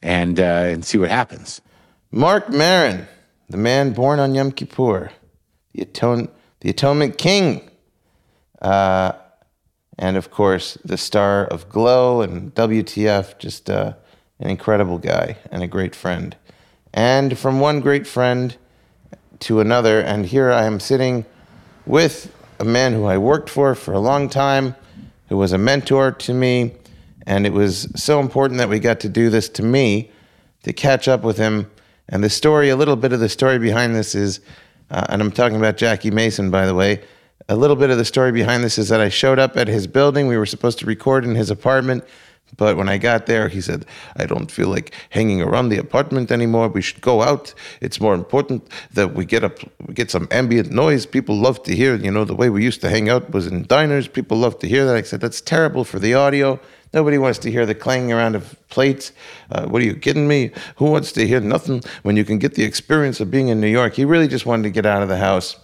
and 0.01 0.39
uh, 0.39 0.43
and 0.43 0.86
see 0.86 0.97
what 0.97 1.10
happens. 1.10 1.62
Marc 2.12 2.49
Maron, 2.49 3.08
the 3.49 3.58
man 3.58 3.93
born 3.93 4.20
on 4.20 4.36
Yom 4.36 4.51
Kippur, 4.51 5.12
the 5.74 5.82
atone, 5.82 6.30
the 6.62 6.70
atonement 6.70 7.18
king, 7.18 7.70
uh, 8.62 9.14
and 9.97 10.18
of 10.18 10.32
course 10.32 10.78
the 10.86 10.97
star 10.97 11.45
of 11.45 11.70
Glow 11.70 12.22
and 12.22 12.54
WTF. 12.56 13.38
Just 13.39 13.70
uh, 13.70 13.93
an 14.39 14.49
incredible 14.49 14.97
guy 14.97 15.38
and 15.51 15.64
a 15.64 15.68
great 15.68 15.95
friend. 15.95 16.36
And 16.93 17.38
from 17.38 17.60
one 17.60 17.80
great 17.80 18.06
friend 18.06 18.56
to 19.39 19.60
another, 19.60 19.99
and 19.99 20.26
here 20.26 20.51
I 20.51 20.66
am 20.66 20.80
sitting 20.80 21.26
with 21.86 22.34
a 22.60 22.66
man 22.66 22.93
who 22.93 23.06
I 23.06 23.18
worked 23.18 23.49
for 23.49 23.74
for 23.76 23.93
a 23.93 23.99
long 23.99 24.30
time, 24.30 24.76
who 25.34 25.38
was 25.38 25.51
a 25.51 25.57
mentor 25.57 26.11
to 26.11 26.31
me, 26.31 26.71
and 27.25 27.47
it 27.47 27.53
was 27.53 27.88
so 27.95 28.19
important 28.19 28.59
that 28.59 28.69
we 28.69 28.77
got 28.77 28.99
to 28.99 29.09
do 29.09 29.31
this 29.31 29.49
to 29.49 29.63
me 29.63 30.11
to 30.61 30.71
catch 30.71 31.07
up 31.07 31.23
with 31.23 31.38
him. 31.38 31.71
And 32.07 32.23
the 32.23 32.29
story, 32.29 32.69
a 32.69 32.75
little 32.75 32.95
bit 32.95 33.13
of 33.13 33.19
the 33.19 33.29
story 33.29 33.57
behind 33.57 33.95
this 33.95 34.13
is, 34.13 34.41
uh, 34.91 35.07
and 35.09 35.23
I'm 35.23 35.31
talking 35.31 35.57
about 35.57 35.75
Jackie 35.75 36.11
Mason, 36.11 36.51
by 36.51 36.67
the 36.67 36.75
way. 36.75 37.01
A 37.49 37.55
little 37.55 37.75
bit 37.75 37.89
of 37.89 37.97
the 37.97 38.05
story 38.05 38.31
behind 38.31 38.63
this 38.63 38.77
is 38.77 38.89
that 38.89 39.01
I 39.01 39.09
showed 39.09 39.39
up 39.39 39.57
at 39.57 39.67
his 39.67 39.88
building. 39.88 40.27
We 40.27 40.38
were 40.38 40.45
supposed 40.45 40.77
to 40.79 40.86
record 40.86 41.25
in 41.25 41.34
his 41.34 41.49
apartment, 41.49 42.03
but 42.58 42.78
when 42.78 42.89
I 42.89 42.97
got 42.97 43.26
there, 43.26 43.47
he 43.47 43.62
said, 43.62 43.86
I 44.16 44.26
don't 44.26 44.51
feel 44.51 44.68
like 44.68 44.93
hanging 45.10 45.41
around 45.41 45.70
the 45.70 45.78
apartment 45.78 46.32
anymore. 46.32 46.68
We 46.68 46.82
should 46.82 47.01
go 47.01 47.22
out. 47.22 47.54
It's 47.82 47.99
more 47.99 48.14
important 48.14 48.70
that 48.93 49.14
we 49.14 49.26
get 49.26 49.43
up, 49.43 49.60
get 49.93 50.12
some 50.12 50.28
ambient 50.32 50.72
noise. 50.72 51.06
People 51.06 51.36
love 51.38 51.64
to 51.64 51.76
hear, 51.76 51.95
you 51.95 52.12
know, 52.12 52.26
the 52.26 52.36
way 52.36 52.49
we 52.49 52.64
used 52.64 52.82
to 52.82 52.89
hang 52.89 53.10
out 53.10 53.32
was 53.32 53.47
in 53.47 53.64
diners. 53.64 54.08
People 54.08 54.38
love 54.38 54.60
to 54.60 54.68
hear 54.68 54.86
that. 54.86 54.95
I 54.95 55.01
said, 55.01 55.22
that's 55.22 55.41
terrible 55.41 55.84
for 55.84 55.99
the 55.99 56.14
audio. 56.14 56.60
Nobody 56.93 57.18
wants 57.18 57.39
to 57.39 57.51
hear 57.51 57.66
the 57.66 57.74
clanging 57.74 58.12
around 58.12 58.36
of 58.36 58.56
plates. 58.70 59.14
Uh, 59.49 59.66
what 59.66 59.82
are 59.82 59.86
you 59.86 59.95
kidding 59.95 60.28
me? 60.28 60.51
Who 60.76 60.86
wants 60.86 61.12
to 61.14 61.28
hear 61.28 61.39
nothing 61.39 61.82
when 62.04 62.16
you 62.16 62.24
can 62.24 62.38
get 62.38 62.54
the 62.54 62.64
experience 62.64 63.20
of 63.20 63.32
being 63.32 63.47
in 63.47 63.60
New 63.60 63.68
York? 63.68 63.95
He 63.95 64.06
really 64.06 64.28
just 64.28 64.45
wanted 64.45 64.64
to 64.64 64.70
get 64.70 64.86
out 64.86 65.01
of 65.01 65.10
the 65.10 65.18
house. 65.18 65.58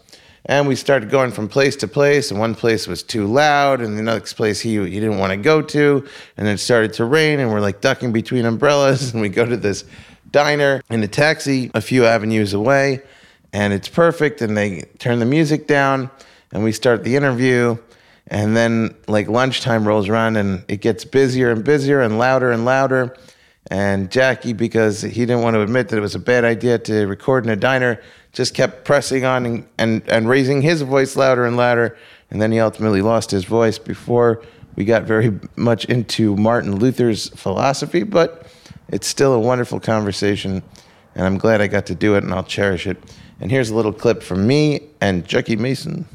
And 0.50 0.68
we 0.68 0.76
started 0.76 1.12
going 1.12 1.30
from 1.30 1.47
place 1.47 1.76
to 1.76 1.88
place, 1.88 2.32
and 2.32 2.39
one 2.39 2.56
place 2.56 2.88
was 2.88 3.04
too 3.04 3.28
loud, 3.28 3.82
and 3.82 3.95
the 3.95 4.02
next 4.02 4.34
place 4.34 4.60
he, 4.60 4.78
he 4.78 5.00
didn't 5.00 5.20
want 5.20 5.30
to 5.30 5.38
go 5.38 5.62
to. 5.62 6.04
And 6.38 6.47
then 6.47 6.56
it 6.56 6.58
started 6.58 6.91
to 6.93 7.06
rain, 7.06 7.39
and 7.39 7.52
we're 7.52 7.60
like 7.60 7.82
ducking 7.82 8.12
between 8.12 8.45
umbrellas, 8.45 9.14
and 9.14 9.22
we 9.22 9.30
go 9.30 9.45
to 9.45 9.56
this 9.56 9.86
diner 10.32 10.82
in 10.89 11.04
a 11.04 11.08
taxi 11.08 11.70
a 11.76 11.82
few 11.82 12.04
avenues 12.04 12.56
away, 12.56 13.04
and 13.54 13.74
it's 13.74 13.88
perfect. 13.88 14.41
And 14.41 14.58
they 14.58 14.86
turn 14.97 15.20
the 15.20 15.26
music 15.28 15.68
down, 15.68 16.10
and 16.52 16.64
we 16.64 16.72
start 16.72 17.04
the 17.04 17.16
interview. 17.16 17.78
And 18.26 18.58
then, 18.58 18.95
like, 19.08 19.28
lunchtime 19.28 19.88
rolls 19.88 20.10
around, 20.10 20.36
and 20.36 20.66
it 20.68 20.82
gets 20.82 21.06
busier 21.06 21.52
and 21.52 21.64
busier 21.64 22.02
and 22.02 22.18
louder 22.18 22.50
and 22.50 22.66
louder. 22.66 23.16
And 23.70 24.10
Jackie, 24.10 24.54
because 24.54 25.02
he 25.02 25.28
didn't 25.28 25.43
want 25.43 25.54
to 25.54 25.62
admit 25.62 25.89
that 25.89 25.97
it 25.97 26.02
was 26.02 26.16
a 26.16 26.20
bad 26.20 26.43
idea 26.43 26.80
to 26.80 27.06
record 27.06 27.45
in 27.45 27.52
a 27.52 27.56
diner, 27.56 28.02
just 28.34 28.53
kept 28.53 28.86
pressing 28.86 29.25
on 29.25 29.45
and, 29.45 29.67
and, 29.77 30.07
and 30.07 30.30
raising 30.30 30.61
his 30.61 30.82
voice 30.82 31.15
louder 31.15 31.45
and 31.45 31.57
louder. 31.57 31.97
And 32.32 32.41
then 32.41 32.51
he 32.51 32.59
ultimately 32.59 33.01
lost 33.01 33.32
his 33.32 33.45
voice 33.45 33.80
before 33.80 34.41
we 34.75 34.86
got 34.86 35.03
very 35.03 35.38
much 35.55 35.86
into 35.86 36.36
Martin 36.38 36.77
Luther's 36.77 37.30
philosophy, 37.30 38.03
but 38.03 38.47
it's 38.88 39.07
still 39.07 39.34
a 39.34 39.39
wonderful 39.39 39.80
conversation. 39.80 40.63
and 41.15 41.25
I'm 41.25 41.38
glad 41.38 41.59
I 41.59 41.67
got 41.67 41.88
to 41.88 41.95
do 41.95 42.15
it, 42.15 42.23
and 42.23 42.34
I'll 42.34 42.43
cherish 42.43 42.88
it. 42.88 42.97
And 43.41 43.51
here's 43.51 43.69
a 43.69 43.75
little 43.75 43.93
clip 43.93 44.23
from 44.23 44.47
me 44.47 44.82
and 45.01 45.27
Jackie 45.27 45.55
Mason. 45.55 46.05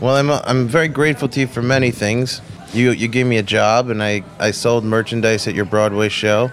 Well, 0.00 0.16
I'm, 0.16 0.30
I'm 0.30 0.66
very 0.66 0.88
grateful 0.88 1.28
to 1.28 1.40
you 1.40 1.46
for 1.46 1.62
many 1.62 1.90
things. 1.90 2.40
You, 2.72 2.90
you 2.90 3.06
gave 3.06 3.26
me 3.26 3.36
a 3.36 3.42
job, 3.42 3.90
and 3.90 4.02
I, 4.02 4.24
I 4.38 4.50
sold 4.50 4.84
merchandise 4.84 5.46
at 5.46 5.54
your 5.54 5.64
Broadway 5.64 6.08
show 6.08 6.50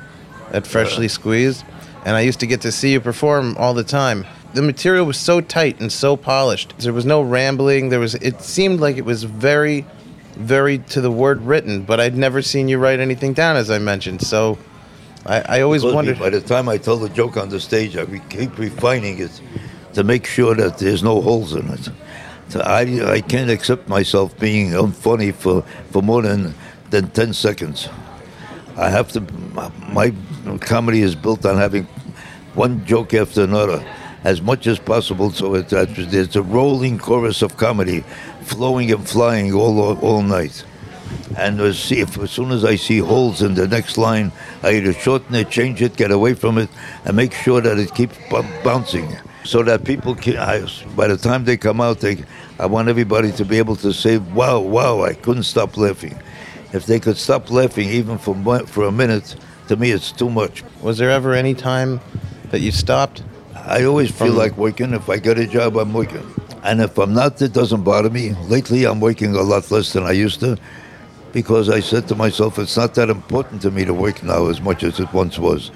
at 0.51 0.67
Freshly 0.67 1.07
Squeezed, 1.07 1.63
and 2.05 2.15
I 2.15 2.21
used 2.21 2.39
to 2.41 2.47
get 2.47 2.61
to 2.61 2.71
see 2.71 2.91
you 2.91 2.99
perform 2.99 3.55
all 3.57 3.73
the 3.73 3.83
time. 3.83 4.25
The 4.53 4.61
material 4.61 5.05
was 5.05 5.17
so 5.17 5.41
tight 5.41 5.79
and 5.79 5.91
so 5.91 6.17
polished. 6.17 6.73
There 6.79 6.93
was 6.93 7.05
no 7.05 7.21
rambling. 7.21 7.89
There 7.89 7.99
was. 7.99 8.15
It 8.15 8.41
seemed 8.41 8.79
like 8.79 8.97
it 8.97 9.05
was 9.05 9.23
very, 9.23 9.85
very 10.33 10.79
to 10.79 11.01
the 11.01 11.11
word 11.11 11.41
written. 11.41 11.83
But 11.83 11.99
I'd 11.99 12.17
never 12.17 12.41
seen 12.41 12.67
you 12.67 12.79
write 12.79 12.99
anything 12.99 13.33
down, 13.33 13.57
as 13.57 13.69
I 13.69 13.77
mentioned. 13.77 14.21
So, 14.21 14.57
I, 15.25 15.57
I 15.57 15.61
always 15.61 15.83
Because 15.83 15.95
wondered. 15.95 16.19
By 16.19 16.31
the 16.31 16.41
time 16.41 16.67
I 16.67 16.77
tell 16.77 16.97
the 16.97 17.09
joke 17.09 17.37
on 17.37 17.49
the 17.49 17.59
stage, 17.59 17.95
I 17.95 18.05
keep 18.29 18.57
refining 18.57 19.19
it 19.19 19.39
to 19.93 20.03
make 20.03 20.25
sure 20.25 20.55
that 20.55 20.79
there's 20.79 21.03
no 21.03 21.21
holes 21.21 21.53
in 21.53 21.67
it. 21.69 21.89
So 22.49 22.61
I, 22.61 23.11
I 23.11 23.21
can't 23.21 23.51
accept 23.51 23.87
myself 23.87 24.37
being 24.39 24.71
unfunny 24.71 25.33
for, 25.33 25.61
for 25.91 26.01
more 26.01 26.23
than, 26.23 26.55
than 26.89 27.09
10 27.11 27.33
seconds. 27.33 27.87
I 28.75 28.89
have 28.89 29.11
to, 29.11 29.21
my 29.91 30.13
comedy 30.61 31.01
is 31.01 31.13
built 31.13 31.45
on 31.45 31.57
having 31.57 31.83
one 32.55 32.83
joke 32.85 33.13
after 33.13 33.43
another 33.43 33.85
as 34.23 34.41
much 34.41 34.67
as 34.67 34.79
possible 34.79 35.31
so 35.31 35.55
it, 35.55 35.69
that 35.69 35.89
it's 35.97 36.35
uh, 36.35 36.39
a 36.39 36.43
rolling 36.43 36.97
chorus 36.97 37.41
of 37.41 37.57
comedy 37.57 38.03
flowing 38.41 38.91
and 38.91 39.07
flying 39.07 39.53
all, 39.53 39.97
all 39.99 40.21
night. 40.21 40.63
And 41.37 41.59
as, 41.61 41.79
see, 41.79 41.99
if, 41.99 42.17
as 42.17 42.31
soon 42.31 42.51
as 42.51 42.65
I 42.65 42.75
see 42.75 42.99
holes 42.99 43.41
in 43.41 43.53
the 43.53 43.67
next 43.67 43.97
line, 43.97 44.31
I 44.63 44.71
either 44.71 44.93
shorten 44.93 45.35
it, 45.35 45.49
change 45.49 45.81
it, 45.81 45.95
get 45.95 46.11
away 46.11 46.33
from 46.33 46.57
it, 46.57 46.69
and 47.05 47.15
make 47.15 47.33
sure 47.33 47.61
that 47.61 47.77
it 47.77 47.93
keeps 47.93 48.17
bu- 48.29 48.43
bouncing. 48.63 49.15
So 49.45 49.63
that 49.63 49.83
people 49.83 50.15
can, 50.15 50.37
I, 50.37 50.67
by 50.95 51.07
the 51.07 51.17
time 51.17 51.45
they 51.45 51.57
come 51.57 51.81
out, 51.81 52.01
they, 52.01 52.23
I 52.59 52.65
want 52.65 52.89
everybody 52.89 53.31
to 53.33 53.45
be 53.45 53.57
able 53.57 53.75
to 53.77 53.93
say, 53.93 54.17
wow, 54.17 54.59
wow, 54.59 55.03
I 55.03 55.13
couldn't 55.13 55.43
stop 55.43 55.77
laughing. 55.77 56.19
If 56.73 56.85
they 56.85 56.99
could 56.99 57.17
stop 57.17 57.49
laughing 57.49 57.89
even 57.89 58.17
for, 58.17 58.35
for 58.67 58.83
a 58.85 58.91
minute, 58.91 59.35
to 59.69 59.75
me 59.75 59.91
it's 59.91 60.11
too 60.11 60.29
much. 60.29 60.63
Was 60.81 60.97
there 60.97 61.09
ever 61.09 61.33
any 61.33 61.55
time 61.55 62.01
that 62.51 62.59
you 62.59 62.71
stopped? 62.71 63.23
I 63.69 63.83
always 63.83 64.09
feel 64.09 64.33
like 64.33 64.57
working. 64.57 64.93
If 64.95 65.09
I 65.09 65.17
get 65.17 65.37
a 65.37 65.45
job, 65.45 65.77
I'm 65.77 65.93
working. 65.93 66.25
And 66.63 66.81
if 66.81 66.97
I'm 66.97 67.13
not, 67.13 67.39
it 67.41 67.53
doesn't 67.53 67.83
bother 67.83 68.09
me. 68.09 68.33
Lately, 68.47 68.85
I'm 68.85 68.99
working 68.99 69.35
a 69.35 69.41
lot 69.43 69.69
less 69.69 69.93
than 69.93 70.03
I 70.03 70.11
used 70.11 70.39
to 70.39 70.57
because 71.33 71.69
I 71.69 71.79
said 71.79 72.07
to 72.07 72.15
myself, 72.15 72.57
it's 72.57 72.75
not 72.75 72.95
that 72.95 73.11
important 73.11 73.61
to 73.61 73.69
me 73.69 73.85
to 73.85 73.93
work 73.93 74.23
now 74.23 74.47
as 74.47 74.59
much 74.59 74.81
as 74.83 74.99
it 74.99 75.13
once 75.13 75.37
was. 75.37 75.69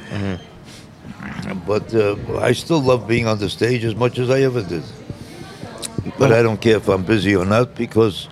But 1.68 1.94
uh, 1.94 2.16
I 2.40 2.54
still 2.54 2.82
love 2.82 3.08
being 3.08 3.28
on 3.28 3.38
the 3.38 3.50
stage 3.50 3.86
as 3.86 3.96
much 3.96 4.18
as 4.18 4.32
I 4.32 4.42
ever 4.42 4.64
did. 4.64 4.84
But 6.18 6.32
I 6.34 6.42
don't 6.42 6.60
care 6.60 6.78
if 6.78 6.90
I'm 6.90 7.04
busy 7.04 7.36
or 7.36 7.46
not 7.46 7.76
because 7.76 8.28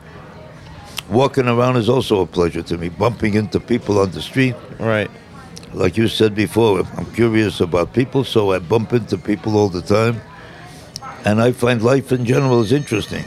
walking 1.08 1.48
around 1.48 1.78
is 1.78 1.88
also 1.88 2.22
a 2.22 2.26
pleasure 2.26 2.64
to 2.64 2.78
me. 2.80 2.90
Bumping 2.90 3.36
into 3.36 3.60
people 3.60 4.00
on 4.00 4.10
the 4.12 4.22
street, 4.22 4.56
Right. 4.80 5.12
Like 5.74 5.98
you 5.98 6.08
said 6.08 6.36
before, 6.36 6.84
I'm 6.98 7.12
curious 7.14 7.60
about 7.60 7.94
people, 7.94 8.24
so 8.24 8.52
I 8.52 8.60
bump 8.60 8.94
into 8.94 9.18
people 9.18 9.58
all 9.58 9.70
the 9.70 9.82
time. 9.82 10.22
And 11.26 11.42
I 11.42 11.52
find 11.52 11.82
life 11.82 12.12
in 12.12 12.26
general 12.26 12.62
is 12.62 12.72
interesting. 12.72 13.24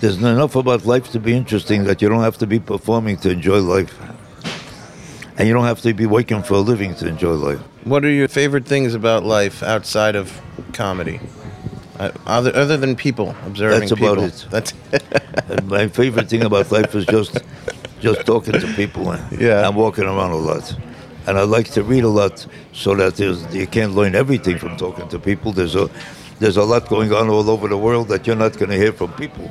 There's 0.00 0.16
enough 0.16 0.56
about 0.56 0.84
life 0.86 1.10
to 1.12 1.20
be 1.20 1.34
interesting 1.34 1.84
that 1.84 2.02
you 2.02 2.08
don't 2.08 2.22
have 2.22 2.38
to 2.38 2.46
be 2.46 2.58
performing 2.58 3.18
to 3.18 3.30
enjoy 3.30 3.58
life. 3.58 3.96
And 5.38 5.46
you 5.46 5.54
don't 5.54 5.64
have 5.64 5.80
to 5.82 5.94
be 5.94 6.06
working 6.06 6.42
for 6.42 6.54
a 6.54 6.58
living 6.58 6.94
to 6.96 7.06
enjoy 7.06 7.32
life. 7.34 7.60
What 7.84 8.04
are 8.04 8.10
your 8.10 8.28
favorite 8.28 8.66
things 8.66 8.94
about 8.94 9.24
life 9.24 9.62
outside 9.62 10.16
of 10.16 10.40
comedy? 10.72 11.20
Uh, 11.98 12.10
other, 12.26 12.54
other 12.56 12.76
than 12.76 12.96
people, 12.96 13.34
observing 13.46 13.88
people? 13.88 14.16
That's 14.26 14.42
about 14.50 14.72
it. 14.92 14.92
That's 14.92 15.48
And 15.48 15.68
my 15.68 15.88
favorite 15.88 16.28
thing 16.28 16.42
about 16.42 16.72
life 16.72 16.94
is 16.94 17.06
just 17.06 17.38
just 18.00 18.26
talking 18.26 18.54
to 18.54 18.66
people. 18.74 19.04
Yeah. 19.38 19.66
I'm 19.66 19.76
walking 19.76 20.04
around 20.04 20.32
a 20.32 20.36
lot. 20.36 20.74
And 21.26 21.38
I 21.38 21.42
like 21.42 21.70
to 21.72 21.82
read 21.82 22.04
a 22.04 22.08
lot 22.08 22.46
so 22.72 22.94
that 22.96 23.18
you 23.52 23.66
can't 23.66 23.94
learn 23.94 24.14
everything 24.14 24.58
from 24.58 24.76
talking 24.76 25.08
to 25.08 25.18
people. 25.18 25.52
There's 25.52 25.76
a 25.76 25.88
there's 26.42 26.56
a 26.56 26.64
lot 26.64 26.88
going 26.88 27.12
on 27.12 27.28
all 27.28 27.48
over 27.48 27.68
the 27.68 27.78
world 27.78 28.08
that 28.08 28.26
you're 28.26 28.34
not 28.34 28.58
going 28.58 28.70
to 28.70 28.76
hear 28.76 28.92
from 28.92 29.12
people. 29.12 29.48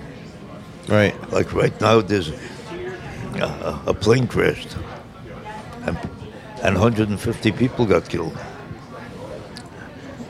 right. 0.90 1.16
Like 1.32 1.54
right 1.54 1.80
now, 1.80 2.02
there's 2.02 2.30
a, 3.40 3.82
a 3.88 3.94
plane 3.94 4.28
crashed, 4.28 4.76
and, 5.86 5.98
and 6.64 6.76
150 6.76 7.52
people 7.54 7.86
got 7.86 8.10
killed. 8.10 8.38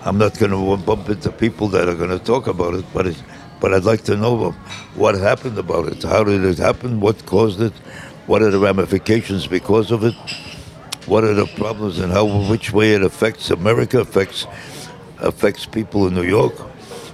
I'm 0.03 0.19
not 0.19 0.37
going 0.37 0.51
to 0.51 0.85
bump 0.85 1.09
into 1.09 1.31
people 1.31 1.67
that 1.69 1.89
are 1.89 1.95
going 1.95 2.11
to 2.11 2.19
talk 2.19 2.45
about 2.45 2.75
it, 2.75 2.85
but 2.93 3.07
it's, 3.07 3.23
but 3.59 3.73
I'd 3.73 3.83
like 3.83 4.03
to 4.03 4.15
know 4.15 4.51
what 4.93 5.15
happened 5.15 5.57
about 5.57 5.87
it. 5.87 6.03
How 6.03 6.23
did 6.23 6.43
it 6.43 6.59
happen? 6.59 6.99
What 6.99 7.25
caused 7.25 7.59
it? 7.59 7.73
What 8.27 8.43
are 8.43 8.51
the 8.51 8.59
ramifications 8.59 9.47
because 9.47 9.89
of 9.89 10.03
it? 10.03 10.15
What 11.07 11.23
are 11.23 11.33
the 11.33 11.47
problems 11.47 11.99
and 11.99 12.11
how 12.11 12.25
which 12.49 12.71
way 12.71 12.93
it 12.93 13.01
affects 13.01 13.49
America? 13.49 13.99
Affects 14.01 14.45
affects 15.19 15.65
people 15.65 16.07
in 16.07 16.13
New 16.13 16.23
York. 16.23 16.53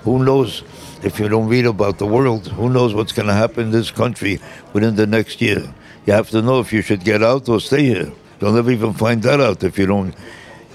Who 0.03 0.23
knows? 0.23 0.63
If 1.03 1.19
you 1.19 1.29
don't 1.29 1.47
read 1.47 1.65
about 1.65 1.99
the 1.99 2.05
world, 2.05 2.47
who 2.47 2.69
knows 2.69 2.93
what's 2.93 3.11
going 3.11 3.27
to 3.27 3.33
happen 3.33 3.65
in 3.65 3.71
this 3.71 3.91
country 3.91 4.39
within 4.73 4.95
the 4.95 5.05
next 5.05 5.41
year? 5.41 5.61
You 6.05 6.13
have 6.13 6.29
to 6.31 6.41
know 6.41 6.59
if 6.59 6.73
you 6.73 6.81
should 6.81 7.03
get 7.03 7.21
out 7.21 7.47
or 7.47 7.59
stay 7.59 7.83
here. 7.83 8.11
You'll 8.41 8.53
never 8.53 8.71
even 8.71 8.93
find 8.93 9.21
that 9.23 9.39
out 9.39 9.63
if 9.63 9.77
you 9.77 9.85
don't 9.85 10.15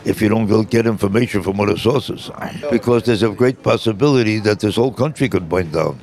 if 0.05 0.21
you 0.21 0.29
don't 0.29 0.47
go 0.47 0.63
get 0.63 0.87
information 0.87 1.43
from 1.43 1.61
other 1.61 1.77
sources. 1.77 2.31
Because 2.71 3.05
there's 3.05 3.23
a 3.23 3.31
great 3.31 3.63
possibility 3.63 4.39
that 4.41 4.61
this 4.61 4.77
whole 4.77 4.93
country 4.93 5.29
could 5.29 5.49
burn 5.49 5.71
down. 5.71 5.99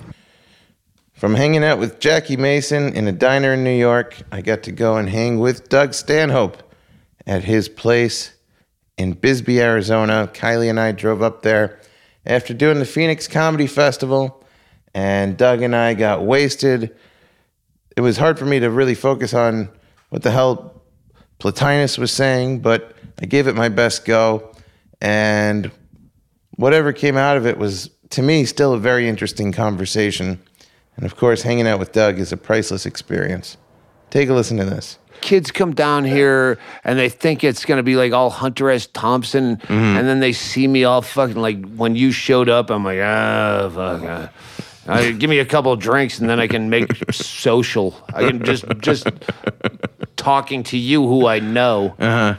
From 1.14 1.36
hanging 1.36 1.66
out 1.66 1.80
with 1.80 2.00
Jackie 2.00 2.38
Mason 2.38 2.94
in 2.94 3.08
a 3.08 3.12
diner 3.12 3.54
in 3.54 3.64
New 3.64 3.78
York, 3.78 4.16
I 4.32 4.42
got 4.42 4.64
to 4.64 4.72
go 4.72 4.96
and 4.96 5.10
hang 5.10 5.40
with 5.40 5.68
Doug 5.68 5.94
Stanhope 5.94 6.64
at 7.30 7.44
his 7.44 7.70
place 7.70 8.34
in 8.98 9.14
Bisbee, 9.14 9.62
Arizona. 9.62 10.30
Kylie 10.34 10.70
and 10.70 10.80
I 10.80 10.92
drove 10.92 11.22
up 11.22 11.44
there 11.44 11.80
after 12.26 12.56
doing 12.56 12.80
the 12.80 12.86
Phoenix 12.86 13.28
Comedy 13.28 13.68
Festival, 13.68 14.44
and 14.96 15.38
Doug 15.38 15.62
and 15.62 15.76
I 15.76 15.94
got 15.94 16.24
wasted. 16.24 16.96
It 17.96 18.02
was 18.02 18.18
hard 18.18 18.40
for 18.40 18.46
me 18.46 18.60
to 18.60 18.70
really 18.72 18.96
focus 18.96 19.36
on 19.36 19.70
what 20.10 20.24
the 20.24 20.32
hell 20.32 20.82
Plotinus 21.38 22.00
was 22.00 22.12
saying, 22.12 22.62
but 22.62 22.96
I 23.22 23.28
gave 23.28 23.48
it 23.48 23.56
my 23.56 23.70
best 23.70 24.06
go, 24.06 24.52
and 25.00 25.72
whatever 26.56 26.92
came 26.92 27.16
out 27.16 27.38
of 27.38 27.46
it 27.46 27.60
was, 27.60 27.92
to 28.10 28.24
me, 28.24 28.44
still 28.44 28.74
a 28.74 28.80
very 28.80 29.08
interesting 29.08 29.52
conversation. 29.52 30.42
And 30.96 31.06
of 31.06 31.16
course, 31.16 31.44
hanging 31.44 31.68
out 31.68 31.80
with 31.80 31.92
Doug 31.92 32.20
is 32.20 32.34
a 32.34 32.38
priceless 32.38 32.86
experience. 32.86 33.56
Take 34.10 34.30
a 34.30 34.34
listen 34.34 34.58
to 34.58 34.66
this. 34.66 34.99
Kids 35.22 35.52
come 35.52 35.74
down 35.74 36.06
here 36.06 36.58
and 36.84 36.98
they 36.98 37.10
think 37.10 37.44
it's 37.44 37.66
gonna 37.66 37.84
be 37.84 37.96
like 37.96 38.14
all 38.14 38.30
Hunter 38.30 38.70
S. 38.70 38.88
Thompson, 38.88 39.60
and 39.70 40.08
then 40.08 40.20
they 40.20 40.32
see 40.34 40.68
me 40.68 40.84
all 40.84 41.02
fucking 41.02 41.36
like 41.36 41.64
when 41.76 41.96
you 41.96 42.12
showed 42.12 42.50
up, 42.50 42.70
I'm 42.70 42.84
like, 42.84 43.00
ah, 43.02 43.70
fuck. 43.74 44.04
Uh, 44.04 44.28
uh, 44.92 45.12
give 45.12 45.30
me 45.30 45.38
a 45.40 45.46
couple 45.46 45.72
of 45.72 45.80
drinks 45.80 46.20
and 46.20 46.28
then 46.30 46.40
I 46.40 46.48
can 46.48 46.70
make 46.70 46.92
social. 47.14 47.96
I 48.14 48.28
can 48.28 48.44
just 48.44 48.66
just 48.80 49.08
talking 50.16 50.64
to 50.64 50.78
you 50.78 51.06
who 51.08 51.28
I 51.28 51.40
know. 51.40 51.96
Uh-huh. 52.00 52.36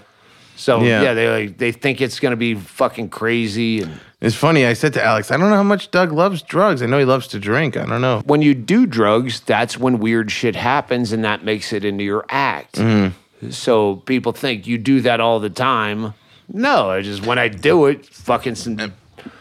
So 0.56 0.82
Yeah. 0.82 1.02
yeah, 1.02 1.14
they 1.14 1.28
like 1.30 1.58
they 1.58 1.72
think 1.72 2.00
it's 2.00 2.20
gonna 2.20 2.36
be 2.36 2.54
fucking 2.54 3.08
crazy 3.10 3.82
and. 3.82 4.00
It's 4.20 4.36
funny. 4.36 4.66
I 4.66 4.74
said 4.74 4.92
to 4.94 5.02
Alex, 5.02 5.30
I 5.30 5.36
don't 5.38 5.48
know 5.48 5.56
how 5.56 5.62
much 5.62 5.90
Doug 5.90 6.12
loves 6.12 6.42
drugs. 6.42 6.82
I 6.82 6.86
know 6.86 6.98
he 6.98 7.04
loves 7.06 7.26
to 7.28 7.38
drink. 7.38 7.76
I 7.76 7.86
don't 7.86 8.02
know. 8.02 8.20
when 8.26 8.42
you 8.42 8.54
do 8.54 8.84
drugs, 8.86 9.40
that's 9.40 9.78
when 9.78 9.98
weird 9.98 10.30
shit 10.30 10.56
happens 10.56 11.12
and 11.12 11.24
that 11.24 11.42
makes 11.42 11.72
it 11.72 11.84
into 11.84 12.04
your 12.04 12.26
act. 12.28 12.74
Mm-hmm. 12.76 13.50
So 13.50 13.96
people 13.96 14.32
think 14.32 14.66
you 14.66 14.76
do 14.76 15.00
that 15.00 15.20
all 15.20 15.40
the 15.40 15.48
time. 15.48 16.12
No, 16.52 16.90
I 16.90 17.00
just 17.00 17.24
when 17.24 17.38
I 17.38 17.48
do 17.48 17.86
it, 17.86 18.04
fucking 18.06 18.56
some. 18.56 18.92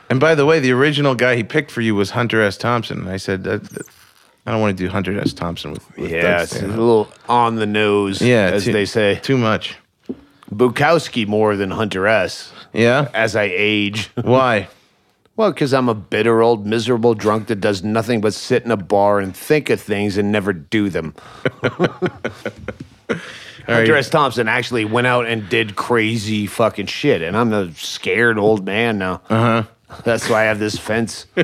And 0.09 0.19
by 0.19 0.33
the 0.35 0.45
way, 0.45 0.59
the 0.59 0.71
original 0.71 1.13
guy 1.15 1.35
he 1.35 1.43
picked 1.43 1.71
for 1.71 1.81
you 1.81 1.93
was 1.95 2.11
Hunter 2.11 2.41
S. 2.41 2.55
Thompson. 2.55 2.99
And 3.01 3.09
I 3.09 3.17
said, 3.17 3.43
that, 3.43 3.63
that- 3.71 3.87
I 4.45 4.51
don't 4.51 4.61
want 4.61 4.77
to 4.77 4.83
do 4.83 4.89
Hunter 4.89 5.19
S. 5.19 5.33
Thompson 5.33 5.73
with, 5.73 5.97
with 5.97 6.09
Yeah, 6.09 6.41
it's 6.41 6.59
a 6.59 6.65
little 6.65 7.09
on 7.27 7.57
the 7.57 7.67
nose, 7.67 8.19
Yeah, 8.21 8.45
as 8.53 8.63
too- 8.65 8.73
they 8.73 8.85
say. 8.85 9.19
Too 9.21 9.37
much. 9.37 9.75
Bukowski 10.51 11.27
more 11.27 11.55
than 11.55 11.71
Hunter 11.71 12.07
S. 12.07 12.51
Yeah? 12.73 13.09
As 13.13 13.35
I 13.35 13.51
age. 13.51 14.07
Why? 14.21 14.67
Well, 15.35 15.51
because 15.51 15.73
I'm 15.73 15.87
a 15.87 15.95
bitter 15.95 16.41
old 16.41 16.65
miserable 16.65 17.13
drunk 17.13 17.47
that 17.47 17.61
does 17.61 17.83
nothing 17.83 18.19
but 18.19 18.33
sit 18.33 18.65
in 18.65 18.71
a 18.71 18.77
bar 18.77 19.19
and 19.19 19.35
think 19.35 19.69
of 19.69 19.79
things 19.79 20.17
and 20.17 20.31
never 20.31 20.51
do 20.51 20.89
them. 20.89 21.15
Hunter 23.65 23.95
S. 23.95 24.09
Thompson 24.09 24.47
actually 24.47 24.83
went 24.83 25.07
out 25.07 25.27
and 25.27 25.47
did 25.47 25.75
crazy 25.75 26.45
fucking 26.47 26.87
shit, 26.87 27.21
and 27.21 27.37
I'm 27.37 27.53
a 27.53 27.71
scared 27.75 28.37
old 28.37 28.65
man 28.65 28.97
now. 28.97 29.21
Uh 29.29 29.63
huh. 29.63 29.63
That's 30.03 30.27
why 30.29 30.41
I 30.41 30.45
have 30.45 30.59
this 30.59 30.77
fence. 30.77 31.25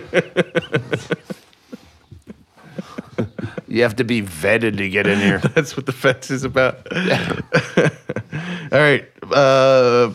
you 3.76 3.84
have 3.84 3.98
to 3.98 4.06
be 4.06 4.22
vetted 4.22 4.78
to 4.78 4.90
get 4.90 5.06
in 5.06 5.20
here. 5.20 5.38
That's 5.54 5.76
what 5.76 5.86
the 5.86 5.92
fence 5.92 6.32
is 6.32 6.46
about. 6.46 6.88
All 8.72 8.80
right. 8.80 9.06
Uh, 9.24 10.14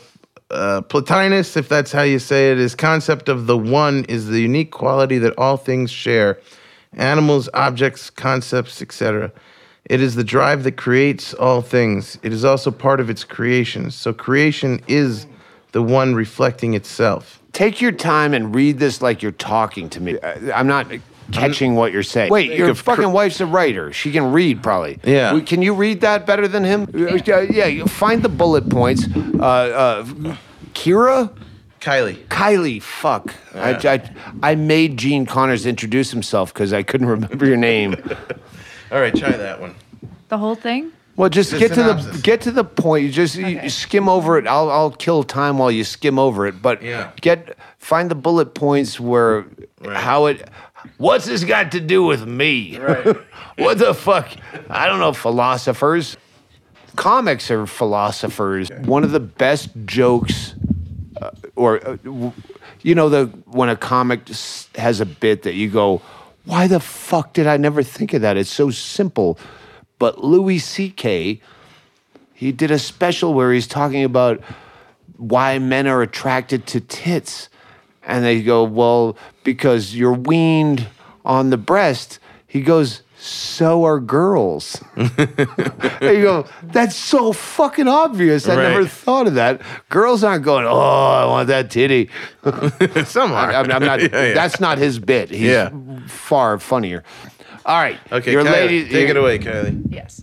uh, 0.50 0.80
Plotinus, 0.80 1.58
if 1.58 1.68
that's 1.68 1.92
how 1.92 2.02
you 2.02 2.18
say 2.18 2.50
it, 2.50 2.58
his 2.58 2.74
concept 2.74 3.28
of 3.28 3.46
the 3.46 3.56
one 3.56 4.04
is 4.06 4.26
the 4.26 4.40
unique 4.40 4.72
quality 4.72 5.16
that 5.18 5.32
all 5.38 5.56
things 5.56 5.92
share 5.92 6.40
animals, 6.94 7.48
objects, 7.54 8.10
concepts, 8.10 8.82
etc. 8.82 9.30
It 9.84 10.00
is 10.00 10.16
the 10.16 10.24
drive 10.24 10.64
that 10.64 10.76
creates 10.76 11.34
all 11.34 11.62
things. 11.62 12.18
It 12.24 12.32
is 12.32 12.44
also 12.44 12.72
part 12.72 12.98
of 12.98 13.08
its 13.08 13.22
creation. 13.22 13.92
So 13.92 14.12
creation 14.12 14.80
is 14.88 15.26
the 15.70 15.82
one 15.82 16.16
reflecting 16.16 16.74
itself. 16.74 17.40
Take 17.52 17.80
your 17.80 17.92
time 17.92 18.34
and 18.34 18.52
read 18.52 18.80
this 18.80 19.00
like 19.02 19.22
you're 19.22 19.30
talking 19.30 19.88
to 19.90 20.00
me. 20.00 20.18
I'm 20.52 20.66
not 20.66 20.88
catching 21.32 21.74
what 21.74 21.92
you're 21.92 22.02
saying. 22.02 22.30
Wait, 22.30 22.52
your 22.52 22.74
fucking 22.74 23.12
wife's 23.12 23.40
a 23.40 23.46
writer. 23.46 23.92
She 23.92 24.12
can 24.12 24.32
read 24.32 24.62
probably. 24.62 24.98
Yeah. 25.04 25.34
We- 25.34 25.42
Can 25.42 25.62
you 25.62 25.74
read 25.74 26.00
that 26.02 26.26
better 26.26 26.46
than 26.48 26.64
him? 26.64 26.82
Uh, 26.94 27.40
yeah. 27.50 27.66
you 27.66 27.86
find 27.86 28.22
the 28.22 28.28
bullet 28.28 28.68
points. 28.68 29.06
Uh, 29.38 29.42
uh, 29.42 30.36
Kira. 30.74 31.30
Kylie. 31.80 32.26
Kylie, 32.26 32.82
fuck. 32.82 33.34
I, 33.54 33.70
I, 33.72 34.10
I 34.42 34.54
made 34.54 34.98
Gene 34.98 35.24
Connors 35.24 35.64
introduce 35.64 36.10
himself 36.10 36.52
because 36.52 36.72
I 36.74 36.82
couldn't 36.82 37.06
remember 37.16 37.46
your 37.46 37.56
name. 37.56 37.94
All 38.92 39.00
right, 39.00 39.14
try 39.14 39.30
that 39.30 39.60
one. 39.60 39.74
The 40.28 40.36
whole 40.38 40.54
thing? 40.54 40.92
Well, 41.16 41.28
just 41.28 41.50
The 41.52 41.58
get 41.58 41.72
to 41.74 41.82
the 41.82 42.20
get 42.22 42.40
to 42.42 42.50
the 42.50 42.64
point. 42.64 43.04
You 43.04 43.10
just 43.12 43.36
you 43.36 43.68
skim 43.68 44.08
over 44.08 44.38
it. 44.38 44.46
I'll 44.46 44.70
I'll 44.70 44.90
kill 44.92 45.22
time 45.22 45.58
while 45.58 45.70
you 45.70 45.84
skim 45.84 46.18
over 46.18 46.46
it. 46.46 46.62
But 46.62 46.82
Yeah. 46.82 47.10
get 47.20 47.58
find 47.78 48.10
the 48.10 48.14
bullet 48.14 48.54
points 48.54 48.98
where 48.98 49.44
how 49.84 50.26
it. 50.26 50.48
What's 50.96 51.26
this 51.26 51.44
got 51.44 51.72
to 51.72 51.80
do 51.80 52.04
with 52.04 52.26
me? 52.26 52.78
Right. 52.78 53.16
what 53.58 53.78
the 53.78 53.94
fuck? 53.94 54.28
I 54.68 54.86
don't 54.86 55.00
know. 55.00 55.12
Philosophers. 55.12 56.16
Comics 56.96 57.50
are 57.50 57.66
philosophers. 57.66 58.70
One 58.84 59.04
of 59.04 59.12
the 59.12 59.20
best 59.20 59.70
jokes, 59.84 60.54
uh, 61.20 61.30
or 61.54 61.76
uh, 61.86 61.96
w- 61.96 62.32
you 62.82 62.94
know, 62.94 63.08
the 63.08 63.26
when 63.46 63.68
a 63.68 63.76
comic 63.76 64.28
has 64.74 65.00
a 65.00 65.06
bit 65.06 65.42
that 65.42 65.54
you 65.54 65.70
go, 65.70 66.02
"Why 66.44 66.66
the 66.66 66.80
fuck 66.80 67.32
did 67.32 67.46
I 67.46 67.56
never 67.58 67.82
think 67.82 68.12
of 68.12 68.22
that?" 68.22 68.36
It's 68.36 68.50
so 68.50 68.70
simple. 68.70 69.38
But 69.98 70.24
Louis 70.24 70.58
C.K. 70.58 71.40
He 72.32 72.52
did 72.52 72.70
a 72.70 72.78
special 72.78 73.34
where 73.34 73.52
he's 73.52 73.66
talking 73.66 74.02
about 74.02 74.40
why 75.18 75.58
men 75.58 75.86
are 75.86 76.00
attracted 76.00 76.66
to 76.68 76.80
tits. 76.80 77.49
And 78.10 78.24
they 78.24 78.42
go, 78.42 78.64
well, 78.64 79.16
because 79.44 79.94
you're 79.94 80.12
weaned 80.14 80.88
on 81.24 81.50
the 81.50 81.56
breast. 81.56 82.18
He 82.48 82.60
goes, 82.60 83.02
so 83.16 83.84
are 83.84 84.00
girls. 84.00 84.82
and 84.96 85.10
you 86.02 86.22
go, 86.22 86.46
that's 86.64 86.96
so 86.96 87.32
fucking 87.32 87.86
obvious. 87.86 88.48
I 88.48 88.56
never 88.56 88.86
thought 88.86 89.28
of 89.28 89.34
that. 89.34 89.60
Girls 89.90 90.24
aren't 90.24 90.42
going, 90.44 90.64
oh, 90.66 90.76
I 90.80 91.24
want 91.26 91.46
that 91.48 91.70
titty. 91.70 92.10
Some 93.04 93.30
are. 93.32 93.52
I'm, 93.52 93.70
I'm 93.70 93.84
not, 93.84 94.00
Yeah, 94.02 94.08
yeah. 94.28 94.34
that's 94.34 94.58
not 94.58 94.78
his 94.78 94.98
bit. 94.98 95.30
He's 95.30 95.42
Yeah. 95.42 95.70
far 96.08 96.58
funnier. 96.58 97.04
All 97.64 97.78
right. 97.80 97.98
Okay, 98.10 98.32
your 98.32 98.42
Kylie, 98.42 98.50
lady, 98.52 98.88
take 98.88 99.08
it 99.08 99.16
away, 99.16 99.38
Kylie. 99.38 99.84
Yes. 99.88 100.20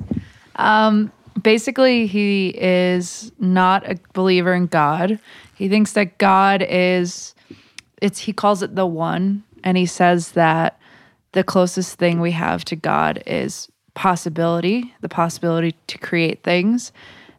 Um, 0.58 1.12
basically, 1.42 2.06
he 2.08 2.50
is 2.50 3.32
not 3.40 3.90
a 3.90 3.98
believer 4.14 4.54
in 4.54 4.66
God. 4.66 5.20
He 5.56 5.70
thinks 5.70 5.94
that 5.94 6.18
God 6.18 6.66
is, 6.68 7.34
it's 8.02 8.20
he 8.20 8.34
calls 8.34 8.62
it 8.64 8.76
the 8.76 8.86
one, 8.86 9.44
and 9.64 9.78
he 9.78 9.86
says 9.86 10.32
that 10.34 10.80
the 11.34 11.44
closest 11.44 11.98
thing 11.98 12.20
we 12.20 12.32
have 12.32 12.64
to 12.66 12.76
God 12.76 13.22
is 13.26 13.68
possibility, 13.94 14.94
the 15.02 15.10
possibility 15.10 15.76
to 15.88 15.98
create 15.98 16.44
things. 16.44 16.92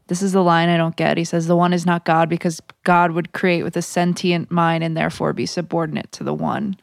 This 0.09 0.22
is 0.22 0.32
the 0.32 0.42
line 0.42 0.68
I 0.68 0.76
don't 0.76 0.96
get. 0.96 1.16
He 1.18 1.24
says 1.24 1.46
the 1.46 1.56
one 1.56 1.72
is 1.72 1.84
not 1.86 2.04
God 2.04 2.28
because 2.28 2.61
God 2.84 3.12
would 3.12 3.32
create 3.32 3.62
with 3.62 3.76
a 3.76 3.82
sentient 3.82 4.50
mind 4.50 4.82
and 4.82 4.96
therefore 4.96 5.32
be 5.32 5.46
subordinate 5.46 6.11
to 6.12 6.24
the 6.24 6.32
one. 6.34 6.76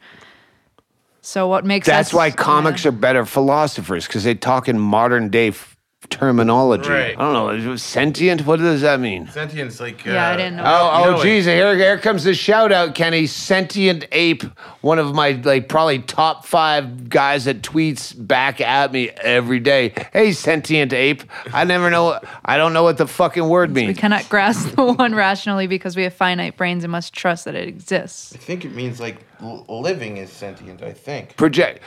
So 1.22 1.48
what 1.48 1.64
makes 1.64 1.86
That's 1.86 2.10
us- 2.10 2.14
why 2.14 2.30
comics 2.30 2.86
are 2.86 2.92
better 2.92 3.24
philosophers 3.24 4.06
because 4.06 4.22
they 4.24 4.34
talk 4.36 4.68
in 4.68 4.78
modern 4.78 5.28
day 5.28 5.48
f- 5.48 5.75
terminology. 6.10 6.90
Right. 6.90 7.16
I 7.18 7.32
don't 7.32 7.64
know. 7.64 7.76
Sentient? 7.76 8.46
What 8.46 8.58
does 8.58 8.80
that 8.82 9.00
mean? 9.00 9.28
Sentient's 9.28 9.80
like. 9.80 10.04
Yeah, 10.04 10.28
I 10.28 10.34
uh, 10.34 10.36
didn't 10.36 10.56
know. 10.56 10.62
Oh, 10.66 10.98
You 10.98 11.04
oh, 11.04 11.10
know 11.16 11.22
geez! 11.22 11.44
Here, 11.44 11.76
here 11.76 11.98
comes 11.98 12.24
the 12.24 12.34
shout 12.34 12.72
out, 12.72 12.94
Kenny. 12.94 13.26
Sentient 13.26 14.06
ape, 14.12 14.42
one 14.80 14.98
of 14.98 15.14
my 15.14 15.32
like 15.32 15.68
probably 15.68 16.00
top 16.00 16.44
five 16.44 17.08
guys 17.08 17.44
that 17.44 17.62
tweets 17.62 18.14
back 18.16 18.60
at 18.60 18.92
me 18.92 19.10
every 19.10 19.60
day. 19.60 19.92
Hey, 20.12 20.32
sentient 20.32 20.92
ape! 20.92 21.22
I 21.52 21.64
never 21.64 21.90
know. 21.90 22.20
I 22.44 22.56
don't 22.56 22.72
know 22.72 22.82
what 22.82 22.98
the 22.98 23.06
fucking 23.06 23.48
word 23.48 23.72
means. 23.72 23.88
We 23.88 23.94
cannot 23.94 24.28
grasp 24.28 24.70
the 24.76 24.92
one 24.92 25.14
rationally 25.14 25.66
because 25.66 25.96
we 25.96 26.04
have 26.04 26.14
finite 26.14 26.56
brains 26.56 26.84
and 26.84 26.90
must 26.90 27.12
trust 27.12 27.44
that 27.44 27.54
it 27.54 27.68
exists. 27.68 28.34
I 28.34 28.38
think 28.38 28.64
it 28.64 28.74
means 28.74 29.00
like 29.00 29.24
living 29.68 30.16
is 30.16 30.30
sentient. 30.30 30.82
I 30.82 30.92
think. 30.92 31.36
Project. 31.36 31.82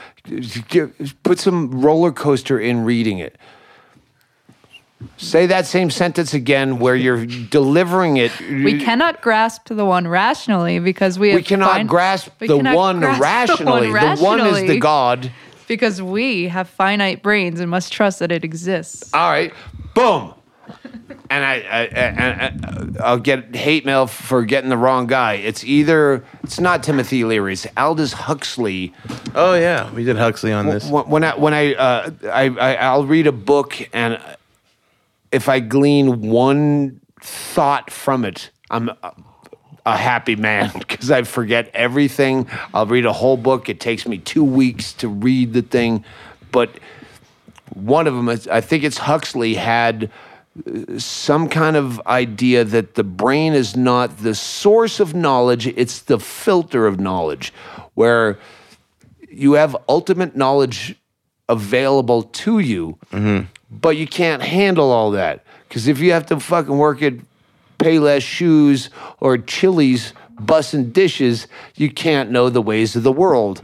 Put 1.22 1.38
some 1.38 1.80
roller 1.80 2.12
coaster 2.12 2.58
in 2.58 2.84
reading 2.84 3.18
it. 3.18 3.36
Say 5.16 5.46
that 5.46 5.66
same 5.66 5.90
sentence 5.90 6.34
again, 6.34 6.78
where 6.78 6.94
you're 6.96 7.24
delivering 7.26 8.16
it. 8.18 8.32
We 8.40 8.80
cannot 8.80 9.22
grasp 9.22 9.68
the 9.68 9.84
one 9.84 10.06
rationally 10.06 10.78
because 10.78 11.18
we 11.18 11.30
have 11.30 11.36
We 11.36 11.42
cannot 11.42 11.76
fin- 11.78 11.86
grasp 11.86 12.28
we 12.40 12.46
the 12.48 12.56
cannot 12.56 12.76
one 12.76 13.00
grasp 13.00 13.18
the 13.18 13.22
rationally. 13.22 13.90
one 13.92 14.16
The 14.16 14.22
one 14.24 14.40
is 14.40 14.60
the 14.68 14.78
God. 14.78 15.30
because 15.68 16.02
we 16.02 16.48
have 16.48 16.68
finite 16.68 17.22
brains 17.22 17.60
and 17.60 17.70
must 17.70 17.92
trust 17.92 18.18
that 18.18 18.30
it 18.30 18.44
exists. 18.44 19.10
All 19.14 19.30
right, 19.30 19.52
boom. 19.94 20.34
And 21.30 21.44
I, 21.44 21.54
I, 21.54 21.82
and 21.84 22.98
I, 22.98 23.02
I'll 23.04 23.18
get 23.18 23.54
hate 23.54 23.84
mail 23.86 24.06
for 24.06 24.44
getting 24.44 24.68
the 24.70 24.76
wrong 24.76 25.06
guy. 25.06 25.34
It's 25.34 25.62
either 25.64 26.24
it's 26.42 26.58
not 26.60 26.82
Timothy 26.82 27.24
Leary, 27.24 27.52
it's 27.54 27.66
Aldous 27.76 28.12
Huxley. 28.12 28.92
Oh 29.34 29.54
yeah, 29.54 29.92
we 29.92 30.04
did 30.04 30.16
Huxley 30.16 30.52
on 30.52 30.66
this. 30.66 30.88
When 30.88 31.08
when 31.08 31.24
I 31.24 31.36
when 31.36 31.54
I, 31.54 31.74
uh, 31.74 32.10
I, 32.24 32.44
I 32.48 32.74
I'll 32.74 33.06
read 33.06 33.26
a 33.28 33.32
book 33.32 33.76
and 33.92 34.20
if 35.32 35.48
I 35.48 35.60
glean 35.60 36.22
one 36.22 37.00
thought 37.20 37.90
from 37.90 38.24
it, 38.24 38.50
I'm 38.70 38.90
a, 39.84 39.96
happy 39.96 40.36
man 40.36 40.70
because 40.78 41.10
I 41.10 41.22
forget 41.22 41.70
everything. 41.74 42.46
I'll 42.72 42.86
read 42.86 43.06
a 43.06 43.12
whole 43.12 43.36
book. 43.36 43.68
It 43.68 43.80
takes 43.80 44.06
me 44.06 44.18
two 44.18 44.44
weeks 44.44 44.92
to 44.94 45.08
read 45.08 45.52
the 45.52 45.62
thing, 45.62 46.04
but 46.52 46.70
one 47.74 48.06
of 48.06 48.14
them, 48.14 48.28
is, 48.28 48.48
I 48.48 48.60
think 48.60 48.84
it's 48.84 48.98
Huxley, 48.98 49.54
had 49.54 50.10
uh, 50.66 50.98
some 50.98 51.48
kind 51.48 51.76
of 51.76 52.00
idea 52.06 52.64
that 52.64 52.94
the 52.94 53.04
brain 53.04 53.52
is 53.52 53.76
not 53.76 54.18
the 54.18 54.34
source 54.34 55.00
of 55.00 55.14
knowledge; 55.14 55.66
it's 55.68 56.00
the 56.02 56.18
filter 56.18 56.86
of 56.86 56.98
knowledge, 56.98 57.52
where 57.94 58.38
you 59.30 59.52
have 59.52 59.76
ultimate 59.88 60.36
knowledge 60.36 60.96
available 61.48 62.24
to 62.24 62.58
you, 62.58 62.98
but 63.70 63.96
you 63.96 64.06
can't 64.06 64.42
handle 64.42 64.90
all 64.90 65.12
that. 65.12 65.44
Because 65.68 65.86
if 65.86 66.00
you 66.00 66.12
have 66.12 66.26
to 66.26 66.40
fucking 66.40 66.76
work 66.76 67.02
at 67.02 67.14
Payless 67.78 68.22
Shoes 68.22 68.90
or 69.20 69.38
Chili's 69.38 70.12
bussing 70.40 70.92
dishes, 70.92 71.46
you 71.76 71.90
can't 71.90 72.30
know 72.30 72.48
the 72.50 72.62
ways 72.62 72.96
of 72.96 73.02
the 73.02 73.12
world 73.12 73.62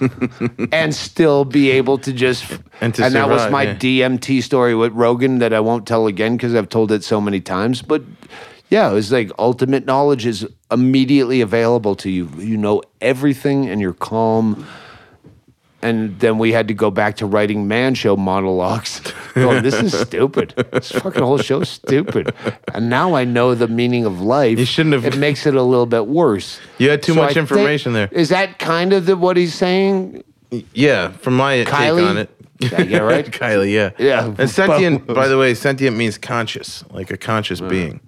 and 0.72 0.94
still 0.94 1.44
be 1.44 1.70
able 1.70 1.98
to 1.98 2.12
just. 2.12 2.58
And 2.80 2.94
to 2.94 3.08
that 3.08 3.28
was 3.28 3.50
my 3.50 3.62
yeah. 3.62 3.74
DMT 3.74 4.42
story 4.42 4.74
with 4.74 4.92
Rogan 4.92 5.38
that 5.38 5.52
I 5.52 5.60
won't 5.60 5.86
tell 5.86 6.06
again 6.06 6.36
because 6.36 6.54
I've 6.54 6.68
told 6.68 6.92
it 6.92 7.02
so 7.02 7.20
many 7.20 7.40
times. 7.40 7.82
But 7.82 8.02
yeah, 8.70 8.90
it 8.90 8.94
was 8.94 9.10
like 9.10 9.30
ultimate 9.38 9.86
knowledge 9.86 10.26
is 10.26 10.46
immediately 10.70 11.40
available 11.40 11.94
to 11.96 12.10
you. 12.10 12.28
You 12.38 12.56
know 12.56 12.82
everything 13.00 13.68
and 13.68 13.80
you're 13.80 13.94
calm. 13.94 14.66
And 15.80 16.18
then 16.18 16.38
we 16.38 16.50
had 16.52 16.66
to 16.68 16.74
go 16.74 16.90
back 16.90 17.16
to 17.18 17.26
writing 17.26 17.68
man 17.68 17.94
show 17.94 18.16
monologues. 18.16 19.00
Going, 19.34 19.62
this 19.68 19.74
is 19.76 19.96
stupid. 19.96 20.52
This 20.72 20.90
fucking 20.90 21.22
whole 21.22 21.38
show's 21.38 21.68
stupid. 21.68 22.34
And 22.74 22.90
now 22.90 23.14
I 23.14 23.24
know 23.24 23.54
the 23.54 23.68
meaning 23.68 24.04
of 24.04 24.20
life. 24.20 24.58
You 24.58 24.64
shouldn't 24.64 24.94
have- 24.94 25.04
It 25.04 25.16
makes 25.18 25.46
it 25.46 25.54
a 25.54 25.62
little 25.62 25.86
bit 25.86 26.08
worse. 26.08 26.58
You 26.78 26.90
had 26.90 27.02
too 27.02 27.12
So 27.14 27.20
much 27.20 27.30
I 27.30 27.34
think- 27.34 27.50
information 27.50 27.92
there. 27.92 28.08
Is 28.10 28.30
that 28.30 28.58
kind 28.58 28.92
of 28.92 29.06
the, 29.06 29.16
what 29.16 29.36
he's 29.36 29.54
saying? 29.54 30.24
Yeah, 30.74 31.10
from 31.12 31.36
my 31.36 31.58
Kylie? 31.64 31.98
take 32.00 32.08
on 32.10 32.16
it. 32.18 32.30
Yeah, 32.90 32.98
right? 32.98 33.24
Kylie, 33.30 33.72
yeah. 33.72 33.90
Yeah. 33.98 34.34
And 34.36 34.50
sentient, 34.50 35.06
by 35.14 35.28
the 35.28 35.38
way, 35.38 35.54
sentient 35.54 35.96
means 35.96 36.18
conscious, 36.18 36.82
like 36.90 37.12
a 37.12 37.16
conscious 37.16 37.60
Uh. 37.60 37.68
being. 37.68 38.00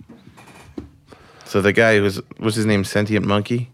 So 1.45 1.61
the 1.61 1.73
guy 1.73 1.99
who's 1.99 2.21
what's 2.39 2.57
his 2.57 2.67
name? 2.67 2.83
Sentient 2.85 3.27
monkey. 3.27 3.71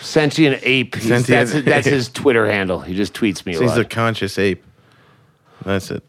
Sentient 0.00 0.60
ape. 0.62 0.94
He's- 0.94 1.06
Sentient 1.08 1.48
that's, 1.50 1.64
that's 1.64 1.86
ape. 1.86 1.92
his 1.92 2.08
Twitter 2.08 2.46
handle. 2.46 2.80
He 2.80 2.94
just 2.94 3.14
tweets 3.14 3.44
me 3.46 3.54
a 3.54 3.60
he's 3.60 3.70
lot. 3.70 3.80
a 3.80 3.84
conscious 3.84 4.38
ape. 4.38 4.64
That's 5.64 5.90
it. 5.90 6.04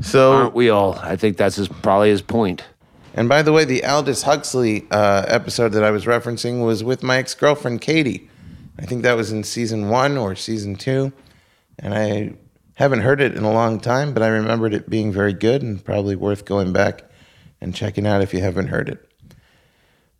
So 0.00 0.32
Aren't 0.32 0.54
we 0.54 0.70
all? 0.70 0.94
I 0.94 1.16
think 1.16 1.36
that's 1.36 1.56
his, 1.56 1.68
probably 1.68 2.10
his 2.10 2.22
point. 2.22 2.64
And 3.12 3.28
by 3.28 3.42
the 3.42 3.52
way, 3.52 3.64
the 3.64 3.84
Aldous 3.84 4.22
Huxley 4.22 4.86
uh, 4.90 5.24
episode 5.28 5.70
that 5.72 5.84
I 5.84 5.90
was 5.90 6.04
referencing 6.06 6.64
was 6.64 6.82
with 6.84 7.02
my 7.02 7.18
ex 7.18 7.34
girlfriend, 7.34 7.80
Katie. 7.80 8.30
I 8.78 8.86
think 8.86 9.02
that 9.02 9.14
was 9.14 9.30
in 9.32 9.42
season 9.44 9.88
one 9.90 10.16
or 10.16 10.34
season 10.36 10.76
two. 10.76 11.12
And 11.78 11.92
I 11.92 12.32
haven't 12.74 13.00
heard 13.00 13.20
it 13.20 13.34
in 13.34 13.42
a 13.42 13.52
long 13.52 13.78
time, 13.80 14.14
but 14.14 14.22
I 14.22 14.28
remembered 14.28 14.72
it 14.72 14.88
being 14.88 15.12
very 15.12 15.32
good 15.34 15.60
and 15.62 15.84
probably 15.84 16.16
worth 16.16 16.44
going 16.44 16.72
back 16.72 17.02
and 17.60 17.74
checking 17.74 18.06
out 18.06 18.22
if 18.22 18.32
you 18.32 18.40
haven't 18.40 18.68
heard 18.68 18.88
it. 18.88 19.06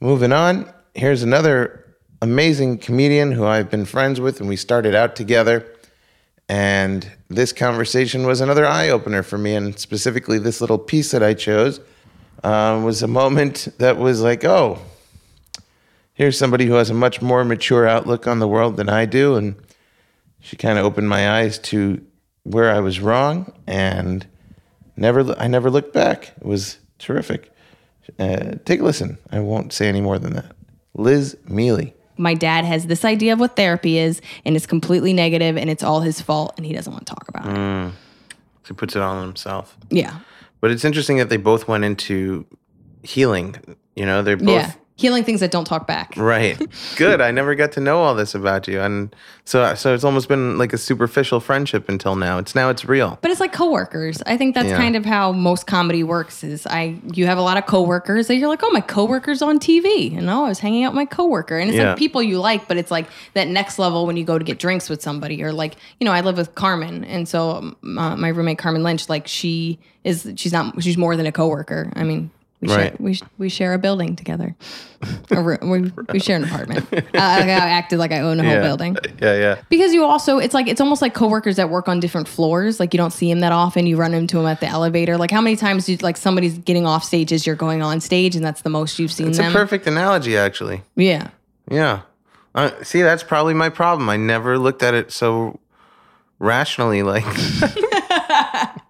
moving 0.01 0.32
on, 0.32 0.70
here's 0.94 1.22
another 1.22 1.80
amazing 2.22 2.78
comedian 2.78 3.32
who 3.32 3.46
I've 3.46 3.70
been 3.70 3.84
friends 3.84 4.20
with, 4.20 4.40
and 4.40 4.48
we 4.48 4.56
started 4.56 4.94
out 4.94 5.16
together. 5.16 5.66
And 6.48 7.10
this 7.28 7.52
conversation 7.52 8.26
was 8.26 8.40
another 8.40 8.66
eye 8.66 8.88
opener 8.88 9.22
for 9.22 9.38
me, 9.38 9.54
and 9.54 9.78
specifically 9.78 10.38
this 10.38 10.60
little 10.60 10.78
piece 10.78 11.12
that 11.12 11.22
I 11.22 11.34
chose 11.34 11.80
uh, 12.42 12.80
was 12.84 13.02
a 13.02 13.08
moment 13.08 13.68
that 13.78 13.98
was 13.98 14.20
like, 14.20 14.44
oh, 14.44 14.78
here's 16.12 16.36
somebody 16.36 16.66
who 16.66 16.74
has 16.74 16.90
a 16.90 16.94
much 16.94 17.22
more 17.22 17.44
mature 17.44 17.86
outlook 17.86 18.26
on 18.26 18.40
the 18.40 18.48
world 18.48 18.76
than 18.76 18.88
I 18.88 19.06
do, 19.06 19.36
and 19.36 19.54
she 20.40 20.56
kind 20.56 20.78
of 20.78 20.84
opened 20.84 21.08
my 21.08 21.38
eyes 21.38 21.58
to 21.58 22.04
where 22.42 22.70
I 22.70 22.80
was 22.80 23.00
wrong, 23.00 23.52
and 23.66 24.26
never 24.96 25.34
I 25.38 25.46
never 25.46 25.70
looked 25.70 25.92
back. 25.92 26.32
It 26.40 26.46
was 26.46 26.78
terrific. 26.98 27.52
Uh, 28.18 28.54
take 28.64 28.80
a 28.80 28.84
listen. 28.84 29.18
I 29.30 29.38
won't 29.40 29.72
say 29.72 29.88
any 29.88 30.00
more 30.00 30.18
than 30.18 30.32
that. 30.34 30.56
Liz 30.94 31.36
Miele. 31.46 31.92
My 32.20 32.34
dad 32.34 32.64
has 32.64 32.86
this 32.86 33.04
idea 33.04 33.32
of 33.32 33.40
what 33.40 33.56
therapy 33.56 33.98
is 33.98 34.20
and 34.44 34.54
it's 34.54 34.66
completely 34.66 35.12
negative 35.12 35.56
and 35.56 35.70
it's 35.70 35.82
all 35.82 36.00
his 36.00 36.20
fault 36.20 36.52
and 36.56 36.66
he 36.66 36.72
doesn't 36.72 36.92
want 36.92 37.06
to 37.06 37.14
talk 37.14 37.28
about 37.28 37.46
it. 37.46 37.54
Mm. 37.54 37.92
He 38.68 38.74
puts 38.74 38.94
it 38.94 39.02
on 39.02 39.22
himself. 39.22 39.76
Yeah. 39.88 40.18
But 40.60 40.70
it's 40.70 40.84
interesting 40.84 41.16
that 41.16 41.30
they 41.30 41.38
both 41.38 41.66
went 41.66 41.82
into 41.84 42.46
healing. 43.02 43.56
You 43.96 44.04
know, 44.04 44.22
they're 44.22 44.36
both 44.36 44.48
yeah. 44.48 44.72
Healing 45.01 45.24
things 45.24 45.40
that 45.40 45.51
don't 45.51 45.64
talk 45.64 45.86
back. 45.86 46.12
right. 46.16 46.59
Good. 46.96 47.20
I 47.22 47.30
never 47.30 47.55
got 47.55 47.72
to 47.72 47.80
know 47.80 48.01
all 48.03 48.14
this 48.14 48.34
about 48.34 48.68
you, 48.68 48.80
and 48.80 49.14
so 49.44 49.74
so 49.74 49.94
it's 49.94 50.05
almost 50.05 50.28
been 50.28 50.59
like 50.59 50.72
a 50.74 50.78
superficial 50.78 51.40
friendship 51.40 51.88
until 51.88 52.16
now. 52.16 52.36
It's 52.38 52.55
now 52.55 52.68
it's 52.68 52.84
real. 52.84 53.18
But 53.22 53.30
it's 53.30 53.40
like 53.40 53.53
coworkers. 53.53 54.20
I 54.26 54.36
think 54.36 54.55
that's 54.55 54.68
Yeah. 54.68 54.76
kind 54.76 54.96
of 54.96 55.07
how 55.07 55.32
most 55.32 55.66
comedy 55.66 56.03
works 56.03 56.44
is 56.44 56.66
I 56.66 56.96
you 57.14 57.24
have 57.26 57.38
a 57.38 57.42
lot 57.42 57.57
of 57.57 57.64
coworkers 57.66 58.26
that 58.26 58.36
you're 58.36 58.48
like, 58.48 58.61
"Oh, 58.62 58.70
my 58.72 58.82
coworker's 58.82 59.40
on 59.42 59.59
TV." 59.59 60.16
And 60.16 60.28
oh, 60.28 60.44
I 60.44 60.48
was 60.48 60.59
hanging 60.59 60.84
out 60.84 60.92
with 60.92 60.96
my 60.96 61.07
coworker. 61.07 61.59
And 61.59 61.70
it's 61.70 61.78
Yeah. 61.78 61.90
like 61.90 61.98
people 61.98 62.22
you 62.22 62.38
like, 62.38 62.68
but 62.68 62.76
it's 62.76 62.90
like 62.90 63.07
that 63.34 63.48
next 63.48 63.78
level 63.78 64.07
when 64.07 64.18
you 64.18 64.24
go 64.24 64.38
to 64.38 64.44
get 64.44 64.59
drinks 64.59 64.90
with 64.90 65.01
somebody 65.01 65.42
or 65.42 65.53
like, 65.53 65.76
you 65.98 66.05
know, 66.05 66.12
I 66.12 66.20
live 66.20 66.36
with 66.36 66.55
Carmen, 66.55 67.05
and 67.05 67.26
so 67.26 67.51
um, 67.82 67.98
uh, 67.98 68.16
my 68.16 68.28
roommate 68.28 68.59
Carmen 68.59 68.82
Lynch, 68.82 69.09
like 69.09 69.26
she 69.26 69.78
is 70.05 70.30
she's 70.36 70.53
not 70.53 70.82
she's 70.82 70.96
more 70.98 71.16
than 71.16 71.24
a 71.26 71.32
coworker. 71.32 71.90
I 71.96 72.03
mean, 72.05 72.30
we 72.61 72.68
share 72.68 72.76
Right. 72.78 73.00
we, 73.00 73.20
we 73.38 73.48
share 73.48 73.72
a 73.74 73.78
building 73.78 74.16
together. 74.16 74.54
a 75.30 75.42
room, 75.42 75.58
we, 75.70 75.90
we 76.12 76.18
share 76.18 76.36
an 76.36 76.44
apartment. 76.44 76.86
Uh, 76.92 77.00
I, 77.14 77.40
I 77.40 77.46
acted 77.48 77.98
like 77.98 78.12
I 78.12 78.20
own 78.20 78.38
a 78.38 78.42
whole 78.42 78.52
yeah. 78.52 78.61
building. 78.62 78.96
Yeah, 79.20 79.36
yeah. 79.36 79.62
Because 79.68 79.92
you 79.92 80.04
also, 80.04 80.38
it's 80.38 80.54
like, 80.54 80.66
it's 80.66 80.80
almost 80.80 81.02
like 81.02 81.12
coworkers 81.14 81.56
that 81.56 81.68
work 81.70 81.88
on 81.88 82.00
different 82.00 82.26
floors. 82.28 82.78
Like 82.80 82.94
you 82.94 82.98
don't 82.98 83.12
see 83.12 83.28
them 83.30 83.40
that 83.40 83.52
often. 83.52 83.86
You 83.86 83.96
run 83.96 84.14
into 84.14 84.36
them 84.36 84.46
at 84.46 84.61
the 84.61 84.66
elevator. 84.66 85.16
Like 85.18 85.30
how 85.30 85.40
many 85.40 85.56
times 85.56 85.86
do 85.86 85.92
you, 85.92 85.98
like 85.98 86.16
somebody's 86.16 86.56
getting 86.58 86.86
off 86.86 87.04
stage 87.04 87.32
as 87.32 87.46
you're 87.46 87.56
going 87.56 87.82
on 87.82 88.00
stage 88.00 88.36
and 88.36 88.44
that's 88.44 88.62
the 88.62 88.70
most 88.70 88.98
you've 88.98 89.12
seen 89.12 89.28
It's 89.28 89.38
them? 89.38 89.50
a 89.50 89.54
perfect 89.54 89.86
analogy, 89.86 90.36
actually. 90.36 90.82
Yeah. 90.96 91.28
Yeah. 91.70 92.02
Uh, 92.54 92.70
see, 92.82 93.02
that's 93.02 93.22
probably 93.22 93.54
my 93.54 93.68
problem. 93.68 94.08
I 94.08 94.16
never 94.16 94.58
looked 94.58 94.82
at 94.82 94.92
it 94.94 95.12
so 95.12 95.58
rationally. 96.38 97.02
Like, 97.02 97.24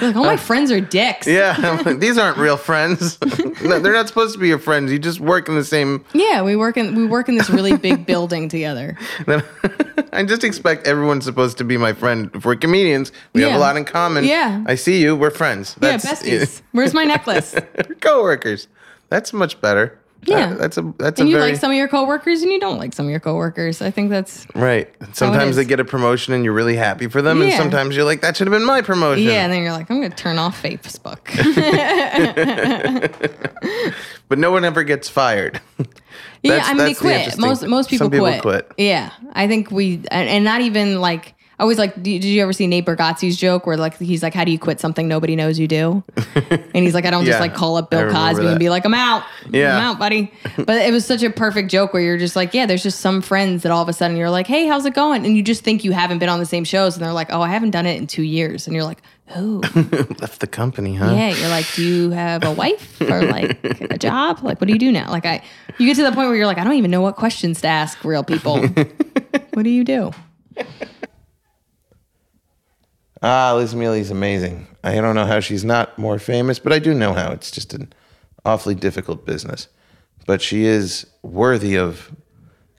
like, 0.00 0.16
oh, 0.16 0.22
my 0.22 0.34
uh, 0.34 0.36
friends 0.36 0.70
are 0.70 0.80
dicks. 0.80 1.26
yeah, 1.26 1.82
these 1.98 2.18
aren't 2.18 2.38
real 2.38 2.56
friends. 2.56 3.18
no, 3.62 3.78
they're 3.78 3.92
not 3.92 4.08
supposed 4.08 4.34
to 4.34 4.38
be 4.38 4.48
your 4.48 4.58
friends. 4.58 4.92
You 4.92 4.98
just 4.98 5.20
work 5.20 5.48
in 5.48 5.54
the 5.54 5.64
same. 5.64 6.04
Yeah, 6.12 6.42
we 6.42 6.56
work 6.56 6.76
in 6.76 6.94
we 6.94 7.06
work 7.06 7.28
in 7.28 7.36
this 7.36 7.50
really 7.50 7.76
big 7.76 8.06
building 8.06 8.48
together. 8.48 8.96
I 10.12 10.24
just 10.24 10.44
expect 10.44 10.86
everyone's 10.86 11.24
supposed 11.24 11.58
to 11.58 11.64
be 11.64 11.76
my 11.76 11.92
friend. 11.92 12.30
If 12.34 12.44
we're 12.44 12.56
comedians, 12.56 13.12
we 13.32 13.42
have 13.42 13.54
a 13.54 13.58
lot 13.58 13.76
in 13.76 13.84
common. 13.84 14.24
Yeah. 14.24 14.64
I 14.66 14.74
see 14.74 15.02
you. 15.02 15.16
We're 15.16 15.30
friends. 15.30 15.76
yeah, 15.80 15.96
besties. 15.96 16.62
Where's 16.72 16.94
my 16.94 17.04
necklace? 17.04 17.54
Coworkers. 18.00 18.68
That's 19.10 19.32
much 19.32 19.60
better. 19.60 19.98
Yeah. 20.22 20.50
Uh, 20.50 20.54
that's 20.56 20.76
a 20.76 20.82
that's 20.98 21.20
and 21.20 21.28
a 21.28 21.30
you 21.30 21.38
very 21.38 21.52
like 21.52 21.60
some 21.60 21.70
of 21.70 21.76
your 21.76 21.88
coworkers 21.88 22.42
and 22.42 22.50
you 22.50 22.58
don't 22.60 22.78
like 22.78 22.92
some 22.92 23.06
of 23.06 23.10
your 23.10 23.20
coworkers. 23.20 23.80
I 23.80 23.90
think 23.90 24.10
that's 24.10 24.46
right. 24.54 24.92
Sometimes 25.12 25.56
they 25.56 25.64
get 25.64 25.80
a 25.80 25.84
promotion 25.84 26.34
and 26.34 26.44
you're 26.44 26.52
really 26.52 26.76
happy 26.76 27.06
for 27.08 27.22
them, 27.22 27.40
and 27.40 27.52
sometimes 27.52 27.96
you're 27.96 28.04
like, 28.04 28.20
that 28.22 28.36
should 28.36 28.46
have 28.46 28.52
been 28.52 28.64
my 28.66 28.82
promotion. 28.82 29.24
yeah. 29.24 29.44
And 29.44 29.52
then 29.52 29.62
you're 29.62 29.72
like, 29.72 29.90
I'm 29.90 30.00
gonna 30.00 30.14
turn 30.14 30.38
off 30.38 30.60
Facebook. 30.62 31.18
But 34.28 34.38
no 34.38 34.50
one 34.50 34.64
ever 34.64 34.84
gets 34.84 35.08
fired. 35.08 35.60
Yeah, 36.40 36.62
I 36.64 36.68
mean 36.74 36.84
they 36.84 36.92
the 36.92 37.00
quit. 37.00 37.16
interesting 37.16 37.44
Most 37.44 37.66
most 37.66 37.90
people, 37.90 38.10
people 38.10 38.26
quit. 38.28 38.42
quit. 38.42 38.72
Yeah, 38.76 39.10
I 39.32 39.48
think 39.48 39.72
we 39.72 39.94
and, 40.08 40.28
and 40.28 40.44
not 40.44 40.60
even 40.60 41.00
like 41.00 41.34
I 41.58 41.62
always 41.64 41.76
like. 41.78 42.00
Did 42.00 42.24
you 42.24 42.40
ever 42.42 42.52
see 42.52 42.68
Nate 42.68 42.86
Bargatze's 42.86 43.36
joke 43.36 43.66
where 43.66 43.76
like 43.76 43.98
he's 43.98 44.22
like, 44.22 44.32
"How 44.32 44.44
do 44.44 44.52
you 44.52 44.58
quit 44.60 44.78
something 44.78 45.08
nobody 45.08 45.34
knows 45.34 45.58
you 45.58 45.66
do?" 45.66 46.04
and 46.36 46.76
he's 46.76 46.94
like, 46.94 47.04
"I 47.04 47.10
don't 47.10 47.24
Yeah, 47.24 47.32
just 47.32 47.40
like 47.40 47.54
call 47.54 47.76
up 47.76 47.90
Bill 47.90 48.10
Cosby 48.12 48.44
that. 48.44 48.50
and 48.50 48.58
be 48.60 48.70
like, 48.70 48.84
I'm 48.84 48.94
out, 48.94 49.24
Yeah. 49.50 49.76
I'm 49.76 49.82
out, 49.82 49.98
buddy." 49.98 50.32
But 50.56 50.82
it 50.82 50.92
was 50.92 51.04
such 51.04 51.24
a 51.24 51.30
perfect 51.30 51.68
joke 51.70 51.92
where 51.92 52.00
you're 52.02 52.16
just 52.18 52.36
like, 52.36 52.54
"Yeah, 52.54 52.66
there's 52.66 52.82
just 52.84 53.00
some 53.00 53.20
friends 53.22 53.64
that 53.64 53.72
all 53.72 53.82
of 53.82 53.88
a 53.88 53.92
sudden 53.92 54.16
you're 54.16 54.30
like, 54.30 54.46
hey, 54.46 54.66
how's 54.68 54.86
it 54.86 54.94
going?" 54.94 55.26
And 55.26 55.36
you 55.36 55.42
just 55.42 55.64
think 55.64 55.82
you 55.82 55.90
haven't 55.90 56.18
been 56.18 56.28
on 56.28 56.38
the 56.38 56.46
same 56.46 56.62
shows, 56.64 56.96
and 56.96 57.04
they're 57.04 57.12
like, 57.12 57.28
"Oh, 57.32 57.42
I 57.42 57.48
haven't 57.48 57.70
done 57.70 57.86
it 57.86 57.96
in 57.96 58.06
two 58.06 58.22
years," 58.22 58.68
and 58.68 58.74
you're 58.76 58.84
like, 58.84 59.02
"Oh." 59.34 59.60
Left 60.20 60.38
the 60.38 60.46
company, 60.46 60.94
huh? 60.94 61.10
Yeah, 61.12 61.30
you're 61.34 61.48
like, 61.48 61.66
do 61.74 61.82
you 61.84 62.10
have 62.10 62.44
a 62.44 62.52
wife 62.52 63.00
or 63.00 63.22
like 63.22 63.58
a 63.90 63.98
job? 64.08 64.44
Like, 64.44 64.60
what 64.60 64.68
do 64.68 64.72
you 64.72 64.78
do 64.78 64.92
now? 64.92 65.10
Like, 65.10 65.26
I, 65.26 65.42
you 65.78 65.86
get 65.88 65.96
to 65.96 66.04
the 66.04 66.12
point 66.12 66.28
where 66.28 66.36
you're 66.36 66.46
like, 66.46 66.58
I 66.58 66.62
don't 66.64 66.74
even 66.74 66.92
know 66.92 67.00
what 67.02 67.16
questions 67.16 67.60
to 67.62 67.66
ask 67.68 68.04
real 68.04 68.22
people. 68.22 68.60
what 69.54 69.64
do 69.64 69.70
you 69.70 69.82
do? 69.82 70.12
Ah, 73.22 73.54
Liz 73.54 73.74
Miele's 73.74 74.10
amazing. 74.10 74.68
I 74.84 74.94
don't 74.96 75.14
know 75.14 75.26
how 75.26 75.40
she's 75.40 75.64
not 75.64 75.98
more 75.98 76.18
famous, 76.18 76.58
but 76.58 76.72
I 76.72 76.78
do 76.78 76.94
know 76.94 77.14
how. 77.14 77.32
It's 77.32 77.50
just 77.50 77.74
an 77.74 77.92
awfully 78.44 78.74
difficult 78.74 79.26
business. 79.26 79.68
But 80.26 80.40
she 80.40 80.64
is 80.64 81.06
worthy 81.22 81.76
of 81.76 82.14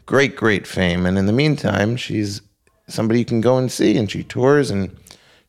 great, 0.06 0.36
great 0.36 0.66
fame. 0.66 1.06
And 1.06 1.18
in 1.18 1.26
the 1.26 1.34
meantime, 1.34 1.98
she's 1.98 2.42
somebody 2.88 3.20
you 3.20 3.26
can 3.26 3.42
go 3.42 3.58
and 3.58 3.72
see, 3.72 3.98
and 3.98 4.10
she 4.10 4.24
tours, 4.24 4.72
and 4.72 4.96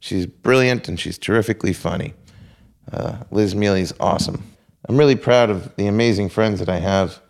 she's 0.01 0.27
brilliant, 0.27 0.89
and 0.89 0.99
she's 0.99 1.19
terrifically 1.19 1.73
funny. 1.73 2.15
Uh, 2.93 3.19
Liz 3.31 3.55
Miele's 3.55 3.95
awesome. 4.01 4.43
I'm 4.89 4.97
really 4.97 5.17
proud 5.17 5.51
of 5.51 5.75
the 5.77 5.87
amazing 5.87 6.31
friends 6.31 6.59
that 6.59 6.69
I 6.69 6.79
have. 6.79 7.21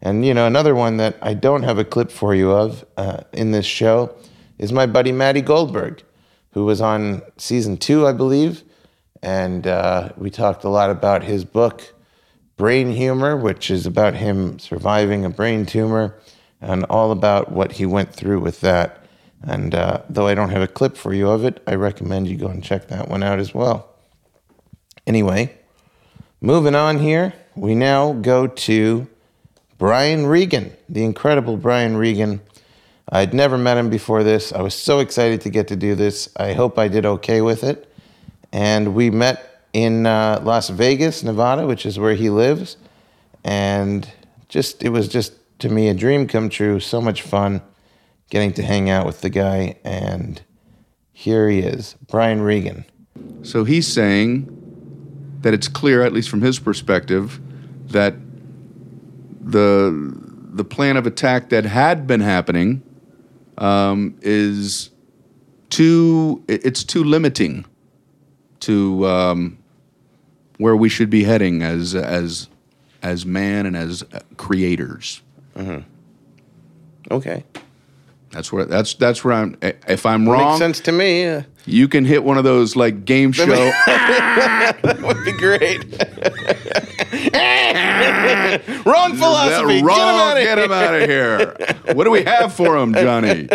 And, 0.00 0.24
you 0.24 0.32
know, 0.32 0.46
another 0.46 0.74
one 0.74 0.96
that 0.96 1.18
I 1.20 1.34
don't 1.34 1.64
have 1.64 1.78
a 1.78 1.84
clip 1.84 2.10
for 2.10 2.34
you 2.34 2.50
of 2.50 2.84
uh, 2.96 3.20
in 3.32 3.50
this 3.50 3.66
show 3.66 4.14
is 4.58 4.72
my 4.72 4.86
buddy 4.86 5.12
Matty 5.12 5.42
Goldberg, 5.42 6.02
who 6.52 6.64
was 6.64 6.80
on 6.80 7.22
season 7.36 7.76
two, 7.76 8.06
I 8.06 8.12
believe. 8.12 8.64
And 9.22 9.66
uh, 9.66 10.10
we 10.16 10.30
talked 10.30 10.64
a 10.64 10.68
lot 10.68 10.90
about 10.90 11.22
his 11.22 11.44
book, 11.44 11.94
Brain 12.56 12.92
Humor, 12.92 13.36
which 13.36 13.70
is 13.70 13.86
about 13.86 14.14
him 14.14 14.58
surviving 14.58 15.24
a 15.24 15.30
brain 15.30 15.66
tumor 15.66 16.18
and 16.60 16.84
all 16.84 17.10
about 17.10 17.52
what 17.52 17.72
he 17.72 17.86
went 17.86 18.12
through 18.14 18.40
with 18.40 18.60
that. 18.60 19.04
And 19.42 19.74
uh, 19.74 20.02
though 20.08 20.26
I 20.26 20.34
don't 20.34 20.50
have 20.50 20.62
a 20.62 20.68
clip 20.68 20.96
for 20.96 21.14
you 21.14 21.30
of 21.30 21.44
it, 21.44 21.62
I 21.66 21.74
recommend 21.74 22.28
you 22.28 22.36
go 22.36 22.48
and 22.48 22.62
check 22.62 22.88
that 22.88 23.08
one 23.08 23.22
out 23.22 23.38
as 23.38 23.54
well. 23.54 23.88
Anyway, 25.06 25.56
moving 26.40 26.74
on 26.74 26.98
here, 26.98 27.32
we 27.56 27.74
now 27.74 28.12
go 28.12 28.46
to 28.46 29.08
Brian 29.78 30.26
Regan, 30.26 30.72
the 30.88 31.04
incredible 31.04 31.56
Brian 31.56 31.96
Regan. 31.96 32.42
I'd 33.10 33.34
never 33.34 33.58
met 33.58 33.76
him 33.76 33.90
before 33.90 34.22
this. 34.22 34.52
I 34.52 34.62
was 34.62 34.74
so 34.74 35.00
excited 35.00 35.40
to 35.42 35.50
get 35.50 35.68
to 35.68 35.76
do 35.76 35.94
this. 35.94 36.28
I 36.36 36.52
hope 36.52 36.78
I 36.78 36.86
did 36.86 37.04
okay 37.04 37.40
with 37.40 37.64
it. 37.64 37.92
And 38.52 38.94
we 38.94 39.10
met 39.10 39.64
in 39.72 40.06
uh, 40.06 40.40
Las 40.44 40.68
Vegas, 40.68 41.22
Nevada, 41.22 41.66
which 41.66 41.84
is 41.84 41.98
where 41.98 42.14
he 42.14 42.30
lives. 42.30 42.76
And 43.44 44.08
just, 44.48 44.82
it 44.84 44.90
was 44.90 45.08
just 45.08 45.32
to 45.58 45.68
me 45.68 45.88
a 45.88 45.94
dream 45.94 46.28
come 46.28 46.48
true. 46.48 46.78
So 46.78 47.00
much 47.00 47.22
fun 47.22 47.62
getting 48.30 48.52
to 48.54 48.62
hang 48.62 48.88
out 48.88 49.06
with 49.06 49.22
the 49.22 49.30
guy. 49.30 49.76
And 49.84 50.40
here 51.12 51.48
he 51.48 51.60
is, 51.60 51.96
Brian 52.08 52.42
Regan. 52.42 52.84
So 53.42 53.64
he's 53.64 53.86
saying 53.86 54.56
that 55.40 55.52
it's 55.52 55.68
clear, 55.68 56.02
at 56.02 56.12
least 56.12 56.28
from 56.28 56.42
his 56.42 56.58
perspective, 56.58 57.40
that 57.88 58.14
the 59.40 60.18
the 60.52 60.64
plan 60.64 60.96
of 60.96 61.06
attack 61.06 61.48
that 61.50 61.64
had 61.64 62.06
been 62.06 62.20
happening 62.20 62.82
um, 63.60 64.16
is 64.22 64.90
too 65.68 66.42
it's 66.48 66.82
too 66.82 67.04
limiting 67.04 67.64
to 68.60 69.06
um, 69.06 69.58
where 70.58 70.74
we 70.76 70.88
should 70.88 71.10
be 71.10 71.22
heading 71.24 71.62
as 71.62 71.94
as 71.94 72.48
as 73.02 73.24
man 73.24 73.66
and 73.66 73.76
as 73.76 74.04
creators. 74.36 75.22
Okay. 77.10 77.44
That's 78.30 78.52
where 78.52 78.64
that's 78.64 78.94
that's 78.94 79.24
where 79.24 79.34
I'm. 79.34 79.56
If 79.60 80.06
I'm 80.06 80.24
Makes 80.24 80.32
wrong, 80.32 80.58
sense 80.58 80.78
to 80.80 80.92
me. 80.92 81.26
uh, 81.26 81.42
you 81.66 81.88
can 81.88 82.04
hit 82.04 82.22
one 82.22 82.38
of 82.38 82.44
those 82.44 82.76
like 82.76 83.04
game 83.04 83.32
show. 83.32 83.46
that 83.86 84.98
would 85.02 85.24
be 85.24 85.32
great. 85.32 85.84
Wrong 87.12 87.20
philosophy. 89.16 89.82
Wrong, 89.82 90.34
Get 90.36 90.58
him 90.58 90.72
out 90.72 90.94
of 90.94 91.08
here. 91.08 91.56
What 91.94 92.04
do 92.04 92.10
we 92.10 92.22
have 92.24 92.52
for 92.52 92.76
him, 92.76 92.94
Johnny? 92.94 93.48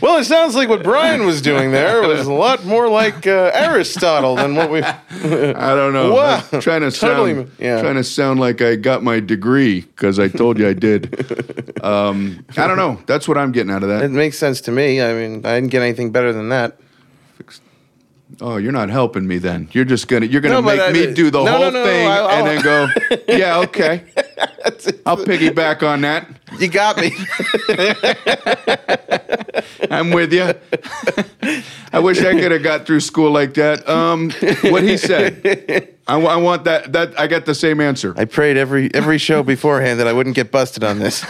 well, 0.02 0.18
it 0.18 0.26
sounds 0.26 0.56
like 0.56 0.70
what 0.70 0.84
Brian 0.84 1.26
was 1.26 1.42
doing 1.42 1.72
there 1.72 2.08
was 2.08 2.28
a 2.28 2.34
lot 2.34 2.66
more 2.66 2.88
like 2.88 3.26
uh, 3.26 3.52
Aristotle 3.54 4.36
than 4.36 4.56
what 4.56 4.70
we. 4.70 4.82
I 4.84 5.76
don't 5.76 5.94
know. 5.94 6.14
Wow. 6.14 6.42
Trying 6.60 6.82
to 6.82 6.92
Totally, 6.92 7.34
sound, 7.36 7.52
yeah. 7.58 7.82
trying 7.82 7.96
to 7.96 8.04
sound 8.04 8.40
like 8.40 8.62
I 8.62 8.76
got 8.76 9.02
my 9.02 9.20
degree 9.20 9.82
because 9.82 10.20
I 10.20 10.28
told 10.28 10.60
you 10.60 10.68
I 10.68 10.74
did. 10.74 11.84
Um, 11.84 12.46
I 12.58 12.68
don't 12.68 12.78
know. 12.78 13.02
That's 13.08 13.28
what 13.28 13.38
I'm 13.38 13.52
getting 13.52 13.72
out 13.72 13.84
of 13.84 13.90
that. 13.90 14.04
It 14.04 14.12
makes 14.12 14.38
sense 14.38 14.62
to 14.62 14.72
me. 14.72 15.02
I 15.02 15.14
mean, 15.14 15.46
I 15.46 15.56
didn't 15.56 15.72
get 15.72 15.82
anything 15.82 16.12
better 16.12 16.34
than 16.34 16.50
that. 16.50 16.80
Oh, 18.42 18.56
you're 18.58 18.72
not 18.72 18.90
helping 18.90 19.28
me 19.28 19.38
then. 19.38 19.68
You're 19.74 19.84
just 19.86 20.08
gonna 20.08 20.26
you're 20.26 20.40
gonna 20.42 20.56
No, 20.56 20.62
but 20.62 20.78
make 20.78 21.06
I- 21.06 21.08
me 21.08 21.14
do 21.14 21.30
the 21.30 21.40
no, 21.44 21.46
no, 21.46 21.58
whole 21.58 21.72
no, 21.72 21.84
thing 21.86 22.08
I'll- 22.08 22.30
and 22.30 22.48
then 22.48 22.62
go, 22.62 22.88
yeah, 23.28 23.58
okay. 23.60 24.04
I'll 25.06 25.18
piggyback 25.18 25.84
on 25.84 26.02
that. 26.02 26.28
You 26.58 26.68
got 26.70 26.98
me. 26.98 27.12
I'm 29.92 30.12
with 30.12 30.32
you. 30.34 30.54
I 31.94 32.00
wish 32.00 32.20
I 32.20 32.34
could 32.40 32.52
have 32.52 32.64
got 32.64 32.86
through 32.86 33.00
school 33.02 33.32
like 33.32 33.54
that. 33.56 33.88
Um, 33.90 34.32
what 34.72 34.84
he 34.84 34.96
said. 34.98 35.96
I, 36.08 36.18
wa- 36.18 36.32
I 36.32 36.36
want 36.38 36.64
that. 36.66 36.94
That 36.94 37.20
I 37.20 37.28
got 37.28 37.46
the 37.46 37.56
same 37.56 37.82
answer. 37.82 38.14
I 38.18 38.26
prayed 38.26 38.58
every 38.58 38.94
every 38.94 39.18
show 39.18 39.44
beforehand 39.44 40.00
that 40.00 40.08
I 40.08 40.14
wouldn't 40.14 40.36
get 40.36 40.52
busted 40.52 40.84
on 40.84 41.00
this. 41.00 41.26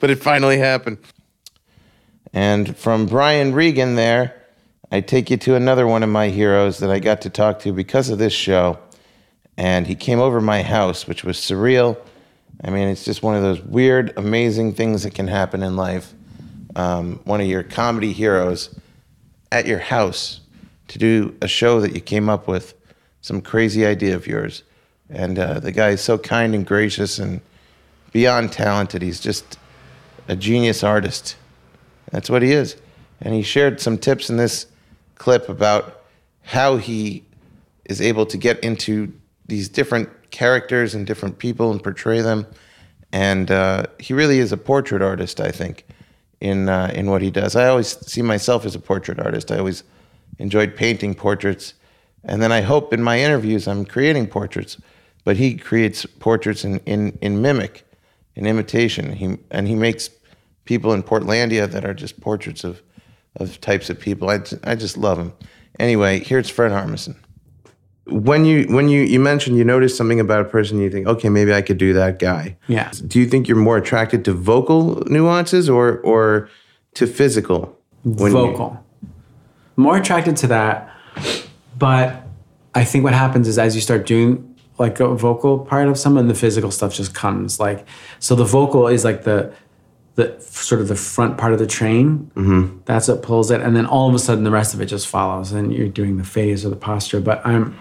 but 0.00 0.10
it 0.10 0.16
finally 0.22 0.58
happened. 0.58 0.98
And 2.32 2.76
from 2.76 3.06
Brian 3.06 3.52
Regan 3.54 3.94
there, 3.94 4.34
I 4.90 5.00
take 5.00 5.30
you 5.30 5.36
to 5.38 5.56
another 5.56 5.86
one 5.86 6.04
of 6.04 6.08
my 6.08 6.28
heroes 6.28 6.78
that 6.78 6.90
I 6.90 7.00
got 7.00 7.22
to 7.22 7.30
talk 7.30 7.58
to 7.60 7.72
because 7.72 8.08
of 8.08 8.18
this 8.18 8.32
show. 8.32 8.78
And 9.56 9.86
he 9.86 9.94
came 9.94 10.20
over 10.20 10.40
my 10.40 10.62
house, 10.62 11.08
which 11.08 11.24
was 11.24 11.38
surreal. 11.38 11.98
I 12.62 12.70
mean, 12.70 12.88
it's 12.88 13.04
just 13.04 13.22
one 13.22 13.34
of 13.34 13.42
those 13.42 13.60
weird, 13.62 14.12
amazing 14.16 14.74
things 14.74 15.02
that 15.02 15.14
can 15.14 15.26
happen 15.26 15.62
in 15.62 15.76
life. 15.76 16.14
Um, 16.76 17.20
one 17.24 17.40
of 17.40 17.46
your 17.46 17.62
comedy 17.62 18.12
heroes 18.12 18.78
at 19.50 19.66
your 19.66 19.78
house 19.78 20.40
to 20.88 20.98
do 20.98 21.36
a 21.42 21.48
show 21.48 21.80
that 21.80 21.94
you 21.94 22.00
came 22.00 22.28
up 22.28 22.46
with, 22.46 22.74
some 23.22 23.40
crazy 23.40 23.84
idea 23.84 24.14
of 24.14 24.26
yours. 24.26 24.62
And 25.10 25.38
uh, 25.38 25.58
the 25.58 25.72
guy 25.72 25.90
is 25.90 26.00
so 26.00 26.16
kind 26.16 26.54
and 26.54 26.64
gracious 26.64 27.18
and 27.18 27.40
beyond 28.12 28.52
talented. 28.52 29.02
He's 29.02 29.20
just 29.20 29.58
a 30.28 30.36
genius 30.36 30.84
artist. 30.84 31.36
That's 32.12 32.30
what 32.30 32.42
he 32.42 32.52
is. 32.52 32.76
And 33.20 33.34
he 33.34 33.42
shared 33.42 33.80
some 33.80 33.98
tips 33.98 34.30
in 34.30 34.36
this 34.36 34.66
clip 35.16 35.48
about 35.48 36.02
how 36.42 36.76
he 36.76 37.24
is 37.84 38.00
able 38.00 38.26
to 38.26 38.36
get 38.36 38.58
into 38.60 39.12
these 39.46 39.68
different 39.68 40.08
characters 40.30 40.94
and 40.94 41.06
different 41.06 41.38
people 41.38 41.70
and 41.70 41.82
portray 41.82 42.20
them. 42.20 42.46
And 43.12 43.50
uh, 43.50 43.86
he 43.98 44.14
really 44.14 44.38
is 44.38 44.52
a 44.52 44.56
portrait 44.56 45.02
artist, 45.02 45.40
I 45.40 45.50
think, 45.50 45.86
in 46.40 46.68
uh, 46.68 46.90
in 46.94 47.10
what 47.10 47.22
he 47.22 47.30
does. 47.30 47.56
I 47.56 47.68
always 47.68 47.98
see 48.06 48.22
myself 48.22 48.64
as 48.64 48.74
a 48.74 48.80
portrait 48.80 49.18
artist. 49.18 49.50
I 49.50 49.58
always 49.58 49.84
enjoyed 50.38 50.76
painting 50.76 51.14
portraits, 51.14 51.74
and 52.24 52.42
then 52.42 52.52
I 52.52 52.60
hope 52.60 52.92
in 52.92 53.02
my 53.02 53.20
interviews 53.20 53.66
I'm 53.68 53.84
creating 53.84 54.26
portraits. 54.26 54.76
But 55.24 55.36
he 55.36 55.56
creates 55.56 56.04
portraits 56.04 56.64
in 56.64 56.80
in, 56.80 57.16
in 57.22 57.40
mimic, 57.40 57.84
in 58.34 58.46
imitation. 58.46 59.12
He 59.12 59.38
and 59.50 59.68
he 59.68 59.74
makes 59.74 60.10
people 60.64 60.92
in 60.92 61.02
Portlandia 61.02 61.70
that 61.70 61.84
are 61.84 61.94
just 61.94 62.20
portraits 62.20 62.64
of 62.64 62.82
of 63.36 63.60
types 63.60 63.90
of 63.90 63.98
people. 64.00 64.30
I, 64.30 64.40
I 64.64 64.74
just 64.74 64.96
love 64.96 65.18
him. 65.18 65.32
Anyway, 65.78 66.20
here's 66.20 66.48
Fred 66.48 66.72
Armisen. 66.72 67.16
When 68.08 68.44
you 68.44 68.66
when 68.68 68.88
you 68.88 69.00
you 69.02 69.18
mentioned 69.18 69.58
you 69.58 69.64
noticed 69.64 69.96
something 69.96 70.20
about 70.20 70.40
a 70.40 70.44
person, 70.44 70.78
you 70.80 70.88
think, 70.90 71.08
okay, 71.08 71.28
maybe 71.28 71.52
I 71.52 71.60
could 71.60 71.76
do 71.76 71.92
that 71.94 72.20
guy. 72.20 72.56
Yeah. 72.68 72.92
Do 73.06 73.18
you 73.18 73.26
think 73.26 73.48
you're 73.48 73.56
more 73.56 73.76
attracted 73.76 74.24
to 74.26 74.32
vocal 74.32 75.02
nuances 75.06 75.68
or 75.68 75.98
or 75.98 76.48
to 76.94 77.06
physical? 77.06 77.76
when 78.04 78.30
you- 78.30 78.38
vocal. 78.38 78.82
More 79.78 79.96
attracted 79.98 80.36
to 80.38 80.46
that, 80.46 80.88
but 81.76 82.22
I 82.74 82.84
think 82.84 83.04
what 83.04 83.12
happens 83.12 83.46
is 83.48 83.58
as 83.58 83.74
you 83.74 83.80
start 83.82 84.06
doing 84.06 84.56
like 84.78 85.00
a 85.00 85.08
vocal 85.14 85.58
part 85.58 85.88
of 85.88 85.98
someone, 85.98 86.28
the 86.28 86.34
physical 86.34 86.70
stuff 86.70 86.94
just 86.94 87.12
comes. 87.12 87.58
Like 87.60 87.86
so, 88.20 88.34
the 88.36 88.44
vocal 88.44 88.86
is 88.88 89.04
like 89.04 89.24
the 89.24 89.52
the 90.16 90.34
sort 90.40 90.80
of 90.80 90.88
the 90.88 90.96
front 90.96 91.38
part 91.38 91.52
of 91.52 91.58
the 91.58 91.66
train. 91.66 92.30
Mhm. 92.36 92.70
That's 92.86 93.08
what 93.08 93.22
pulls 93.22 93.50
it, 93.50 93.60
and 93.60 93.76
then 93.76 93.86
all 93.86 94.08
of 94.08 94.14
a 94.14 94.18
sudden 94.18 94.44
the 94.44 94.50
rest 94.50 94.74
of 94.74 94.80
it 94.80 94.86
just 94.86 95.06
follows, 95.06 95.52
and 95.52 95.72
you're 95.72 95.88
doing 95.88 96.16
the 96.16 96.24
phase 96.24 96.64
or 96.64 96.70
the 96.70 96.76
posture. 96.76 97.20
But 97.20 97.40
I'm, 97.46 97.74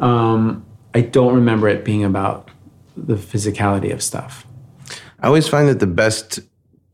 um, 0.00 0.64
I 0.94 1.00
don't 1.02 1.34
remember 1.34 1.68
it 1.68 1.84
being 1.84 2.04
about 2.04 2.50
the 2.96 3.14
physicality 3.14 3.92
of 3.92 4.02
stuff. 4.02 4.44
I 5.22 5.26
always 5.28 5.48
find 5.48 5.68
that 5.68 5.78
the 5.80 5.86
best 5.86 6.40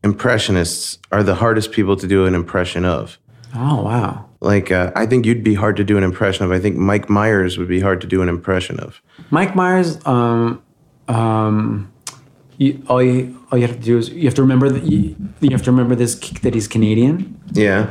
impressionists 0.02 0.98
are 1.10 1.22
the 1.22 1.34
hardest 1.34 1.72
people 1.72 1.96
to 1.96 2.06
do 2.06 2.26
an 2.26 2.34
impression 2.34 2.84
of. 2.84 3.18
Oh 3.56 3.82
wow! 3.82 4.26
Like 4.40 4.70
uh, 4.70 4.92
I 4.94 5.06
think 5.06 5.24
you'd 5.24 5.44
be 5.44 5.54
hard 5.54 5.76
to 5.78 5.84
do 5.84 5.96
an 5.96 6.04
impression 6.04 6.44
of. 6.44 6.50
I 6.52 6.58
think 6.58 6.76
Mike 6.76 7.08
Myers 7.08 7.56
would 7.56 7.68
be 7.68 7.80
hard 7.80 8.00
to 8.02 8.06
do 8.06 8.20
an 8.20 8.28
impression 8.28 8.78
of. 8.80 9.00
Mike 9.30 9.54
Myers, 9.54 9.98
um, 10.06 10.60
um, 11.08 11.90
you, 12.58 12.82
all 12.88 13.02
you 13.02 13.40
all 13.50 13.58
you 13.58 13.66
have 13.66 13.76
to 13.76 13.82
do 13.82 13.98
is 13.98 14.08
you 14.10 14.24
have 14.24 14.34
to 14.34 14.42
remember 14.42 14.68
that 14.68 14.84
you, 14.84 15.16
you 15.40 15.50
have 15.50 15.62
to 15.62 15.70
remember 15.70 15.94
this 15.94 16.14
that 16.42 16.54
he's 16.54 16.68
Canadian. 16.68 17.40
Yeah. 17.52 17.88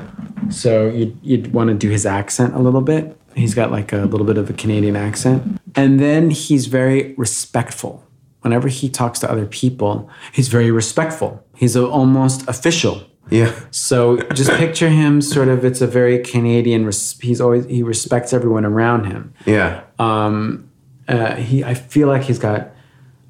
So 0.49 0.87
you'd 0.89 1.17
you'd 1.21 1.53
want 1.53 1.69
to 1.69 1.73
do 1.75 1.89
his 1.89 2.05
accent 2.05 2.53
a 2.55 2.59
little 2.59 2.81
bit. 2.81 3.17
He's 3.35 3.53
got 3.55 3.71
like 3.71 3.91
a 3.93 4.05
little 4.05 4.25
bit 4.25 4.37
of 4.37 4.49
a 4.49 4.53
Canadian 4.53 4.95
accent, 4.95 5.59
and 5.75 5.99
then 5.99 6.29
he's 6.29 6.67
very 6.67 7.13
respectful. 7.17 8.05
Whenever 8.41 8.67
he 8.67 8.89
talks 8.89 9.19
to 9.19 9.31
other 9.31 9.45
people, 9.45 10.09
he's 10.33 10.49
very 10.49 10.69
respectful. 10.69 11.43
He's 11.55 11.75
a, 11.77 11.87
almost 11.87 12.47
official. 12.49 13.03
Yeah. 13.29 13.57
So 13.71 14.17
just 14.33 14.51
picture 14.51 14.89
him 14.89 15.21
sort 15.21 15.47
of. 15.47 15.63
It's 15.63 15.79
a 15.81 15.87
very 15.87 16.19
Canadian. 16.19 16.85
res- 16.85 17.17
He's 17.19 17.39
always 17.39 17.65
he 17.65 17.81
respects 17.81 18.33
everyone 18.33 18.65
around 18.65 19.05
him. 19.05 19.33
Yeah. 19.45 19.83
Um, 19.97 20.69
uh, 21.07 21.35
he, 21.35 21.63
I 21.63 21.73
feel 21.73 22.07
like 22.09 22.23
he's 22.23 22.37
got 22.39 22.71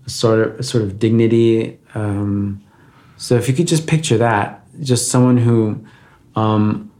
sort 0.06 0.40
of 0.40 0.66
sort 0.66 0.84
of 0.84 1.00
dignity. 1.00 1.80
Um, 1.96 2.64
so 3.18 3.36
if 3.36 3.48
you 3.48 3.54
could 3.54 3.68
just 3.68 3.88
picture 3.88 4.18
that, 4.18 4.66
just 4.82 5.10
someone 5.10 5.38
who 5.38 5.86
um, 6.36 6.92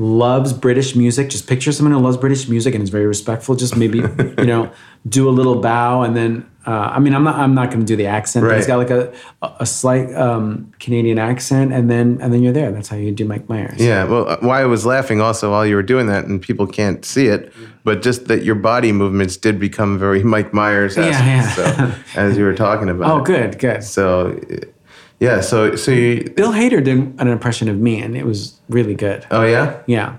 loves 0.00 0.52
British 0.54 0.96
music. 0.96 1.28
Just 1.28 1.46
picture 1.46 1.70
someone 1.72 1.92
who 1.92 2.00
loves 2.00 2.16
British 2.16 2.48
music 2.48 2.74
and 2.74 2.82
is 2.82 2.88
very 2.90 3.06
respectful. 3.06 3.54
Just 3.54 3.76
maybe 3.76 3.98
you 4.38 4.46
know 4.46 4.70
do 5.08 5.28
a 5.28 5.30
little 5.30 5.60
bow 5.60 6.02
and 6.02 6.16
then. 6.16 6.46
Uh, 6.66 6.72
I 6.94 6.98
mean, 6.98 7.14
I'm 7.14 7.24
not. 7.24 7.36
I'm 7.36 7.54
not 7.54 7.68
going 7.70 7.80
to 7.80 7.86
do 7.86 7.96
the 7.96 8.04
accent. 8.06 8.44
But 8.44 8.54
he's 8.56 8.68
Right. 8.68 8.86
got 8.86 8.92
like 9.00 9.14
a 9.42 9.52
a 9.60 9.64
slight 9.64 10.14
um, 10.14 10.70
Canadian 10.78 11.18
accent, 11.18 11.72
and 11.72 11.90
then 11.90 12.18
and 12.20 12.34
then 12.34 12.42
you're 12.42 12.52
there. 12.52 12.70
That's 12.70 12.86
how 12.88 12.96
you 12.98 13.12
do 13.12 13.24
Mike 13.24 13.48
Myers. 13.48 13.80
Yeah, 13.80 14.04
well, 14.04 14.28
uh, 14.28 14.36
why 14.40 14.60
I 14.60 14.66
was 14.66 14.84
laughing 14.84 15.22
also 15.22 15.50
while 15.52 15.64
you 15.64 15.74
were 15.74 15.82
doing 15.82 16.06
that, 16.08 16.26
and 16.26 16.40
people 16.40 16.66
can't 16.66 17.02
see 17.02 17.28
it, 17.28 17.50
but 17.82 18.02
just 18.02 18.26
that 18.28 18.42
your 18.44 18.56
body 18.56 18.92
movements 18.92 19.38
did 19.38 19.58
become 19.58 19.98
very 19.98 20.22
Mike 20.34 20.52
Myers. 20.52 20.98
Yeah, 20.98 21.06
yeah. 21.08 21.48
So, 21.54 21.94
as 22.20 22.36
you 22.36 22.44
were 22.44 22.54
talking 22.54 22.88
about. 22.94 23.10
Oh, 23.10 23.24
good, 23.24 23.58
good. 23.58 23.82
So, 23.82 24.38
yeah, 25.20 25.40
so 25.40 25.76
so 25.76 25.90
you. 25.92 26.24
Bill 26.34 26.52
Hader 26.52 26.82
did 26.82 27.20
an 27.20 27.28
impression 27.28 27.68
of 27.68 27.78
me, 27.78 28.00
and 28.02 28.16
it 28.16 28.26
was 28.26 28.58
really 28.68 28.94
good. 28.94 29.26
Oh 29.30 29.44
yeah. 29.44 29.82
Yeah. 29.86 30.16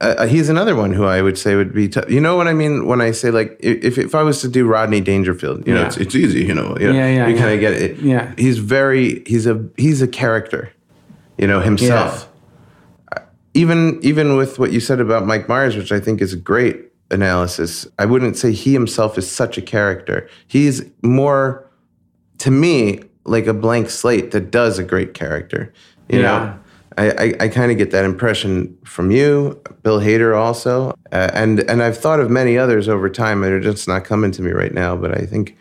Uh, 0.00 0.26
he's 0.26 0.48
another 0.48 0.74
one 0.74 0.92
who 0.92 1.04
I 1.04 1.22
would 1.22 1.38
say 1.38 1.54
would 1.54 1.72
be. 1.72 1.88
T- 1.88 2.00
you 2.08 2.20
know 2.20 2.34
what 2.34 2.48
I 2.48 2.52
mean 2.52 2.86
when 2.86 3.00
I 3.00 3.12
say 3.12 3.30
like 3.30 3.56
if 3.60 3.96
if 3.96 4.12
I 4.14 4.22
was 4.24 4.40
to 4.40 4.48
do 4.48 4.66
Rodney 4.66 5.00
Dangerfield, 5.00 5.66
you 5.68 5.74
know, 5.74 5.82
Yeah. 5.82 5.86
it's, 5.86 5.96
it's 5.98 6.14
easy. 6.16 6.44
You 6.44 6.54
know, 6.54 6.76
you 6.80 6.88
know, 6.88 6.98
Yeah, 6.98 7.06
yeah, 7.08 7.26
you 7.28 7.36
kind 7.36 7.50
yeah. 7.50 7.54
of 7.54 7.60
get 7.60 7.72
it. 7.74 7.98
Yeah. 7.98 8.32
He's 8.36 8.58
very. 8.58 9.22
He's 9.24 9.46
a 9.46 9.64
he's 9.76 10.02
a 10.02 10.08
character. 10.08 10.72
You 11.36 11.46
know 11.46 11.60
himself. 11.60 12.28
Even 13.54 13.98
even 14.02 14.36
with 14.36 14.58
what 14.58 14.72
you 14.72 14.80
said 14.80 15.00
about 15.00 15.26
Mike 15.26 15.48
Myers, 15.48 15.76
which 15.76 15.92
I 15.92 16.00
think 16.00 16.20
is 16.20 16.32
a 16.32 16.36
great 16.36 16.76
analysis, 17.10 17.86
I 17.98 18.04
wouldn't 18.04 18.36
say 18.36 18.52
he 18.52 18.72
himself 18.72 19.16
is 19.18 19.30
such 19.30 19.56
a 19.58 19.62
character. 19.62 20.28
He's 20.46 20.82
more, 21.02 21.68
to 22.38 22.50
me, 22.50 23.00
like 23.28 23.46
a 23.46 23.54
blank 23.54 23.90
slate 23.90 24.30
that 24.32 24.50
does 24.50 24.78
a 24.78 24.84
great 24.84 25.14
character. 25.14 25.72
You 26.08 26.20
Yeah. 26.20 26.22
know, 26.22 26.54
I, 26.96 27.10
I, 27.10 27.34
I 27.44 27.48
kind 27.48 27.70
of 27.70 27.78
get 27.78 27.92
that 27.92 28.04
impression 28.04 28.76
from 28.84 29.10
you, 29.12 29.60
Bill 29.84 30.00
Hader 30.00 30.36
also, 30.36 30.90
uh, 31.12 31.30
and 31.32 31.60
and 31.70 31.80
I've 31.80 31.96
thought 31.96 32.18
of 32.18 32.28
many 32.28 32.58
others 32.58 32.88
over 32.88 33.08
time 33.08 33.40
that 33.42 33.52
are 33.52 33.60
just 33.60 33.86
not 33.86 34.04
coming 34.04 34.32
to 34.32 34.42
me 34.42 34.50
right 34.50 34.74
now. 34.74 34.96
But 34.96 35.16
I 35.16 35.24
think, 35.24 35.56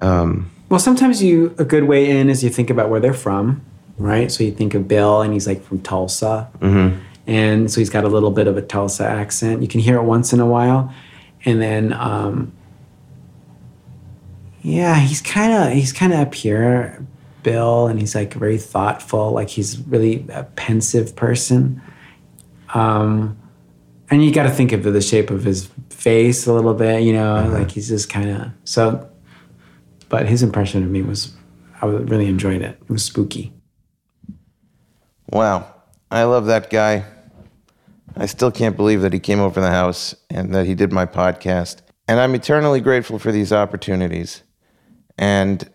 um, 0.00 0.50
Well, 0.70 0.80
sometimes 0.80 1.22
you 1.22 1.54
a 1.58 1.64
good 1.64 1.84
way 1.84 2.10
in 2.10 2.28
is 2.28 2.42
you 2.42 2.50
think 2.50 2.70
about 2.70 2.88
where 2.90 2.98
they're 2.98 3.12
from, 3.14 3.60
right? 3.98 4.32
So 4.32 4.42
you 4.42 4.50
think 4.50 4.74
of 4.74 4.88
Bill, 4.88 5.22
and 5.22 5.32
he's 5.32 5.46
like 5.46 5.62
from 5.62 5.78
Tulsa, 5.80 6.48
mhm. 6.60 6.98
and 7.28 7.70
so 7.70 7.80
he's 7.80 7.90
got 7.90 8.02
a 8.02 8.08
little 8.08 8.32
bit 8.32 8.48
of 8.48 8.56
a 8.56 8.62
Tulsa 8.62 9.04
accent. 9.06 9.62
You 9.62 9.68
can 9.68 9.78
hear 9.80 9.96
it 9.98 10.02
once 10.04 10.32
in 10.32 10.40
a 10.40 10.46
while, 10.46 10.92
and 11.44 11.62
then, 11.62 11.92
um, 11.92 12.50
yeah, 14.64 14.96
he's 14.96 15.20
kind 15.20 15.52
of 15.52 15.72
he's 15.74 15.92
kind 15.92 16.14
of 16.14 16.20
up 16.20 16.34
here, 16.34 17.06
Bill, 17.42 17.86
and 17.86 18.00
he's 18.00 18.14
like 18.14 18.32
very 18.32 18.56
thoughtful. 18.56 19.30
Like 19.32 19.50
he's 19.50 19.78
really 19.80 20.24
a 20.32 20.44
pensive 20.44 21.14
person. 21.14 21.82
Um, 22.72 23.38
and 24.10 24.24
you 24.24 24.32
got 24.32 24.44
to 24.44 24.50
think 24.50 24.72
of 24.72 24.82
the 24.82 25.02
shape 25.02 25.30
of 25.30 25.44
his 25.44 25.68
face 25.90 26.46
a 26.46 26.52
little 26.52 26.72
bit, 26.72 27.02
you 27.02 27.12
know, 27.12 27.46
like 27.52 27.72
he's 27.72 27.88
just 27.88 28.08
kind 28.08 28.30
of 28.30 28.52
so. 28.64 29.10
But 30.08 30.28
his 30.28 30.42
impression 30.42 30.82
of 30.82 30.88
me 30.88 31.02
was, 31.02 31.34
I 31.82 31.86
really 31.86 32.26
enjoyed 32.26 32.62
it. 32.62 32.78
It 32.80 32.90
was 32.90 33.04
spooky. 33.04 33.52
Wow. 35.30 35.74
I 36.10 36.24
love 36.24 36.46
that 36.46 36.70
guy. 36.70 37.04
I 38.16 38.26
still 38.26 38.50
can't 38.50 38.76
believe 38.76 39.02
that 39.02 39.12
he 39.12 39.18
came 39.18 39.40
over 39.40 39.60
the 39.60 39.70
house 39.70 40.14
and 40.30 40.54
that 40.54 40.66
he 40.66 40.74
did 40.74 40.92
my 40.92 41.04
podcast. 41.04 41.82
And 42.06 42.20
I'm 42.20 42.34
eternally 42.34 42.80
grateful 42.80 43.18
for 43.18 43.32
these 43.32 43.52
opportunities. 43.52 44.43
And 45.18 45.68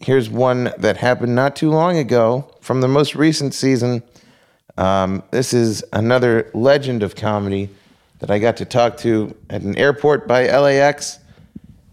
here's 0.00 0.28
one 0.28 0.72
that 0.78 0.96
happened 0.96 1.34
not 1.34 1.56
too 1.56 1.70
long 1.70 1.96
ago 1.96 2.50
from 2.60 2.80
the 2.80 2.88
most 2.88 3.14
recent 3.14 3.54
season. 3.54 4.02
Um, 4.76 5.22
this 5.30 5.52
is 5.52 5.84
another 5.92 6.50
legend 6.54 7.02
of 7.02 7.14
comedy 7.14 7.68
that 8.20 8.30
I 8.30 8.38
got 8.38 8.56
to 8.58 8.64
talk 8.64 8.96
to 8.98 9.34
at 9.48 9.62
an 9.62 9.76
airport 9.76 10.26
by 10.26 10.46
LAX. 10.46 11.18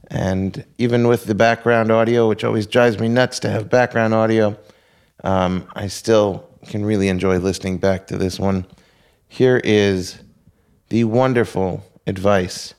And 0.09 0.63
even 0.77 1.07
with 1.07 1.25
the 1.25 1.35
background 1.35 1.91
audio, 1.91 2.29
which 2.29 2.43
always 2.43 2.65
drives 2.65 2.99
me 2.99 3.09
nuts 3.09 3.39
to 3.39 3.49
have 3.49 3.69
background 3.69 4.13
audio, 4.13 4.57
um, 5.23 5.67
I 5.75 5.87
still 5.87 6.47
can 6.67 6.85
really 6.85 7.09
enjoy 7.09 7.39
listening 7.39 7.77
back 7.77 8.07
to 8.07 8.17
this 8.17 8.39
one. 8.39 8.65
Here 9.27 9.59
is 9.63 10.19
the 10.89 11.03
wonderful 11.03 11.83
advice 12.05 12.73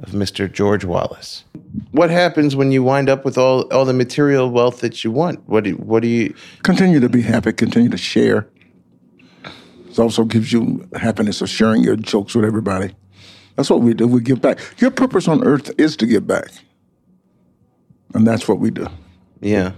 of 0.00 0.10
Mr. 0.10 0.52
George 0.52 0.84
Wallace. 0.84 1.44
What 1.92 2.10
happens 2.10 2.54
when 2.54 2.72
you 2.72 2.82
wind 2.82 3.08
up 3.08 3.24
with 3.24 3.38
all, 3.38 3.62
all 3.72 3.84
the 3.84 3.92
material 3.94 4.50
wealth 4.50 4.80
that 4.80 5.04
you 5.04 5.10
want? 5.10 5.46
What 5.48 5.64
do, 5.64 5.72
what 5.76 6.02
do 6.02 6.08
you 6.08 6.34
Continue 6.62 7.00
to 7.00 7.08
be 7.08 7.22
happy, 7.22 7.52
continue 7.52 7.88
to 7.88 7.96
share. 7.96 8.48
It 9.88 9.98
also 9.98 10.24
gives 10.24 10.52
you 10.52 10.88
happiness 10.94 11.40
of 11.40 11.48
sharing 11.48 11.82
your 11.82 11.96
jokes 11.96 12.34
with 12.34 12.44
everybody. 12.44 12.94
That's 13.56 13.68
what 13.68 13.80
we 13.82 13.92
do. 13.94 14.06
We 14.06 14.20
give 14.22 14.40
back. 14.40 14.58
Your 14.78 14.90
purpose 14.90 15.28
on 15.28 15.44
earth 15.44 15.70
is 15.78 15.96
to 15.96 16.06
give 16.06 16.26
back. 16.26 16.50
And 18.14 18.26
that's 18.26 18.48
what 18.48 18.58
we 18.58 18.70
do. 18.70 18.86
Yeah. 19.40 19.72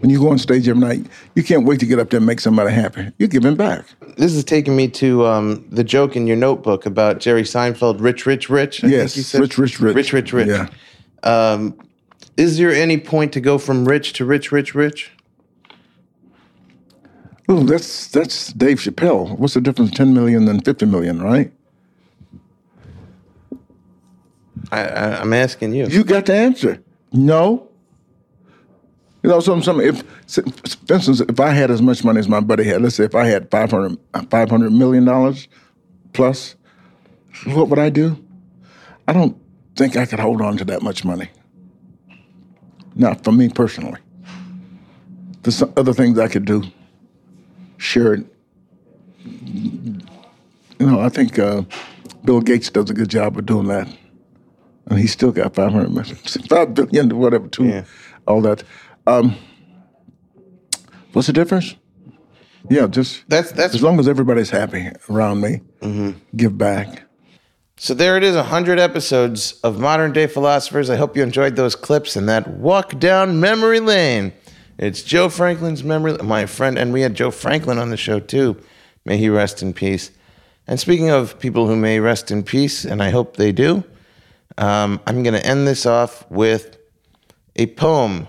When 0.00 0.10
you 0.10 0.18
go 0.18 0.30
on 0.30 0.38
stage 0.38 0.68
every 0.68 0.80
night, 0.80 1.06
you 1.34 1.42
can't 1.42 1.64
wait 1.64 1.80
to 1.80 1.86
get 1.86 1.98
up 1.98 2.10
there 2.10 2.18
and 2.18 2.26
make 2.26 2.40
somebody 2.40 2.72
happy. 2.72 3.10
You're 3.18 3.28
giving 3.28 3.56
back. 3.56 3.84
This 4.16 4.34
is 4.34 4.44
taking 4.44 4.76
me 4.76 4.88
to 4.88 5.26
um, 5.26 5.66
the 5.70 5.84
joke 5.84 6.16
in 6.16 6.26
your 6.26 6.36
notebook 6.36 6.86
about 6.86 7.20
Jerry 7.20 7.42
Seinfeld, 7.42 8.00
rich, 8.00 8.26
rich, 8.26 8.48
rich. 8.48 8.82
I 8.84 8.88
yes, 8.88 9.12
think 9.12 9.16
you 9.16 9.22
said. 9.22 9.40
rich, 9.40 9.58
rich, 9.58 9.80
rich. 9.80 9.94
Rich, 9.94 10.12
rich, 10.12 10.32
rich. 10.32 10.48
Yeah. 10.48 10.68
Um, 11.22 11.76
is 12.36 12.58
there 12.58 12.72
any 12.72 12.98
point 12.98 13.32
to 13.32 13.40
go 13.40 13.58
from 13.58 13.86
rich 13.86 14.12
to 14.14 14.24
rich, 14.24 14.52
rich, 14.52 14.74
rich? 14.74 15.12
Oh, 17.48 17.62
that's 17.64 18.08
that's 18.08 18.52
Dave 18.52 18.78
Chappelle. 18.78 19.38
What's 19.38 19.54
the 19.54 19.60
difference? 19.60 19.92
Ten 19.92 20.12
million 20.12 20.46
and 20.48 20.64
fifty 20.64 20.84
million, 20.86 21.22
right? 21.22 21.50
I, 24.70 24.82
I, 24.82 25.20
I'm 25.20 25.32
asking 25.32 25.72
you. 25.72 25.86
You 25.86 26.04
got 26.04 26.26
the 26.26 26.34
answer. 26.34 26.82
No. 27.12 27.68
You 29.22 29.30
know, 29.30 29.40
some 29.40 29.62
some 29.62 29.80
if 29.80 30.02
for 30.26 30.94
instance, 30.94 31.20
if 31.20 31.40
I 31.40 31.50
had 31.50 31.70
as 31.70 31.80
much 31.80 32.04
money 32.04 32.20
as 32.20 32.28
my 32.28 32.40
buddy 32.40 32.64
had, 32.64 32.82
let's 32.82 32.96
say 32.96 33.04
if 33.04 33.14
I 33.14 33.26
had 33.26 33.50
500, 33.50 33.98
500 34.30 34.70
million 34.70 35.04
dollars 35.04 35.48
plus, 36.12 36.54
what 37.46 37.68
would 37.68 37.78
I 37.78 37.88
do? 37.90 38.22
I 39.08 39.12
don't 39.14 39.40
think 39.78 39.96
I 39.96 40.06
could 40.06 40.18
hold 40.18 40.42
on 40.42 40.56
to 40.56 40.64
that 40.66 40.82
much 40.82 41.04
money. 41.04 41.30
Not 42.96 43.22
for 43.22 43.30
me 43.30 43.48
personally. 43.48 44.00
There's 45.42 45.54
some 45.54 45.72
other 45.76 45.92
things 45.92 46.18
I 46.18 46.26
could 46.26 46.44
do. 46.44 46.64
Share 47.76 48.14
it. 48.14 48.26
You 49.24 50.86
know, 50.86 51.00
I 51.00 51.08
think 51.08 51.38
uh, 51.38 51.62
Bill 52.24 52.40
Gates 52.40 52.70
does 52.70 52.90
a 52.90 52.94
good 52.94 53.08
job 53.08 53.38
of 53.38 53.46
doing 53.46 53.68
that. 53.68 53.88
And 54.86 54.98
he's 54.98 55.12
still 55.12 55.30
got 55.30 55.54
500 55.54 55.90
million, 55.92 56.16
5 56.48 56.74
billion, 56.74 57.16
whatever, 57.16 57.46
too, 57.46 57.64
all 58.26 58.40
that. 58.42 58.64
Um, 59.06 59.36
what's 61.12 61.28
the 61.28 61.32
difference? 61.32 61.76
Yeah, 62.68 62.86
just 62.88 63.22
that's 63.28 63.52
that's 63.52 63.74
as 63.74 63.82
long 63.82 63.98
as 64.00 64.08
everybody's 64.08 64.50
happy 64.50 64.90
around 65.08 65.40
me, 65.40 65.60
give 66.36 66.58
back. 66.58 67.04
So 67.80 67.94
there 67.94 68.16
it 68.16 68.24
is, 68.24 68.34
100 68.34 68.80
episodes 68.80 69.52
of 69.62 69.78
Modern 69.78 70.12
Day 70.12 70.26
Philosophers. 70.26 70.90
I 70.90 70.96
hope 70.96 71.16
you 71.16 71.22
enjoyed 71.22 71.54
those 71.54 71.76
clips 71.76 72.16
and 72.16 72.28
that 72.28 72.48
walk 72.48 72.98
down 72.98 73.38
memory 73.38 73.78
lane. 73.78 74.32
It's 74.78 75.00
Joe 75.04 75.28
Franklin's 75.28 75.84
memory, 75.84 76.14
my 76.14 76.46
friend, 76.46 76.76
and 76.76 76.92
we 76.92 77.02
had 77.02 77.14
Joe 77.14 77.30
Franklin 77.30 77.78
on 77.78 77.90
the 77.90 77.96
show 77.96 78.18
too. 78.18 78.60
May 79.04 79.16
he 79.16 79.28
rest 79.28 79.62
in 79.62 79.72
peace. 79.74 80.10
And 80.66 80.80
speaking 80.80 81.10
of 81.10 81.38
people 81.38 81.68
who 81.68 81.76
may 81.76 82.00
rest 82.00 82.32
in 82.32 82.42
peace, 82.42 82.84
and 82.84 83.00
I 83.00 83.10
hope 83.10 83.36
they 83.36 83.52
do, 83.52 83.84
um, 84.56 85.00
I'm 85.06 85.22
going 85.22 85.34
to 85.34 85.46
end 85.46 85.68
this 85.68 85.86
off 85.86 86.28
with 86.28 86.78
a 87.54 87.66
poem 87.66 88.26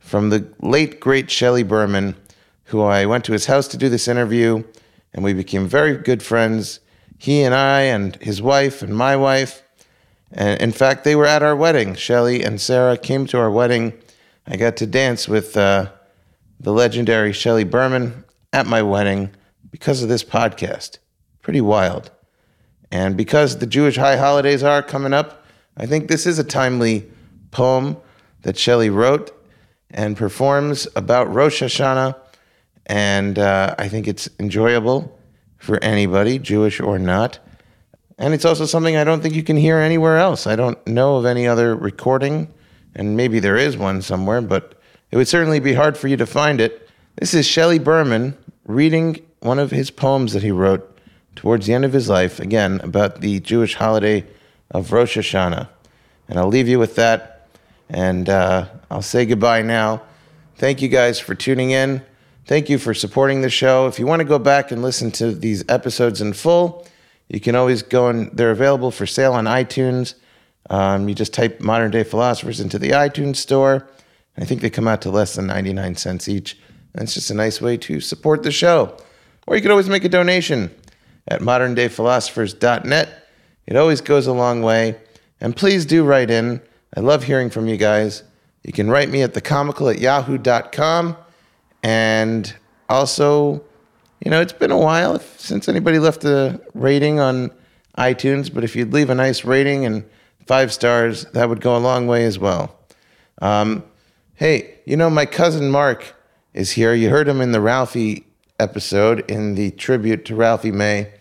from 0.00 0.30
the 0.30 0.52
late, 0.60 0.98
great 0.98 1.30
Shelley 1.30 1.62
Berman, 1.62 2.16
who 2.64 2.82
I 2.82 3.06
went 3.06 3.24
to 3.26 3.32
his 3.32 3.46
house 3.46 3.68
to 3.68 3.76
do 3.76 3.88
this 3.88 4.08
interview, 4.08 4.64
and 5.14 5.22
we 5.22 5.34
became 5.34 5.68
very 5.68 5.96
good 5.96 6.20
friends. 6.20 6.80
He 7.20 7.42
and 7.42 7.54
I, 7.54 7.82
and 7.82 8.16
his 8.16 8.40
wife, 8.40 8.80
and 8.80 8.96
my 8.96 9.14
wife. 9.14 9.62
And 10.32 10.58
in 10.58 10.72
fact, 10.72 11.04
they 11.04 11.14
were 11.14 11.26
at 11.26 11.42
our 11.42 11.54
wedding. 11.54 11.94
Shelley 11.94 12.42
and 12.42 12.58
Sarah 12.58 12.96
came 12.96 13.26
to 13.26 13.38
our 13.38 13.50
wedding. 13.50 13.92
I 14.46 14.56
got 14.56 14.78
to 14.78 14.86
dance 14.86 15.28
with 15.28 15.54
uh, 15.54 15.90
the 16.58 16.72
legendary 16.72 17.34
Shelley 17.34 17.64
Berman 17.64 18.24
at 18.54 18.66
my 18.66 18.80
wedding 18.80 19.32
because 19.70 20.02
of 20.02 20.08
this 20.08 20.24
podcast. 20.24 20.96
Pretty 21.42 21.60
wild. 21.60 22.10
And 22.90 23.18
because 23.18 23.58
the 23.58 23.66
Jewish 23.66 23.98
high 23.98 24.16
holidays 24.16 24.62
are 24.62 24.82
coming 24.82 25.12
up, 25.12 25.44
I 25.76 25.84
think 25.84 26.08
this 26.08 26.24
is 26.26 26.38
a 26.38 26.44
timely 26.44 27.06
poem 27.50 27.98
that 28.44 28.56
Shelley 28.56 28.88
wrote 28.88 29.30
and 29.90 30.16
performs 30.16 30.88
about 30.96 31.30
Rosh 31.30 31.62
Hashanah. 31.62 32.16
And 32.86 33.38
uh, 33.38 33.74
I 33.78 33.90
think 33.90 34.08
it's 34.08 34.30
enjoyable 34.38 35.19
for 35.60 35.78
anybody, 35.84 36.38
Jewish 36.38 36.80
or 36.80 36.98
not. 36.98 37.38
And 38.18 38.34
it's 38.34 38.44
also 38.44 38.66
something 38.66 38.96
I 38.96 39.04
don't 39.04 39.22
think 39.22 39.34
you 39.34 39.44
can 39.44 39.56
hear 39.56 39.78
anywhere 39.78 40.18
else. 40.18 40.46
I 40.46 40.56
don't 40.56 40.84
know 40.86 41.16
of 41.16 41.26
any 41.26 41.46
other 41.46 41.76
recording, 41.76 42.52
and 42.94 43.16
maybe 43.16 43.38
there 43.38 43.56
is 43.56 43.76
one 43.76 44.02
somewhere, 44.02 44.40
but 44.40 44.80
it 45.10 45.16
would 45.16 45.28
certainly 45.28 45.60
be 45.60 45.74
hard 45.74 45.96
for 45.96 46.08
you 46.08 46.16
to 46.16 46.26
find 46.26 46.60
it. 46.60 46.88
This 47.16 47.34
is 47.34 47.46
Shelley 47.46 47.78
Berman 47.78 48.36
reading 48.66 49.24
one 49.40 49.58
of 49.58 49.70
his 49.70 49.90
poems 49.90 50.32
that 50.32 50.42
he 50.42 50.50
wrote 50.50 50.98
towards 51.36 51.66
the 51.66 51.74
end 51.74 51.84
of 51.84 51.92
his 51.92 52.08
life, 52.08 52.40
again, 52.40 52.80
about 52.82 53.20
the 53.20 53.40
Jewish 53.40 53.74
holiday 53.74 54.26
of 54.70 54.92
Rosh 54.92 55.16
Hashanah. 55.16 55.68
And 56.28 56.38
I'll 56.38 56.48
leave 56.48 56.68
you 56.68 56.78
with 56.78 56.96
that, 56.96 57.48
and 57.88 58.28
uh, 58.28 58.66
I'll 58.90 59.02
say 59.02 59.26
goodbye 59.26 59.62
now. 59.62 60.02
Thank 60.56 60.82
you 60.82 60.88
guys 60.88 61.18
for 61.18 61.34
tuning 61.34 61.70
in. 61.70 62.02
Thank 62.46 62.68
you 62.68 62.78
for 62.78 62.94
supporting 62.94 63.42
the 63.42 63.50
show. 63.50 63.86
If 63.86 63.98
you 63.98 64.06
want 64.06 64.20
to 64.20 64.24
go 64.24 64.38
back 64.38 64.72
and 64.72 64.82
listen 64.82 65.10
to 65.12 65.32
these 65.32 65.64
episodes 65.68 66.20
in 66.20 66.32
full, 66.32 66.86
you 67.28 67.40
can 67.40 67.54
always 67.54 67.82
go 67.82 68.08
and 68.08 68.30
they're 68.36 68.50
available 68.50 68.90
for 68.90 69.06
sale 69.06 69.34
on 69.34 69.44
iTunes. 69.44 70.14
Um, 70.68 71.08
you 71.08 71.14
just 71.14 71.32
type 71.32 71.60
Modern 71.60 71.90
Day 71.90 72.02
Philosophers 72.02 72.60
into 72.60 72.78
the 72.78 72.90
iTunes 72.90 73.36
store. 73.36 73.88
I 74.36 74.44
think 74.44 74.62
they 74.62 74.70
come 74.70 74.88
out 74.88 75.02
to 75.02 75.10
less 75.10 75.34
than 75.34 75.46
99 75.46 75.96
cents 75.96 76.28
each. 76.28 76.58
And 76.94 77.02
it's 77.02 77.14
just 77.14 77.30
a 77.30 77.34
nice 77.34 77.60
way 77.60 77.76
to 77.76 78.00
support 78.00 78.42
the 78.42 78.50
show. 78.50 78.96
Or 79.46 79.54
you 79.54 79.62
could 79.62 79.70
always 79.70 79.88
make 79.88 80.04
a 80.04 80.08
donation 80.08 80.74
at 81.28 81.40
moderndayphilosophers.net. 81.40 83.28
It 83.66 83.76
always 83.76 84.00
goes 84.00 84.26
a 84.26 84.32
long 84.32 84.62
way. 84.62 84.96
And 85.40 85.54
please 85.54 85.86
do 85.86 86.04
write 86.04 86.30
in. 86.30 86.60
I 86.96 87.00
love 87.00 87.24
hearing 87.24 87.50
from 87.50 87.68
you 87.68 87.76
guys. 87.76 88.24
You 88.62 88.72
can 88.72 88.90
write 88.90 89.08
me 89.08 89.22
at 89.22 89.34
thecomical 89.34 89.92
at 89.92 90.00
yahoo.com. 90.00 91.16
And 91.82 92.52
also, 92.88 93.62
you 94.24 94.30
know, 94.30 94.40
it's 94.40 94.52
been 94.52 94.70
a 94.70 94.78
while 94.78 95.18
since 95.18 95.68
anybody 95.68 95.98
left 95.98 96.24
a 96.24 96.60
rating 96.74 97.20
on 97.20 97.50
iTunes, 97.96 98.52
but 98.52 98.64
if 98.64 98.76
you'd 98.76 98.92
leave 98.92 99.10
a 99.10 99.14
nice 99.14 99.44
rating 99.44 99.84
and 99.84 100.04
five 100.46 100.72
stars, 100.72 101.24
that 101.26 101.48
would 101.48 101.60
go 101.60 101.76
a 101.76 101.78
long 101.78 102.06
way 102.06 102.24
as 102.24 102.38
well. 102.38 102.78
Um, 103.40 103.84
hey, 104.34 104.74
you 104.84 104.96
know, 104.96 105.10
my 105.10 105.26
cousin 105.26 105.70
Mark 105.70 106.14
is 106.52 106.72
here. 106.72 106.94
You 106.94 107.10
heard 107.10 107.28
him 107.28 107.40
in 107.40 107.52
the 107.52 107.60
Ralphie 107.60 108.26
episode 108.58 109.30
in 109.30 109.54
the 109.54 109.70
tribute 109.72 110.24
to 110.26 110.34
Ralphie 110.34 110.72
May, 110.72 111.12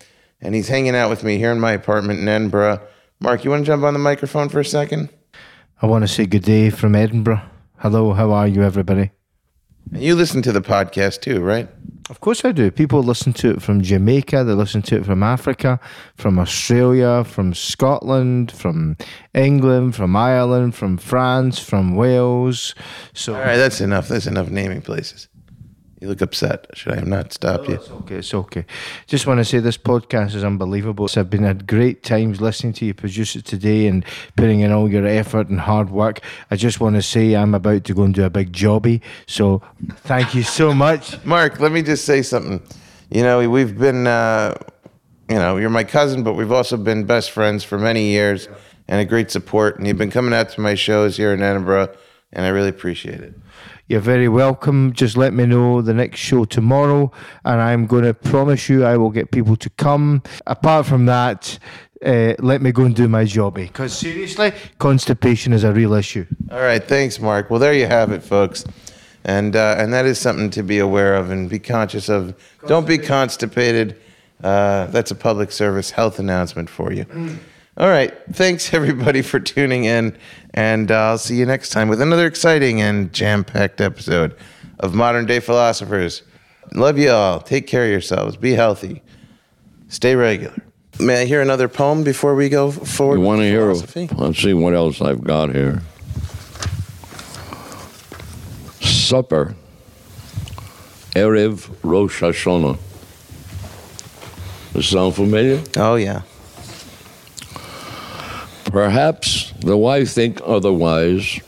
and 0.42 0.56
he's 0.56 0.68
hanging 0.68 0.96
out 0.96 1.10
with 1.10 1.24
me 1.24 1.38
here 1.38 1.52
in 1.52 1.60
my 1.60 1.72
apartment 1.72 2.20
in 2.20 2.28
Edinburgh. 2.28 2.82
Mark, 3.20 3.44
you 3.44 3.52
want 3.52 3.64
to 3.64 3.68
jump 3.68 3.84
on 3.84 3.94
the 3.94 4.00
microphone 4.00 4.50
for 4.50 4.60
a 4.60 4.66
second? 4.66 5.10
I 5.82 5.86
want 5.86 6.04
to 6.04 6.08
say 6.08 6.26
good 6.26 6.44
day 6.44 6.70
from 6.70 6.96
Edinburgh. 6.96 7.42
Hello, 7.78 8.14
how 8.14 8.32
are 8.32 8.48
you, 8.48 8.64
everybody? 8.64 9.12
You 9.92 10.16
listen 10.16 10.42
to 10.44 10.52
the 10.52 10.62
podcast 10.62 11.22
too, 11.22 11.42
right? 11.42 11.68
Of 12.10 12.22
course 12.22 12.44
I 12.44 12.52
do. 12.52 12.72
People 12.72 13.04
listen 13.04 13.34
to 13.34 13.52
it 13.52 13.62
from 13.62 13.82
Jamaica, 13.82 14.44
they 14.44 14.54
listen 14.54 14.82
to 14.84 14.98
it 14.98 15.06
from 15.06 15.22
Africa, 15.22 15.80
from 16.16 16.40
Australia, 16.40 17.24
from 17.24 17.54
Scotland, 17.54 18.52
from 18.52 18.98
England, 19.36 19.96
from 19.96 20.16
Ireland, 20.16 20.74
from 20.76 20.98
France, 20.98 21.60
from 21.60 21.96
Wales. 21.96 22.74
So 23.14 23.36
All 23.36 23.42
right, 23.42 23.58
that's 23.58 23.80
enough. 23.80 24.08
That's 24.08 24.26
enough 24.26 24.50
naming 24.50 24.82
places. 24.82 25.28
You 26.00 26.08
look 26.08 26.22
upset. 26.22 26.68
Should 26.76 26.94
I 26.94 26.96
have 26.96 27.08
not 27.08 27.34
stopped 27.34 27.68
you? 27.68 27.76
It's 27.76 27.90
okay. 27.90 28.16
It's 28.16 28.34
okay. 28.34 28.66
Just 29.06 29.28
want 29.28 29.40
to 29.40 29.46
say 29.46 29.60
this 29.60 29.78
podcast 29.78 30.34
is 30.34 30.46
unbelievable. 30.46 31.06
It's 31.06 31.16
been 31.16 31.44
a 31.44 31.54
great 31.54 32.04
times 32.04 32.40
listening 32.40 32.72
to 32.74 32.86
you 32.86 32.94
produce 32.94 33.36
it 33.36 33.44
today 33.44 33.86
and 33.86 34.06
putting 34.38 34.62
in 34.62 34.72
all 34.72 34.90
your 34.90 35.06
effort 35.06 35.50
and 35.50 35.60
hard 35.60 35.90
work. 35.90 36.22
I 36.52 36.56
just 36.56 36.80
want 36.80 36.96
to 36.96 37.02
say 37.02 37.36
I'm 37.36 37.54
about 37.54 37.84
to 37.84 37.94
go 37.94 38.04
and 38.04 38.14
do 38.14 38.24
a 38.24 38.30
big 38.30 38.54
jobby. 38.54 39.02
So 39.28 39.62
thank 39.98 40.34
you 40.34 40.44
so 40.44 40.74
much. 40.74 41.22
Mark, 41.26 41.60
let 41.60 41.74
me 41.74 41.82
just 41.82 42.06
say 42.06 42.22
something. 42.22 42.62
You 43.10 43.24
know, 43.24 43.50
we've 43.50 43.78
been, 43.78 44.08
uh, 44.08 44.56
you 45.28 45.36
know, 45.36 45.58
you're 45.58 45.70
my 45.70 45.84
cousin, 45.84 46.24
but 46.24 46.36
we've 46.36 46.54
also 46.54 46.78
been 46.78 47.04
best 47.04 47.32
friends 47.32 47.66
for 47.66 47.78
many 47.78 48.06
years 48.06 48.48
and 48.88 49.02
a 49.02 49.06
great 49.06 49.32
support. 49.32 49.78
And 49.78 49.86
you've 49.86 49.98
been 49.98 50.12
coming 50.12 50.34
out 50.34 50.48
to 50.52 50.62
my 50.62 50.76
shows 50.76 51.18
here 51.18 51.34
in 51.34 51.42
Edinburgh, 51.42 51.94
and 52.32 52.46
I 52.46 52.50
really 52.50 52.70
appreciate 52.70 53.20
it. 53.20 53.34
You're 53.90 54.02
very 54.02 54.30
welcome. 54.30 54.94
Just 54.94 55.18
let 55.18 55.34
me 55.34 55.48
know 55.48 55.82
the 55.82 55.96
next 55.96 56.20
show 56.20 56.46
tomorrow, 56.46 57.12
and 57.44 57.60
I'm 57.60 57.88
going 57.88 58.04
to 58.04 58.14
promise 58.14 58.70
you 58.70 58.86
I 58.86 58.98
will 58.98 59.10
get 59.10 59.32
people 59.32 59.56
to 59.56 59.70
come. 59.72 60.22
Apart 60.46 60.86
from 60.86 61.08
that, 61.08 61.58
uh, 62.06 62.36
let 62.38 62.62
me 62.62 62.72
go 62.72 62.84
and 62.84 62.96
do 62.96 63.08
my 63.08 63.24
jobby. 63.24 63.66
Because 63.66 63.98
seriously, 63.98 64.54
constipation 64.78 65.54
is 65.54 65.64
a 65.64 65.74
real 65.74 65.94
issue. 65.94 66.28
All 66.52 66.60
right, 66.60 66.84
thanks, 66.84 67.20
Mark. 67.20 67.50
Well, 67.50 67.60
there 67.60 67.74
you 67.74 67.88
have 67.88 68.12
it, 68.12 68.22
folks, 68.22 68.64
and 69.26 69.56
uh, 69.56 69.78
and 69.80 69.92
that 69.92 70.06
is 70.06 70.20
something 70.20 70.52
to 70.52 70.62
be 70.62 70.78
aware 70.78 71.16
of 71.16 71.32
and 71.32 71.50
be 71.50 71.58
conscious 71.58 72.10
of. 72.10 72.36
Don't 72.68 72.86
be 72.86 73.00
constipated. 73.00 74.00
Uh, 74.44 74.86
that's 74.86 75.10
a 75.10 75.16
public 75.16 75.52
service 75.52 75.90
health 75.90 76.20
announcement 76.20 76.70
for 76.70 76.94
you. 76.94 77.08
All 77.80 77.88
right, 77.88 78.14
thanks 78.34 78.74
everybody 78.74 79.22
for 79.22 79.40
tuning 79.40 79.86
in, 79.86 80.18
and 80.54 80.92
uh, 80.92 81.12
I'll 81.12 81.18
see 81.18 81.38
you 81.38 81.46
next 81.46 81.70
time 81.70 81.88
with 81.88 82.02
another 82.02 82.28
exciting 82.28 82.82
and 82.82 83.14
jam-packed 83.14 83.80
episode 83.80 84.36
of 84.80 84.94
Modern 84.94 85.26
Day 85.26 85.40
Philosophers. 85.40 86.24
Love 86.74 86.98
you 87.00 87.10
all. 87.10 87.40
Take 87.40 87.68
care 87.68 87.86
of 87.86 87.90
yourselves. 87.90 88.36
Be 88.36 88.52
healthy. 88.52 89.02
Stay 89.88 90.14
regular. 90.14 90.62
May 91.00 91.22
I 91.22 91.26
hear 91.26 91.42
another 91.42 91.70
poem 91.70 92.04
before 92.04 92.36
we 92.36 92.50
go 92.50 92.70
forward? 92.70 93.20
You 93.20 93.26
want 93.26 93.40
to 93.40 93.46
hear? 93.46 93.74
philosophy? 93.74 94.10
Let's 94.14 94.40
see 94.40 94.54
what 94.54 94.74
else 94.74 95.02
I've 95.02 95.24
got 95.24 95.56
here. 95.56 95.82
Supper. 98.82 99.56
Erev 101.16 101.74
Rosh 101.82 102.22
Hashanah. 102.22 102.78
Does 104.74 104.90
sound 104.90 105.16
familiar? 105.16 105.64
Oh, 105.78 105.96
yeah. 105.96 106.24
Perhaps, 108.72 109.54
though 109.62 109.88
I 109.88 110.06
think 110.06 110.40
otherwise, 110.46 111.40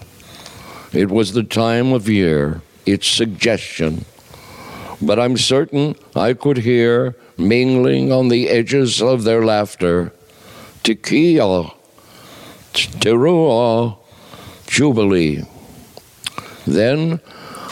it 0.91 1.10
was 1.10 1.34
the 1.34 1.43
time 1.43 1.93
of 1.93 2.10
year, 2.10 2.61
its 2.85 3.07
suggestion. 3.07 4.06
But 4.99 5.19
I'm 5.19 5.38
certain 5.38 5.95
I 6.15 6.34
could 6.34 6.57
hear, 6.57 7.15
mingling 7.38 8.11
on 8.11 8.30
the 8.30 8.49
edges 8.49 9.02
of 9.02 9.23
their 9.23 9.45
laughter, 9.45 10.11
Tekiah, 10.84 11.73
Teruah, 12.73 13.98
Jubilee. 14.65 15.43
Then 16.65 17.19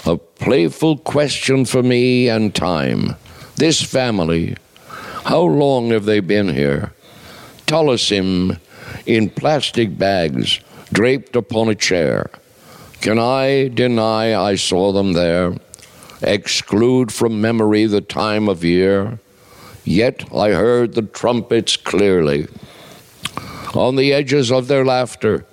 a 0.06 0.18
playful 0.18 0.98
question 0.98 1.66
for 1.66 1.82
me 1.82 2.30
and 2.30 2.54
time. 2.54 3.16
This 3.56 3.82
family, 3.82 4.56
how 5.26 5.42
long 5.42 5.90
have 5.90 6.06
they 6.06 6.20
been 6.20 6.54
here? 6.54 6.94
Tolosim 7.66 8.60
in 9.06 9.30
plastic 9.30 9.98
bags 9.98 10.60
draped 10.92 11.36
upon 11.36 11.70
a 11.70 11.76
chair. 11.76 12.30
Can 13.02 13.18
I 13.18 13.70
deny 13.70 14.36
I 14.36 14.56
saw 14.56 14.92
them 14.92 15.14
there? 15.14 15.56
Exclude 16.22 17.14
from 17.14 17.40
memory 17.40 17.86
the 17.86 18.02
time 18.02 18.50
of 18.50 18.64
year? 18.64 19.20
Yet 19.86 20.34
I 20.34 20.50
heard 20.50 20.94
the 20.94 21.04
trumpets 21.04 21.78
clearly. 21.78 22.48
On 23.74 23.96
the 23.96 24.12
edges 24.14 24.52
of 24.52 24.68
their 24.68 24.84
laughter, 24.84 25.46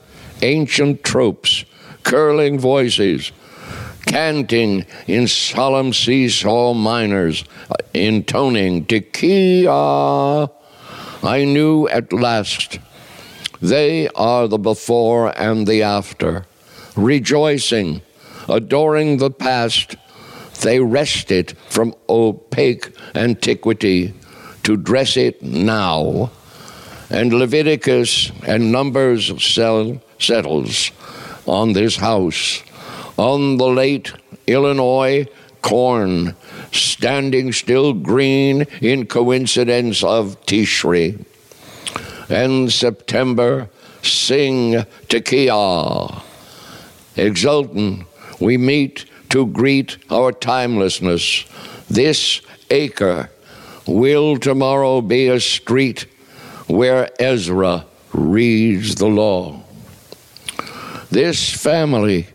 ancient 0.42 1.04
tropes, 1.04 1.64
curling 2.02 2.58
voices, 2.58 3.30
canting 4.06 4.86
in 5.06 5.28
solemn 5.28 5.92
seesaw 5.92 6.72
minors, 6.74 7.44
intoning 7.94 8.86
Tekiah. 8.86 10.50
I 11.22 11.44
knew 11.44 11.88
at 11.88 12.12
last 12.12 12.78
they 13.60 14.08
are 14.08 14.48
the 14.48 14.58
before 14.58 15.36
and 15.38 15.66
the 15.66 15.82
after. 15.82 16.44
Rejoicing, 16.96 18.02
adoring 18.48 19.18
the 19.18 19.30
past, 19.30 19.96
they 20.62 20.80
wrest 20.80 21.30
it 21.30 21.54
from 21.68 21.94
opaque 22.08 22.90
antiquity 23.14 24.14
to 24.62 24.76
dress 24.76 25.16
it 25.16 25.42
now. 25.42 26.30
And 27.10 27.32
Leviticus 27.32 28.32
and 28.46 28.72
Numbers 28.72 29.42
sell, 29.42 30.00
settles 30.18 30.90
on 31.46 31.72
this 31.72 31.96
house, 31.96 32.62
on 33.16 33.58
the 33.58 33.68
late 33.68 34.12
Illinois 34.46 35.26
corn, 35.62 36.34
standing 36.72 37.52
still 37.52 37.92
green 37.92 38.62
in 38.80 39.06
coincidence 39.06 40.02
of 40.02 40.40
Tishri 40.46 41.24
and 42.28 42.72
September 42.72 43.68
sing 44.02 44.84
Tekiah. 45.08 46.22
Exultant, 47.16 48.06
we 48.40 48.56
meet 48.56 49.06
to 49.30 49.46
greet 49.46 49.98
our 50.10 50.32
timelessness. 50.32 51.44
This 51.88 52.40
acre 52.70 53.30
will 53.86 54.36
tomorrow 54.36 55.00
be 55.00 55.28
a 55.28 55.40
street 55.40 56.06
where 56.66 57.10
Ezra 57.20 57.86
reads 58.12 58.96
the 58.96 59.06
law. 59.06 59.62
This 61.10 61.50
family 61.50 62.26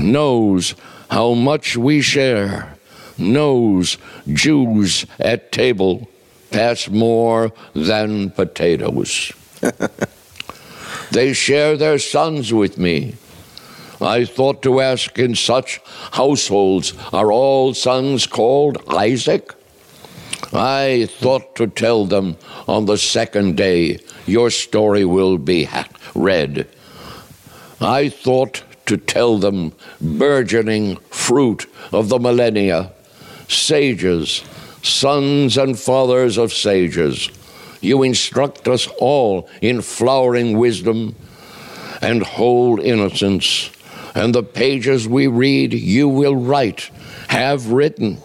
knows 0.00 0.74
how 1.08 1.34
much 1.34 1.76
we 1.76 2.00
share, 2.00 2.76
knows 3.16 3.96
Jews 4.26 5.06
at 5.18 5.52
table 5.52 6.08
pass 6.56 6.88
more 6.88 7.52
than 7.74 8.30
potatoes. 8.30 9.30
they 11.10 11.34
share 11.34 11.76
their 11.76 11.98
sons 11.98 12.50
with 12.50 12.78
me. 12.78 13.14
I 14.00 14.24
thought 14.24 14.62
to 14.62 14.80
ask 14.80 15.18
in 15.18 15.34
such 15.34 15.80
households, 16.12 16.94
are 17.12 17.30
all 17.30 17.74
sons 17.74 18.26
called 18.26 18.78
Isaac? 18.88 19.52
I 20.54 21.08
thought 21.18 21.56
to 21.56 21.66
tell 21.66 22.06
them 22.06 22.38
on 22.66 22.86
the 22.86 22.96
second 22.96 23.58
day, 23.58 23.98
your 24.26 24.48
story 24.48 25.04
will 25.04 25.36
be 25.36 25.68
read. 26.14 26.66
I 27.82 28.08
thought 28.08 28.62
to 28.86 28.96
tell 28.96 29.36
them, 29.36 29.72
burgeoning 30.00 30.96
fruit 31.10 31.66
of 31.92 32.08
the 32.08 32.18
millennia, 32.18 32.92
sages, 33.46 34.42
sons 34.86 35.56
and 35.56 35.78
fathers 35.78 36.38
of 36.38 36.52
sages. 36.52 37.30
You 37.80 38.02
instruct 38.02 38.68
us 38.68 38.88
all 38.98 39.48
in 39.60 39.82
flowering 39.82 40.58
wisdom 40.58 41.14
and 42.00 42.22
whole 42.22 42.80
innocence. 42.80 43.70
And 44.14 44.34
the 44.34 44.42
pages 44.42 45.06
we 45.06 45.26
read, 45.26 45.74
you 45.74 46.08
will 46.08 46.36
write, 46.36 46.90
have 47.28 47.70
written. 47.70 48.18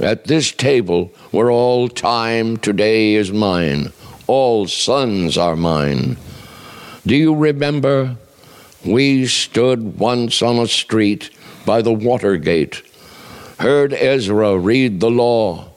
At 0.00 0.24
this 0.24 0.50
table, 0.50 1.12
where 1.30 1.50
all 1.50 1.88
time 1.88 2.56
today 2.56 3.14
is 3.14 3.30
mine, 3.30 3.92
all 4.26 4.66
sons 4.66 5.36
are 5.36 5.56
mine. 5.56 6.16
Do 7.06 7.14
you 7.14 7.34
remember? 7.34 8.16
We 8.84 9.26
stood 9.26 9.98
once 9.98 10.42
on 10.42 10.58
a 10.58 10.66
street 10.66 11.30
by 11.64 11.80
the 11.80 11.92
Watergate 11.92 12.82
heard 13.58 13.92
Ezra 13.92 14.58
read 14.58 15.00
the 15.00 15.10
law, 15.10 15.68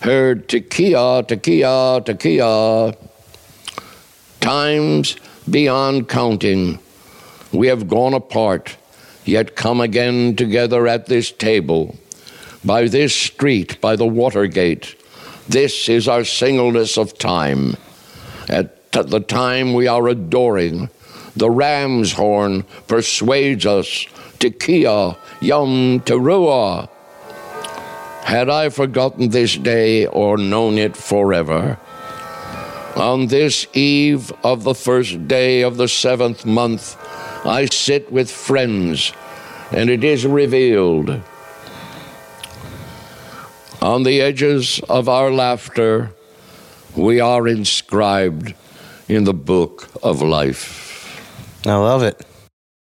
heard 0.00 0.48
Tekiah, 0.48 1.26
Tekiah, 1.26 2.04
Tekiah. 2.04 2.96
Times 4.40 5.16
beyond 5.50 6.08
counting, 6.08 6.78
we 7.52 7.66
have 7.68 7.88
gone 7.88 8.14
apart, 8.14 8.76
yet 9.24 9.56
come 9.56 9.80
again 9.80 10.36
together 10.36 10.86
at 10.86 11.06
this 11.06 11.32
table, 11.32 11.96
by 12.64 12.86
this 12.86 13.14
street, 13.14 13.80
by 13.80 13.96
the 13.96 14.06
Watergate. 14.06 14.94
This 15.48 15.88
is 15.88 16.08
our 16.08 16.24
singleness 16.24 16.98
of 16.98 17.18
time. 17.18 17.76
At 18.48 18.92
the 18.92 19.20
time 19.20 19.74
we 19.74 19.88
are 19.88 20.08
adoring, 20.08 20.90
the 21.34 21.50
ram's 21.50 22.12
horn 22.12 22.64
persuades 22.86 23.66
us, 23.66 24.06
Tekiah, 24.38 25.16
Yom 25.40 26.00
Teruah. 26.00 26.88
Had 28.26 28.50
I 28.50 28.70
forgotten 28.70 29.28
this 29.28 29.56
day 29.56 30.04
or 30.04 30.36
known 30.36 30.78
it 30.78 30.96
forever? 30.96 31.78
On 32.96 33.28
this 33.28 33.68
eve 33.72 34.32
of 34.42 34.64
the 34.64 34.74
first 34.74 35.28
day 35.28 35.62
of 35.62 35.76
the 35.76 35.86
seventh 35.86 36.44
month, 36.44 36.96
I 37.46 37.66
sit 37.66 38.10
with 38.10 38.28
friends, 38.28 39.12
and 39.70 39.88
it 39.88 40.02
is 40.02 40.26
revealed 40.26 41.22
On 43.80 44.02
the 44.02 44.20
edges 44.20 44.80
of 44.88 45.08
our 45.08 45.30
laughter, 45.30 46.10
we 46.96 47.20
are 47.20 47.46
inscribed 47.46 48.54
in 49.06 49.22
the 49.22 49.34
book 49.34 49.88
of 50.02 50.20
life. 50.20 51.62
I 51.64 51.76
love 51.76 52.02
it. 52.02 52.26